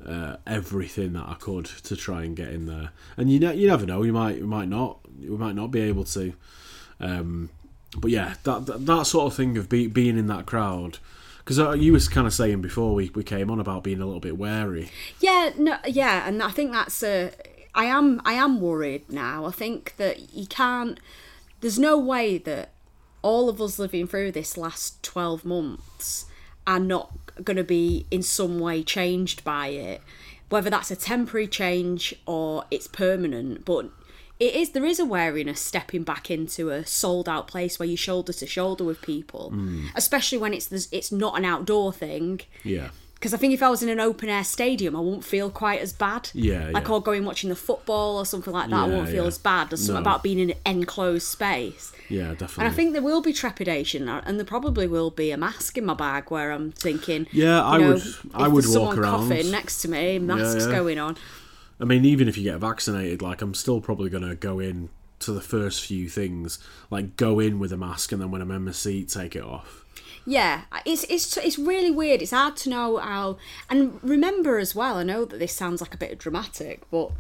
uh, 0.06 0.38
everything 0.48 1.14
that 1.14 1.28
I 1.28 1.36
could 1.36 1.66
to 1.66 1.96
try 1.96 2.24
and 2.24 2.36
get 2.36 2.50
in 2.50 2.66
there. 2.68 2.92
And 3.18 3.32
you 3.32 3.40
ne- 3.40 3.56
you 3.56 3.68
never 3.68 3.86
know, 3.86 4.04
you 4.04 4.14
might 4.14 4.38
you 4.38 4.48
might 4.48 4.68
not 4.70 5.00
you 5.20 5.38
might 5.38 5.56
not 5.56 5.72
be 5.72 5.82
able 5.82 6.04
to. 6.06 6.34
Um, 7.00 7.50
but 7.98 8.12
yeah, 8.12 8.36
that, 8.44 8.66
that 8.66 8.86
that 8.86 9.08
sort 9.08 9.32
of 9.32 9.36
thing 9.36 9.58
of 9.58 9.70
be, 9.70 9.88
being 9.88 10.18
in 10.18 10.28
that 10.28 10.46
crowd. 10.46 11.00
Because 11.40 11.60
uh, 11.60 11.72
you 11.74 11.94
was 11.94 12.08
kind 12.08 12.26
of 12.26 12.34
saying 12.34 12.62
before 12.62 12.96
we, 12.96 13.12
we 13.14 13.24
came 13.24 13.52
on 13.52 13.60
about 13.60 13.84
being 13.84 14.02
a 14.02 14.06
little 14.06 14.20
bit 14.20 14.36
wary. 14.36 14.90
Yeah, 15.20 15.52
no, 15.58 15.78
yeah, 15.86 16.28
and 16.28 16.42
I 16.42 16.50
think 16.50 16.72
that's 16.72 17.04
a. 17.04 17.32
I 17.76 17.86
am, 17.86 18.22
I 18.26 18.34
am 18.34 18.60
worried 18.62 19.12
now. 19.12 19.46
I 19.46 19.52
think 19.52 19.96
that 19.98 20.34
you 20.34 20.48
can't. 20.48 21.00
There's 21.62 21.78
no 21.78 21.98
way 22.00 22.38
that 22.40 22.70
all 23.22 23.50
of 23.50 23.60
us 23.62 23.78
living 23.78 24.08
through 24.08 24.32
this 24.32 24.56
last 24.58 25.04
twelve 25.04 25.44
months 25.46 26.26
are 26.66 26.80
not 26.80 27.12
going 27.44 27.58
to 27.58 27.64
be 27.64 28.06
in 28.10 28.24
some 28.24 28.60
way 28.60 28.82
changed 28.84 29.44
by 29.44 29.68
it, 29.68 30.02
whether 30.50 30.70
that's 30.70 30.90
a 30.92 30.96
temporary 30.96 31.48
change 31.48 32.16
or 32.26 32.64
it's 32.72 32.88
permanent. 32.88 33.66
But 33.66 33.90
it 34.40 34.54
is 34.56 34.70
there 34.72 34.86
is 34.86 35.00
a 35.00 35.06
wariness 35.06 35.60
stepping 35.60 36.04
back 36.04 36.30
into 36.32 36.70
a 36.70 36.86
sold 36.86 37.28
out 37.28 37.48
place 37.48 37.78
where 37.80 37.88
you're 37.88 37.98
shoulder 37.98 38.32
to 38.34 38.48
shoulder 38.48 38.84
with 38.84 39.02
people, 39.02 39.50
Hmm. 39.50 39.88
especially 39.96 40.38
when 40.38 40.54
it's 40.54 40.72
it's 40.92 41.12
not 41.12 41.38
an 41.38 41.46
outdoor 41.46 41.92
thing. 41.92 42.42
Yeah. 42.64 42.90
Because 43.16 43.34
I 43.34 43.38
think 43.38 43.54
if 43.54 43.64
I 43.64 43.70
was 43.70 43.82
in 43.82 43.90
an 43.90 44.00
open 44.00 44.30
air 44.30 44.44
stadium, 44.44 44.96
I 44.96 45.00
wouldn't 45.00 45.24
feel 45.24 45.50
quite 45.50 45.80
as 45.82 45.92
bad. 45.94 46.30
Yeah, 46.34 46.70
Like 46.70 46.88
yeah. 46.88 46.94
or 46.94 47.02
going 47.02 47.26
watching 47.26 47.50
the 47.50 47.56
football 47.56 48.18
or 48.18 48.26
something 48.26 48.54
like 48.54 48.70
that, 48.70 48.76
I 48.76 48.88
won't 48.88 49.08
feel 49.10 49.24
yeah. 49.24 49.28
as 49.30 49.38
bad 49.40 49.74
as 49.74 49.84
something 49.86 50.02
about 50.02 50.22
being 50.22 50.38
in 50.38 50.52
an 50.52 50.58
enclosed 50.66 51.26
space. 51.28 51.92
Yeah, 52.10 52.32
definitely. 52.36 52.66
And 52.66 52.72
I 52.72 52.76
think 52.76 52.94
there 52.94 53.02
will 53.02 53.22
be 53.22 53.34
trepidation, 53.34 54.08
uh, 54.08 54.22
and 54.26 54.38
there 54.38 54.46
probably 54.46 54.86
will 54.88 55.10
be 55.10 55.32
a 55.32 55.38
mask 55.38 55.76
in 55.78 55.86
my 55.86 55.96
bag 55.96 56.30
where 56.30 56.52
I'm 56.52 56.72
thinking, 56.74 57.26
Yeah, 57.32 57.58
you 57.60 57.64
I 57.64 57.78
know, 57.80 57.94
would- 57.94 58.04
I 58.36 58.48
would 58.48 58.64
someone 58.66 58.90
walk 58.90 58.98
around. 59.00 59.30
coughing 59.30 59.50
next 59.50 59.82
to 59.84 59.88
me, 59.90 60.20
masks 60.20 60.66
yeah. 60.66 60.72
going 60.72 61.00
on. 61.00 61.18
I 61.80 61.86
mean, 61.86 62.06
even 62.06 62.28
if 62.28 62.38
you 62.38 62.44
get 62.44 62.60
vaccinated, 62.60 63.22
like 63.22 63.42
I'm 63.42 63.54
still 63.54 63.82
probably 63.82 64.10
going 64.10 64.28
to 64.28 64.36
go 64.36 64.60
in 64.60 64.90
to 65.20 65.32
the 65.32 65.42
first 65.42 65.84
few 65.86 66.10
things, 66.10 66.60
like 66.92 67.16
go 67.18 67.40
in 67.40 67.58
with 67.60 67.72
a 67.72 67.78
mask, 67.78 68.12
and 68.12 68.22
then 68.22 68.30
when 68.30 68.42
I'm 68.42 68.52
in 68.52 68.66
my 68.66 68.72
seat, 68.72 69.10
take 69.10 69.36
it 69.36 69.44
off. 69.44 69.85
Yeah, 70.26 70.62
it's 70.86 71.04
it's 71.06 71.38
it's 71.38 71.60
really 71.60 71.92
weird. 71.92 72.22
It's 72.22 72.32
hard 72.32 72.56
to 72.58 72.70
know 72.70 72.98
how. 72.98 73.38
And 73.70 74.00
remember 74.04 74.58
as 74.58 74.74
well. 74.76 74.98
I 74.98 75.04
know 75.04 75.24
that 75.26 75.38
this 75.40 75.54
sounds 75.54 75.82
like 75.82 75.94
a 75.94 75.98
bit 75.98 76.18
dramatic, 76.18 76.82
but 76.90 77.12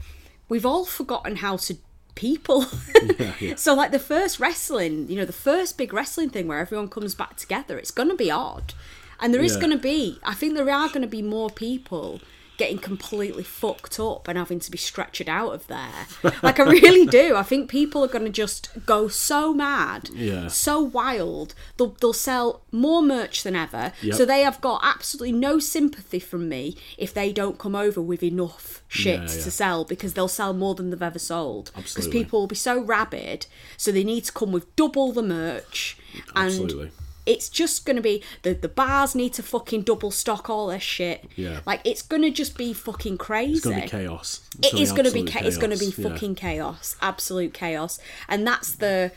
we've 0.49 0.65
all 0.65 0.85
forgotten 0.85 1.37
how 1.37 1.57
to 1.57 1.77
people. 2.15 2.65
yeah. 3.39 3.55
So 3.55 3.73
like 3.75 3.91
the 3.91 3.99
first 3.99 4.39
wrestling, 4.39 5.07
you 5.09 5.17
know, 5.17 5.25
the 5.25 5.33
first 5.33 5.77
big 5.77 5.93
wrestling 5.93 6.29
thing 6.31 6.47
where 6.47 6.59
everyone 6.59 6.87
comes 6.89 7.13
back 7.13 7.35
together, 7.37 7.77
it's 7.77 7.91
going 7.91 8.09
to 8.09 8.15
be 8.15 8.31
odd, 8.31 8.73
and 9.19 9.33
there 9.33 9.41
is 9.43 9.53
Yeah. 9.55 9.59
going 9.61 9.71
to 9.73 9.77
be. 9.83 10.19
I 10.23 10.33
think 10.33 10.55
there 10.55 10.69
are 10.71 10.87
going 10.87 11.01
to 11.01 11.07
be 11.07 11.21
more 11.21 11.49
people 11.49 12.21
getting 12.57 12.77
completely 12.77 13.43
fucked 13.43 13.99
up 13.99 14.27
and 14.27 14.37
having 14.37 14.59
to 14.59 14.71
be 14.71 14.77
stretchered 14.77 15.27
out 15.27 15.53
of 15.53 15.67
there. 15.67 16.33
Like 16.41 16.59
I 16.59 16.63
really 16.63 17.05
do. 17.05 17.35
I 17.35 17.43
think 17.43 17.69
people 17.69 18.03
are 18.03 18.07
going 18.07 18.25
to 18.25 18.31
just 18.31 18.69
go 18.85 19.07
so 19.07 19.53
mad, 19.53 20.09
Yeah. 20.13 20.47
so 20.47 20.79
wild. 20.79 21.53
They'll, 21.77 21.95
they'll 21.99 22.13
sell 22.13 22.61
more 22.71 23.01
merch 23.01 23.43
than 23.43 23.55
ever. 23.55 23.91
Yep. 24.01 24.15
So 24.15 24.25
they 24.25 24.41
have 24.41 24.61
got 24.61 24.81
absolutely 24.83 25.33
no 25.33 25.59
sympathy 25.59 26.19
from 26.19 26.47
me 26.47 26.77
if 26.97 27.13
they 27.13 27.33
don't 27.33 27.59
come 27.59 27.75
over 27.75 28.01
with 28.01 28.23
enough 28.23 28.81
shit 28.87 29.15
Yeah, 29.19 29.21
yeah. 29.21 29.43
to 29.43 29.51
sell 29.51 29.83
because 29.83 30.13
they'll 30.13 30.27
sell 30.27 30.53
more 30.53 30.75
than 30.75 30.89
they've 30.91 31.01
ever 31.01 31.19
sold. 31.19 31.71
Because 31.75 32.07
people 32.07 32.39
will 32.39 32.47
be 32.47 32.55
so 32.55 32.79
rabid, 32.81 33.47
so 33.77 33.91
they 33.91 34.03
need 34.03 34.23
to 34.25 34.31
come 34.31 34.51
with 34.51 34.73
double 34.75 35.11
the 35.11 35.23
merch. 35.23 35.97
And 36.35 36.47
Absolutely. 36.47 36.91
It's 37.25 37.49
just 37.49 37.85
going 37.85 37.95
to 37.95 38.01
be 38.01 38.23
the 38.43 38.53
the 38.53 38.69
bars 38.69 39.15
need 39.15 39.33
to 39.33 39.43
fucking 39.43 39.81
double 39.81 40.11
stock 40.11 40.49
all 40.49 40.67
this 40.67 40.83
shit. 40.83 41.25
Yeah. 41.35 41.61
Like 41.65 41.81
it's 41.83 42.01
going 42.01 42.21
to 42.21 42.31
just 42.31 42.57
be 42.57 42.73
fucking 42.73 43.17
crazy. 43.17 43.53
It's 43.53 43.65
going 43.65 43.77
to 43.77 43.83
be 43.83 43.89
chaos. 43.89 44.47
It 44.61 44.73
is 44.73 44.91
going 44.91 45.05
to 45.05 45.11
be 45.11 45.23
absolute 45.23 45.31
cha- 45.31 45.39
it's 45.39 45.57
to 45.71 45.79
be 45.79 45.91
chaos, 45.91 45.99
yeah. 45.99 46.09
fucking 46.09 46.35
chaos, 46.35 46.95
absolute 47.01 47.53
chaos, 47.53 47.99
and 48.27 48.45
that's 48.45 48.75
the 48.75 49.11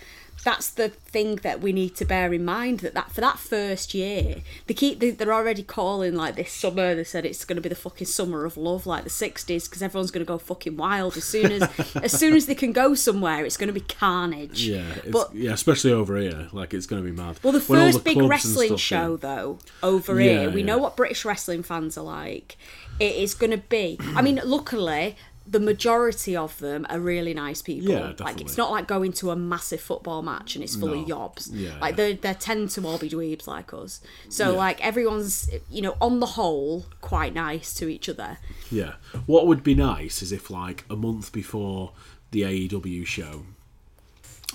that's 0.44 0.70
the 0.70 0.88
thing 0.88 1.36
that 1.36 1.60
we 1.60 1.72
need 1.72 1.94
to 1.96 2.04
bear 2.04 2.32
in 2.32 2.44
mind 2.44 2.80
that, 2.80 2.94
that 2.94 3.10
for 3.10 3.20
that 3.20 3.38
first 3.38 3.92
year 3.92 4.36
they 4.66 4.74
keep 4.74 5.00
they, 5.00 5.10
they're 5.10 5.32
already 5.32 5.62
calling 5.62 6.14
like 6.14 6.36
this 6.36 6.52
summer 6.52 6.94
they 6.94 7.04
said 7.04 7.26
it's 7.26 7.44
going 7.44 7.56
to 7.56 7.60
be 7.62 7.68
the 7.68 7.74
fucking 7.74 8.06
summer 8.06 8.44
of 8.44 8.56
love 8.56 8.86
like 8.86 9.04
the 9.04 9.10
60s 9.10 9.68
because 9.68 9.82
everyone's 9.82 10.10
going 10.10 10.24
to 10.24 10.28
go 10.28 10.38
fucking 10.38 10.76
wild 10.76 11.16
as 11.16 11.24
soon 11.24 11.50
as 11.52 11.96
as 11.96 12.12
soon 12.12 12.34
as 12.34 12.46
they 12.46 12.54
can 12.54 12.72
go 12.72 12.94
somewhere 12.94 13.44
it's 13.44 13.56
going 13.56 13.66
to 13.66 13.72
be 13.72 13.80
carnage 13.80 14.62
Yeah, 14.66 14.84
it's, 14.96 15.08
but 15.10 15.34
yeah, 15.34 15.52
especially 15.52 15.92
over 15.92 16.16
here, 16.16 16.48
like 16.52 16.72
it's 16.72 16.86
going 16.86 17.02
to 17.02 17.10
be 17.10 17.14
mad. 17.16 17.38
well, 17.42 17.52
the 17.52 17.60
first 17.60 18.04
big 18.04 18.16
wrestling 18.18 18.76
show, 18.76 19.14
in- 19.14 19.20
though, 19.20 19.58
over 19.82 20.20
Yeah, 20.20 20.40
here, 20.42 20.50
we 20.50 20.60
yeah. 20.60 20.66
know 20.66 20.78
what 20.78 20.96
British 20.96 21.24
wrestling 21.24 21.62
fans 21.62 21.98
are 21.98 22.04
like. 22.04 22.56
It 23.00 23.14
is 23.16 23.34
going 23.34 23.50
to 23.52 23.58
be. 23.58 23.96
I 24.16 24.22
mean, 24.22 24.40
luckily, 24.44 25.16
the 25.50 25.60
majority 25.60 26.36
of 26.36 26.58
them 26.58 26.86
are 26.90 27.00
really 27.00 27.32
nice 27.32 27.62
people. 27.62 27.90
Yeah, 27.90 28.12
Like, 28.18 28.40
it's 28.40 28.58
not 28.58 28.70
like 28.70 28.86
going 28.86 29.12
to 29.14 29.30
a 29.30 29.36
massive 29.36 29.80
football 29.80 30.20
match 30.20 30.54
and 30.54 30.62
it's 30.62 30.76
full 30.76 30.92
of 30.92 31.06
yobs. 31.06 31.48
Yeah, 31.52 31.78
like, 31.80 31.92
yeah. 31.92 31.96
they 31.96 32.12
they 32.14 32.34
tend 32.34 32.70
to 32.72 32.86
all 32.86 32.98
be 32.98 33.08
dweebs 33.08 33.46
like 33.46 33.72
us. 33.72 34.00
So, 34.28 34.50
Yeah. 34.52 34.56
like, 34.58 34.84
everyone's, 34.84 35.50
you 35.70 35.80
know, 35.82 35.96
on 36.00 36.20
the 36.20 36.26
whole, 36.26 36.84
quite 37.00 37.32
nice 37.34 37.72
to 37.74 37.88
each 37.88 38.08
other. 38.08 38.38
Yeah. 38.70 38.94
What 39.26 39.46
would 39.46 39.62
be 39.62 39.74
nice 39.74 40.20
is 40.22 40.32
if, 40.32 40.50
like, 40.50 40.84
a 40.90 40.96
month 40.96 41.32
before 41.32 41.92
the 42.30 42.42
AEW 42.42 43.06
show, 43.06 43.44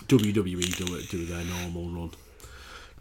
WWE 0.07 0.77
do 0.85 0.95
it, 0.95 1.09
do 1.09 1.25
their 1.25 1.43
normal 1.45 1.89
run, 1.89 2.11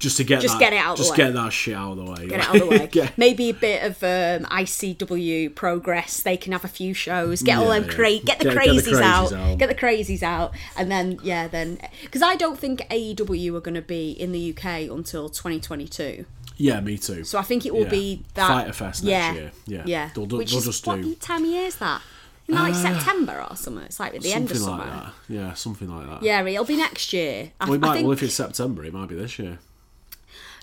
just 0.02 0.16
to 0.18 0.24
get 0.24 0.40
Just 0.42 0.54
that, 0.58 0.60
get 0.60 0.72
it 0.72 0.76
out 0.76 0.92
of 0.92 0.98
the 0.98 1.04
just 1.04 1.16
get 1.16 1.32
that 1.32 1.52
shit 1.52 1.74
out 1.74 1.92
of 1.92 1.98
the 2.04 2.04
way. 2.12 2.26
Get 2.28 2.40
it 2.40 2.48
out 2.48 2.56
of 2.56 2.60
the 2.90 3.00
way. 3.00 3.08
Maybe 3.16 3.50
a 3.50 3.54
bit 3.54 3.82
of 3.84 4.02
um, 4.02 4.50
ICW 4.50 5.54
progress. 5.54 6.20
They 6.22 6.36
can 6.36 6.52
have 6.52 6.64
a 6.64 6.68
few 6.68 6.92
shows. 6.92 7.40
Get 7.42 7.56
all 7.58 7.64
Yeah, 7.72 7.80
them 7.80 7.90
yeah. 7.90 8.18
get 8.24 8.38
the 8.40 8.44
Get- 8.46 8.54
get 8.54 8.84
the 8.84 8.90
crazies, 8.90 9.00
out. 9.00 9.32
out. 9.32 9.58
Get 9.58 9.68
the 9.68 9.74
crazies 9.74 10.22
out, 10.22 10.52
and 10.76 10.90
then 10.90 11.18
yeah, 11.22 11.46
then 11.48 11.78
because 12.02 12.20
I 12.22 12.34
don't 12.36 12.58
think 12.58 12.80
AEW 12.90 13.54
are 13.54 13.60
going 13.60 13.74
to 13.74 13.80
be 13.82 14.10
in 14.10 14.32
the 14.32 14.50
UK 14.56 14.90
until 14.90 15.28
2022. 15.28 16.26
yeah, 16.56 16.80
me 16.80 16.98
too. 16.98 17.22
So 17.24 17.38
I 17.38 17.42
think 17.42 17.64
it 17.64 17.72
will 17.72 17.86
be 17.88 18.24
that 18.34 18.48
Fyter 18.48 18.72
Fest 18.72 19.04
next 19.04 19.10
yeah, 19.10 19.32
year. 19.34 19.52
Yeah. 19.66 19.82
yeah. 19.86 20.10
They'll 20.14 20.26
do- 20.26 20.36
Which 20.38 20.50
they'll 20.50 20.58
is 20.58 20.64
just 20.66 20.86
what 20.86 21.00
do- 21.00 21.14
time 21.14 21.44
of 21.44 21.50
year 21.50 21.66
is 21.66 21.76
that? 21.76 22.02
That 22.48 22.54
like 22.60 22.74
September 22.74 23.46
or 23.48 23.56
something? 23.56 23.84
It's 23.84 24.00
like 24.00 24.14
at 24.16 24.20
the 24.22 24.32
end 24.32 24.50
of 24.50 24.56
something 24.58 24.84
summer. 24.84 24.92
like 24.94 25.04
that. 25.04 25.12
Yeah, 25.28 25.54
something 25.54 25.88
like 25.88 26.06
that. 26.08 26.22
Yeah, 26.22 26.44
it'll 26.44 26.64
be 26.64 26.76
next 26.76 27.12
year. 27.12 27.52
I, 27.60 27.70
Well, 27.70 27.78
might, 27.78 27.88
I 27.90 27.92
think 27.94 28.04
well, 28.06 28.12
if 28.14 28.22
it's 28.22 28.34
September, 28.34 28.84
it 28.84 28.92
might 28.92 29.08
be 29.08 29.14
this 29.14 29.38
year, 29.38 29.58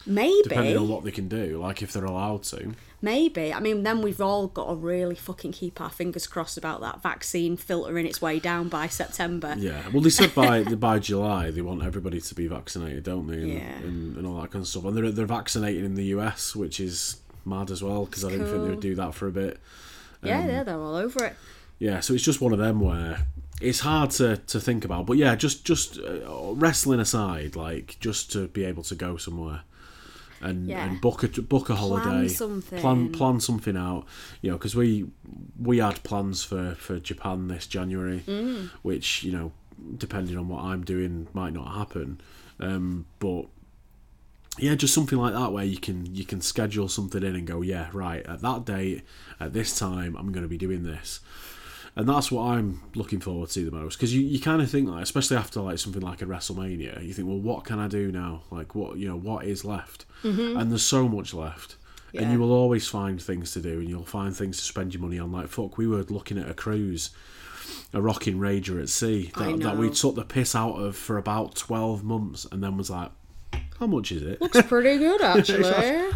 maybe. 0.05 0.41
depending 0.43 0.77
on 0.77 0.88
what 0.89 1.03
they 1.03 1.11
can 1.11 1.27
do. 1.27 1.59
Like 1.61 1.81
if 1.81 1.93
they're 1.93 2.05
allowed 2.05 2.43
to. 2.43 2.73
Maybe. 3.01 3.53
I 3.53 3.61
mean, 3.61 3.84
then 3.84 4.01
we've 4.01 4.19
all 4.19 4.47
got 4.47 4.67
to 4.67 4.76
really 4.76 5.15
fucking 5.15 5.53
keep 5.53 5.80
our 5.80 5.89
fingers 5.89 6.27
crossed 6.27 6.57
about 6.57 6.81
that 6.81 7.01
vaccine 7.01 7.55
filtering 7.55 8.05
its 8.05 8.21
way 8.21 8.39
down 8.39 8.67
by 8.67 8.88
September. 8.88 9.55
Yeah. 9.57 9.88
Well, 9.93 10.01
they 10.01 10.09
said 10.09 10.35
by 10.35 10.63
by 10.76 10.99
July 10.99 11.49
they 11.51 11.61
want 11.61 11.81
everybody 11.84 12.19
to 12.19 12.35
be 12.35 12.47
vaccinated, 12.47 13.03
don't 13.03 13.27
they? 13.27 13.38
And, 13.38 13.47
Yeah. 13.53 13.59
and, 13.77 14.17
and 14.17 14.27
all 14.27 14.41
that 14.41 14.51
kind 14.51 14.63
of 14.63 14.67
stuff. 14.67 14.84
And 14.85 14.97
they're 14.97 15.11
they're 15.11 15.26
vaccinating 15.26 15.85
in 15.85 15.95
the 15.95 16.05
US, 16.15 16.55
which 16.55 16.80
is 16.81 17.21
mad 17.45 17.71
as 17.71 17.81
well 17.81 18.05
because 18.05 18.26
I 18.26 18.31
didn't 18.31 18.47
think 18.47 18.63
they 18.63 18.69
would 18.69 18.81
do 18.81 18.95
that 18.95 19.13
for 19.13 19.27
a 19.27 19.31
bit. 19.31 19.59
Yeah, 20.21 20.41
Um, 20.41 20.49
yeah, 20.49 20.63
they're 20.63 20.77
all 20.80 20.97
over 20.97 21.23
it. 21.23 21.35
Yeah. 21.80 22.01
So 22.01 22.13
it's 22.13 22.23
just 22.23 22.41
one 22.41 22.51
of 22.51 22.59
them 22.59 22.81
where 22.81 23.26
it's 23.61 23.80
hard 23.80 24.09
to, 24.11 24.35
to 24.38 24.59
think 24.59 24.84
about. 24.84 25.05
But 25.05 25.15
yeah, 25.15 25.35
just 25.35 25.63
just 25.63 25.97
uh, 25.99 26.51
wrestling 26.53 26.99
aside, 26.99 27.55
like 27.55 27.95
just 28.01 28.30
to 28.34 28.49
be 28.49 28.65
able 28.65 28.84
to 28.84 28.95
go 28.95 29.15
somewhere. 29.15 29.61
And, 30.41 30.68
Yeah. 30.68 30.86
and 30.86 31.02
book 31.02 31.24
a 31.24 31.41
book 31.41 31.70
a 31.70 31.76
holiday, 31.76 32.28
something. 32.30 32.80
plan 32.80 33.11
plan 33.11 33.40
something 33.41 33.76
out, 33.76 34.06
you 34.41 34.49
know, 34.52 34.57
because 34.57 34.76
we 34.76 35.06
we 35.60 35.80
had 35.80 36.02
plans 36.03 36.44
for 36.44 36.76
for 36.76 36.99
Japan 36.99 37.48
this 37.49 37.68
January, 37.68 38.24
Mm. 38.26 38.70
which 38.82 39.24
you 39.24 39.32
know, 39.34 39.52
depending 39.98 40.38
on 40.38 40.48
what 40.48 40.64
I'm 40.64 40.84
doing, 40.86 41.28
might 41.34 41.53
not 41.53 41.74
happen. 41.76 42.22
Um, 42.60 43.06
but 43.20 43.48
yeah, 44.57 44.76
just 44.76 44.94
something 44.94 45.18
like 45.18 45.34
that 45.34 45.53
where 45.53 45.64
you 45.64 45.78
can 45.78 46.14
you 46.14 46.26
can 46.26 46.41
schedule 46.41 46.88
something 46.90 47.24
in 47.24 47.36
and 47.36 47.48
go, 47.48 47.61
yeah, 47.61 47.90
right, 47.94 48.26
at 48.26 48.41
that 48.41 48.66
date, 48.66 49.03
at 49.40 49.53
this 49.53 49.78
time, 49.78 50.16
I'm 50.18 50.32
going 50.32 50.44
to 50.44 50.49
be 50.49 50.57
doing 50.57 50.84
this. 50.84 51.20
And 51.95 52.07
that's 52.07 52.32
what 52.32 52.44
I'm 52.44 52.82
looking 52.95 53.20
forward 53.20 53.49
to 53.49 53.66
the 53.66 53.72
most 53.72 53.98
because 53.98 54.14
you, 54.14 54.22
you 54.22 54.40
kind 54.40 54.61
of 54.61 54.70
think 54.70 54.88
like, 54.90 55.03
especially 55.03 55.38
after 55.38 55.60
like 55.60 55.80
something 55.80 56.02
like 56.02 56.22
a 56.22 56.26
WrestleMania, 56.26 57.03
you 57.06 57.14
think, 57.14 57.28
well, 57.28 57.40
what 57.40 57.66
can 57.66 57.80
I 57.80 57.88
do 57.88 58.11
now? 58.11 58.44
Like, 58.52 58.76
what 58.76 58.98
you 58.98 59.07
know, 59.07 59.18
what 59.18 59.45
is 59.45 59.66
left? 59.66 60.06
And 60.24 60.70
there's 60.72 60.84
so 60.86 61.08
much 61.08 61.34
left, 61.34 61.76
and 62.14 62.32
you 62.32 62.40
will 62.40 62.52
always 62.52 62.88
find 62.88 63.22
things 63.22 63.52
to 63.54 63.62
do, 63.62 63.80
and 63.80 63.88
you'll 63.90 64.04
find 64.06 64.36
things 64.36 64.58
to 64.58 64.64
spend 64.64 64.94
your 64.94 65.02
money 65.02 65.20
on. 65.20 65.32
Like, 65.32 65.48
fuck, 65.48 65.78
we 65.78 65.88
were 65.88 66.04
looking 66.04 66.38
at 66.38 66.50
a 66.50 66.54
cruise, 66.54 67.12
a 67.94 68.02
rocking 68.02 68.40
rager 68.40 68.82
at 68.82 68.90
sea 68.90 69.32
that, 69.38 69.60
that 69.62 69.78
we 69.78 69.90
took 69.90 70.16
the 70.16 70.26
piss 70.26 70.56
out 70.56 70.74
of 70.76 70.96
for 70.96 71.18
about 71.18 71.56
twelve 71.56 72.04
months, 72.04 72.46
and 72.52 72.64
then 72.64 72.78
was 72.78 72.90
like, 72.90 73.12
how 73.80 73.88
much 73.88 74.12
is 74.12 74.24
it? 74.24 74.41
Looks 74.41 74.62
pretty 74.64 74.98
good, 74.98 75.22
actually. 75.38 75.64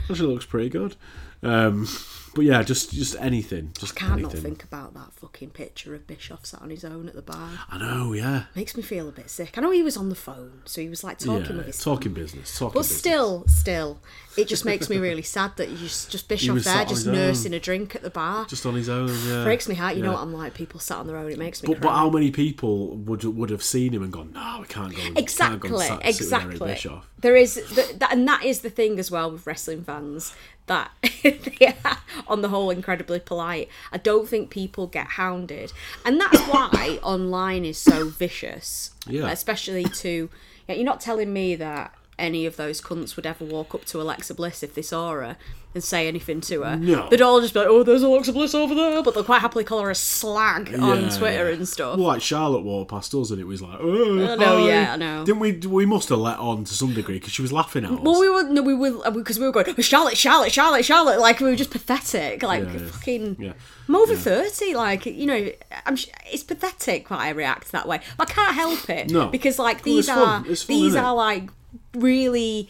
Actually, 0.10 0.34
looks 0.34 0.46
pretty 0.46 0.70
good. 0.70 0.96
Um, 1.42 1.88
but 2.36 2.46
yeah, 2.46 2.64
just 2.64 2.92
just 2.92 3.16
anything, 3.20 3.72
just 3.78 3.96
Can't 3.96 4.22
not 4.22 4.34
think 4.34 4.64
about 4.64 4.94
that 4.96 5.14
fucking 5.14 5.52
picture 5.52 5.94
of 5.94 6.08
Bischoff 6.08 6.46
sat 6.46 6.62
on 6.62 6.70
his 6.70 6.84
own 6.84 7.08
at 7.08 7.16
the 7.16 7.22
bar. 7.22 7.50
I 7.70 7.78
know, 7.78 8.14
yeah, 8.14 8.46
Makes 8.56 8.76
me 8.76 8.84
feel 8.84 9.08
a 9.08 9.12
bit 9.12 9.30
sick. 9.30 9.58
I 9.58 9.62
know 9.62 9.72
he 9.72 9.84
was 9.84 9.98
on 9.98 10.10
the 10.10 10.16
phone, 10.16 10.62
so 10.66 10.82
he 10.82 10.90
was 10.90 11.04
like 11.04 11.20
talking 11.20 11.52
yeah, 11.52 11.58
with 11.58 11.66
his 11.68 11.80
talking 11.80 12.14
business, 12.14 12.58
talking 12.58 12.74
But 12.74 12.80
business. 12.82 12.98
still, 13.00 13.46
still, 13.48 14.00
it 14.38 14.48
just 14.48 14.66
makes 14.66 14.90
me 14.90 14.98
really 14.98 15.22
sad 15.22 15.56
that 15.58 15.70
you 15.70 15.78
just, 15.78 16.28
Bischoff 16.28 16.64
there, 16.64 16.86
just 16.86 16.90
his 16.90 17.08
own. 17.08 17.14
nursing 17.14 17.54
a 17.54 17.60
drink 17.60 17.96
at 17.96 18.02
the 18.02 18.10
bar. 18.10 18.46
just 18.46 18.66
on 18.66 18.76
his 18.76 18.90
own. 18.90 19.10
Yeah, 19.28 19.44
Breaks 19.44 19.68
me 19.68 19.76
heart. 19.76 19.96
You 19.96 20.04
know 20.04 20.14
what 20.14 20.22
I'm 20.22 20.34
like. 20.34 20.54
People 20.54 20.80
sat 20.80 20.98
on 20.98 21.08
their 21.08 21.18
own. 21.18 21.32
It 21.32 21.38
makes 21.38 21.62
me 21.62 21.68
But, 21.68 21.82
but 21.82 21.92
how 21.92 22.10
many 22.10 22.32
people 22.32 22.96
would 22.98 23.24
would 23.24 23.50
have 23.50 23.64
seen 23.64 23.94
him 23.94 24.04
and 24.04 24.12
gone, 24.12 24.32
no, 24.34 24.58
we 24.62 24.68
can't 24.68 24.92
go. 24.92 25.02
Can't 25.02 25.16
go 25.16 25.20
exactly, 25.20 25.70
and 25.70 25.80
sat, 25.80 25.88
sit 25.88 26.06
with 26.06 26.62
exactly. 26.72 27.02
There 27.20 27.36
is, 27.36 27.54
th- 27.74 28.00
that, 28.00 28.12
and 28.12 28.28
that 28.28 28.44
is 28.44 28.62
the 28.62 28.70
thing 28.70 29.00
as 29.00 29.10
well 29.10 29.32
with 29.32 29.48
wrestling 29.48 29.84
fans 29.84 30.36
that 30.66 30.92
they 31.24 31.76
are, 31.86 31.98
on 32.28 32.42
the 32.42 32.50
whole, 32.50 32.70
incredibly 32.70 33.20
polite. 33.20 33.70
I 33.92 33.98
don't 33.98 34.28
think 34.28 34.50
people 34.50 34.88
get 34.88 35.08
hounded, 35.08 35.72
and 36.06 36.20
that's 36.20 36.40
why 36.48 37.00
online 37.02 37.66
is 37.66 37.78
so 37.78 38.10
vicious. 38.10 38.92
Yeah. 39.08 39.30
especially 39.30 39.84
to. 39.86 40.30
Yeah, 40.68 40.76
you're 40.76 40.86
not 40.86 41.02
telling 41.02 41.34
me 41.34 41.56
that 41.56 41.94
any 42.24 42.46
of 42.46 42.56
those 42.56 42.82
cunts 42.82 43.16
would 43.16 43.26
ever 43.26 43.44
walk 43.44 43.76
up 43.76 43.86
to 43.86 44.02
Alexa 44.02 44.34
Bliss 44.34 44.64
if 44.64 44.74
they 44.74 44.82
saw 44.82 45.12
her 45.12 45.38
and 45.76 45.84
say 45.84 46.08
anything 46.08 46.40
to 46.40 46.62
her. 46.62 46.76
No. 46.76 47.10
They'd 47.10 47.22
all 47.22 47.42
just 47.42 47.54
be 47.54 47.60
like, 47.60 47.68
"Oh, 47.70 47.84
there's 47.84 48.04
Alexa 48.04 48.32
Bliss 48.32 48.54
over 48.54 48.76
there," 48.76 49.02
but 49.02 49.14
they'll 49.14 49.24
quite 49.24 49.42
happily 49.42 49.64
call 49.64 49.82
her 49.82 49.90
a 49.90 49.96
slag 49.96 50.74
on 50.80 51.10
Twitter 51.10 51.50
yeah. 51.50 51.56
and 51.56 51.68
stuff. 51.68 51.98
Well, 51.98 52.08
like 52.08 52.22
Charlotte 52.22 52.62
walked 52.62 52.92
past 52.92 53.14
us 53.16 53.32
and 53.32 53.42
it 53.42 53.46
was 53.46 53.62
like, 53.62 53.78
oh, 53.82 54.38
hi." 54.38 54.68
yeah, 54.68 54.94
I 54.94 54.96
know. 54.98 55.26
Didn't 55.26 55.40
we? 55.40 55.54
We 55.54 55.86
must 55.86 56.10
have 56.10 56.20
let 56.20 56.38
on 56.40 56.64
to 56.64 56.74
some 56.74 56.94
degree 56.94 57.16
because 57.16 57.34
she 57.34 57.42
was 57.42 57.52
laughing 57.52 57.86
at 57.86 57.92
us. 57.92 58.00
Well, 58.00 58.20
we 58.20 58.30
were 58.30 58.44
no, 58.44 58.62
we 58.62 58.74
were 58.74 59.06
uh, 59.06 59.12
because 59.12 59.40
we 59.40 59.46
were 59.46 59.52
going 59.52 59.66
oh, 59.68 59.82
Charlotte, 59.82 60.18
Charlotte, 60.18 60.54
Charlotte, 60.54 60.86
Charlotte. 60.86 61.20
Like 61.20 61.40
we 61.40 61.48
were 61.48 61.56
just 61.56 61.72
pathetic. 61.72 62.44
Like 62.44 62.64
Yeah, 62.64 62.74
yeah. 62.74 62.88
fucking. 62.88 63.36
Yeah. 63.40 63.54
I'm 63.88 63.96
over 63.96 64.16
thirty. 64.16 64.76
Like 64.76 65.06
you 65.06 65.26
know, 65.26 65.52
I'm. 65.86 65.96
sh- 65.96 66.08
It's 66.32 66.44
pathetic 66.44 67.10
why 67.10 67.28
I 67.28 67.30
react 67.30 67.72
that 67.72 67.88
way. 67.88 68.00
But 68.18 68.30
I 68.30 68.34
can't 68.34 68.56
help 68.56 68.90
it. 68.90 69.10
No. 69.10 69.28
Because 69.28 69.60
like 69.60 69.82
these 69.84 70.08
it's 70.08 70.10
are 70.10 70.44
fun. 70.44 70.44
Fun, 70.44 70.56
these 70.68 70.96
are 70.96 71.14
like 71.16 71.50
really. 71.94 72.70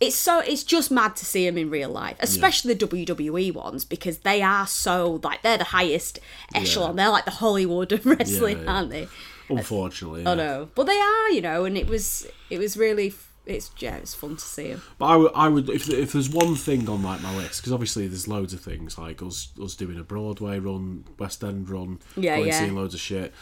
It's 0.00 0.16
so 0.16 0.40
it's 0.40 0.64
just 0.64 0.90
mad 0.90 1.14
to 1.16 1.24
see 1.24 1.46
them 1.46 1.56
in 1.56 1.70
real 1.70 1.88
life, 1.88 2.16
especially 2.18 2.74
the 2.74 2.86
WWE 2.88 3.54
ones 3.54 3.84
because 3.84 4.18
they 4.18 4.42
are 4.42 4.66
so 4.66 5.20
like 5.22 5.42
they're 5.42 5.58
the 5.58 5.64
highest 5.64 6.18
echelon. 6.56 6.96
They're 6.96 7.08
like 7.08 7.24
the 7.24 7.30
Hollywood 7.30 7.92
of 7.92 8.04
wrestling, 8.04 8.64
yeah. 8.64 8.72
aren't 8.72 8.90
they? 8.90 9.06
Unfortunately, 9.48 10.26
I 10.26 10.30
yeah. 10.30 10.34
know, 10.34 10.68
but 10.74 10.84
they 10.84 10.98
are, 10.98 11.30
you 11.30 11.40
know, 11.40 11.64
and 11.64 11.78
it 11.78 11.86
was 11.86 12.26
it 12.50 12.58
was 12.58 12.76
really 12.76 13.14
it's 13.44 13.70
yeah, 13.78 13.96
it's 13.96 14.14
fun 14.14 14.36
to 14.36 14.42
see 14.44 14.68
them. 14.68 14.82
But 14.98 15.06
I 15.06 15.16
would, 15.16 15.32
I 15.34 15.48
would 15.48 15.68
if, 15.68 15.88
if 15.88 16.12
there's 16.12 16.30
one 16.30 16.54
thing 16.54 16.88
on 16.88 17.02
like 17.02 17.20
my 17.22 17.34
list, 17.36 17.60
because 17.60 17.72
obviously 17.72 18.06
there's 18.06 18.28
loads 18.28 18.52
of 18.52 18.60
things 18.60 18.96
like 18.98 19.22
us 19.22 19.48
us 19.60 19.74
doing 19.74 19.98
a 19.98 20.04
Broadway 20.04 20.58
run, 20.58 21.04
West 21.18 21.42
End 21.42 21.68
run, 21.68 21.98
Yeah, 22.16 22.36
going 22.36 22.48
yeah. 22.48 22.58
seeing 22.60 22.74
loads 22.76 22.94
of 22.94 23.00
shit, 23.00 23.32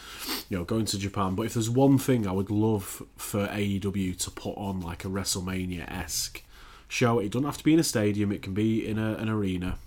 you 0.49 0.57
know, 0.57 0.63
going 0.63 0.85
to 0.85 0.97
Japan. 0.97 1.35
But 1.35 1.43
if 1.43 1.53
there's 1.53 1.69
one 1.69 1.97
thing 1.97 2.27
I 2.27 2.31
would 2.31 2.49
love 2.49 3.03
for 3.15 3.47
AEW 3.47 4.17
to 4.19 4.31
put 4.31 4.57
on 4.57 4.81
like 4.81 5.05
a 5.05 5.07
WrestleMania 5.07 5.89
esque 5.91 6.43
show, 6.87 7.19
it 7.19 7.31
doesn't 7.31 7.45
have 7.45 7.57
to 7.59 7.63
be 7.63 7.73
in 7.73 7.79
a 7.79 7.83
stadium; 7.83 8.31
it 8.31 8.41
can 8.41 8.53
be 8.53 8.85
in 8.87 8.97
a, 8.97 9.13
an 9.15 9.29
arena. 9.29 9.77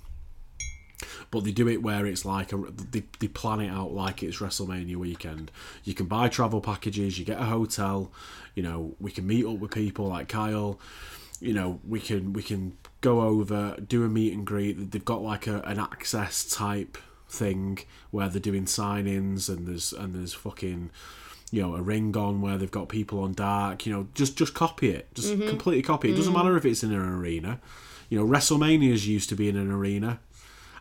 But 1.30 1.42
they 1.44 1.50
do 1.50 1.68
it 1.68 1.82
where 1.82 2.06
it's 2.06 2.24
like 2.24 2.52
a, 2.52 2.56
they, 2.56 3.02
they 3.18 3.26
plan 3.28 3.60
it 3.60 3.68
out 3.68 3.92
like 3.92 4.22
it's 4.22 4.38
WrestleMania 4.38 4.96
weekend. 4.96 5.50
You 5.82 5.92
can 5.92 6.06
buy 6.06 6.28
travel 6.28 6.60
packages, 6.60 7.18
you 7.18 7.24
get 7.24 7.40
a 7.40 7.44
hotel, 7.44 8.12
you 8.55 8.62
know, 8.62 8.94
we 9.01 9.10
can 9.10 9.26
meet 9.26 9.44
up 9.44 9.59
with 9.59 9.72
people 9.72 10.06
like 10.06 10.28
Kyle, 10.28 10.78
you 11.40 11.52
know, 11.52 11.81
we 11.86 12.01
can 12.01 12.32
we 12.32 12.43
can 12.43 12.76
go 13.01 13.22
over, 13.22 13.76
do 13.86 14.05
a 14.05 14.09
meet 14.09 14.32
and 14.32 14.47
greet. 14.47 14.90
They've 14.90 15.05
got 15.05 15.22
like 15.22 15.47
a, 15.47 15.60
an 15.62 15.78
access 15.78 16.44
type 16.44 16.97
thing 17.28 17.81
where 18.10 18.28
they're 18.28 18.40
doing 18.40 18.66
sign-ins 18.66 19.48
and 19.48 19.66
there's 19.66 19.93
and 19.93 20.14
there's 20.14 20.35
fucking 20.35 20.90
you 21.51 21.62
know 21.62 21.74
a 21.74 21.82
ring 21.82 22.16
on 22.16 22.40
where 22.40 22.56
they've 22.56 22.70
got 22.70 22.89
people 22.89 23.20
on 23.20 23.32
dark 23.32 23.86
you 23.86 23.93
know 23.93 24.06
just 24.14 24.36
just 24.36 24.55
copy 24.55 24.90
it 24.90 25.12
just 25.14 25.32
mm-hmm. 25.32 25.48
completely 25.48 25.82
copy 25.82 26.09
it. 26.09 26.12
it 26.12 26.16
doesn't 26.16 26.32
mm-hmm. 26.32 26.44
matter 26.44 26.56
if 26.56 26.64
it's 26.64 26.85
in 26.85 26.93
an 26.93 27.01
arena 27.01 27.60
you 28.09 28.18
know 28.18 28.24
wrestlemanias 28.24 29.06
used 29.06 29.28
to 29.28 29.35
be 29.35 29.48
in 29.48 29.56
an 29.56 29.70
arena 29.70 30.20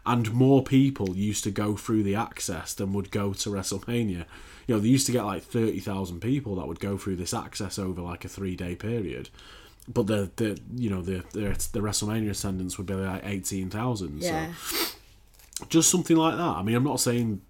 and 0.05 0.33
more 0.33 0.63
people 0.63 1.15
used 1.15 1.43
to 1.45 1.51
go 1.51 1.75
through 1.75 2.03
the 2.03 2.15
access 2.15 2.73
than 2.73 2.93
would 2.93 3.11
go 3.11 3.33
to 3.33 3.49
WrestleMania. 3.49 4.25
You 4.67 4.75
know, 4.75 4.81
they 4.81 4.87
used 4.87 5.05
to 5.07 5.11
get 5.11 5.25
like 5.25 5.43
thirty 5.43 5.79
thousand 5.79 6.21
people 6.21 6.55
that 6.55 6.67
would 6.67 6.79
go 6.79 6.97
through 6.97 7.17
this 7.17 7.33
access 7.33 7.77
over 7.77 8.01
like 8.01 8.25
a 8.25 8.29
three 8.29 8.55
day 8.55 8.75
period. 8.75 9.29
But 9.87 10.07
the 10.07 10.31
the 10.35 10.59
you 10.75 10.89
know 10.89 11.01
the 11.01 11.23
the, 11.31 11.67
the 11.73 11.79
WrestleMania 11.79 12.31
attendance 12.31 12.77
would 12.77 12.87
be 12.87 12.93
like 12.93 13.25
eighteen 13.25 13.69
thousand. 13.69 14.21
Yeah. 14.21 14.53
So 14.53 14.95
just 15.69 15.89
something 15.89 16.17
like 16.17 16.35
that. 16.35 16.41
I 16.41 16.63
mean, 16.63 16.75
I'm 16.75 16.83
not 16.83 16.99
saying 16.99 17.41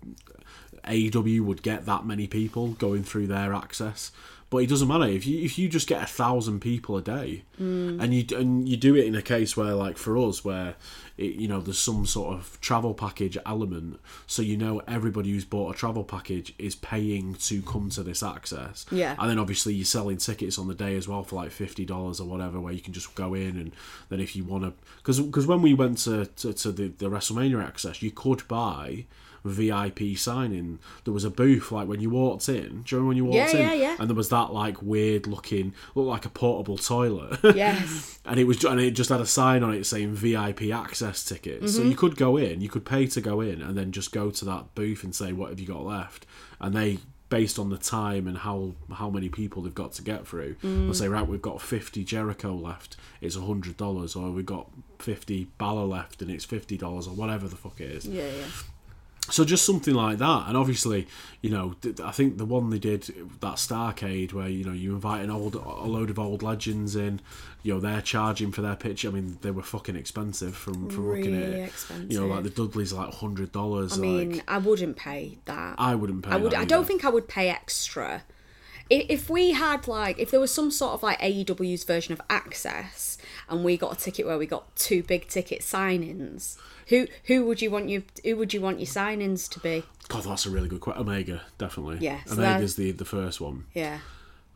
AEW 0.86 1.42
would 1.42 1.64
get 1.64 1.86
that 1.86 2.06
many 2.06 2.28
people 2.28 2.70
going 2.74 3.04
through 3.04 3.28
their 3.28 3.54
access, 3.54 4.12
but 4.54 4.60
it 4.60 4.70
doesn't 4.70 4.88
matter 4.88 5.08
if 5.08 5.26
you 5.26 5.44
if 5.44 5.58
you 5.58 5.68
just 5.68 5.88
get 5.88 6.04
a 6.04 6.06
thousand 6.06 6.60
people 6.60 6.96
a 6.96 7.02
day, 7.02 7.42
mm. 7.60 8.00
and 8.00 8.14
you 8.14 8.38
and 8.38 8.70
you 8.70 8.78
do 8.78 8.96
it 8.96 9.08
in 9.08 9.16
a 9.16 9.22
case 9.24 9.58
where 9.58 9.74
like 9.74 9.98
for 9.98 10.16
us 10.16 10.46
where 10.46 10.76
it, 11.18 11.34
you 11.34 11.48
know 11.48 11.60
there's 11.60 11.80
some 11.80 12.06
sort 12.06 12.36
of 12.36 12.62
travel 12.62 12.94
package 12.94 13.36
element, 13.48 14.00
so 14.28 14.44
you 14.44 14.56
know 14.56 14.80
everybody 14.88 15.32
who's 15.32 15.44
bought 15.44 15.74
a 15.74 15.76
travel 15.76 16.04
package 16.04 16.54
is 16.60 16.76
paying 16.76 17.34
to 17.34 17.64
come 17.64 17.90
to 17.90 18.04
this 18.04 18.22
access. 18.22 18.86
Yeah. 18.92 19.16
and 19.18 19.28
then 19.28 19.40
obviously 19.40 19.74
you're 19.74 19.86
selling 19.86 20.18
tickets 20.18 20.60
on 20.60 20.68
the 20.68 20.76
day 20.76 20.96
as 20.98 21.08
well 21.08 21.24
for 21.24 21.38
like 21.38 21.50
fifty 21.50 21.84
dollars 21.84 22.20
or 22.20 22.28
whatever, 22.28 22.60
where 22.60 22.74
you 22.74 22.82
can 22.82 22.94
just 22.94 23.16
go 23.16 23.34
in 23.34 23.58
and 23.58 23.72
then 24.10 24.20
if 24.20 24.36
you 24.36 24.44
want 24.44 24.66
to, 24.66 24.74
because 24.98 25.20
because 25.20 25.48
when 25.48 25.64
we 25.64 25.74
went 25.74 25.98
to 25.98 26.28
to, 26.28 26.54
to 26.54 26.72
the, 26.72 26.90
the 26.90 27.10
WrestleMania 27.10 27.66
access, 27.66 28.04
you 28.04 28.12
could 28.12 28.48
buy. 28.48 29.06
VIP 29.44 30.18
signing. 30.18 30.80
There 31.04 31.14
was 31.14 31.24
a 31.24 31.30
booth 31.30 31.72
like 31.72 31.88
when 31.88 32.00
you 32.02 32.10
walked 32.10 32.48
in. 32.50 32.84
Do 32.84 32.96
you 32.96 33.02
remember 33.02 33.08
when 33.08 33.18
you 33.18 33.26
walked 33.26 33.54
Yeah, 33.54 33.60
in? 33.60 33.68
yeah, 33.68 33.74
yeah. 33.74 33.96
And 34.00 34.10
there 34.10 34.16
was 34.16 34.30
that 34.30 34.54
like 34.54 34.82
weird 34.82 35.28
looking, 35.28 35.74
looked 35.96 36.08
like 36.10 36.26
a 36.26 36.30
portable 36.30 36.78
toilet. 36.78 37.40
Yes. 37.56 38.20
and 38.26 38.40
it 38.40 38.46
was 38.46 38.64
and 38.64 38.80
it 38.80 38.92
just 38.92 39.10
had 39.10 39.22
a 39.22 39.26
sign 39.26 39.64
on 39.64 39.74
it 39.74 39.86
saying 39.86 40.14
VIP 40.14 40.64
access 40.72 41.24
tickets. 41.24 41.74
Mm-hmm. 41.74 41.82
So 41.84 41.88
you 41.90 41.96
could 41.96 42.16
go 42.16 42.38
in, 42.38 42.62
you 42.62 42.70
could 42.70 42.86
pay 42.86 43.08
to 43.08 43.22
go 43.22 43.42
in, 43.42 43.62
and 43.62 43.78
then 43.78 43.92
just 43.92 44.12
go 44.12 44.30
to 44.32 44.46
that 44.46 44.74
booth 44.76 45.04
and 45.04 45.14
say, 45.14 45.34
"What 45.34 45.50
have 45.50 45.60
you 45.60 45.68
got 45.68 45.84
left?" 45.86 46.26
And 46.62 46.74
they, 46.74 47.00
based 47.30 47.58
on 47.60 47.70
the 47.70 47.78
time 47.78 48.28
and 48.28 48.38
how 48.38 48.74
how 48.94 49.10
many 49.10 49.28
people 49.30 49.62
they've 49.64 49.76
got 49.76 49.92
to 49.94 50.02
get 50.04 50.26
through, 50.28 50.56
Mm. 50.64 50.86
they'll 50.86 50.94
say, 50.94 51.08
"Right, 51.08 51.28
we've 51.28 51.42
got 51.42 51.62
fifty 51.62 52.04
Jericho 52.04 52.54
left. 52.56 52.96
It's 53.22 53.36
hundred 53.36 53.76
dollars, 53.78 54.16
or 54.16 54.32
we've 54.32 54.46
got 54.46 54.70
fifty 55.00 55.48
Balor 55.58 55.86
left, 55.86 56.22
and 56.22 56.32
it's 56.32 56.46
fifty 56.46 56.78
dollars, 56.78 57.08
or 57.08 57.14
whatever 57.16 57.48
the 57.48 57.56
fuck 57.58 57.82
it 57.82 57.92
is." 57.92 58.06
Yeah, 58.06 58.24
yeah. 58.24 58.46
So 59.30 59.46
just 59.46 59.66
something 59.66 59.94
like 59.94 60.18
that, 60.18 60.48
and 60.50 60.58
obviously, 60.58 61.08
you 61.42 61.50
know, 61.50 61.76
I 62.04 62.12
think 62.12 62.38
the 62.38 62.46
one 62.46 62.70
they 62.70 62.78
did 62.78 63.04
that 63.40 63.56
Starcade 63.56 64.34
where 64.34 64.50
you 64.50 64.66
know 64.66 64.74
you 64.74 64.94
invite 64.94 65.24
an 65.24 65.32
old 65.32 65.56
a 65.56 65.60
load 65.88 66.10
of 66.10 66.20
old 66.20 66.44
legends 66.44 66.96
in, 66.98 67.22
you 67.64 67.74
know 67.74 67.80
they're 67.80 68.02
charging 68.02 68.52
for 68.52 68.62
their 68.62 68.76
pitch. 68.76 69.06
I 69.06 69.10
mean, 69.10 69.38
they 69.42 69.50
were 69.52 69.64
fucking 69.64 69.96
expensive 69.96 70.56
from 70.58 70.90
from 70.90 71.08
looking 71.08 71.36
at 71.36 71.48
Really 71.48 71.62
it. 71.62 71.68
expensive. 71.70 72.12
You 72.12 72.20
know, 72.20 72.28
like 72.28 72.44
the 72.44 72.50
Dudleys 72.50 72.92
like 72.92 73.14
hundred 73.14 73.54
dollars. 73.54 73.98
I 73.98 74.02
mean, 74.02 74.32
like 74.34 74.44
I 74.48 74.58
wouldn't 74.58 74.98
pay 74.98 75.38
that. 75.46 75.76
I 75.78 75.96
wouldn't 75.96 76.24
pay. 76.24 76.32
I 76.32 76.36
would. 76.36 76.52
that 76.52 76.60
I 76.60 76.66
don't 76.66 76.86
think 76.86 77.06
I 77.06 77.10
would 77.10 77.30
pay 77.30 77.50
extra. 77.50 78.24
If 78.90 79.30
we 79.30 79.52
had 79.52 79.88
like, 79.88 80.20
if 80.20 80.30
there 80.32 80.40
was 80.40 80.52
some 80.54 80.70
sort 80.70 80.94
of 80.94 81.04
like 81.04 81.20
AEW's 81.20 81.84
version 81.84 82.14
of 82.14 82.22
Access, 82.30 83.18
and 83.50 83.64
we 83.64 83.78
got 83.78 83.94
a 83.94 84.00
ticket 84.00 84.26
where 84.26 84.38
we 84.38 84.46
got 84.46 84.76
two 84.76 85.02
big 85.04 85.28
ticket 85.28 85.64
sign-ins, 85.64 86.58
who 86.88 87.08
who 87.26 87.46
would 87.46 87.62
you 87.62 87.72
want 87.72 87.90
you 87.90 88.04
who 88.24 88.36
would 88.38 88.54
you 88.54 88.62
want 88.62 88.80
your 88.80 88.86
sign-ins 88.88 89.48
to 89.50 89.60
be? 89.60 89.84
God, 90.10 90.24
that's 90.24 90.46
a 90.46 90.50
really 90.50 90.68
good 90.68 90.82
question. 90.82 91.02
Omega, 91.02 91.42
definitely. 91.58 91.98
Yeah, 92.02 92.20
so 92.26 92.34
Omega's 92.34 92.76
the 92.76 92.92
the 92.92 93.06
first 93.06 93.40
one. 93.42 93.66
Yeah. 93.74 94.00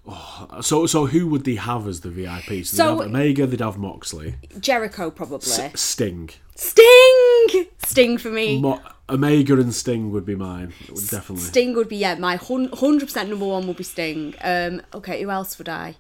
Oh, 0.06 0.60
So 0.62 0.86
so 0.86 1.06
who 1.06 1.28
would 1.28 1.44
they 1.46 1.56
have 1.56 1.88
as 1.88 2.02
the 2.02 2.10
VIP? 2.10 2.66
So, 2.66 2.76
So- 2.78 2.84
they'd 2.96 3.02
have 3.04 3.10
Omega, 3.10 3.48
they'd 3.48 3.60
have 3.62 3.78
Moxley, 3.78 4.36
Jericho 4.60 5.10
probably. 5.10 5.52
S- 5.52 5.80
Sting. 5.82 6.30
Sting! 6.56 7.66
Sting 7.86 8.18
for 8.18 8.30
me. 8.30 8.60
Mo- 8.62 8.82
Omega 9.10 9.54
and 9.54 9.74
Sting 9.74 10.12
would 10.12 10.26
be 10.26 10.36
mine. 10.36 10.74
Would 10.90 11.08
definitely. 11.08 11.46
Sting 11.46 11.76
would 11.76 11.90
be 11.90 11.98
yeah, 11.98 12.16
my 12.16 12.36
hundred 12.36 13.06
percent 13.06 13.30
number 13.30 13.46
one 13.46 13.68
would 13.68 13.78
be 13.78 13.84
Sting. 13.84 14.36
Um, 14.42 14.82
okay, 14.94 15.22
who 15.22 15.30
else 15.30 15.58
would 15.58 15.70
I? 15.70 15.96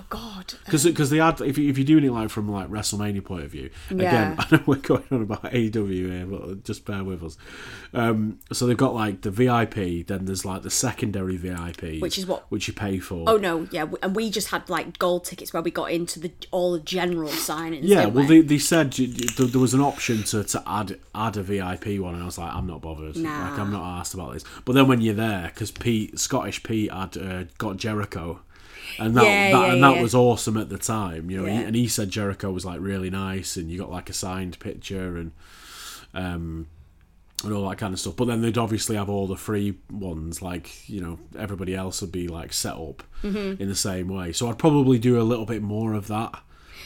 Oh 0.00 0.04
God, 0.10 0.54
Because 0.66 1.10
they 1.10 1.18
had, 1.18 1.40
if, 1.40 1.58
you, 1.58 1.68
if 1.68 1.76
you're 1.76 1.84
doing 1.86 2.04
it 2.04 2.12
like 2.12 2.30
from 2.30 2.48
like 2.50 2.68
WrestleMania 2.68 3.24
point 3.24 3.44
of 3.44 3.50
view, 3.50 3.70
again, 3.90 4.36
I 4.38 4.46
know 4.50 4.62
we're 4.66 4.76
going 4.76 5.04
on 5.10 5.22
about 5.22 5.42
AEW 5.42 6.10
here, 6.10 6.26
but 6.26 6.62
just 6.64 6.84
bear 6.84 7.02
with 7.02 7.22
us. 7.24 7.36
Um, 7.92 8.38
so 8.52 8.66
they've 8.66 8.76
got 8.76 8.94
like 8.94 9.22
the 9.22 9.30
VIP, 9.30 10.06
then 10.06 10.24
there's 10.26 10.44
like 10.44 10.62
the 10.62 10.70
secondary 10.70 11.36
VIP, 11.36 12.00
Which 12.00 12.16
is 12.18 12.26
what- 12.26 12.50
which 12.50 12.68
you 12.68 12.74
pay 12.74 12.98
for. 12.98 13.24
Oh 13.28 13.36
no, 13.36 13.66
yeah, 13.70 13.86
and 14.02 14.14
we 14.14 14.30
just 14.30 14.48
had 14.48 14.68
like 14.70 14.98
gold 14.98 15.24
tickets 15.24 15.52
where 15.52 15.62
we 15.62 15.70
got 15.70 15.90
into 15.90 16.20
the 16.20 16.30
all 16.50 16.72
the 16.72 16.80
general 16.80 17.28
signings. 17.30 17.80
yeah, 17.82 18.06
well, 18.06 18.26
we? 18.26 18.40
they, 18.40 18.40
they 18.42 18.58
said 18.58 18.96
you- 18.98 19.06
you- 19.08 19.28
there 19.36 19.46
there 19.46 19.60
was 19.60 19.74
an 19.74 19.80
option 19.80 20.22
to, 20.24 20.44
to 20.44 20.62
add 20.66 20.98
add 21.14 21.36
a 21.36 21.42
VIP 21.42 21.98
one, 21.98 22.14
and 22.14 22.22
I 22.22 22.26
was 22.26 22.38
like, 22.38 22.54
I'm 22.54 22.66
not 22.66 22.82
bothered. 22.82 23.16
Nah. 23.16 23.50
Like, 23.50 23.58
I'm 23.58 23.72
not 23.72 23.98
asked 23.98 24.14
about 24.14 24.34
this. 24.34 24.44
But 24.64 24.74
then 24.74 24.86
when 24.86 25.00
you're 25.00 25.14
there, 25.14 25.50
because 25.52 25.70
Pete, 25.72 26.18
Scottish 26.18 26.62
Pete, 26.62 26.92
had 26.92 27.16
uh, 27.16 27.44
got 27.58 27.76
Jericho. 27.78 28.40
And 28.98 29.16
that, 29.16 29.24
Yeah, 29.24 29.52
that 29.52 29.66
yeah, 29.68 29.72
and 29.74 29.82
that 29.82 29.96
yeah. 29.96 30.02
was 30.02 30.14
awesome 30.14 30.56
at 30.56 30.68
the 30.68 30.78
time, 30.78 31.30
you 31.30 31.38
know. 31.40 31.44
He, 31.46 31.52
and 31.56 31.74
he 31.76 31.86
said 31.88 32.10
Jericho 32.10 32.50
was 32.50 32.64
like 32.64 32.80
really 32.80 33.10
nice, 33.10 33.56
and 33.56 33.70
you 33.70 33.78
got 33.78 33.90
like 33.90 34.10
a 34.10 34.12
signed 34.12 34.58
picture 34.58 35.16
and 35.16 35.32
um 36.14 36.66
and 37.44 37.52
all 37.52 37.68
that 37.68 37.78
kind 37.78 37.94
of 37.94 38.00
stuff. 38.00 38.16
But 38.16 38.24
then 38.26 38.42
they'd 38.42 38.58
obviously 38.58 38.96
have 38.96 39.08
all 39.08 39.28
the 39.28 39.36
free 39.36 39.78
ones, 39.90 40.42
like 40.42 40.88
you 40.88 41.00
know 41.00 41.18
everybody 41.38 41.74
else 41.74 42.00
would 42.00 42.12
be 42.12 42.26
like 42.28 42.52
set 42.52 42.74
up 42.74 43.02
Mm-hmm. 43.22 43.60
in 43.60 43.68
the 43.68 43.74
same 43.74 44.08
way. 44.08 44.32
So 44.32 44.48
I'd 44.48 44.58
probably 44.58 44.98
do 44.98 45.20
a 45.20 45.22
little 45.22 45.46
bit 45.46 45.60
more 45.62 45.92
of 45.94 46.06
that, 46.08 46.40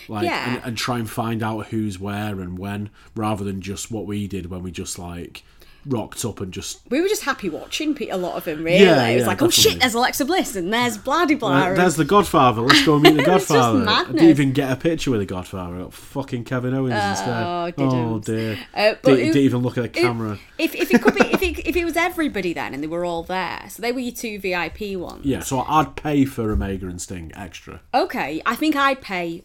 like 0.09 0.25
and, 0.49 0.63
and 0.65 0.77
try 0.79 0.99
and 0.99 1.09
find 1.09 1.43
out 1.43 1.67
who's 1.67 1.99
where 1.99 2.41
and 2.41 2.59
when, 2.59 2.89
rather 3.15 3.45
than 3.45 3.61
just 3.61 3.91
what 3.91 4.07
we 4.07 4.27
did 4.29 4.47
when 4.51 4.63
we 4.63 4.71
just 4.71 4.99
like 4.99 5.43
rocked 5.87 6.25
up 6.25 6.41
and 6.41 6.53
just. 6.53 6.81
We 6.91 7.01
were 7.01 7.09
just 7.09 7.23
happy 7.25 7.49
watching 7.49 7.97
a 8.11 8.17
lot 8.17 8.37
of 8.37 8.45
them. 8.45 8.63
Really, 8.65 8.85
Yeah, 8.85 9.05
it 9.07 9.15
was 9.15 9.21
yeah, 9.23 9.27
like, 9.27 9.43
oh 9.43 9.51
shit, 9.51 9.81
there's 9.81 9.95
Alexa 9.95 10.25
Bliss 10.25 10.55
and 10.57 10.73
there's 10.73 10.97
Bloody 10.99 11.35
Blah. 11.35 11.51
Uh, 11.51 11.75
there's 11.75 11.97
the 11.97 12.05
Godfather. 12.05 12.61
Let's 12.63 12.85
go 12.87 12.99
meet 12.99 13.15
the 13.15 13.23
It 13.23 13.29
was 13.29 13.49
just 13.49 13.49
Godfather. 13.49 13.89
I 13.89 14.05
didn't 14.13 14.29
even 14.29 14.53
get 14.53 14.71
a 14.73 14.77
picture 14.77 15.11
with 15.11 15.21
the 15.21 15.27
Godfather. 15.27 15.77
I 15.77 15.79
got 15.83 15.93
fucking 15.95 16.45
Kevin 16.45 16.75
Owens 16.75 16.95
instead. 16.95 17.43
oh, 17.43 17.73
Oh 17.79 18.19
didn't. 18.21 18.25
dear. 18.25 18.59
Uh, 18.75 18.95
but 19.03 19.11
didn't, 19.11 19.21
it- 19.21 19.25
didn't 19.33 19.43
even 19.43 19.63
look 19.63 19.77
at 19.79 19.83
the 19.83 19.89
camera. 19.89 20.39
If, 20.59 20.75
if 20.75 20.93
it 20.95 21.03
could 21.03 21.15
be, 21.15 21.25
if 21.27 21.43
it, 21.43 21.67
if 21.67 21.75
it 21.77 21.85
was 21.85 21.97
everybody 21.97 22.53
then 22.53 22.75
and 22.75 22.83
they 22.83 22.87
were 22.87 23.05
all 23.05 23.23
there, 23.25 23.65
so 23.69 23.83
they 23.83 23.93
were 23.93 24.01
your 24.01 24.13
two 24.15 24.39
VIP 24.39 24.97
ones. 24.99 25.25
yeah, 25.25 25.41
so 25.41 25.61
I'd 25.61 25.97
pay 25.97 26.25
for 26.25 26.51
Omega 26.53 26.87
and 26.87 27.01
Sting 27.01 27.33
extra. 27.35 27.81
Okay, 27.95 28.41
I 28.47 28.55
think 28.55 28.77
I'd 28.77 29.01
pay. 29.01 29.43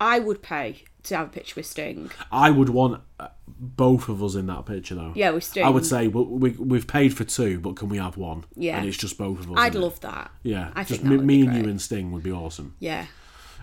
I 0.00 0.18
would 0.18 0.42
pay 0.42 0.84
to 1.04 1.16
have 1.16 1.26
a 1.28 1.30
picture 1.30 1.54
with 1.56 1.66
Sting. 1.66 2.10
I 2.30 2.50
would 2.50 2.68
want 2.68 3.00
both 3.58 4.08
of 4.08 4.22
us 4.22 4.34
in 4.34 4.46
that 4.46 4.66
picture 4.66 4.94
though. 4.94 5.12
Yeah, 5.14 5.30
with 5.30 5.44
Sting. 5.44 5.64
I 5.64 5.68
would 5.70 5.86
say 5.86 6.08
well, 6.08 6.24
we 6.26 6.50
we've 6.50 6.86
paid 6.86 7.16
for 7.16 7.24
two, 7.24 7.58
but 7.60 7.76
can 7.76 7.88
we 7.88 7.98
have 7.98 8.16
one? 8.16 8.44
Yeah. 8.54 8.78
and 8.78 8.86
it's 8.86 8.96
just 8.96 9.16
both 9.18 9.40
of 9.40 9.50
us. 9.52 9.58
I'd 9.58 9.74
in 9.74 9.80
it. 9.80 9.84
love 9.84 10.00
that. 10.00 10.30
Yeah, 10.42 10.70
I 10.74 10.84
just 10.84 11.02
me, 11.02 11.16
me 11.18 11.42
and 11.46 11.54
you 11.56 11.64
and 11.70 11.80
Sting 11.80 12.12
would 12.12 12.22
be 12.22 12.32
awesome. 12.32 12.74
Yeah. 12.78 13.06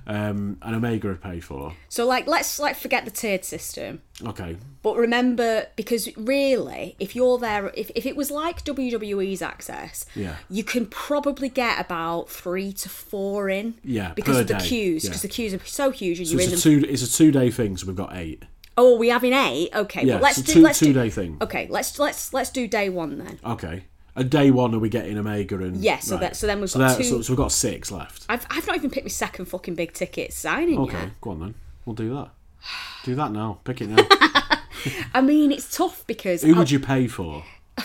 Um, 0.06 0.58
and 0.62 0.76
Omega 0.76 1.08
would 1.08 1.22
pay 1.22 1.40
for. 1.40 1.76
So 1.88 2.06
like, 2.06 2.28
let's 2.28 2.60
like 2.60 2.76
forget 2.76 3.06
the 3.06 3.12
tiered 3.12 3.46
system. 3.46 4.02
Okay, 4.26 4.58
But 4.82 4.98
remember, 4.98 5.68
because 5.78 6.10
really, 6.18 6.98
if 7.00 7.16
you're 7.16 7.38
there, 7.38 7.68
if, 7.74 7.90
if 7.96 8.06
it 8.06 8.18
was 8.18 8.30
like 8.30 8.66
WWE's 8.66 9.42
access, 9.42 10.06
Yeah. 10.14 10.36
you 10.50 10.66
can 10.66 10.88
probably 10.88 11.48
get 11.48 11.80
about 11.80 12.30
three 12.30 12.74
to 12.74 12.90
four 12.90 13.48
in. 13.50 13.76
Yeah, 13.84 14.12
because 14.14 14.40
of 14.40 14.48
the 14.48 14.56
day, 14.56 14.68
queues, 14.68 15.06
yeah. 15.06 15.10
because 15.10 15.22
the 15.22 15.30
queues 15.30 15.54
are 15.54 15.60
so 15.66 15.90
huge, 15.92 16.20
and 16.20 16.28
so 16.28 16.34
you're 16.34 16.42
in 16.42 16.52
it's 16.52 16.64
them. 16.64 16.82
two 16.82 16.88
it's 16.90 17.02
a 17.04 17.12
two 17.18 17.32
day 17.32 17.50
thing. 17.50 17.78
So 17.78 17.88
we've 17.88 17.96
got 17.96 18.14
eight. 18.14 18.44
Oh, 18.76 18.96
are 18.96 18.98
we 18.98 19.10
having 19.10 19.34
eight? 19.34 19.70
Okay, 19.76 20.04
Yeah, 20.06 20.16
well, 20.16 20.24
let's 20.24 20.38
it's 20.40 20.50
a 20.50 20.54
do 20.54 20.60
two 20.60 20.64
let's 20.64 20.80
two 20.80 20.86
do, 20.88 20.94
day 20.94 21.10
thing. 21.10 21.38
Okay, 21.42 21.68
let's 21.70 22.00
let's 22.00 22.34
let's 22.34 22.50
do 22.50 22.68
day 22.68 22.90
one 22.90 23.20
then. 23.20 23.40
Okay, 23.46 23.84
a 24.16 24.24
day 24.24 24.50
one 24.52 24.74
are 24.74 24.80
we 24.80 24.90
getting 24.90 25.18
Omega 25.18 25.56
and 25.60 25.78
Yeah, 25.78 26.00
so 26.00 26.18
that- 26.18 26.36
so 26.36 26.48
then 26.48 26.60
we've 26.60 26.70
so 26.70 26.80
got 26.80 26.98
two- 26.98 27.04
So, 27.04 27.22
so 27.22 27.34
we've 27.34 27.38
got 27.38 27.52
six 27.52 27.92
left. 27.92 28.26
I've 28.30 28.46
I've 28.50 28.66
not 28.66 28.76
even 28.76 28.90
picked 28.90 29.06
my 29.06 29.10
second 29.10 29.46
fucking 29.46 29.76
big 29.76 29.94
ticket 29.94 30.34
signing 30.34 30.80
Okay, 30.80 30.98
yet. 30.98 31.22
go 31.22 31.32
on 31.32 31.40
then. 31.40 31.56
We'll 31.86 31.96
do 31.96 32.14
that. 32.16 32.30
Do 33.04 33.14
that 33.16 33.32
now. 33.32 33.60
Pick 33.66 33.82
it 33.82 33.90
now. 33.90 33.98
I 35.14 35.22
mean, 35.22 35.52
it's 35.52 35.76
tough 35.76 36.06
because 36.08 36.42
Who 36.42 36.56
I- 36.56 36.58
would 36.60 36.72
you 36.72 36.80
pay 36.80 37.08
for? 37.08 37.44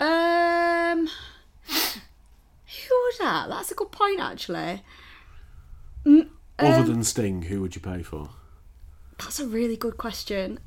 Um, 0.00 1.08
who 1.66 2.94
was 2.94 3.18
that? 3.18 3.48
That's 3.48 3.70
a 3.72 3.74
good 3.74 3.90
point, 3.90 4.20
actually. 4.20 4.82
Um, 6.06 6.30
Other 6.58 6.82
than 6.84 7.04
Sting, 7.04 7.42
who 7.42 7.60
would 7.60 7.74
you 7.76 7.80
pay 7.80 8.02
for? 8.02 8.30
That's 9.18 9.38
a 9.40 9.46
really 9.46 9.76
good 9.76 9.96
question. 9.96 10.58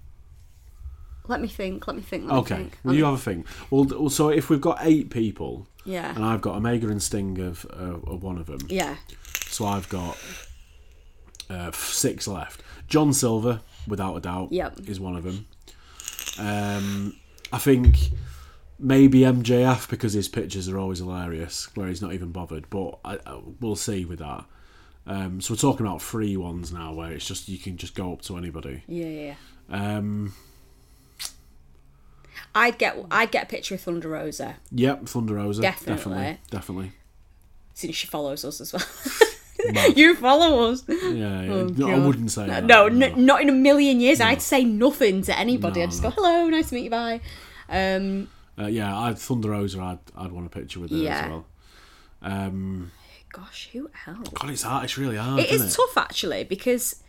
Let 1.28 1.42
me 1.42 1.48
think. 1.48 1.88
Let 1.88 1.96
me 1.96 2.02
think. 2.02 2.26
Let 2.26 2.34
me 2.34 2.40
Okay, 2.42 2.56
think. 2.56 2.78
well, 2.84 2.96
you 2.96 3.06
have 3.06 3.14
a 3.14 3.18
thing. 3.18 3.46
Well, 3.70 4.10
so 4.10 4.30
if 4.30 4.50
we've 4.50 4.60
got 4.62 4.80
eight 4.82 5.10
people, 5.10 5.68
Yeah. 5.86 6.14
and 6.16 6.26
I've 6.26 6.42
got 6.42 6.56
Omega 6.56 6.88
and 6.90 7.02
Sting 7.02 7.40
of, 7.40 7.66
uh, 7.72 8.00
of 8.12 8.24
one 8.24 8.38
of 8.38 8.48
them, 8.48 8.60
Yeah. 8.70 8.96
so 9.48 9.66
I've 9.66 9.88
got 9.90 10.18
uh, 11.50 11.72
six 11.74 12.28
left. 12.28 12.64
John 12.88 13.14
Silver, 13.14 13.62
without 13.88 14.16
a 14.16 14.22
doubt, 14.22 14.52
Yep. 14.52 14.82
is 14.88 15.00
one 15.00 15.16
of 15.16 15.24
them. 15.24 15.46
Um, 16.40 17.16
I 17.52 17.58
think 17.58 17.98
maybe 18.80 19.22
MJF 19.26 19.90
because 19.90 20.14
his 20.14 20.28
pictures 20.30 20.68
are 20.70 20.78
always 20.80 21.00
hilarious, 21.00 21.70
where 21.76 21.88
he's 21.88 22.02
not 22.02 22.14
even 22.14 22.32
bothered. 22.32 22.70
But 22.70 23.00
I, 23.06 23.20
I, 23.26 23.42
we'll 23.60 23.76
see 23.76 24.06
with 24.06 24.20
that. 24.20 24.46
Um, 25.08 25.42
so 25.42 25.54
we're 25.54 25.58
talking 25.58 25.86
about 25.86 26.02
free 26.02 26.38
ones 26.38 26.72
now, 26.72 26.94
where 26.94 27.12
it's 27.12 27.26
just 27.28 27.50
you 27.50 27.58
can 27.58 27.78
just 27.78 27.96
go 27.96 28.14
up 28.14 28.22
to 28.24 28.38
anybody. 28.38 28.84
Yeah. 28.88 29.06
Yeah. 29.08 29.36
Um, 29.70 30.34
I'd 32.54 32.78
get 32.78 32.98
I'd 33.10 33.32
get 33.32 33.44
a 33.44 33.48
picture 33.48 33.76
of 33.76 33.82
Thunder 33.82 34.10
Rosa 34.10 34.58
yep, 34.72 35.06
Thunder 35.08 35.36
Rosa, 35.36 35.62
Definitely. 35.62 35.96
definitely, 35.96 36.38
definitely. 36.50 36.92
since 37.74 37.96
she 37.96 38.08
follows 38.08 38.44
us 38.46 38.62
as 38.62 38.74
well. 38.74 38.84
You 39.96 40.16
follow 40.16 40.72
us. 40.72 40.84
Yeah, 40.88 40.98
yeah. 41.04 41.64
no, 41.76 41.88
I 41.88 41.94
Oh, 41.94 42.08
wouldn't 42.08 42.32
say 42.32 42.48
that. 42.48 42.64
No, 42.66 42.88
n- 42.88 43.14
not 43.26 43.42
in 43.44 43.50
a 43.50 43.52
million 43.52 44.00
years. 44.00 44.20
I'd 44.20 44.42
say 44.42 44.64
nothing 44.64 45.22
to 45.24 45.38
anybody. 45.38 45.82
No, 45.82 45.84
I'd 45.84 45.92
just 45.92 46.02
no. 46.02 46.10
go, 46.10 46.16
"Hello, 46.16 46.48
nice 46.50 46.70
to 46.70 46.76
meet 46.76 46.86
you. 46.86 46.90
Bye." 46.90 47.22
Um, 47.70 48.28
Uh, 48.58 48.66
yeah, 48.66 48.98
I'd 48.98 49.20
Thunder 49.20 49.52
Rosa. 49.52 49.80
I'd 49.80 50.00
I'd 50.18 50.32
want 50.32 50.48
a 50.48 50.50
picture 50.50 50.80
with 50.80 50.90
her 50.90 50.98
Yeah. 50.98 51.20
as 51.26 51.30
well. 51.30 51.46
Um, 52.24 52.92
gosh, 53.32 53.70
who 53.74 53.90
else? 54.08 54.30
God, 54.30 54.50
it's 54.50 54.64
hard. 54.64 54.84
It's 54.86 54.98
really 54.98 55.18
hard. 55.18 55.40
It 55.40 55.50
is 55.52 55.62
it? 55.74 55.76
tough 55.78 55.98
actually 55.98 56.44
because 56.44 57.02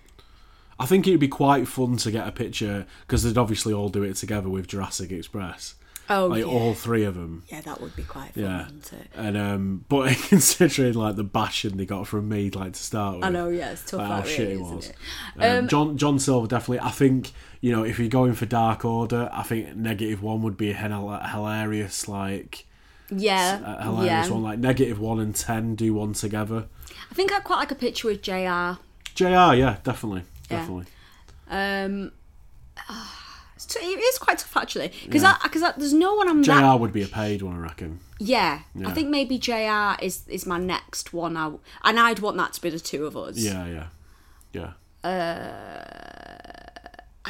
I 0.79 0.87
think 0.87 1.07
it'd 1.07 1.21
be 1.21 1.29
quite 1.29 1.69
fun 1.69 1.97
to 1.99 2.11
get 2.11 2.27
a 2.27 2.33
picture 2.33 2.87
because 3.07 3.23
they'd 3.23 3.39
obviously 3.39 3.73
all 3.73 3.89
do 3.89 4.03
it 4.03 4.15
together 4.17 4.49
with 4.49 4.67
Jurassic 4.67 5.13
Express. 5.13 5.75
oh 6.11 6.27
Like 6.27 6.41
yeah. 6.41 6.45
all 6.47 6.75
three 6.75 7.05
of 7.05 7.15
them. 7.15 7.45
yeah, 7.49 7.61
that 7.61 7.81
would 7.81 7.95
be 7.95 8.03
quite 8.03 8.35
fun, 8.35 8.43
Yeah, 8.43 8.65
wouldn't 8.65 8.93
it? 8.93 9.09
and 9.15 9.37
um, 9.37 9.85
but 9.89 10.17
considering 10.29 10.95
like 10.95 11.17
the 11.17 11.25
bashing 11.25 11.77
they 11.77 11.87
got 11.87 12.07
from 12.09 12.29
me, 12.29 12.51
like 12.51 12.73
to 12.73 12.83
start 12.83 13.17
with, 13.17 13.25
I 13.25 13.29
know, 13.29 13.49
yeah, 13.49 13.71
it's 13.73 13.85
tough. 13.89 13.99
like, 14.01 14.09
how 14.09 14.21
that 14.23 14.29
shit 14.29 14.39
really, 14.49 14.53
it 14.53 14.61
isn't 14.63 14.77
was. 14.77 14.89
it? 14.89 14.97
Um, 15.45 15.69
John 15.69 15.97
John 15.99 16.19
Silver 16.19 16.47
definitely. 16.49 16.81
I 16.81 16.91
think 16.91 17.31
you 17.61 17.71
know 17.73 17.85
if 17.85 17.99
you're 18.01 18.09
going 18.09 18.35
for 18.35 18.47
Dark 18.47 18.85
Order, 18.85 19.29
I 19.33 19.43
think 19.45 19.77
Negative 19.77 20.21
One 20.23 20.43
would 20.43 20.57
be 20.57 20.71
a 20.71 20.75
hilarious 20.75 22.09
like 22.09 22.67
Yeah, 23.19 23.79
a 23.79 23.83
hilarious 23.85 24.27
yeah. 24.29 24.33
one. 24.33 24.43
Like 24.43 24.59
Negative 24.59 24.99
One 25.01 25.21
and 25.21 25.35
Ten 25.35 25.75
do 25.75 25.95
one 25.95 26.13
together. 26.13 26.67
I 27.11 27.15
think 27.15 27.33
I'd 27.33 27.45
quite 27.45 27.57
like 27.57 27.71
a 27.71 27.75
picture 27.77 28.09
with 28.09 28.23
Jr. 28.23 28.79
Jr. 29.15 29.55
Yeah, 29.55 29.77
definitely, 29.85 30.23
Yeah. 30.51 30.59
definitely. 30.59 30.87
Um, 31.51 32.13
it's 33.57 33.77
it 33.77 33.81
is 33.81 34.19
quite 34.19 34.39
tough 34.39 34.57
actually 34.57 34.93
because 35.05 35.25
because 35.43 35.63
there's 35.77 35.93
no 35.93 36.15
one 36.15 36.29
I'm 36.29 36.43
Jr. 36.43 36.53
that 36.53 36.81
would 36.81 36.93
be 36.93 37.03
a 37.03 37.09
paid 37.09 37.43
one, 37.43 37.55
I 37.57 37.59
reckon. 37.59 38.01
yeah, 38.19 38.61
Yeah. 38.75 38.89
I 38.89 38.93
think 38.93 39.09
maybe 39.09 39.39
Jr. 39.39 40.03
is 40.03 40.27
is 40.29 40.47
my 40.47 40.59
next 40.59 41.13
one. 41.13 41.37
I 41.37 41.53
and 41.85 42.01
I'd 42.01 42.21
want 42.21 42.37
that 42.39 42.55
to 42.55 42.61
be 42.63 42.71
the 42.71 42.81
two 42.81 43.05
of 43.07 43.17
us. 43.17 43.37
Yeah, 43.37 43.67
yeah, 43.67 43.87
yeah. 44.53 44.73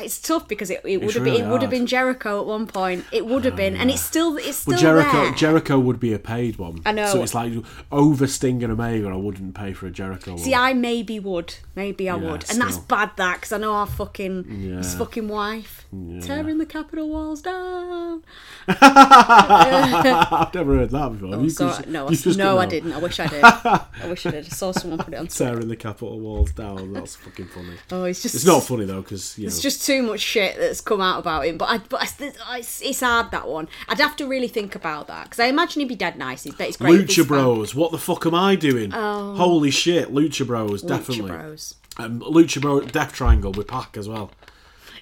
It's 0.01 0.21
tough 0.21 0.49
because 0.49 0.71
it, 0.71 0.81
it 0.85 0.99
would 1.03 1.15
have 1.15 1.23
really 1.23 1.39
been, 1.39 1.49
it 1.49 1.53
would 1.53 1.63
have 1.63 1.71
been 1.71 1.87
Jericho 1.87 2.41
at 2.41 2.47
one 2.47 2.67
point. 2.67 3.05
It 3.13 3.27
would 3.27 3.45
have 3.45 3.55
oh, 3.55 3.57
been, 3.57 3.77
and 3.77 3.91
it's 3.91 4.01
still 4.01 4.37
it's 4.39 4.59
still 4.59 4.79
Jericho, 4.79 5.25
there. 5.25 5.35
Jericho 5.35 5.79
would 5.79 6.01
be 6.01 6.15
a 6.15 6.19
paid 6.19 6.57
one. 6.57 6.81
I 6.87 6.93
know. 6.93 7.07
So 7.07 7.23
it's 7.23 7.35
like 7.35 7.53
over 7.91 8.27
Sting 8.27 8.63
and 8.63 8.73
Omega. 8.73 9.09
I 9.09 9.17
wouldn't 9.17 9.55
pay 9.55 9.73
for 9.75 9.87
a 9.87 9.91
Jericho 9.91 10.37
See, 10.37 10.53
one. 10.53 10.61
I 10.61 10.73
maybe 10.73 11.21
would, 11.21 11.57
maybe 11.75 12.09
I 12.09 12.17
Yeah, 12.17 12.31
would, 12.31 12.51
and 12.51 12.61
that's 12.61 12.79
bad. 12.79 13.11
That 13.17 13.37
because 13.37 13.53
I 13.53 13.59
know 13.59 13.75
our 13.75 13.87
fucking 13.87 14.45
his 14.45 14.95
fucking 14.95 15.29
wife 15.29 15.87
tearing 16.23 16.57
the 16.57 16.67
Capitol 16.67 17.09
walls 17.11 17.43
down. 17.43 18.25
I've 18.69 20.55
never 20.55 20.77
heard 20.77 20.91
that 20.91 21.09
before. 21.13 21.35
Oh, 21.35 21.43
You 21.43 21.51
just- 21.51 21.87
no, 21.87 22.07
I, 22.07 22.11
you 22.11 22.17
just 22.17 22.39
no, 22.39 22.59
I 22.59 22.67
didn't. 22.67 22.93
I 22.93 22.99
wish 22.99 23.21
I 23.21 23.27
did. 23.27 23.45
I 23.45 24.09
wish 24.09 24.25
I 24.25 24.31
did. 24.31 24.47
I 24.47 24.49
saw 24.49 24.73
someone 24.73 25.01
put 25.01 25.13
it 25.13 25.19
on. 25.19 25.27
Tearing 25.43 25.69
the 25.69 25.77
Capitol 25.77 26.19
walls 26.19 26.53
down. 26.53 26.95
That's 26.95 27.17
fucking 27.17 27.47
funny. 27.49 27.75
Oh, 27.91 28.05
it's 28.05 28.23
just 28.23 28.35
It's 28.35 28.47
not 28.47 28.63
funny 28.63 28.87
though 28.87 29.03
because 29.03 29.37
you 29.37 29.45
know. 29.45 29.49
It's 29.49 29.61
just 29.61 29.82
too 29.85 30.03
much 30.03 30.21
shit 30.21 30.57
that's 30.59 30.81
come 30.81 31.01
out 31.01 31.19
about 31.19 31.47
him. 31.47 31.59
But 31.59 31.69
I, 31.69 31.79
but 31.79 32.01
I, 32.47 32.59
it's, 32.59 32.81
it's 32.83 33.01
hard 33.01 33.31
that 33.31 33.49
one. 33.49 33.69
I'd 33.89 33.99
have 33.99 34.17
to 34.17 34.27
really 34.27 34.49
think 34.49 34.75
about 34.75 35.07
that 35.09 35.25
because 35.25 35.41
I 35.41 35.47
imagine 35.47 35.81
he'd 35.81 35.89
be 35.89 35.95
dead 35.97 36.17
nice. 36.17 36.45
He's, 36.45 36.59
it's 36.59 36.77
great. 36.77 37.09
he's 37.09 37.19
Lucha 37.19 37.27
Bros. 37.29 37.75
What 37.75 37.93
the 37.93 37.99
fuck 37.99 38.25
am 38.27 38.35
I 38.35 38.57
doing? 38.57 38.91
Holy 38.93 39.71
shit, 39.71 40.13
Lucha 40.13 40.47
Bros. 40.47 40.83
Lucha 40.83 40.89
Definitely. 40.89 41.31
Bros. 41.31 41.75
Um, 41.99 42.21
Lucha 42.21 42.61
Bros. 42.61 42.91
Death 42.91 43.13
Triangle 43.13 43.53
with 43.53 43.69
Pac 43.69 43.97
as 43.97 44.09
well. 44.09 44.31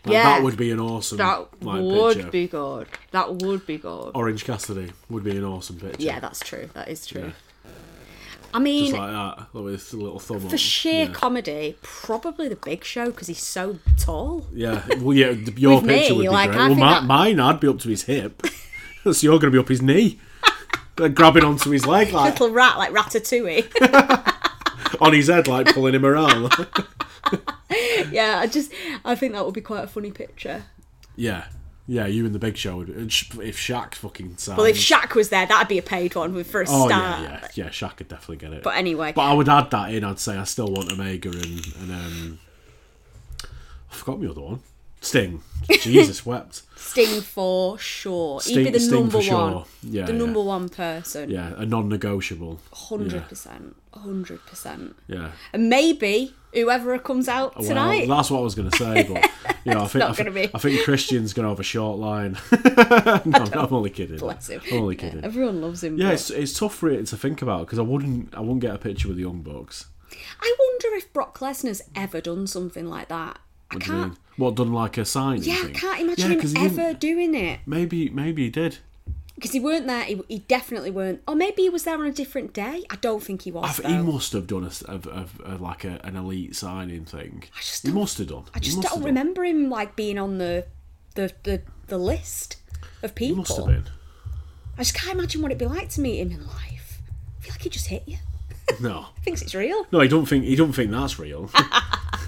Like, 0.04 0.14
Yeah. 0.14 0.22
that 0.24 0.42
would 0.42 0.56
be 0.56 0.70
an 0.70 0.80
awesome 0.80 1.18
That 1.18 1.46
like, 1.60 1.82
would 1.82 2.16
picture. 2.16 2.30
be 2.30 2.48
good. 2.48 2.86
That 3.10 3.34
would 3.36 3.66
be 3.66 3.76
good. 3.76 4.12
Orange 4.14 4.44
Cassidy 4.44 4.92
would 5.10 5.22
be 5.24 5.36
an 5.36 5.44
awesome 5.44 5.76
picture. 5.78 6.02
Yeah, 6.02 6.20
that's 6.20 6.40
true. 6.40 6.70
That 6.72 6.88
is 6.88 7.06
true. 7.06 7.24
Yeah. 7.24 7.30
I 8.52 8.58
mean, 8.58 8.86
Just 8.86 8.98
like 8.98 9.10
that, 9.10 9.54
with 9.54 9.92
a 9.92 9.96
little 9.96 10.18
thumb 10.18 10.48
for 10.48 10.58
sheer 10.58 11.04
yeah. 11.04 11.10
probably 11.12 11.76
probably 11.82 12.48
the 12.48 12.56
Big 12.56 12.84
Show 12.84 13.06
because 13.06 13.28
he's 13.28 13.42
so 13.42 13.78
tall. 13.98 14.46
Yeah, 14.52 14.84
well, 14.98 15.16
yeah, 15.16 15.30
your 15.56 15.76
With 15.76 15.84
me, 15.84 15.98
picture 15.98 16.14
would 16.16 16.22
be 16.22 16.28
like, 16.28 16.50
great. 16.50 16.60
I 16.60 16.68
Well, 16.68 16.76
my, 16.78 16.90
that- 16.94 17.04
mine, 17.04 17.40
I'd 17.40 17.60
be 17.60 17.68
up 17.68 17.78
to 17.80 17.88
his 17.88 18.04
hip. 18.04 18.42
so 19.04 19.10
you're 19.20 19.38
going 19.38 19.52
to 19.52 19.56
be 19.56 19.58
up 19.58 19.68
his 19.68 19.82
knee. 19.82 20.18
Like, 20.98 21.14
grabbing 21.14 21.44
onto 21.44 21.70
his 21.70 21.86
leg, 21.86 22.08
like 22.12 22.38
a 22.38 22.42
Little 22.42 22.54
rat 22.54 22.76
like 22.76 22.92
Ratatouille. 22.92 25.00
on 25.00 25.14
his 25.14 25.28
head, 25.28 25.48
like 25.48 25.72
pulling 25.72 25.94
him 25.94 26.04
around. 26.04 26.52
yeah, 28.10 28.38
I 28.40 28.46
just 28.46 28.70
I 29.02 29.14
think 29.14 29.32
that 29.32 29.42
would 29.44 29.54
be 29.54 29.62
quite 29.62 29.84
a 29.84 29.86
funny 29.86 30.10
picture. 30.10 30.64
yeah, 31.16 31.46
yeah, 31.90 32.06
you 32.06 32.24
and 32.24 32.32
the 32.32 32.38
Big 32.38 32.56
Show. 32.56 32.76
Would, 32.76 32.88
if 32.88 33.56
Shaq 33.58 33.96
fucking 33.96 34.36
signed. 34.36 34.58
Well, 34.58 34.66
if 34.68 34.76
Shaq 34.76 35.16
was 35.16 35.28
there, 35.30 35.44
that'd 35.44 35.66
be 35.66 35.76
a 35.78 35.82
paid 35.82 36.14
one 36.14 36.32
with 36.34 36.48
for 36.48 36.60
a 36.62 36.66
oh 36.68 36.86
start. 36.86 37.20
yeah, 37.20 37.22
yeah, 37.22 37.48
yeah, 37.54 37.68
Shaq 37.68 37.96
could 37.96 38.06
definitely 38.06 38.36
get 38.36 38.52
it. 38.52 38.62
But 38.62 38.76
anyway, 38.76 39.12
But 39.12 39.22
I 39.22 39.32
would 39.32 39.48
add 39.48 39.72
that 39.72 39.92
in. 39.92 40.04
I'd 40.04 40.20
say 40.20 40.36
I 40.36 40.44
still 40.44 40.68
want 40.70 40.92
Omega 40.92 41.30
and 41.30 41.66
and 41.80 41.90
um, 41.90 42.38
I 43.90 43.94
forgot 43.94 44.20
my 44.20 44.28
other 44.28 44.40
one. 44.40 44.60
Sting. 45.00 45.42
Jesus 45.68 46.24
wept. 46.26 46.62
Sting 46.76 47.22
for 47.22 47.76
sure. 47.78 48.38
He'd 48.40 48.52
Sting- 48.52 48.64
be 48.66 48.70
the 48.70 48.78
Sting 48.80 49.00
number 49.00 49.20
for 49.20 49.34
one. 49.34 49.64
Yeah, 49.82 50.06
the 50.06 50.12
yeah. 50.12 50.18
number 50.18 50.40
one 50.42 50.68
person. 50.68 51.28
Yeah, 51.28 51.54
a 51.56 51.66
non-negotiable. 51.66 52.60
Hundred 52.72 53.28
percent. 53.28 53.74
Hundred 53.92 54.46
percent. 54.46 54.94
Yeah. 55.08 55.32
And 55.52 55.68
maybe 55.68 56.34
whoever 56.52 56.98
comes 56.98 57.28
out 57.28 57.56
Well, 57.56 57.68
tonight. 57.68 58.08
that's 58.08 58.30
what 58.30 58.38
I 58.38 58.42
was 58.42 58.54
going 58.54 58.70
to 58.70 58.76
say, 58.76 59.02
but 59.04 59.30
you 59.64 59.72
know, 59.72 59.82
I 59.82 59.86
think 59.86 60.04
I. 60.04 60.50
I 60.54 60.58
think 60.58 60.84
Christian's 60.84 61.32
going 61.32 61.44
to 61.44 61.50
have 61.50 61.60
a 61.60 61.64
short 61.64 61.98
line. 61.98 62.36
no, 62.64 63.44
I'm 63.52 63.72
only 63.74 63.90
kidding. 63.90 64.18
Bless 64.18 64.48
him. 64.48 64.60
I'm 64.70 64.78
only 64.82 64.96
kidding. 64.96 65.24
Everyone 65.24 65.60
loves 65.60 65.82
him. 65.82 65.96
Yeah, 65.98 66.06
but- 66.08 66.14
it's, 66.14 66.30
it's 66.30 66.58
tough 66.58 66.74
for 66.74 66.88
it 66.90 67.06
to 67.06 67.16
think 67.16 67.42
about 67.42 67.66
because 67.66 67.78
I 67.78 67.82
wouldn't 67.82 68.34
I 68.34 68.40
wouldn't 68.40 68.60
get 68.60 68.74
a 68.74 68.78
picture 68.78 69.08
with 69.08 69.16
the 69.16 69.22
Young 69.22 69.42
Bucks. 69.42 69.86
I 70.40 70.56
wonder 70.58 70.96
if 70.96 71.12
Brock 71.12 71.38
Lesnar's 71.38 71.82
ever 71.94 72.20
done 72.20 72.46
something 72.46 72.86
like 72.86 73.08
that. 73.08 73.38
I 73.70 73.74
What 73.76 73.84
do 73.84 73.90
can't. 73.90 74.08
mean? 74.10 74.16
What 74.36 74.54
done 74.56 74.72
like 74.72 74.98
a 74.98 75.04
sign? 75.04 75.42
Yeah, 75.42 75.62
I 75.66 75.70
can't 75.70 76.00
imagine 76.00 76.32
Yeah, 76.32 76.40
him 76.40 76.78
ever 76.78 76.94
doing 76.94 77.34
it 77.34 77.60
Maybe 77.66 78.08
maybe 78.08 78.44
he 78.44 78.50
did. 78.50 78.78
Because 79.40 79.52
he 79.52 79.60
weren't 79.60 79.86
there. 79.86 80.04
He, 80.04 80.20
he 80.28 80.38
definitely 80.40 80.90
weren't. 80.90 81.22
Or 81.26 81.34
maybe 81.34 81.62
he 81.62 81.70
was 81.70 81.84
there 81.84 81.94
on 81.94 82.04
a 82.06 82.12
different 82.12 82.52
day. 82.52 82.84
I 82.90 82.96
don't 82.96 83.22
think 83.22 83.42
he 83.42 83.50
was. 83.50 83.78
He 83.78 83.96
must 83.98 84.32
have 84.34 84.46
done 84.46 84.64
a, 84.64 84.90
of- 84.90 85.06
of- 85.06 85.40
of 85.40 85.60
like 85.60 85.84
a, 85.84 85.98
an 86.04 86.16
elite 86.16 86.54
signing 86.54 87.04
thing. 87.06 87.44
I 87.56 87.60
just 87.60 87.82
he 87.84 87.88
don't- 87.88 88.00
must 88.00 88.18
have 88.18 88.28
done. 88.28 88.44
I 88.54 88.58
just 88.58 88.80
don't 88.82 89.02
remember 89.02 89.42
him 89.44 89.70
like 89.70 89.96
being 89.96 90.18
on 90.18 90.38
the 90.38 90.66
the 91.14 91.32
the, 91.44 91.62
the 91.86 91.98
list 91.98 92.56
of 93.02 93.14
people. 93.14 93.36
He 93.36 93.40
must 93.40 93.56
have 93.56 93.66
been. 93.66 93.84
I 94.76 94.82
just 94.82 94.94
can't 94.94 95.18
imagine 95.18 95.42
what 95.42 95.50
it'd 95.50 95.58
be 95.58 95.66
like 95.66 95.88
to 95.90 96.00
meet 96.00 96.18
him 96.20 96.30
in 96.30 96.46
life. 96.46 97.00
I 97.38 97.42
feel 97.42 97.52
like 97.52 97.62
he 97.62 97.70
just 97.70 97.86
hit 97.88 98.04
you. 98.06 98.18
No, 98.80 99.06
He 99.16 99.22
thinks 99.22 99.42
it's 99.42 99.54
real. 99.54 99.86
no, 99.90 100.00
he 100.00 100.08
don't 100.08 100.26
think 100.26 100.44
he 100.44 100.54
don't 100.56 100.72
think 100.72 100.90
that's 100.90 101.18
real. 101.18 101.50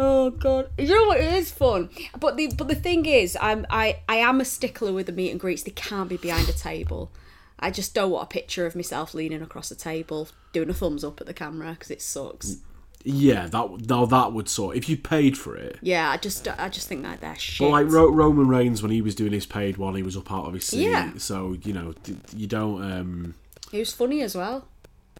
Oh 0.00 0.30
god, 0.30 0.70
you 0.78 0.88
know 0.94 1.06
what? 1.08 1.18
It 1.20 1.32
is 1.34 1.50
fun, 1.50 1.90
but 2.20 2.36
the 2.36 2.52
but 2.56 2.68
the 2.68 2.74
thing 2.76 3.04
is, 3.06 3.36
I'm 3.40 3.66
I 3.68 4.00
I 4.08 4.16
am 4.16 4.40
a 4.40 4.44
stickler 4.44 4.92
with 4.92 5.06
the 5.06 5.12
meet 5.12 5.30
and 5.32 5.40
greets. 5.40 5.64
They 5.64 5.72
can't 5.72 6.08
be 6.08 6.16
behind 6.16 6.48
a 6.48 6.52
table. 6.52 7.10
I 7.58 7.70
just 7.72 7.94
don't 7.94 8.10
want 8.12 8.22
a 8.22 8.26
picture 8.32 8.66
of 8.66 8.76
myself 8.76 9.14
leaning 9.14 9.42
across 9.42 9.70
a 9.72 9.76
table 9.76 10.28
doing 10.52 10.70
a 10.70 10.74
thumbs 10.74 11.02
up 11.02 11.20
at 11.20 11.26
the 11.26 11.34
camera 11.34 11.72
because 11.72 11.90
it 11.90 12.00
sucks. 12.00 12.58
yeah, 13.02 13.48
that 13.48 13.88
no, 13.88 14.06
that 14.06 14.32
would 14.32 14.48
sort. 14.48 14.76
If 14.76 14.88
you 14.88 14.96
paid 14.96 15.36
for 15.36 15.56
it. 15.56 15.78
Yeah, 15.82 16.08
I 16.10 16.16
just 16.18 16.46
I 16.46 16.68
just 16.68 16.86
think 16.86 17.02
that 17.02 17.20
they're 17.20 17.34
shit. 17.34 17.66
But 17.66 17.70
like 17.70 17.90
Ro- 17.90 18.12
Roman 18.12 18.46
Reigns 18.46 18.80
when 18.82 18.92
he 18.92 19.02
was 19.02 19.16
doing 19.16 19.32
his 19.32 19.46
paid 19.46 19.76
one, 19.78 19.96
he 19.96 20.04
was 20.04 20.16
up 20.16 20.30
out 20.30 20.44
of 20.46 20.54
his 20.54 20.66
seat. 20.66 20.84
Yeah. 20.90 21.10
So 21.16 21.56
you 21.64 21.72
know 21.72 21.94
you 22.36 22.46
don't. 22.46 22.80
um 22.82 23.34
He 23.72 23.80
was 23.80 23.92
funny 23.92 24.22
as 24.22 24.36
well. 24.36 24.68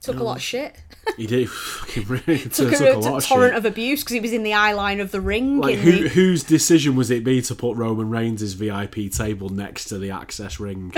Took 0.00 0.20
a 0.20 0.22
lot 0.22 0.36
of 0.36 0.42
shit. 0.42 0.74
He 1.16 1.26
did 1.26 1.48
fucking 1.50 2.04
really 2.06 2.38
took, 2.38 2.72
Took, 2.72 2.80
a, 2.80 2.92
a 2.92 2.98
lot 2.98 3.18
of 3.22 3.26
torrent 3.26 3.52
shit. 3.54 3.58
of 3.58 3.64
abuse 3.64 4.02
because 4.02 4.14
he 4.14 4.20
was 4.20 4.32
in 4.32 4.42
the 4.42 4.54
eye 4.54 4.72
line 4.72 5.00
of 5.00 5.10
the 5.10 5.20
ring. 5.20 5.58
Like 5.60 5.76
who, 5.78 5.92
the- 6.04 6.08
whose 6.08 6.42
decision 6.44 6.96
was 6.96 7.10
it 7.10 7.24
be 7.24 7.42
to 7.42 7.54
put 7.54 7.76
Roman 7.76 8.08
Reigns' 8.10 8.52
VIP 8.52 9.10
table 9.10 9.48
next 9.48 9.86
to 9.86 9.98
the 9.98 10.10
access 10.10 10.60
ring? 10.60 10.92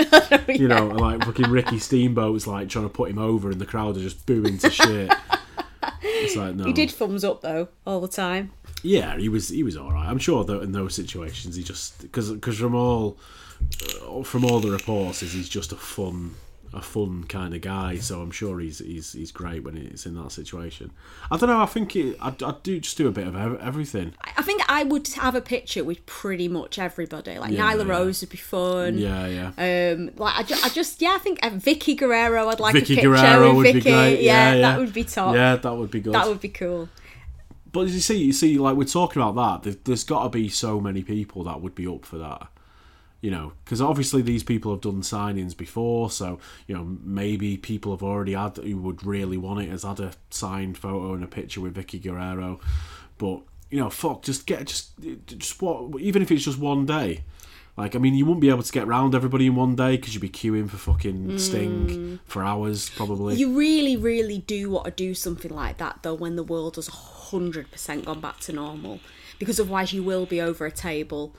You 0.47 0.67
know, 0.67 0.87
like 0.87 1.23
fucking 1.25 1.49
Ricky 1.49 1.79
Steamboat's 1.79 2.45
like 2.47 2.69
trying 2.69 2.85
to 2.85 2.89
put 2.89 3.09
him 3.09 3.17
over, 3.19 3.49
and 3.51 3.59
the 3.59 3.65
crowd 3.65 3.97
are 3.97 4.01
just 4.01 4.25
booing 4.25 4.57
to 4.59 4.69
shit. 4.69 5.11
It's 6.03 6.35
like 6.35 6.55
no. 6.55 6.65
He 6.65 6.73
did 6.73 6.91
thumbs 6.91 7.23
up 7.23 7.41
though 7.41 7.69
all 7.85 7.99
the 8.01 8.07
time. 8.07 8.51
Yeah, 8.83 9.17
he 9.17 9.29
was 9.29 9.49
he 9.49 9.63
was 9.63 9.75
all 9.77 9.91
right. 9.91 10.07
I'm 10.07 10.19
sure 10.19 10.43
that 10.43 10.61
in 10.61 10.71
those 10.71 10.93
situations 10.95 11.55
he 11.55 11.63
just 11.63 12.01
because 12.01 12.31
because 12.31 12.57
from 12.59 12.75
all 12.75 13.17
uh, 14.07 14.23
from 14.23 14.45
all 14.45 14.59
the 14.59 14.71
reports 14.71 15.23
is 15.23 15.33
he's 15.33 15.49
just 15.49 15.71
a 15.71 15.75
fun 15.75 16.35
a 16.73 16.81
fun 16.81 17.25
kind 17.25 17.53
of 17.53 17.59
guy. 17.61 17.97
So 17.97 18.21
I'm 18.21 18.31
sure 18.31 18.59
he's 18.59 18.79
he's 18.79 19.13
he's 19.13 19.31
great 19.31 19.63
when 19.63 19.75
he's 19.75 20.05
in 20.05 20.15
that 20.15 20.31
situation. 20.31 20.91
I 21.29 21.37
don't 21.37 21.49
know. 21.49 21.61
I 21.61 21.65
think 21.65 21.95
it, 21.95 22.15
I'd, 22.21 22.41
I'd 22.41 22.63
do 22.63 22.79
just 22.79 22.97
do 22.97 23.07
a 23.07 23.11
bit 23.11 23.27
of 23.27 23.35
everything. 23.35 24.13
I- 24.23 24.31
I 24.37 24.43
think 24.43 24.61
I 24.67 24.83
would 24.83 25.07
have 25.09 25.35
a 25.35 25.41
picture 25.41 25.83
with 25.83 26.03
pretty 26.05 26.47
much 26.47 26.79
everybody. 26.79 27.37
Like 27.37 27.51
Yeah, 27.51 27.73
Nyla 27.73 27.85
yeah. 27.85 27.91
Rose 27.93 28.21
would 28.21 28.29
be 28.31 28.37
fun. 28.37 28.97
Yeah, 28.97 29.27
yeah. 29.57 29.91
Um, 29.93 30.11
like 30.15 30.35
I, 30.39 30.43
ju- 30.43 30.55
I 30.63 30.69
just 30.69 31.01
yeah, 31.01 31.13
I 31.15 31.19
think 31.19 31.39
uh, 31.43 31.49
Vickie 31.51 31.97
Guerrero. 31.97 32.47
I'd 32.49 32.59
like 32.59 32.73
Vickie 32.73 32.81
a 32.81 32.95
picture 32.95 33.01
Guerrero 33.09 33.47
with 33.49 33.57
would 33.57 33.65
Vickie. 33.67 33.73
be 33.73 33.81
great. 33.81 34.21
Yeah, 34.21 34.49
Yeah, 34.51 34.55
yeah, 34.55 34.61
that 34.61 34.79
would 34.79 34.93
be 34.93 35.03
top. 35.03 35.35
Yeah, 35.35 35.55
that 35.57 35.73
would 35.77 35.91
be 35.91 35.99
good. 35.99 36.13
That 36.13 36.27
would 36.27 36.39
be 36.41 36.49
cool. 36.49 36.89
But 37.73 37.87
you 37.87 37.99
see, 37.99 38.17
you 38.17 38.33
see, 38.33 38.57
like 38.57 38.75
we're 38.75 38.83
talking 38.85 39.21
about 39.21 39.35
that. 39.35 39.63
there- 39.69 39.79
There's 39.83 40.03
got 40.03 40.23
to 40.23 40.29
be 40.29 40.49
so 40.49 40.79
many 40.81 41.03
people 41.03 41.43
that 41.45 41.61
would 41.61 41.75
be 41.75 41.85
up 41.87 42.05
for 42.05 42.17
that. 42.17 42.47
You 43.21 43.29
know, 43.29 43.53
because 43.63 43.81
obviously 43.81 44.23
these 44.23 44.43
people 44.43 44.71
have 44.71 44.81
done 44.81 45.03
signings 45.03 45.55
before, 45.55 46.09
so 46.09 46.39
you 46.65 46.75
know 46.75 46.97
maybe 47.03 47.55
people 47.55 47.91
have 47.91 48.01
already 48.01 48.33
had 48.33 48.57
who 48.57 48.77
would 48.77 49.05
really 49.05 49.37
want 49.37 49.61
it 49.61 49.69
has 49.69 49.83
had 49.83 49.99
a 49.99 50.13
signed 50.31 50.77
photo 50.77 51.13
and 51.13 51.23
a 51.23 51.27
picture 51.27 51.61
with 51.61 51.75
Vickie 51.75 52.01
Guerrero. 52.01 52.59
But 53.19 53.41
you 53.69 53.79
know, 53.79 53.89
fuck, 53.89 54.23
just 54.23 54.45
get 54.47 54.65
just 54.65 54.91
just 55.27 55.61
what 55.61 55.99
even 56.01 56.21
if 56.21 56.31
it's 56.31 56.43
just 56.45 56.59
one 56.59 56.85
day. 56.85 57.23
Like, 57.77 57.95
I 57.95 57.99
mean, 57.99 58.15
you 58.15 58.25
wouldn't 58.25 58.41
be 58.41 58.49
able 58.49 58.63
to 58.63 58.71
get 58.71 58.85
round 58.85 59.15
everybody 59.15 59.47
in 59.47 59.55
one 59.55 59.75
day 59.75 59.95
because 59.95 60.13
you'd 60.13 60.19
be 60.19 60.29
queuing 60.29 60.69
for 60.69 60.75
fucking 60.75 61.37
Sting 61.39 61.87
mm. 61.87 62.19
for 62.25 62.43
hours, 62.43 62.89
probably. 62.89 63.35
You 63.35 63.57
really, 63.57 63.95
really 63.95 64.39
do 64.39 64.71
want 64.71 64.85
to 64.85 64.91
do 64.91 65.13
something 65.13 65.51
like 65.51 65.77
that 65.77 65.99
though 66.03 66.13
when 66.13 66.35
the 66.35 66.43
world 66.43 66.75
has 66.75 66.87
hundred 66.87 67.71
percent 67.71 68.05
gone 68.05 68.19
back 68.19 68.39
to 68.41 68.53
normal, 68.53 68.99
because 69.39 69.59
otherwise 69.59 69.93
you 69.93 70.03
will 70.03 70.25
be 70.25 70.41
over 70.41 70.65
a 70.65 70.71
table. 70.71 71.33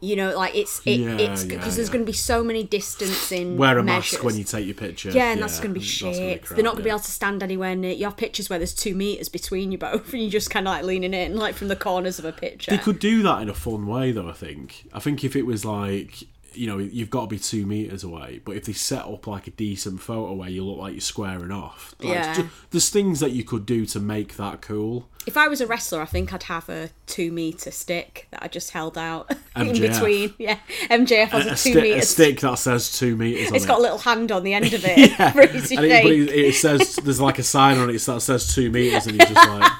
You 0.00 0.14
know, 0.16 0.36
like 0.36 0.54
it's 0.54 0.80
it, 0.84 1.00
Yeah, 1.00 1.16
it's 1.16 1.44
yeah, 1.44 1.56
because 1.56 1.76
there's 1.76 1.88
yeah. 1.88 1.92
going 1.94 2.04
to 2.04 2.10
be 2.10 2.16
so 2.16 2.44
many 2.44 2.62
distancing. 2.62 3.56
Wear 3.56 3.78
a 3.78 3.82
measures. 3.82 4.12
mask 4.12 4.24
when 4.24 4.36
you 4.36 4.44
take 4.44 4.66
your 4.66 4.74
picture. 4.74 5.10
Yeah, 5.10 5.32
and 5.32 5.42
that's 5.42 5.58
going 5.58 5.72
to 5.72 5.80
be 5.80 5.84
shit. 5.84 6.42
crap, 6.44 6.56
They're 6.56 6.64
not 6.64 6.72
going 6.72 6.82
to 6.82 6.84
be 6.84 6.90
able 6.90 7.00
to 7.00 7.10
stand 7.10 7.42
anywhere 7.42 7.74
near. 7.74 7.92
You 7.92 8.04
have 8.04 8.16
pictures 8.16 8.50
where 8.50 8.58
there's 8.58 8.74
two 8.74 8.94
meters 8.94 9.28
between 9.28 9.72
you 9.72 9.78
both, 9.78 10.12
and 10.12 10.22
you're 10.22 10.30
just 10.30 10.50
kind 10.50 10.68
of 10.68 10.74
like 10.74 10.84
leaning 10.84 11.14
in, 11.14 11.36
like 11.36 11.54
from 11.54 11.68
the 11.68 11.76
corners 11.76 12.18
of 12.18 12.24
a 12.24 12.32
picture. 12.32 12.70
They 12.70 12.78
could 12.78 12.98
do 12.98 13.22
that 13.22 13.40
in 13.42 13.48
a 13.48 13.54
fun 13.54 13.86
way, 13.86 14.12
though. 14.12 14.28
I 14.28 14.32
think. 14.32 14.88
I 14.92 15.00
think 15.00 15.24
if 15.24 15.34
it 15.34 15.42
was 15.46 15.64
like, 15.64 16.24
you 16.56 16.66
know, 16.66 16.78
you've 16.78 17.10
got 17.10 17.22
to 17.22 17.26
be 17.26 17.38
two 17.38 17.66
meters 17.66 18.02
away, 18.04 18.40
but 18.44 18.56
if 18.56 18.64
they 18.64 18.72
set 18.72 19.04
up 19.04 19.26
like 19.26 19.46
a 19.46 19.50
decent 19.50 20.00
photo 20.00 20.32
where 20.34 20.48
you 20.48 20.64
look 20.64 20.78
like 20.78 20.92
you're 20.94 21.00
squaring 21.00 21.50
off, 21.52 21.94
like, 22.00 22.14
Yeah. 22.14 22.34
ju- 22.34 22.48
there's 22.70 22.88
things 22.88 23.20
that 23.20 23.30
you 23.32 23.44
could 23.44 23.66
do 23.66 23.86
to 23.86 24.00
make 24.00 24.36
that 24.36 24.60
cool. 24.62 25.08
If 25.26 25.36
I 25.36 25.48
was 25.48 25.60
a 25.60 25.66
wrestler, 25.66 26.00
I 26.00 26.04
think 26.04 26.32
I'd 26.32 26.44
have 26.44 26.68
a 26.68 26.90
two 27.06 27.32
meter 27.32 27.70
stick 27.72 28.28
that 28.30 28.42
I 28.42 28.48
just 28.48 28.70
held 28.70 28.96
out 28.96 29.30
in 29.56 29.72
between. 29.80 30.34
Yeah, 30.38 30.58
MJF 30.90 31.28
has 31.28 31.46
a, 31.46 31.48
A, 31.48 31.50
two 31.50 31.56
sti- 31.72 31.80
meter 31.80 31.98
a 31.98 32.02
stick 32.02 32.40
that 32.40 32.58
says 32.58 32.98
two 32.98 33.16
meters. 33.16 33.50
It's 33.52 33.66
got 33.66 33.78
a 33.78 33.82
little 33.82 33.98
hand 33.98 34.30
on 34.32 34.44
the 34.44 34.54
end 34.54 34.66
of 34.72 34.74
it 34.84 34.98
it 34.98 35.18
and 35.18 35.38
it, 35.84 36.02
but 36.04 36.12
it, 36.12 36.28
it 36.30 36.54
says 36.54 36.96
there's 36.96 37.20
like 37.20 37.38
a 37.38 37.42
sign 37.42 37.78
on 37.78 37.90
it 37.90 37.98
that 38.00 38.20
says 38.20 38.54
two 38.54 38.70
meters, 38.70 39.06
and 39.06 39.20
he's 39.20 39.28
just 39.30 39.48
like, 39.48 39.72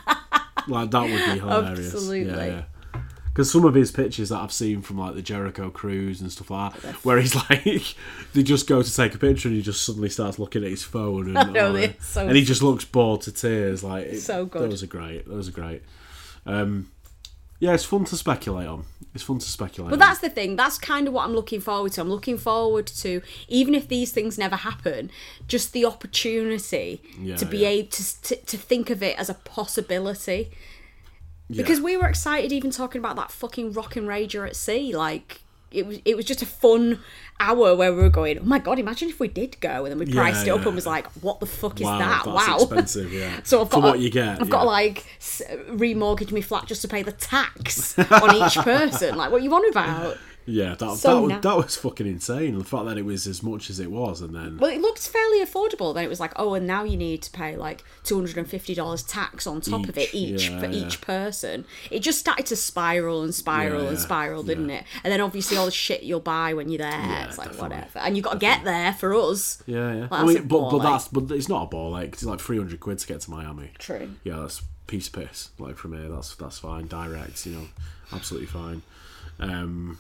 like 0.69 0.91
that 0.91 1.03
would 1.03 1.11
be 1.35 1.39
hilarious. 1.41 1.95
Absolutely. 1.95 2.33
Yeah, 2.33 2.47
yeah. 2.47 2.63
Because 3.37 3.53
some 3.53 3.67
of 3.67 3.75
his 3.75 3.93
pictures 3.93 4.31
that 4.31 4.39
I've 4.41 4.51
seen 4.51 4.81
from 4.81 4.97
like 4.97 5.15
the 5.15 5.21
Jericho 5.21 5.69
cruise 5.69 6.23
and 6.23 6.33
stuff 6.33 6.51
like 6.51 6.81
that, 6.81 6.95
where 7.05 7.19
he's 7.21 7.35
like, 7.51 7.95
they 8.33 8.43
just 8.43 8.67
go 8.67 8.81
to 8.81 8.95
take 8.97 9.15
a 9.15 9.19
picture 9.19 9.49
and 9.49 9.55
he 9.59 9.63
just 9.63 9.85
suddenly 9.85 10.09
starts 10.09 10.39
looking 10.39 10.65
at 10.65 10.71
his 10.71 10.83
phone 10.83 11.37
and, 11.37 11.53
know, 11.53 11.87
so- 12.01 12.27
and 12.27 12.35
he 12.35 12.43
just 12.43 12.63
looks 12.63 12.87
bored 12.87 13.21
to 13.21 13.33
tears. 13.33 13.85
Like 13.85 14.07
it- 14.07 14.21
So 14.23 14.47
good. 14.47 14.71
Those 14.71 14.83
are 14.83 14.87
great. 14.87 15.29
Those 15.29 15.51
are 15.51 15.53
great. 15.53 15.83
Um, 16.47 16.91
yeah, 17.61 17.75
it's 17.75 17.85
fun 17.85 18.07
to 18.07 18.17
speculate 18.17 18.69
on. 18.69 18.85
It's 19.15 19.23
fun 19.25 19.39
to 19.39 19.47
speculate. 19.47 19.91
But 19.91 19.97
on. 19.97 20.09
that's 20.09 20.21
the 20.21 20.31
thing. 20.31 20.57
That's 20.57 20.79
kind 20.79 21.07
of 21.07 21.13
what 21.13 21.25
I'm 21.25 21.35
looking 21.35 21.61
forward 21.61 21.93
to. 21.93 22.01
I'm 22.01 22.09
looking 22.09 22.39
forward 22.39 22.87
to, 22.87 23.21
even 23.49 23.75
if 23.75 23.87
these 23.89 24.13
things 24.13 24.39
never 24.39 24.57
happen, 24.57 25.11
just 25.47 25.75
the 25.75 25.85
opportunity 25.85 27.03
Yeah, 27.21 27.37
to 27.37 27.45
be 27.45 27.59
yeah. 27.59 27.69
able 27.69 27.89
to, 27.91 28.23
to 28.23 28.37
to 28.37 28.57
think 28.57 28.89
of 28.89 29.03
it 29.03 29.19
as 29.19 29.29
a 29.29 29.35
possibility. 29.35 30.51
Yeah. 31.49 31.63
Because 31.63 31.81
we 31.81 31.97
were 31.97 32.07
excited 32.09 32.53
even 32.53 32.71
talking 32.71 32.99
about 32.99 33.17
that 33.17 33.31
fucking 33.31 33.73
Rock 33.73 33.97
and 33.97 34.09
Rager 34.09 34.47
at 34.47 34.57
sea. 34.57 34.95
Like 34.97 35.43
it 35.71 35.87
was, 35.87 35.99
it 36.05 36.17
was 36.17 36.25
just 36.25 36.43
a 36.43 36.47
fun 36.47 37.01
hour 37.39 37.75
where 37.77 37.93
we 37.93 38.03
were 38.03 38.09
going. 38.09 38.39
Oh 38.39 38.43
my 38.45 38.59
god! 38.59 38.79
Imagine 38.79 39.09
if 39.09 39.21
we 39.21 39.29
did 39.29 39.61
go, 39.61 39.85
and 39.85 39.89
then 39.89 39.99
we 39.99 40.07
Yeah, 40.07 40.21
priced 40.23 40.47
it 40.47 40.51
up 40.51 40.61
yeah. 40.61 40.67
and 40.67 40.75
was 40.75 40.87
like, 40.87 41.07
"What 41.23 41.41
the 41.41 41.47
fuck 41.47 41.81
is 41.81 41.85
wow, 41.87 41.99
that? 41.99 42.25
that's 42.25 42.49
wow!" 42.49 42.57
expensive. 42.57 43.13
Yeah. 43.17 43.41
So 43.45 43.61
I've 43.61 43.71
for 43.71 43.81
got 43.81 43.83
what 43.83 43.93
to, 43.95 43.99
you 44.01 44.11
get. 44.11 44.41
I've 44.41 44.51
got 44.51 44.61
to 44.63 44.67
like 44.67 45.05
remortgage 45.21 46.33
my 46.33 46.41
flat 46.41 46.67
just 46.67 46.83
to 46.83 46.89
pay 46.89 47.03
the 47.03 47.13
tax 47.13 47.99
on 48.11 48.35
each 48.35 48.57
person. 48.57 49.17
Like, 49.17 49.31
what 49.31 49.43
you 49.43 49.55
on 49.55 49.69
about? 49.69 50.19
Yeah, 50.47 50.77
that, 50.77 50.97
So 50.97 51.15
that, 51.17 51.21
was, 51.23 51.31
na- 51.31 51.41
that 51.41 51.57
was 51.57 51.77
fucking 51.77 52.07
insane. 52.07 52.57
The 52.57 52.65
fact 52.65 52.87
that 52.87 52.97
it 52.97 53.05
was 53.05 53.27
as 53.27 53.43
much 53.43 53.69
as 53.69 53.81
it 53.81 53.91
was, 53.91 54.21
and 54.21 54.35
then 54.35 54.59
Well, 54.59 54.71
it 54.71 54.81
looked 54.81 55.01
fairly 55.07 55.45
affordable. 55.45 55.93
Then 55.93 56.05
it 56.05 56.09
was 56.09 56.21
like, 56.21 56.33
oh, 56.37 56.55
and 56.55 56.67
now 56.67 56.85
you 56.85 56.97
need 56.97 57.23
to 57.23 57.31
pay 57.33 57.57
like 57.57 57.83
two 58.05 58.15
hundred 58.15 58.37
and 58.39 58.49
fifty 58.49 58.75
dollars 58.75 59.03
tax 59.03 59.47
on 59.47 59.61
top 59.61 59.89
of 59.89 59.99
it 59.99 60.15
Each, 60.15 60.43
each 60.43 60.49
yeah, 60.51 60.61
for 60.61 60.67
yeah. 60.67 60.87
each 60.87 61.01
person. 61.01 61.65
It 61.91 62.01
just 62.01 62.19
started 62.21 62.47
to 62.47 62.57
spiral 62.57 63.23
and 63.23 63.35
spiral 63.35 63.83
Yeah, 63.83 63.89
and 63.89 63.99
spiral, 63.99 64.43
didn't 64.45 64.71
it? 64.71 64.85
And 65.03 65.13
then 65.13 65.21
obviously 65.21 65.57
all 65.57 65.67
the 65.67 65.73
shit 65.73 66.05
you'll 66.05 66.21
buy 66.21 66.55
when 66.55 66.69
you're 66.69 66.79
there. 66.79 67.27
it's 67.29 67.39
like 67.39 67.49
definitely, 67.49 67.77
whatever, 67.77 67.99
and 67.99 68.17
you've 68.17 68.25
got 68.25 68.35
to 68.35 68.39
get 68.39 68.63
there 68.65 68.93
for 68.93 69.15
us. 69.15 69.63
yeah, 69.67 69.93
yeah. 69.95 70.09
Well, 70.11 70.21
I 70.21 70.25
mean, 70.25 70.47
but 70.47 70.71
but 70.71 70.79
that's 70.79 71.09
but 71.09 71.31
it's 71.33 71.49
not 71.49 71.65
a 71.65 71.67
ball 71.67 71.91
like 71.91 72.13
It's 72.13 72.23
like 72.23 72.41
three 72.41 72.57
hundred 72.59 72.79
quid 72.81 72.99
to 73.01 73.07
get 73.07 73.21
to 73.23 73.31
Miami. 73.31 73.71
True. 73.79 74.11
Yeah, 74.23 74.37
that's 74.41 74.63
piece 74.87 75.09
of 75.09 75.15
piss. 75.15 75.51
Like 75.59 75.77
from 75.77 75.95
here, 76.01 76.09
that's 76.09 76.37
that's 76.37 76.61
fine. 76.61 76.87
Direct, 76.87 77.45
you 77.47 77.53
know, 77.57 77.67
absolutely 78.13 78.47
fine. 78.47 78.83
Um, 79.41 79.99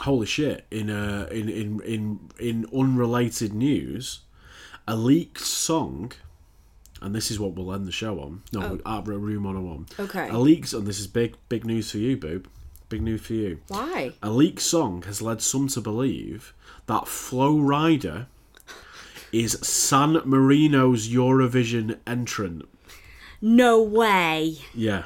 holy 0.00 0.26
shit! 0.26 0.66
In 0.70 0.90
uh, 0.90 1.28
in 1.30 1.48
in 1.48 1.80
in 1.80 2.30
in 2.38 2.66
unrelated 2.74 3.52
news, 3.52 4.20
a 4.86 4.96
leaked 4.96 5.40
song 5.40 6.12
and 7.02 7.14
this 7.14 7.30
is 7.30 7.38
what 7.38 7.54
we'll 7.54 7.72
end 7.72 7.86
the 7.86 7.92
show 7.92 8.20
on. 8.20 8.42
No, 8.52 8.80
at 8.86 9.06
Room 9.06 9.44
101. 9.44 9.86
Oh. 9.98 10.04
Okay. 10.04 10.28
A 10.28 10.38
leaks, 10.38 10.72
and 10.72 10.86
this 10.86 10.98
is 10.98 11.06
big, 11.06 11.36
big 11.48 11.64
news 11.64 11.90
for 11.90 11.98
you, 11.98 12.16
boob. 12.16 12.48
Big 12.88 13.02
news 13.02 13.20
for 13.20 13.34
you. 13.34 13.60
Why? 13.68 14.12
A 14.22 14.30
leaked 14.30 14.60
song 14.60 15.02
has 15.02 15.20
led 15.20 15.42
some 15.42 15.68
to 15.68 15.80
believe 15.80 16.54
that 16.86 17.08
Flo 17.08 17.56
Rida 17.56 18.26
is 19.32 19.52
San 19.62 20.20
Marino's 20.24 21.08
Eurovision 21.08 21.98
entrant. 22.06 22.66
No 23.42 23.82
way. 23.82 24.58
Yeah. 24.72 25.04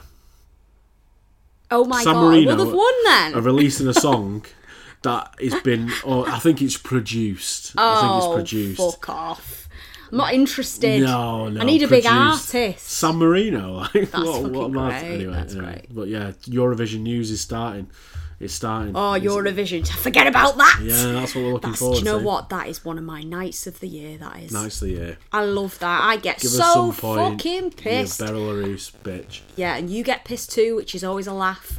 Oh 1.70 1.84
my 1.84 2.02
San 2.02 2.14
god. 2.14 2.24
Marino 2.24 2.56
well, 2.56 2.64
they've 2.64 2.74
won 2.74 2.94
then. 3.04 3.34
Are 3.34 3.40
releasing 3.40 3.88
a 3.88 3.94
song 3.94 4.44
that 5.02 5.34
has 5.40 5.54
been, 5.62 5.90
or 6.04 6.28
I 6.28 6.38
think 6.38 6.60
it's 6.62 6.76
produced. 6.76 7.72
I 7.76 8.00
think 8.00 8.12
oh, 8.12 8.18
it's 8.40 8.50
produced. 8.50 8.80
fuck 8.80 9.08
off. 9.08 9.68
I'm 10.12 10.18
not 10.18 10.34
interested. 10.34 11.02
No, 11.02 11.48
no. 11.48 11.60
I 11.60 11.64
need 11.64 11.82
a 11.82 11.88
big 11.88 12.04
artist. 12.06 12.80
San 12.86 13.16
Marino. 13.16 13.86
Like, 13.94 13.94
what, 13.94 14.12
fucking 14.12 14.52
what 14.52 14.72
great, 14.72 14.92
Anyway, 15.04 15.32
that's 15.32 15.54
anyway. 15.54 15.72
great. 15.72 15.94
But 15.94 16.08
yeah, 16.08 16.32
Eurovision 16.48 17.00
news 17.00 17.30
is 17.30 17.40
starting. 17.40 17.88
It's 18.40 18.54
starting. 18.54 18.92
Oh, 18.96 19.14
It's- 19.14 19.30
Eurovision. 19.30 19.86
Forget 19.86 20.26
about 20.26 20.56
that. 20.56 20.80
Yeah, 20.82 21.12
that's 21.12 21.34
what 21.34 21.44
we're 21.44 21.52
looking 21.52 21.70
That's, 21.70 21.78
forward 21.80 21.94
do 21.96 21.98
you 22.00 22.04
know 22.06 22.18
to. 22.18 22.24
what? 22.24 22.48
That 22.48 22.68
is 22.68 22.84
one 22.84 22.96
of 22.98 23.04
my 23.04 23.22
nights 23.22 23.66
of 23.66 23.78
the 23.80 23.86
year. 23.86 24.16
That 24.18 24.40
is. 24.40 24.50
Nice 24.52 24.80
of 24.82 24.88
the 24.88 24.94
year. 24.94 25.18
I 25.30 25.44
love 25.44 25.78
that. 25.78 26.02
I 26.02 26.16
get 26.16 26.40
Give 26.40 26.50
so 26.50 26.90
fucking 26.90 27.72
pissed. 27.72 28.20
Belarus 28.20 28.92
bitch. 29.04 29.42
Yeah, 29.56 29.76
and 29.76 29.90
you 29.90 30.02
get 30.02 30.24
pissed 30.24 30.50
too, 30.52 30.74
which 30.74 30.94
is 30.94 31.04
always 31.04 31.26
a 31.26 31.34
laugh 31.34 31.78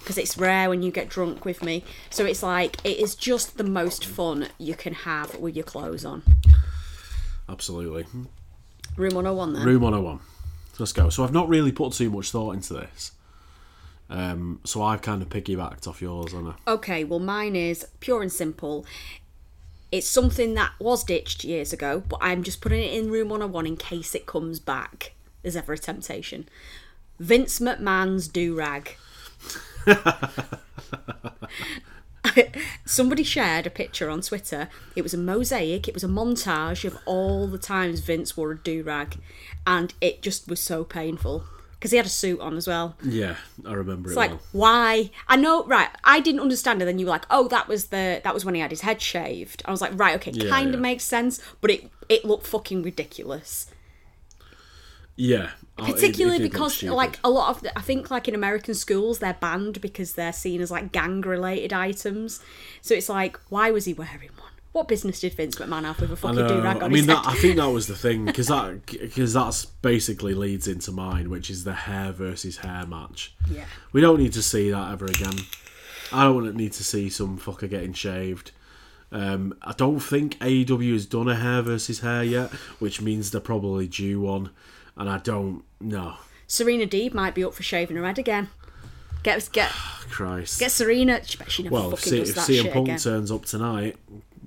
because 0.00 0.18
it's 0.18 0.36
rare 0.36 0.68
when 0.68 0.82
you 0.82 0.90
get 0.90 1.08
drunk 1.08 1.44
with 1.44 1.62
me. 1.62 1.84
So 2.10 2.24
it's 2.24 2.42
like 2.42 2.76
it 2.84 2.98
is 2.98 3.14
just 3.14 3.56
the 3.56 3.64
most 3.64 4.04
fun 4.04 4.48
you 4.58 4.74
can 4.74 4.94
have 4.94 5.36
with 5.36 5.54
your 5.54 5.64
clothes 5.64 6.04
on. 6.04 6.22
Absolutely. 7.48 8.06
Room 8.96 9.14
101 9.14 9.52
then. 9.54 9.64
Room 9.64 9.82
101. 9.82 10.20
Let's 10.78 10.92
go. 10.92 11.10
So 11.10 11.24
I've 11.24 11.32
not 11.32 11.48
really 11.48 11.72
put 11.72 11.92
too 11.92 12.10
much 12.10 12.30
thought 12.30 12.54
into 12.54 12.74
this. 12.74 13.12
Um, 14.08 14.60
so 14.64 14.82
I've 14.82 15.02
kind 15.02 15.22
of 15.22 15.28
piggybacked 15.28 15.86
off 15.86 16.02
yours, 16.02 16.34
on 16.34 16.54
I? 16.66 16.70
Okay, 16.72 17.04
well, 17.04 17.20
mine 17.20 17.54
is 17.54 17.86
pure 18.00 18.22
and 18.22 18.32
simple. 18.32 18.84
It's 19.92 20.08
something 20.08 20.54
that 20.54 20.72
was 20.80 21.04
ditched 21.04 21.44
years 21.44 21.72
ago, 21.72 22.02
but 22.08 22.18
I'm 22.20 22.42
just 22.42 22.60
putting 22.60 22.82
it 22.82 22.92
in 22.92 23.10
room 23.10 23.28
101 23.28 23.66
in 23.66 23.76
case 23.76 24.14
it 24.14 24.26
comes 24.26 24.58
back. 24.58 25.12
There's 25.42 25.56
ever 25.56 25.72
a 25.72 25.78
temptation. 25.78 26.48
Vince 27.18 27.60
McMahon's 27.60 28.26
do 28.26 28.54
rag. 28.54 28.96
Somebody 32.84 33.22
shared 33.24 33.66
a 33.66 33.70
picture 33.70 34.10
on 34.10 34.20
Twitter. 34.20 34.68
It 34.94 35.02
was 35.02 35.14
a 35.14 35.18
mosaic, 35.18 35.88
it 35.88 35.94
was 35.94 36.04
a 36.04 36.08
montage 36.08 36.84
of 36.84 36.98
all 37.06 37.46
the 37.46 37.58
times 37.58 38.00
Vince 38.00 38.36
wore 38.36 38.52
a 38.52 38.58
do 38.58 38.82
rag, 38.82 39.16
and 39.66 39.94
it 40.00 40.22
just 40.22 40.46
was 40.48 40.60
so 40.60 40.84
painful. 40.84 41.44
Because 41.72 41.92
he 41.92 41.96
had 41.96 42.04
a 42.04 42.10
suit 42.10 42.40
on 42.40 42.58
as 42.58 42.66
well. 42.66 42.94
Yeah, 43.02 43.36
I 43.64 43.72
remember 43.72 44.10
It's 44.10 44.16
it 44.16 44.20
like 44.20 44.30
well. 44.32 44.40
why? 44.52 45.10
I 45.28 45.36
know, 45.36 45.64
right? 45.64 45.88
I 46.04 46.20
didn't 46.20 46.42
understand 46.42 46.82
it. 46.82 46.84
Then 46.84 46.98
you 46.98 47.06
were 47.06 47.10
like, 47.10 47.24
"Oh, 47.30 47.48
that 47.48 47.68
was 47.68 47.86
the 47.86 48.20
that 48.22 48.34
was 48.34 48.44
when 48.44 48.54
he 48.54 48.60
had 48.60 48.70
his 48.70 48.82
head 48.82 49.00
shaved." 49.00 49.62
I 49.64 49.70
was 49.70 49.80
like, 49.80 49.98
"Right, 49.98 50.14
okay, 50.16 50.30
Yeah, 50.32 50.50
kind 50.50 50.68
of 50.68 50.74
yeah. 50.74 50.80
makes 50.80 51.04
sense," 51.04 51.40
but 51.62 51.70
it 51.70 51.90
it 52.10 52.26
looked 52.26 52.46
fucking 52.46 52.82
ridiculous. 52.82 53.70
Yeah. 55.20 55.50
Oh, 55.78 55.84
it- 55.84 55.88
it 55.90 55.94
Particularly 55.94 56.38
because, 56.48 56.82
like, 56.82 57.18
a 57.22 57.30
lot 57.30 57.50
of 57.56 57.62
the, 57.62 57.76
I 57.78 57.82
think, 57.82 58.10
like 58.10 58.26
in 58.28 58.34
American 58.34 58.74
schools, 58.74 59.18
they're 59.18 59.34
banned 59.40 59.80
because 59.80 60.14
they're 60.14 60.32
seen 60.32 60.60
as 60.60 60.70
like 60.70 60.92
gang 60.92 61.20
related 61.22 61.72
items. 61.72 62.40
So 62.82 62.94
it's 62.94 63.08
like, 63.08 63.38
why 63.48 63.70
was 63.70 63.84
he 63.84 63.92
wearing 63.94 64.30
one? 64.38 64.50
What 64.72 64.86
business 64.88 65.20
did 65.20 65.34
Vince 65.34 65.56
McMahon 65.56 65.84
have 65.84 66.00
with 66.00 66.12
a 66.12 66.16
fucking 66.16 66.46
do 66.46 66.60
rag 66.62 66.76
on 66.76 66.84
I 66.84 66.88
mean, 66.88 66.98
his 66.98 67.06
that, 67.08 67.24
head? 67.24 67.34
I 67.34 67.38
think 67.40 67.56
that 67.56 67.70
was 67.70 67.86
the 67.88 67.96
thing 67.96 68.24
because 68.30 68.46
that 68.48 68.86
because 68.86 69.32
that's 69.32 69.64
basically 69.64 70.32
leads 70.34 70.68
into 70.68 70.92
mine, 70.92 71.28
which 71.28 71.50
is 71.50 71.64
the 71.64 71.74
hair 71.74 72.12
versus 72.12 72.58
hair 72.58 72.86
match. 72.86 73.34
Yeah. 73.50 73.64
We 73.92 74.00
don't 74.00 74.20
need 74.20 74.32
to 74.34 74.42
see 74.42 74.70
that 74.70 74.92
ever 74.92 75.06
again. 75.06 75.34
I 76.12 76.24
don't 76.24 76.54
need 76.54 76.72
to 76.74 76.84
see 76.84 77.08
some 77.10 77.38
fucker 77.38 77.68
getting 77.68 77.92
shaved. 77.94 78.52
Um, 79.12 79.54
I 79.62 79.72
don't 79.72 79.98
think 80.00 80.38
AEW 80.38 80.92
has 80.92 81.04
done 81.06 81.28
a 81.28 81.34
hair 81.34 81.62
versus 81.62 81.98
hair 82.00 82.22
yet, 82.22 82.50
which 82.78 83.00
means 83.00 83.30
they're 83.32 83.40
probably 83.40 83.88
due 83.88 84.20
one. 84.20 84.50
And 85.00 85.08
I 85.08 85.18
don't 85.18 85.64
know. 85.80 86.14
Serena 86.46 86.86
Deeb 86.86 87.14
might 87.14 87.34
be 87.34 87.42
up 87.42 87.54
for 87.54 87.62
shaving 87.62 87.96
her 87.96 88.04
head 88.06 88.18
again. 88.18 88.48
Get 89.22 89.48
get 89.52 89.70
Christ. 90.10 90.60
get 90.60 90.70
Serena. 90.70 91.24
She, 91.24 91.38
bet 91.38 91.50
she 91.50 91.62
never 91.62 91.74
well, 91.74 91.90
fucking 91.90 92.10
see, 92.10 92.18
does 92.18 92.30
if 92.30 92.34
that 92.36 92.46
CM 92.48 92.62
shit 92.62 92.72
Punk 92.72 92.88
again. 92.88 92.98
turns 92.98 93.30
up 93.32 93.44
tonight, 93.46 93.96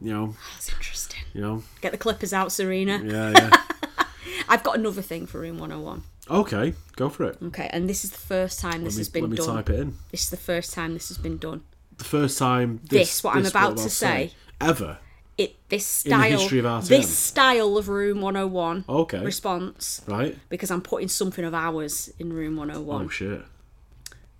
you 0.02 0.14
know, 0.14 0.36
That's 0.54 0.70
interesting. 0.72 1.22
you 1.34 1.42
know, 1.42 1.64
Get 1.82 1.92
the 1.92 1.98
clippers 1.98 2.34
out, 2.34 2.52
Serena. 2.52 3.02
yeah, 3.04 3.32
yeah. 3.32 4.06
I've 4.50 4.64
got 4.64 4.78
another 4.78 5.02
thing 5.02 5.26
for 5.26 5.40
Room 5.40 5.58
101. 5.58 6.04
okay, 6.30 6.74
go 6.96 7.10
for 7.10 7.24
it. 7.26 7.38
Okay, 7.42 7.70
and 7.74 7.90
this 7.90 8.04
is 8.06 8.12
the 8.12 8.18
first 8.18 8.60
time 8.60 8.84
this 8.84 8.96
me, 8.96 9.00
has 9.00 9.10
been 9.10 9.24
let 9.24 9.32
me 9.32 9.38
done. 9.38 9.56
type 9.56 9.70
it 9.72 9.80
in. 9.80 9.98
This 10.12 10.24
is 10.26 10.30
the 10.30 10.38
first 10.38 10.74
time 10.74 10.94
this 10.94 11.08
has 11.10 11.18
been 11.18 11.38
done. 11.38 11.64
The 11.98 12.04
first 12.04 12.38
time 12.38 12.80
This, 12.84 13.10
this 13.10 13.24
what 13.24 13.36
I'm 13.36 13.46
about 13.46 13.72
I'm 13.72 13.76
to 13.78 13.90
say. 13.90 14.32
ever. 14.62 15.00
It 15.38 15.56
this 15.70 15.86
style, 15.86 16.40
of 16.68 16.88
this 16.88 17.10
style 17.18 17.78
of 17.78 17.90
Room 17.90 18.22
101 18.22 18.86
Okay. 18.88 19.18
response, 19.24 20.02
Right? 20.08 20.38
because 20.50 20.70
I'm 20.70 20.82
putting 20.82 21.08
something 21.08 21.44
of 21.44 21.54
ours 21.56 22.12
in 22.20 22.32
Room 22.34 22.56
101. 22.56 23.06
Oh 23.06 23.10
shit. 23.10 23.42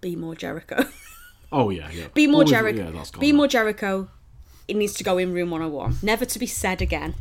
Be 0.02 0.16
more 0.16 0.36
Jericho. 0.36 0.86
Oh 1.56 1.70
yeah, 1.70 1.88
yeah. 1.92 2.08
Be 2.16 2.26
more 2.26 2.44
Jericho. 2.44 2.92
Yeah. 2.96 3.20
Be 3.20 3.32
more 3.32 3.48
Jericho. 3.48 4.08
It 4.68 4.76
needs 4.76 4.94
to 4.96 5.04
go 5.04 5.20
in 5.20 5.34
Room 5.34 5.52
101. 5.52 5.98
Never 6.02 6.26
to 6.26 6.40
be 6.40 6.48
said 6.48 6.82
again, 6.82 7.14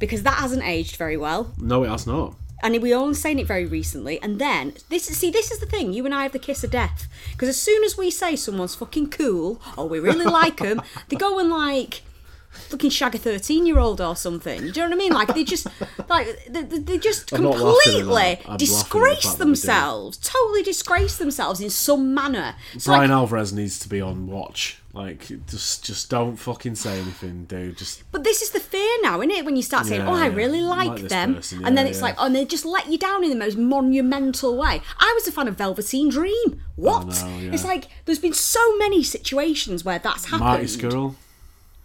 because 0.00 0.24
that 0.24 0.34
hasn't 0.38 0.64
aged 0.64 0.96
very 0.96 1.16
well. 1.16 1.52
No, 1.56 1.84
it 1.84 1.88
has 1.88 2.04
not. 2.04 2.34
and 2.64 2.82
we 2.82 2.92
only 2.92 3.14
saying 3.14 3.38
it 3.38 3.46
very 3.46 3.64
recently 3.66 4.20
and 4.22 4.38
then 4.40 4.74
this 4.88 5.04
see 5.04 5.30
this 5.30 5.50
is 5.52 5.60
the 5.60 5.66
thing 5.66 5.92
you 5.94 6.04
and 6.04 6.14
i 6.14 6.24
have 6.24 6.32
the 6.32 6.38
kiss 6.38 6.62
of 6.64 6.70
death 6.70 7.08
because 7.32 7.48
as 7.48 7.56
soon 7.60 7.82
as 7.84 7.96
we 7.96 8.10
say 8.10 8.36
someone's 8.36 8.74
fucking 8.74 9.08
cool 9.08 9.58
or 9.78 9.88
we 9.88 9.98
really 9.98 10.26
like 10.26 10.58
them 10.58 10.82
they 11.08 11.16
go 11.16 11.38
and 11.38 11.48
like 11.48 12.02
fucking 12.50 12.90
shag 12.90 13.14
a 13.14 13.18
13 13.18 13.66
year 13.66 13.78
old 13.78 14.00
or 14.00 14.14
something 14.16 14.60
do 14.60 14.66
you 14.66 14.72
know 14.72 14.84
what 14.84 14.92
i 14.92 14.96
mean 14.96 15.12
like 15.12 15.34
they 15.34 15.44
just 15.44 15.66
like 16.08 16.26
they, 16.48 16.62
they 16.62 16.98
just 16.98 17.32
I'm 17.32 17.42
not 17.42 17.58
laughing 17.58 17.66
at 17.66 17.84
completely 17.84 18.02
that. 18.02 18.10
I'm 18.10 18.14
laughing 18.14 18.52
at 18.52 18.58
the 18.58 18.66
disgrace 18.66 19.22
fact 19.22 19.22
that 19.22 19.30
we 19.30 19.32
do. 19.32 19.38
themselves 19.44 20.16
totally 20.18 20.62
disgrace 20.62 21.16
themselves 21.16 21.60
in 21.60 21.70
some 21.70 22.12
manner 22.14 22.54
so 22.78 22.90
Bryan 22.92 23.10
like, 23.10 23.16
Alvarez 23.16 23.52
needs 23.52 23.78
to 23.80 23.88
be 23.88 24.00
on 24.00 24.26
watch. 24.26 24.78
Like, 24.92 25.28
just, 25.46 25.84
just 25.84 26.10
don't 26.10 26.36
fucking 26.36 26.74
say 26.74 26.98
anything, 26.98 27.44
dude. 27.44 27.78
Just 27.78 28.02
But 28.10 28.24
this 28.24 28.42
is 28.42 28.50
the 28.50 28.58
fear 28.58 28.90
now, 29.02 29.20
isn't 29.20 29.30
it? 29.30 29.44
When 29.44 29.54
you 29.54 29.62
start 29.62 29.86
saying, 29.86 30.00
Yeah, 30.00 30.10
"Oh, 30.10 30.14
I 30.14 30.26
yeah. 30.26 30.34
really 30.34 30.62
like, 30.62 30.88
Like 30.88 31.02
them," 31.02 31.36
person, 31.36 31.64
and 31.64 31.78
then 31.78 31.86
yeah, 31.86 31.90
it's 31.90 32.00
yeah. 32.00 32.06
like, 32.06 32.16
"Oh, 32.18 32.26
and 32.26 32.34
they 32.34 32.44
just 32.44 32.64
let 32.64 32.88
you 32.90 32.98
down 32.98 33.22
in 33.22 33.30
the 33.30 33.36
most 33.36 33.56
monumental 33.56 34.56
way." 34.56 34.82
I 34.98 35.12
was 35.14 35.28
a 35.28 35.32
fan 35.32 35.46
of 35.46 35.56
Velveteen 35.56 36.08
Dream. 36.10 36.60
What? 36.74 37.06
know, 37.06 37.38
yeah. 37.38 37.52
It's 37.52 37.64
like 37.64 37.86
there's 38.04 38.18
been 38.18 38.32
so 38.32 38.76
many 38.78 39.04
situations 39.04 39.84
where 39.84 40.00
that's 40.00 40.24
happened. 40.24 40.40
Marty 40.40 40.64
Scurll, 40.64 41.14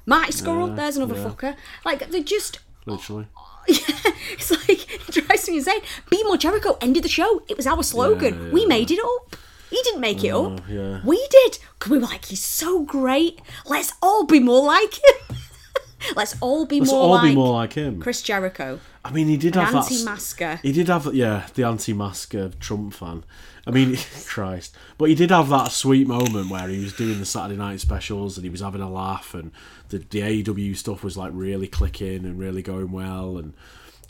Marty 0.06 0.32
Scurll, 0.32 0.70
Yeah, 0.70 0.76
there's 0.76 0.98
another 0.98 1.16
yeah. 1.16 1.24
fucker. 1.26 1.56
Like 1.84 2.10
they 2.10 2.22
just. 2.24 2.60
literally. 2.86 3.28
it's 3.68 4.52
like 4.52 4.94
it 4.94 5.08
drives 5.12 5.50
me 5.50 5.58
insane. 5.58 5.82
Be 6.10 6.24
more 6.24 6.38
Jericho 6.38 6.78
ended 6.82 7.04
the 7.04 7.10
show. 7.10 7.44
It 7.48 7.58
was 7.58 7.66
our 7.66 7.82
slogan. 7.82 8.46
Yeah, 8.46 8.52
we 8.52 8.62
yeah. 8.62 8.68
made 8.68 8.92
it 8.92 9.00
up. 9.04 9.36
He 9.72 9.82
didn't 9.84 10.02
make 10.02 10.24
it 10.24 10.30
up. 10.30 10.60
Uh, 10.60 10.64
yeah. 10.70 11.02
We 11.04 11.18
did. 11.32 11.58
Because 11.74 11.92
we 11.92 11.98
were 11.98 12.06
like, 12.06 12.26
he's 12.26 12.44
so 12.44 12.84
great. 12.84 13.42
Let's 13.66 13.94
all 14.02 14.26
be 14.26 14.40
more 14.40 14.64
like 14.64 14.94
him. 14.94 15.38
Let's 16.16 16.36
all 16.40 16.68
be 16.68 16.80
Let's 16.80 16.92
more 16.92 17.02
all 17.02 17.10
like 17.12 17.32
be 17.32 17.36
more 17.36 17.54
like 17.54 17.74
him. 17.74 18.00
Chris 18.00 18.22
Jericho. 18.22 18.80
I 19.04 19.12
mean, 19.12 19.28
he 19.28 19.38
did 19.38 19.56
have 19.56 19.72
that. 19.74 19.92
anti-masker. 19.92 20.60
He 20.62 20.72
did 20.72 20.88
have, 20.88 21.14
yeah, 21.16 21.48
the 21.56 21.64
anti-masker 21.64 22.52
Trump 22.60 22.94
fan. 22.94 23.24
I 23.68 23.72
mean, 23.72 23.98
Christ, 24.26 24.76
but 24.98 25.10
he 25.10 25.16
did 25.16 25.32
have 25.32 25.50
that 25.50 25.72
sweet 25.72 26.08
moment 26.08 26.52
where 26.52 26.68
he 26.68 26.80
was 26.80 26.94
doing 26.94 27.20
the 27.20 27.26
Saturday 27.26 27.58
night 27.58 27.80
specials 27.80 28.38
and 28.38 28.44
he 28.44 28.50
was 28.50 28.62
having 28.62 28.82
a 28.82 28.90
laugh, 28.90 29.34
and 29.34 29.52
the 29.90 30.00
the 30.00 30.20
AEW 30.44 30.76
stuff 30.76 31.04
was 31.04 31.18
like 31.18 31.32
really 31.34 31.68
clicking 31.68 32.26
and 32.26 32.38
really 32.40 32.62
going 32.62 32.92
well, 32.92 33.38
and 33.38 33.54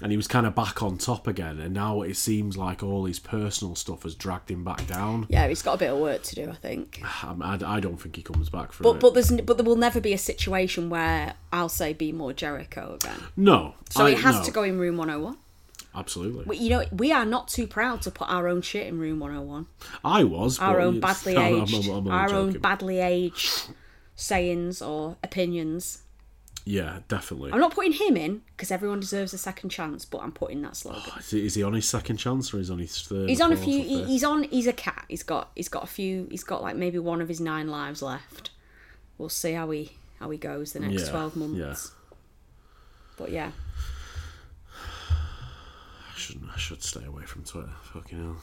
and 0.02 0.12
he 0.12 0.18
was 0.18 0.28
kind 0.28 0.46
of 0.46 0.54
back 0.56 0.84
on 0.84 0.98
top 0.98 1.26
again. 1.26 1.58
And 1.60 1.74
now 1.74 2.02
it 2.02 2.16
seems 2.18 2.58
like 2.58 2.84
all 2.84 3.06
his 3.06 3.18
personal 3.20 3.76
stuff 3.76 4.04
has 4.04 4.14
dragged 4.14 4.52
him 4.52 4.64
back 4.66 4.86
down. 4.88 5.26
Yeah, 5.30 5.48
he's 5.48 5.62
got 5.62 5.76
a 5.76 5.78
bit 5.78 5.90
of 5.92 6.00
work 6.00 6.22
to 6.24 6.36
do, 6.36 6.50
I 6.50 6.56
think. 6.56 7.02
I, 7.24 7.58
I, 7.66 7.80
don't 7.80 7.96
think 7.96 8.18
he 8.18 8.22
comes 8.22 8.50
back 8.50 8.74
for 8.74 8.84
But 8.84 8.96
it. 8.96 9.00
but 9.00 9.14
there's 9.14 9.32
but 9.42 9.56
there 9.56 9.66
will 9.66 9.78
never 9.78 10.02
be 10.02 10.12
a 10.12 10.18
situation 10.18 10.90
where 10.90 11.36
I'll 11.54 11.70
say 11.70 11.94
be 11.94 12.12
more 12.12 12.34
Jericho 12.34 12.96
again. 13.02 13.20
no, 13.38 13.76
So 13.90 14.06
I- 14.06 14.10
it 14.12 14.20
has 14.20 14.36
no, 14.40 14.44
to 14.44 14.52
go 14.52 14.64
in 14.64 14.78
room 14.80 14.98
101. 14.98 15.38
Absolutely, 15.98 16.44
But 16.46 16.58
you 16.58 16.72
know, 16.72 16.84
we 16.92 17.14
are 17.14 17.24
not 17.24 17.48
too 17.48 17.66
proud 17.68 18.02
to 18.02 18.12
put 18.12 18.30
our 18.30 18.50
own 18.50 18.62
shit 18.62 18.88
in 18.88 19.00
room 19.00 19.20
101. 19.20 19.66
I 20.04 20.26
was 20.26 20.60
Our 20.60 20.82
own 20.82 21.00
badly 21.00 21.38
I'm- 21.38 21.54
I'm- 21.54 21.62
aged, 21.64 21.86
I'm 21.88 21.92
only 21.96 22.12
our 22.12 22.34
own 22.34 22.60
badly 22.60 23.00
aged 23.00 23.70
sayings 24.16 24.82
or 24.82 25.18
opinions. 25.24 26.02
Yeah, 26.68 27.00
definitely. 27.08 27.52
I'm 27.52 27.60
not 27.60 27.76
putting 27.76 27.92
him 27.94 28.18
in 28.18 28.42
because 28.58 28.72
everyone 28.72 29.00
deserves 29.00 29.34
a 29.34 29.38
second 29.38 29.70
chance, 29.70 30.04
but 30.04 30.24
I'm 30.24 30.32
putting 30.32 30.64
that 30.64 30.76
slogan. 30.76 31.04
Oh, 31.06 31.18
is 31.20 31.30
he, 31.30 31.46
is 31.46 31.54
he 31.54 31.62
on 31.62 31.74
his 31.74 31.88
second 31.88 32.18
chance 32.18 32.52
or 32.54 32.60
is 32.60 32.70
he 32.70 32.74
on 32.74 32.80
his 32.80 33.02
third? 33.04 33.30
He's 33.30 33.40
on 33.42 33.52
a 33.52 33.58
few. 33.58 33.84
he- 33.84 34.04
He's 34.06 34.24
on. 34.24 34.44
He's 34.44 34.66
a 34.66 34.74
cat. 34.74 35.06
He's 35.08 35.22
got. 35.22 35.52
He's 35.56 35.70
got 35.70 35.84
a 35.84 35.88
few. 35.88 36.28
He's 36.32 36.44
got 36.44 36.64
like 36.64 36.76
maybe 36.76 36.98
one 36.98 37.22
of 37.22 37.28
his 37.28 37.40
nine 37.40 37.68
lives 37.68 38.02
left. 38.02 38.50
We'll 39.20 39.30
see 39.30 39.54
how 39.54 39.70
he 39.70 39.92
how 40.20 40.32
he 40.32 40.40
goes 40.40 40.74
the 40.74 40.80
next 40.80 41.04
Yeah, 41.06 41.10
twelve 41.12 41.36
months. 41.36 41.60
yeah. 41.60 41.76
But 43.18 43.32
yeah, 43.32 43.52
I 45.12 46.18
shouldn't. 46.18 46.50
I 46.52 46.58
should 46.58 46.82
stay 46.84 47.04
away 47.06 47.24
from 47.26 47.44
Twitter. 47.44 47.70
Fucking 47.94 48.18
hell. 48.18 48.38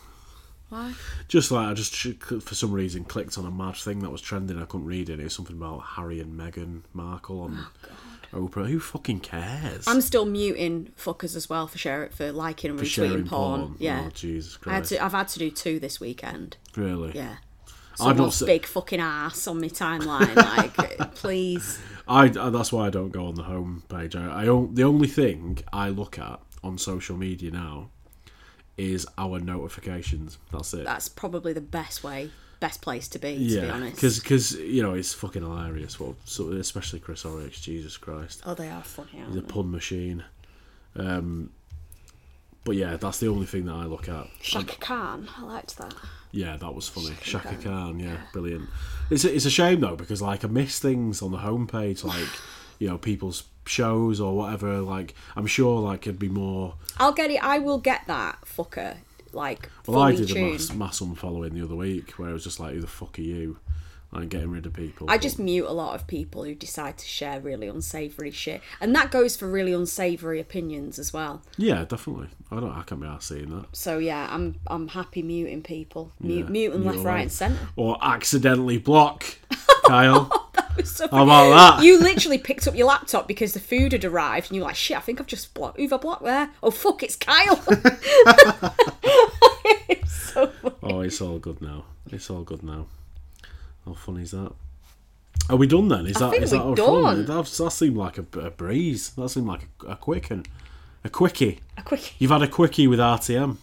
Why? 0.72 0.94
Just 1.28 1.50
like 1.50 1.68
I 1.68 1.74
just 1.74 1.94
for 1.94 2.54
some 2.54 2.72
reason 2.72 3.04
clicked 3.04 3.36
on 3.36 3.44
a 3.44 3.50
mad 3.50 3.76
thing 3.76 3.98
that 3.98 4.08
was 4.08 4.22
trending. 4.22 4.58
I 4.58 4.64
couldn't 4.64 4.86
read 4.86 5.10
it. 5.10 5.20
It 5.20 5.24
was 5.24 5.34
something 5.34 5.54
about 5.54 5.80
Harry 5.80 6.18
and 6.18 6.32
Meghan 6.32 6.80
Markle 6.94 7.42
on 7.42 7.66
oh, 8.32 8.48
Oprah. 8.48 8.66
Who 8.66 8.80
fucking 8.80 9.20
cares? 9.20 9.86
I'm 9.86 10.00
still 10.00 10.24
muting 10.24 10.94
fuckers 10.96 11.36
as 11.36 11.50
well 11.50 11.66
for 11.66 11.76
share 11.76 12.08
for 12.14 12.32
liking 12.32 12.70
and 12.70 12.80
For 12.80 12.86
retweeting 12.86 13.28
porn. 13.28 13.60
porn. 13.60 13.60
Oh, 13.60 13.76
yeah. 13.80 14.04
Oh, 14.06 14.10
Jesus 14.14 14.58
I 14.64 14.70
had 14.70 14.78
Christ. 14.78 14.88
to. 14.92 15.04
I've 15.04 15.12
had 15.12 15.28
to 15.28 15.38
do 15.38 15.50
two 15.50 15.78
this 15.78 16.00
weekend. 16.00 16.56
really? 16.74 17.12
Yeah. 17.14 17.36
I've 18.00 18.16
not 18.16 18.32
se- 18.32 18.46
big 18.46 18.64
fucking 18.64 18.98
ass 18.98 19.46
on 19.46 19.60
my 19.60 19.68
timeline. 19.68 20.34
Like, 20.34 21.14
please. 21.14 21.78
I, 22.08 22.28
that's 22.28 22.72
why 22.72 22.86
I 22.86 22.90
don't 22.90 23.10
go 23.10 23.26
on 23.26 23.34
the 23.34 23.42
home 23.42 23.82
page. 23.90 24.16
I, 24.16 24.40
I 24.40 24.44
the 24.46 24.84
only 24.84 25.06
thing 25.06 25.58
I 25.70 25.90
look 25.90 26.18
at 26.18 26.40
on 26.64 26.78
social 26.78 27.18
media 27.18 27.50
now 27.50 27.90
is 28.76 29.06
our 29.18 29.38
notifications. 29.38 30.38
That's 30.50 30.74
it. 30.74 30.84
That's 30.84 31.08
probably 31.08 31.52
the 31.52 31.60
best 31.60 32.02
way, 32.02 32.30
best 32.60 32.82
place 32.82 33.08
to 33.08 33.18
be. 33.18 33.32
To 33.34 33.38
be 33.38 33.44
yeah, 33.44 33.72
honest. 33.72 34.00
because 34.22 34.54
you 34.54 34.82
know 34.82 34.94
it's 34.94 35.12
fucking 35.12 35.42
hilarious. 35.42 36.00
Well, 36.00 36.16
so, 36.24 36.52
especially 36.52 37.00
Chris 37.00 37.24
Oryx. 37.24 37.60
Jesus 37.60 37.96
Christ, 37.96 38.42
oh, 38.46 38.54
they 38.54 38.68
are 38.68 38.82
funny. 38.82 39.10
Aren't 39.16 39.28
he's 39.28 39.36
a 39.36 39.40
they? 39.40 39.46
pun 39.52 39.70
machine. 39.70 40.24
Um, 40.96 41.50
but 42.64 42.76
yeah, 42.76 42.96
that's 42.96 43.18
the 43.18 43.28
only 43.28 43.46
thing 43.46 43.66
that 43.66 43.74
I 43.74 43.84
look 43.84 44.08
at. 44.08 44.28
Shaka 44.40 44.76
Khan. 44.76 45.28
I 45.36 45.42
liked 45.42 45.76
that. 45.78 45.94
Yeah, 46.30 46.56
that 46.56 46.74
was 46.74 46.88
funny. 46.88 47.14
Shaka 47.22 47.56
Khan. 47.56 47.62
Khan, 47.62 48.00
yeah, 48.00 48.18
brilliant. 48.32 48.68
It's 49.10 49.24
a, 49.24 49.34
it's 49.34 49.44
a 49.44 49.50
shame 49.50 49.80
though 49.80 49.96
because 49.96 50.22
like 50.22 50.44
I 50.44 50.48
miss 50.48 50.78
things 50.78 51.22
on 51.22 51.32
the 51.32 51.38
homepage, 51.38 52.04
like 52.04 52.28
you 52.78 52.88
know 52.88 52.98
people's 52.98 53.44
shows 53.66 54.20
or 54.20 54.36
whatever. 54.36 54.80
Like 54.80 55.14
I'm 55.36 55.46
sure 55.46 55.80
like 55.80 56.06
it'd 56.06 56.18
be 56.18 56.28
more. 56.28 56.74
I'll 56.98 57.12
get 57.12 57.30
it. 57.30 57.42
I 57.42 57.58
will 57.58 57.78
get 57.78 58.02
that 58.06 58.38
fucker. 58.44 58.96
Like 59.32 59.70
Well, 59.86 60.00
I 60.02 60.14
did 60.14 60.30
a 60.30 60.34
mass, 60.52 60.72
mass 60.74 61.00
unfollowing 61.00 61.52
the 61.52 61.62
other 61.64 61.74
week 61.76 62.10
where 62.12 62.28
it 62.30 62.32
was 62.34 62.44
just 62.44 62.60
like, 62.60 62.74
who 62.74 62.80
the 62.80 62.86
fuck 62.86 63.18
are 63.18 63.22
you? 63.22 63.58
Like 64.14 64.28
getting 64.28 64.50
rid 64.50 64.66
of 64.66 64.74
people. 64.74 65.08
I 65.08 65.14
But- 65.14 65.22
just 65.22 65.38
mute 65.38 65.64
a 65.64 65.72
lot 65.72 65.94
of 65.94 66.06
people 66.06 66.44
who 66.44 66.54
decide 66.54 66.98
to 66.98 67.06
share 67.06 67.40
really 67.40 67.66
unsavory 67.66 68.30
shit, 68.30 68.60
and 68.78 68.94
that 68.94 69.10
goes 69.10 69.36
for 69.36 69.48
really 69.50 69.72
unsavory 69.72 70.38
opinions 70.38 70.98
as 70.98 71.14
well. 71.14 71.40
yeah, 71.56 71.86
definitely. 71.86 72.28
I 72.50 72.60
don't. 72.60 72.70
I 72.72 72.82
can't 72.82 73.00
be 73.00 73.06
arsed 73.06 73.22
seeing 73.22 73.48
that. 73.56 73.74
So 73.74 73.96
yeah, 73.96 74.28
I'm 74.30 74.56
I'm 74.66 74.88
happy 74.88 75.22
muting 75.22 75.62
people, 75.62 76.12
mute, 76.20 76.44
Yeah, 76.44 76.50
mute 76.50 76.74
and 76.74 76.84
left, 76.84 76.98
right, 76.98 77.22
and 77.22 77.32
centre. 77.32 77.68
Or 77.74 77.96
accidentally 78.02 78.76
block, 78.76 79.24
Kyle. 79.86 80.30
So 80.84 81.08
How 81.08 81.24
about 81.24 81.76
that? 81.78 81.84
You 81.84 82.00
literally 82.00 82.38
picked 82.38 82.66
up 82.66 82.74
your 82.74 82.86
laptop 82.86 83.28
because 83.28 83.52
the 83.52 83.60
food 83.60 83.92
had 83.92 84.04
arrived, 84.04 84.48
and 84.48 84.56
you're 84.56 84.66
like, 84.66 84.74
"Shit, 84.74 84.96
I 84.96 85.00
think 85.00 85.20
I've 85.20 85.26
just 85.26 85.54
blocked. 85.54 85.78
Who've 85.78 85.92
I 85.92 85.96
blocked 85.96 86.24
there? 86.24 86.50
Oh 86.62 86.70
fuck, 86.70 87.02
it's 87.02 87.16
Kyle." 87.16 87.62
it's 89.88 90.32
so 90.32 90.46
funny. 90.48 90.74
Oh, 90.82 91.00
it's 91.00 91.20
all 91.20 91.38
good 91.38 91.60
now. 91.60 91.84
It's 92.10 92.30
all 92.30 92.42
good 92.42 92.62
now. 92.62 92.86
How 93.84 93.94
funny 93.94 94.22
is 94.22 94.30
that? 94.32 94.52
Are 95.50 95.56
we 95.56 95.66
done 95.66 95.88
then? 95.88 96.06
Is 96.06 96.16
that 96.16 96.30
think 96.30 96.42
is 96.42 96.50
that 96.52 96.64
we're 96.64 96.70
our 96.70 96.76
fun? 96.76 97.04
done. 97.04 97.26
That, 97.26 97.46
that 97.46 97.70
seemed 97.70 97.96
like 97.96 98.18
a, 98.18 98.26
a 98.38 98.50
breeze. 98.50 99.10
That 99.10 99.28
seemed 99.28 99.46
like 99.46 99.68
a, 99.84 99.92
a 99.92 99.96
quick 99.96 100.30
and 100.30 100.48
a 101.04 101.10
quickie. 101.10 101.60
A 101.76 101.82
quick. 101.82 102.14
You've 102.20 102.30
had 102.30 102.42
a 102.42 102.48
quickie 102.48 102.86
with 102.86 102.98
RTM 102.98 103.56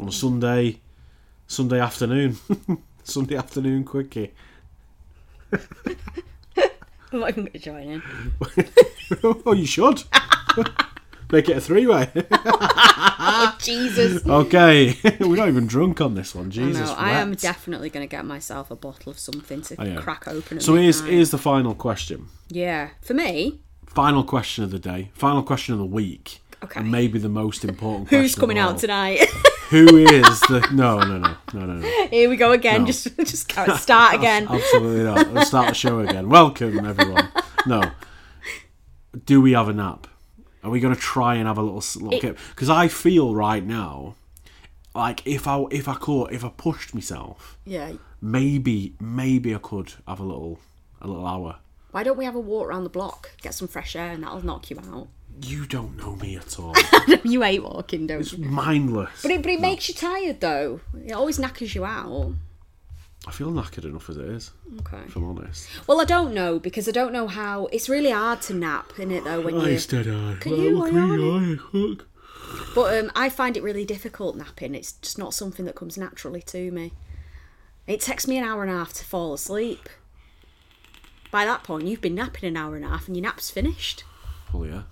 on 0.00 0.08
a 0.08 0.12
Sunday, 0.12 0.80
Sunday 1.46 1.80
afternoon, 1.80 2.36
Sunday 3.04 3.36
afternoon 3.36 3.84
quickie. 3.84 4.32
I'm 7.12 7.20
going 7.20 7.46
to 7.46 7.58
join 7.58 7.82
in. 7.88 8.02
oh, 9.24 9.52
you 9.52 9.66
should 9.66 10.02
make 11.32 11.48
it 11.48 11.56
a 11.56 11.60
three-way. 11.60 12.10
Jesus. 13.58 14.26
okay, 14.26 14.96
we're 15.20 15.36
not 15.36 15.48
even 15.48 15.66
drunk 15.66 16.00
on 16.00 16.14
this 16.14 16.34
one. 16.34 16.50
Jesus, 16.50 16.88
no, 16.88 16.94
I 16.96 17.12
am 17.12 17.34
definitely 17.34 17.90
going 17.90 18.06
to 18.06 18.10
get 18.10 18.24
myself 18.24 18.70
a 18.70 18.76
bottle 18.76 19.10
of 19.10 19.18
something 19.18 19.62
to 19.62 19.76
Oh, 19.78 19.84
yeah. 19.84 19.96
crack 20.00 20.26
open. 20.28 20.60
So 20.60 20.74
here's 20.74 21.00
here's 21.00 21.30
the 21.30 21.38
final 21.38 21.74
question. 21.74 22.26
yeah, 22.48 22.90
for 23.02 23.14
me, 23.14 23.60
Final 23.86 24.24
question 24.24 24.62
of 24.62 24.70
the 24.70 24.78
day. 24.78 25.10
Final 25.14 25.42
question 25.42 25.72
of 25.72 25.78
the 25.78 25.86
week. 25.86 26.40
Okay. 26.62 26.80
And 26.80 26.90
maybe 26.90 27.18
the 27.18 27.30
most 27.30 27.64
important 27.64 28.08
question. 28.08 28.22
who's 28.22 28.34
coming 28.34 28.58
out 28.58 28.78
tonight? 28.78 29.24
Who 29.70 29.96
is 29.96 30.40
the 30.42 30.66
no 30.72 30.98
no 31.00 31.18
no 31.18 31.36
no 31.52 31.66
no 31.66 31.74
no. 31.74 32.06
Here 32.08 32.28
we 32.30 32.36
go 32.36 32.52
again. 32.52 32.82
No. 32.82 32.86
Just 32.92 33.16
just 33.16 33.50
start 33.82 34.14
again. 34.14 34.46
Absolutely 34.48 35.02
not. 35.04 35.32
Let's 35.32 35.48
start 35.48 35.68
the 35.68 35.74
show 35.74 35.98
again. 36.00 36.28
Welcome 36.38 36.84
everyone. 36.86 37.28
No. 37.66 37.82
Do 39.24 39.40
we 39.40 39.52
have 39.52 39.68
a 39.68 39.72
nap? 39.72 40.06
Are 40.62 40.70
we 40.70 40.78
going 40.80 40.94
to 40.94 41.00
try 41.00 41.34
and 41.36 41.46
have 41.46 41.58
a 41.58 41.62
little 41.62 41.82
look? 42.06 42.20
Because 42.50 42.68
I 42.70 42.88
feel 42.88 43.34
right 43.34 43.64
now, 43.64 44.14
like 44.94 45.26
if 45.26 45.46
I 45.48 45.64
if 45.70 45.88
I 45.88 45.94
could 45.94 46.32
if 46.32 46.44
I 46.44 46.48
pushed 46.50 46.94
myself, 46.94 47.58
Yeah. 47.64 47.92
maybe 48.20 48.94
maybe 49.00 49.54
I 49.54 49.58
could 49.58 49.94
have 50.06 50.20
a 50.20 50.24
little 50.24 50.60
a 51.00 51.08
little 51.08 51.26
hour. 51.26 51.56
Why 51.90 52.02
don't 52.02 52.16
we 52.18 52.24
have 52.24 52.34
a 52.34 52.40
walk 52.40 52.66
around 52.68 52.84
the 52.84 52.90
block, 52.90 53.32
get 53.40 53.54
some 53.54 53.68
fresh 53.68 53.96
air, 53.96 54.12
and 54.12 54.22
that'll 54.22 54.44
knock 54.44 54.70
you 54.70 54.78
out? 54.78 55.08
You 55.42 55.66
don't 55.66 55.96
know 55.96 56.16
me 56.16 56.36
at 56.36 56.58
all. 56.58 56.74
you 57.24 57.42
hate 57.42 57.62
walking, 57.62 58.06
don't 58.06 58.18
you? 58.18 58.22
It's 58.22 58.38
mindless. 58.38 59.22
But 59.22 59.30
it, 59.30 59.42
but 59.42 59.50
it 59.50 59.60
makes 59.60 59.88
you 59.88 59.94
tired 59.94 60.40
though. 60.40 60.80
It 61.04 61.12
always 61.12 61.38
knackers 61.38 61.74
you 61.74 61.84
out. 61.84 62.34
I 63.26 63.32
feel 63.32 63.50
knackered 63.50 63.84
enough 63.84 64.08
as 64.08 64.16
it 64.18 64.24
is. 64.26 64.52
Okay. 64.80 65.02
If 65.06 65.16
I'm 65.16 65.24
honest. 65.24 65.68
Well, 65.86 66.00
I 66.00 66.04
don't 66.04 66.32
know 66.32 66.58
because 66.60 66.88
I 66.88 66.92
don't 66.92 67.12
know 67.12 67.26
how. 67.26 67.66
It's 67.66 67.88
really 67.88 68.10
hard 68.10 68.40
to 68.42 68.54
nap, 68.54 68.92
isn't 68.94 69.10
it? 69.10 69.24
Though 69.24 69.40
when 69.40 69.56
you. 69.56 69.62
Eyes 69.62 69.86
dead 69.86 70.06
eye. 70.06 70.36
Can 70.40 70.54
you? 70.56 70.78
Look 70.78 70.92
Why 70.92 71.00
at 71.00 71.08
me, 71.08 71.54
eye, 71.54 71.58
look. 71.72 72.08
But 72.74 72.96
um, 72.96 73.10
I 73.16 73.28
find 73.28 73.56
it 73.56 73.62
really 73.62 73.84
difficult 73.84 74.36
napping. 74.36 74.74
It's 74.74 74.92
just 74.92 75.18
not 75.18 75.34
something 75.34 75.64
that 75.64 75.74
comes 75.74 75.98
naturally 75.98 76.42
to 76.42 76.70
me. 76.70 76.92
It 77.86 78.00
takes 78.00 78.28
me 78.28 78.38
an 78.38 78.44
hour 78.44 78.62
and 78.62 78.70
a 78.70 78.76
half 78.76 78.92
to 78.94 79.04
fall 79.04 79.34
asleep. 79.34 79.88
By 81.32 81.44
that 81.44 81.64
point, 81.64 81.86
you've 81.86 82.00
been 82.00 82.14
napping 82.14 82.48
an 82.48 82.56
hour 82.56 82.76
and 82.76 82.84
a 82.84 82.88
half, 82.88 83.08
and 83.08 83.16
your 83.16 83.24
nap's 83.24 83.50
finished. 83.50 84.04
Well, 84.52 84.66
yeah. 84.66 84.82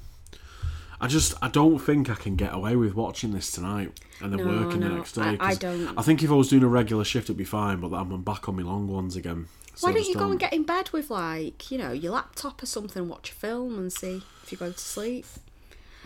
I 1.05 1.07
just 1.07 1.35
I 1.43 1.49
don't 1.49 1.79
think 1.79 2.09
I 2.09 2.15
can 2.15 2.35
get 2.35 2.55
away 2.55 2.77
with 2.77 2.95
watching 2.95 3.33
this 3.33 3.51
tonight 3.51 3.93
and 4.23 4.33
then 4.33 4.39
No, 4.43 4.65
working 4.65 4.81
the 4.81 4.89
next 4.89 5.13
day. 5.13 5.37
I- 5.39 5.51
I 5.51 5.55
don't. 5.55 5.99
I 5.99 6.03
think 6.03 6.23
if 6.23 6.31
I 6.31 6.35
was 6.35 6.49
doing 6.49 6.63
a 6.63 6.67
regular 6.67 7.05
shift, 7.05 7.27
it'd 7.27 7.37
be 7.37 7.45
fine. 7.45 7.81
But 7.81 7.93
I'm 7.93 8.23
back 8.23 8.49
on 8.49 8.57
my 8.57 8.63
long 8.63 8.89
ones 8.89 9.15
again. 9.15 9.49
So 9.75 9.87
Why 9.89 9.93
don't 9.93 10.09
you 10.09 10.15
go 10.15 10.31
and 10.31 10.41
get 10.41 10.55
in 10.55 10.63
bed 10.63 10.91
with 10.93 11.11
like 11.11 11.71
you 11.71 11.77
know 11.77 11.93
your 11.93 12.13
laptop 12.13 12.63
or 12.63 12.67
something, 12.67 13.07
watch 13.07 13.33
a 13.33 13.35
film, 13.35 13.77
and 13.79 13.93
see 13.93 14.23
if 14.43 14.51
you 14.51 14.57
go 14.57 14.73
to 14.73 14.79
sleep? 14.79 15.27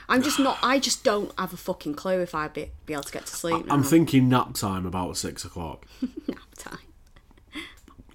I'm 0.08 0.22
just 0.22 0.40
not. 0.40 0.58
I 0.62 0.80
just 0.80 1.04
don't 1.04 1.32
have 1.38 1.52
a 1.52 1.56
fucking 1.56 1.94
clue 1.94 2.20
if 2.20 2.34
I'd 2.34 2.52
be, 2.54 2.70
be 2.86 2.94
able 2.94 3.04
to 3.04 3.12
get 3.12 3.26
to 3.26 3.36
sleep. 3.36 3.66
I'm 3.70 3.84
thinking 3.84 4.28
nap 4.28 4.54
time 4.54 4.84
about 4.84 5.16
six 5.16 5.44
o'clock. 5.44 5.86
nap 6.26 6.38
time. 6.56 6.78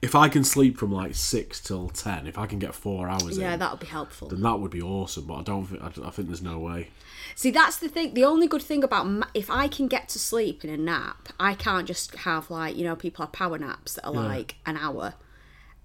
If 0.03 0.15
I 0.15 0.27
can 0.27 0.43
sleep 0.43 0.77
from 0.77 0.91
like 0.91 1.15
six 1.15 1.59
till 1.61 1.87
ten, 1.89 2.27
if 2.27 2.37
I 2.37 2.45
can 2.45 2.59
get 2.59 2.75
four 2.75 3.07
hours 3.07 3.37
Yeah, 3.37 3.53
in, 3.53 3.59
that 3.59 3.71
would 3.71 3.79
be 3.79 3.87
helpful. 3.87 4.27
then 4.27 4.41
that 4.41 4.59
would 4.59 4.71
be 4.71 4.81
awesome. 4.81 5.25
But 5.27 5.35
I 5.35 5.43
don't 5.43 5.65
think 5.65 5.81
I, 5.81 5.87
I 6.07 6.09
think 6.11 6.27
there's 6.27 6.41
no 6.41 6.59
way. 6.59 6.89
See, 7.35 7.51
that's 7.51 7.77
the 7.77 7.87
thing. 7.87 8.13
The 8.13 8.25
only 8.25 8.47
good 8.47 8.61
thing 8.61 8.83
about 8.83 9.07
ma- 9.07 9.27
if 9.33 9.49
I 9.49 9.67
can 9.67 9.87
get 9.87 10.09
to 10.09 10.19
sleep 10.19 10.63
in 10.65 10.69
a 10.69 10.77
nap, 10.77 11.29
I 11.39 11.53
can't 11.55 11.87
just 11.87 12.13
have 12.15 12.49
like 12.51 12.75
you 12.75 12.83
know 12.83 12.95
people 12.95 13.23
have 13.25 13.31
power 13.31 13.57
naps 13.57 13.93
that 13.95 14.05
are 14.05 14.11
like 14.13 14.55
an 14.65 14.77
hour. 14.77 15.13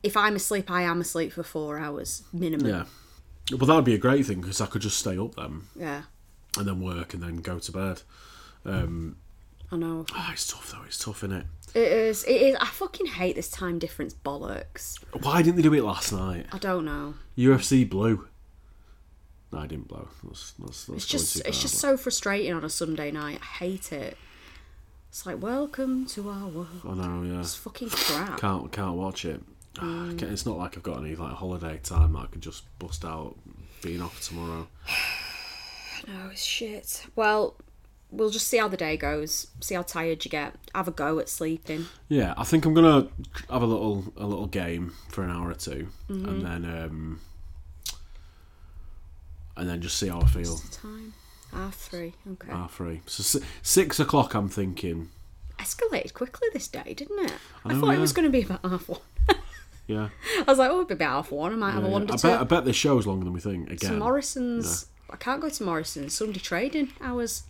If 0.02 0.16
I'm 0.16 0.36
asleep, 0.36 0.70
I 0.70 0.82
am 0.82 1.00
asleep 1.00 1.32
for 1.32 1.42
four 1.42 1.78
hours 1.78 2.22
minimum. 2.32 2.66
Yeah. 2.66 2.84
well, 3.56 3.66
that 3.66 3.74
would 3.76 3.84
be 3.84 3.94
a 3.94 3.98
great 3.98 4.26
thing 4.26 4.40
because 4.40 4.60
I 4.60 4.66
could 4.66 4.82
just 4.82 4.98
stay 4.98 5.16
up 5.16 5.34
then 5.36 5.62
Yeah, 5.76 6.02
and 6.56 6.66
then 6.66 6.80
work 6.80 7.14
and 7.14 7.22
then 7.22 7.36
go 7.36 7.58
to 7.58 7.72
bed. 7.72 8.02
Um, 8.64 9.16
I 9.70 9.76
know. 9.76 10.06
oh, 10.14 10.28
it's 10.32 10.46
tough 10.50 10.72
though. 10.72 10.82
It's 10.86 10.98
tough, 11.02 11.18
isn't 11.24 11.32
it? 11.36 11.46
It 11.74 11.92
is. 11.92 12.24
It 12.24 12.32
is. 12.40 12.56
I 12.60 12.66
fucking 12.66 13.06
hate 13.06 13.36
this 13.36 13.50
time 13.50 13.78
difference 13.78 14.14
bollocks. 14.14 14.98
Why 15.22 15.42
didn't 15.42 15.56
they 15.56 15.62
do 15.62 15.74
it 15.74 15.82
last 15.84 16.12
night? 16.12 16.46
I 16.52 16.58
don't 16.58 16.84
know. 16.86 17.14
UFC 17.36 17.88
blew. 17.88 18.26
No, 19.52 19.58
I 19.60 19.66
didn't 19.66 19.88
blow. 19.88 20.08
That's, 20.24 20.52
that's, 20.58 20.84
that's 20.86 20.88
It's 20.88 21.06
just. 21.06 21.46
It's 21.46 21.60
just 21.60 21.76
so 21.78 21.96
frustrating 21.96 22.52
on 22.54 22.64
a 22.64 22.70
Sunday 22.70 23.10
night. 23.10 23.40
I 23.42 23.64
hate 23.64 23.92
it. 23.92 24.16
It's 25.10 25.24
like 25.26 25.42
welcome 25.42 26.04
to 26.06 26.28
our 26.28 26.48
world. 26.48 26.68
I 26.86 26.94
know, 26.94 27.22
yeah. 27.22 27.40
It's 27.40 27.54
fucking 27.54 27.88
crap. 27.90 28.38
Can't 28.40 28.70
can't 28.72 28.96
watch 28.96 29.24
it. 29.24 29.42
Ah, 29.78 29.82
Mm. 30.10 30.22
It's 30.32 30.44
not 30.44 30.58
like 30.58 30.76
I've 30.76 30.82
got 30.82 30.98
any 30.98 31.14
like 31.16 31.32
holiday 31.34 31.78
time 31.82 32.12
that 32.14 32.18
I 32.18 32.26
could 32.26 32.42
just 32.42 32.64
bust 32.78 33.04
out 33.04 33.36
being 33.82 34.00
off 34.02 34.20
tomorrow. 34.26 34.66
No, 36.06 36.28
it's 36.30 36.44
shit. 36.44 37.04
Well, 37.16 37.56
we'll 38.10 38.30
just 38.30 38.46
see 38.48 38.58
how 38.58 38.68
the 38.68 38.76
day 38.76 38.96
goes. 38.96 39.48
See 39.60 39.74
how 39.74 39.82
tired 39.82 40.24
you 40.24 40.30
get. 40.30 40.54
Have 40.74 40.88
a 40.88 40.92
go 40.92 41.18
at 41.18 41.28
sleeping. 41.28 41.86
Yeah, 42.08 42.34
I 42.36 42.44
think 42.44 42.64
I'm 42.64 42.74
gonna 42.74 43.08
have 43.50 43.62
a 43.62 43.66
little 43.66 44.12
a 44.16 44.26
little 44.26 44.46
game 44.46 44.94
for 45.08 45.22
an 45.24 45.30
hour 45.30 45.50
or 45.50 45.54
2 45.54 45.88
Mm-hmm. 46.08 46.28
and 46.28 46.44
then 46.44 46.64
um, 46.64 47.20
and 49.56 49.68
then 49.68 49.80
just 49.80 49.98
see 49.98 50.08
how 50.08 50.20
I 50.20 50.26
feel. 50.26 50.52
What's 50.52 50.76
the 50.76 50.76
time? 50.76 51.14
Half 51.52 51.74
three. 51.76 52.14
Okay. 52.32 52.50
Half 52.50 52.74
three. 52.74 53.00
So 53.06 53.40
six 53.62 53.98
o'clock. 53.98 54.34
I'm 54.34 54.48
thinking. 54.48 55.10
Escalated 55.58 56.14
quickly 56.14 56.48
this 56.52 56.68
day, 56.68 56.94
didn't 56.94 57.24
it? 57.26 57.32
I, 57.64 57.72
know, 57.72 57.80
thought 57.80 57.94
it 57.94 57.98
was 57.98 58.12
going 58.12 58.30
to 58.30 58.30
be 58.30 58.42
about 58.42 58.64
half 58.64 58.88
one. 58.88 59.00
Yeah. 59.88 60.10
I 60.40 60.44
was 60.46 60.58
like, 60.58 60.68
oh, 60.68 60.74
it'll 60.74 60.84
be 60.84 60.92
about 60.92 61.12
half 61.24 61.32
one. 61.32 61.50
I 61.50 61.56
might 61.56 61.70
have 61.70 61.82
a 61.82 61.88
yeah. 61.88 61.96
I 61.96 62.00
bet 62.04 62.24
I 62.40 62.44
bet 62.44 62.64
this 62.66 62.76
show's 62.76 63.06
longer 63.06 63.24
than 63.24 63.32
we 63.32 63.40
think. 63.40 63.70
Again. 63.70 63.98
Morrison's. 63.98 64.84
I 65.08 65.16
can't 65.16 65.40
go 65.40 65.48
to 65.48 65.62
Morrison's. 65.62 66.12
Sunday 66.12 66.38
trading 66.40 66.92
hours. 67.00 67.44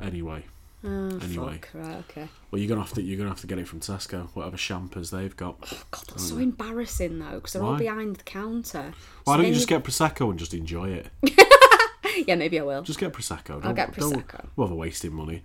Anyway. 0.00 0.44
Oh, 0.84 1.18
Anyway. 1.22 1.58
fuck. 1.62 1.68
Right, 1.74 1.96
okay. 2.10 2.28
Well, 2.50 2.60
you're 2.60 2.68
gonna 2.68 2.82
have 2.82 2.92
to 2.94 3.02
you're 3.02 3.16
gonna 3.16 3.30
have 3.30 3.40
to 3.40 3.46
get 3.46 3.58
it 3.58 3.66
from 3.66 3.80
Tesco, 3.80 4.28
whatever 4.34 4.56
champers 4.56 5.10
they've 5.10 5.36
got. 5.36 5.56
Oh, 5.72 5.82
God, 5.90 6.04
that's 6.08 6.28
so 6.28 6.38
embarrassing 6.38 7.18
though, 7.18 7.36
because 7.36 7.54
they're 7.54 7.62
all 7.62 7.76
behind 7.76 8.16
the 8.16 8.22
counter. 8.24 8.92
Why 9.24 9.34
So 9.34 9.36
don't 9.38 9.48
you 9.48 9.54
just 9.54 9.68
get 9.68 9.82
prosecco 9.82 10.30
and 10.30 10.38
just 10.38 10.54
enjoy 10.54 10.90
it? 10.90 11.06
Yeah, 12.26 12.36
maybe 12.36 12.58
I 12.58 12.62
will. 12.62 12.80
Just 12.82 12.98
get 12.98 13.12
prosecco. 13.12 13.50
I'll 13.56 13.60
Don't, 13.60 13.74
get 13.74 13.94
Don't 13.94 14.26
Prosecco. 14.26 14.46
bother 14.56 14.74
wasting 14.74 15.12
money. 15.12 15.42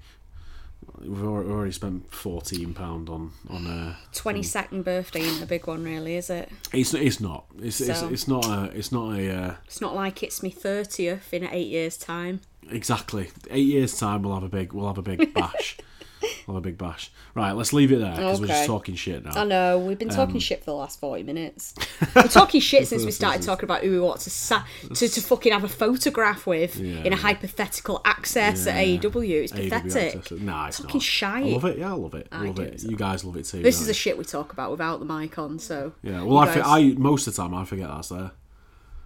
We've 1.00 1.24
already 1.24 1.72
spent 1.72 2.14
fourteen 2.14 2.74
pound 2.74 3.10
on 3.10 3.32
on. 3.50 3.66
Uh, 3.66 3.96
Twenty 4.14 4.44
second 4.44 4.84
birthday 4.84 5.22
ain't 5.22 5.42
a 5.42 5.46
big 5.48 5.66
one, 5.68 5.84
really, 5.84 6.16
is 6.16 6.30
it? 6.30 6.50
it's 6.74 6.94
it's 6.94 7.20
not. 7.20 7.46
It's 7.60 7.82
it's, 7.82 8.00
So- 8.00 8.10
it's 8.10 8.28
not 8.28 8.46
a 8.46 8.64
it's 8.78 8.92
not 8.92 9.18
a 9.18 9.36
uh, 9.36 9.56
It's 9.66 9.82
not 9.82 9.96
like 9.96 10.22
it's 10.24 10.44
me 10.44 10.50
thirtieth 10.52 11.34
in 11.34 11.44
eight 11.46 11.68
years' 11.70 11.98
time. 11.98 12.42
exactly 12.70 13.30
eight 13.50 13.66
years 13.68 13.98
time. 13.98 14.22
We'll 14.22 14.36
have 14.36 14.44
a 14.44 14.50
big 14.50 14.74
we'll 14.74 14.88
have 14.88 14.98
a 15.00 15.02
big 15.02 15.34
bash. 15.36 15.78
we'll 16.48 16.58
a 16.58 16.62
big 16.62 16.78
bash. 16.78 17.12
Right, 17.36 17.52
let's 17.54 17.74
leave 17.74 17.92
it 17.92 18.00
there 18.00 18.12
because 18.16 18.42
we're 18.42 18.48
just 18.48 18.66
talking 18.66 18.96
shit 18.96 19.24
now. 19.24 19.32
I 19.36 19.44
know 19.46 19.80
we've 19.80 19.98
been 19.98 20.10
Um, 20.10 20.16
talking 20.16 20.40
shit 20.40 20.60
for 20.60 20.66
the 20.72 20.76
last 20.76 21.00
forty 21.00 21.24
minutes. 21.24 21.74
We're 22.16 22.24
talking 22.24 22.60
shit 22.62 22.88
since 22.88 23.06
we 23.06 23.12
started 23.22 23.42
talking 23.42 23.64
about 23.66 23.84
who 23.84 23.92
we 23.92 24.00
want 24.00 24.20
to 24.22 24.30
sa- 24.30 24.64
to, 24.94 25.08
to 25.08 25.22
fucking 25.22 25.54
have 25.54 25.64
a 25.64 25.70
photograph 25.70 26.46
with 26.46 26.76
Yeah, 26.78 27.04
in 27.04 27.14
a 27.14 27.16
hypothetical 27.16 28.02
access 28.06 28.66
Yeah. 28.66 28.74
at 28.74 28.86
AEW. 28.86 29.44
It's 29.44 29.52
pathetic. 29.54 30.16
access. 30.18 30.32
Nah, 30.40 30.68
it's 30.68 30.78
Talking 30.78 30.96
not. 30.98 31.04
shite. 31.04 31.46
I 31.46 31.50
love 31.50 31.66
it. 31.66 31.78
Yeah, 31.78 31.92
I 31.92 31.96
love 31.96 32.14
it. 32.16 32.28
I 32.32 32.44
I 32.44 32.48
love 32.48 32.60
it. 32.60 32.74
as 32.76 32.84
You 32.84 32.98
guys 32.98 33.24
love 33.24 33.38
it 33.38 33.46
too. 33.46 33.62
This 33.62 33.80
is 33.80 33.88
the 33.88 33.94
shit 33.94 34.18
we 34.18 34.24
talk 34.26 34.52
about 34.52 34.72
without 34.72 35.00
the 35.00 35.06
mic 35.06 35.38
on. 35.40 35.58
So 35.60 35.94
Yeah, 36.04 36.24
well, 36.24 36.40
I, 36.40 36.46
guys- 36.46 36.54
think 36.56 36.66
I 36.68 36.82
most 37.00 37.28
of 37.28 37.36
the 37.36 37.42
time 37.42 37.54
I 37.54 37.64
forget 37.66 37.88
that's 37.88 38.10
there. 38.10 38.32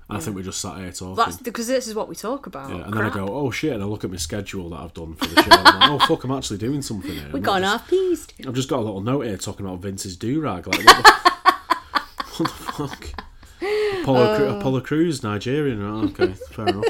I 0.07 0.19
think 0.19 0.35
we're 0.35 0.43
just 0.43 0.61
sat 0.61 0.77
here 0.77 0.91
talking. 0.91 1.15
that's 1.15 1.37
because 1.37 1.65
this 1.67 1.87
is 1.87 1.95
what 1.95 2.07
we 2.07 2.15
talk 2.15 2.45
about. 2.45 2.69
yeah, 2.69 2.83
and 2.85 2.93
then 2.93 3.05
I 3.05 3.09
go, 3.09 3.27
oh 3.27 3.49
shit, 3.49 3.73
and 3.73 3.81
I 3.81 3.85
look 3.87 4.03
at 4.03 4.11
my 4.11 4.17
schedule 4.17 4.69
that 4.69 4.79
I've 4.81 4.93
done 4.93 5.15
for 5.15 5.25
the 5.25 5.41
show. 5.41 5.49
like, 5.49 5.89
oh 5.89 5.99
fuck, 6.07 6.23
I'm 6.23 6.31
actually 6.31 6.59
doing 6.59 6.81
something 6.83 7.11
here. 7.11 7.29
we 7.33 7.39
I'm 7.39 7.41
got 7.41 7.55
an 7.55 7.61
not 7.63 7.81
half 7.81 7.89
pieced. 7.89 8.35
just- 8.37 8.47
I've 8.47 8.53
just 8.53 8.69
got 8.69 8.79
a 8.79 8.83
little 8.83 9.01
note 9.01 9.21
here 9.25 9.37
talking 9.37 9.65
about 9.65 9.79
Vince's 9.79 10.15
do 10.15 10.39
rag. 10.41 10.67
Like, 10.67 10.85
what 10.85 10.95
the, 10.95 11.11
what 12.37 12.37
the 12.37 12.71
fuck? 12.87 13.07
Apollo, 14.01 14.37
Cru- 14.37 14.45
oh. 14.45 14.59
Apollo 14.59 14.81
Crews, 14.81 15.23
Nigerian. 15.23 15.81
Right, 15.81 16.11
okay, 16.21 16.33
fair 16.51 16.67
enough. 16.67 16.85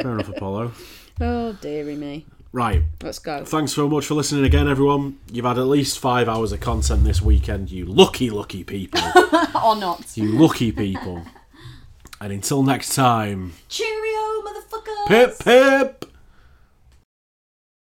Fair 0.00 0.12
enough, 0.12 0.28
Apollo. 0.28 0.72
Oh 1.20 1.52
dearie 1.54 1.96
me. 1.96 2.26
Right, 2.52 2.82
Let's 3.02 3.18
go. 3.18 3.44
thanks 3.44 3.72
so 3.72 3.88
much 3.88 4.06
for 4.06 4.14
listening 4.14 4.44
again, 4.44 4.68
everyone. 4.68 5.18
You've 5.32 5.44
had 5.44 5.58
at 5.58 5.66
least 5.66 5.98
five 5.98 6.28
hours 6.28 6.52
of 6.52 6.60
content 6.60 7.02
this 7.02 7.20
weekend, 7.20 7.68
you 7.72 7.84
lucky, 7.84 8.30
lucky 8.30 8.62
people. 8.62 9.00
or 9.64 9.74
not. 9.74 10.16
you 10.16 10.28
lucky 10.38 10.70
people. 10.70 11.24
And 12.24 12.32
until 12.32 12.62
next 12.62 12.94
time, 12.94 13.52
Cheerio, 13.68 14.42
motherfucker. 14.46 15.06
pip 15.08 15.38
pip! 15.40 16.06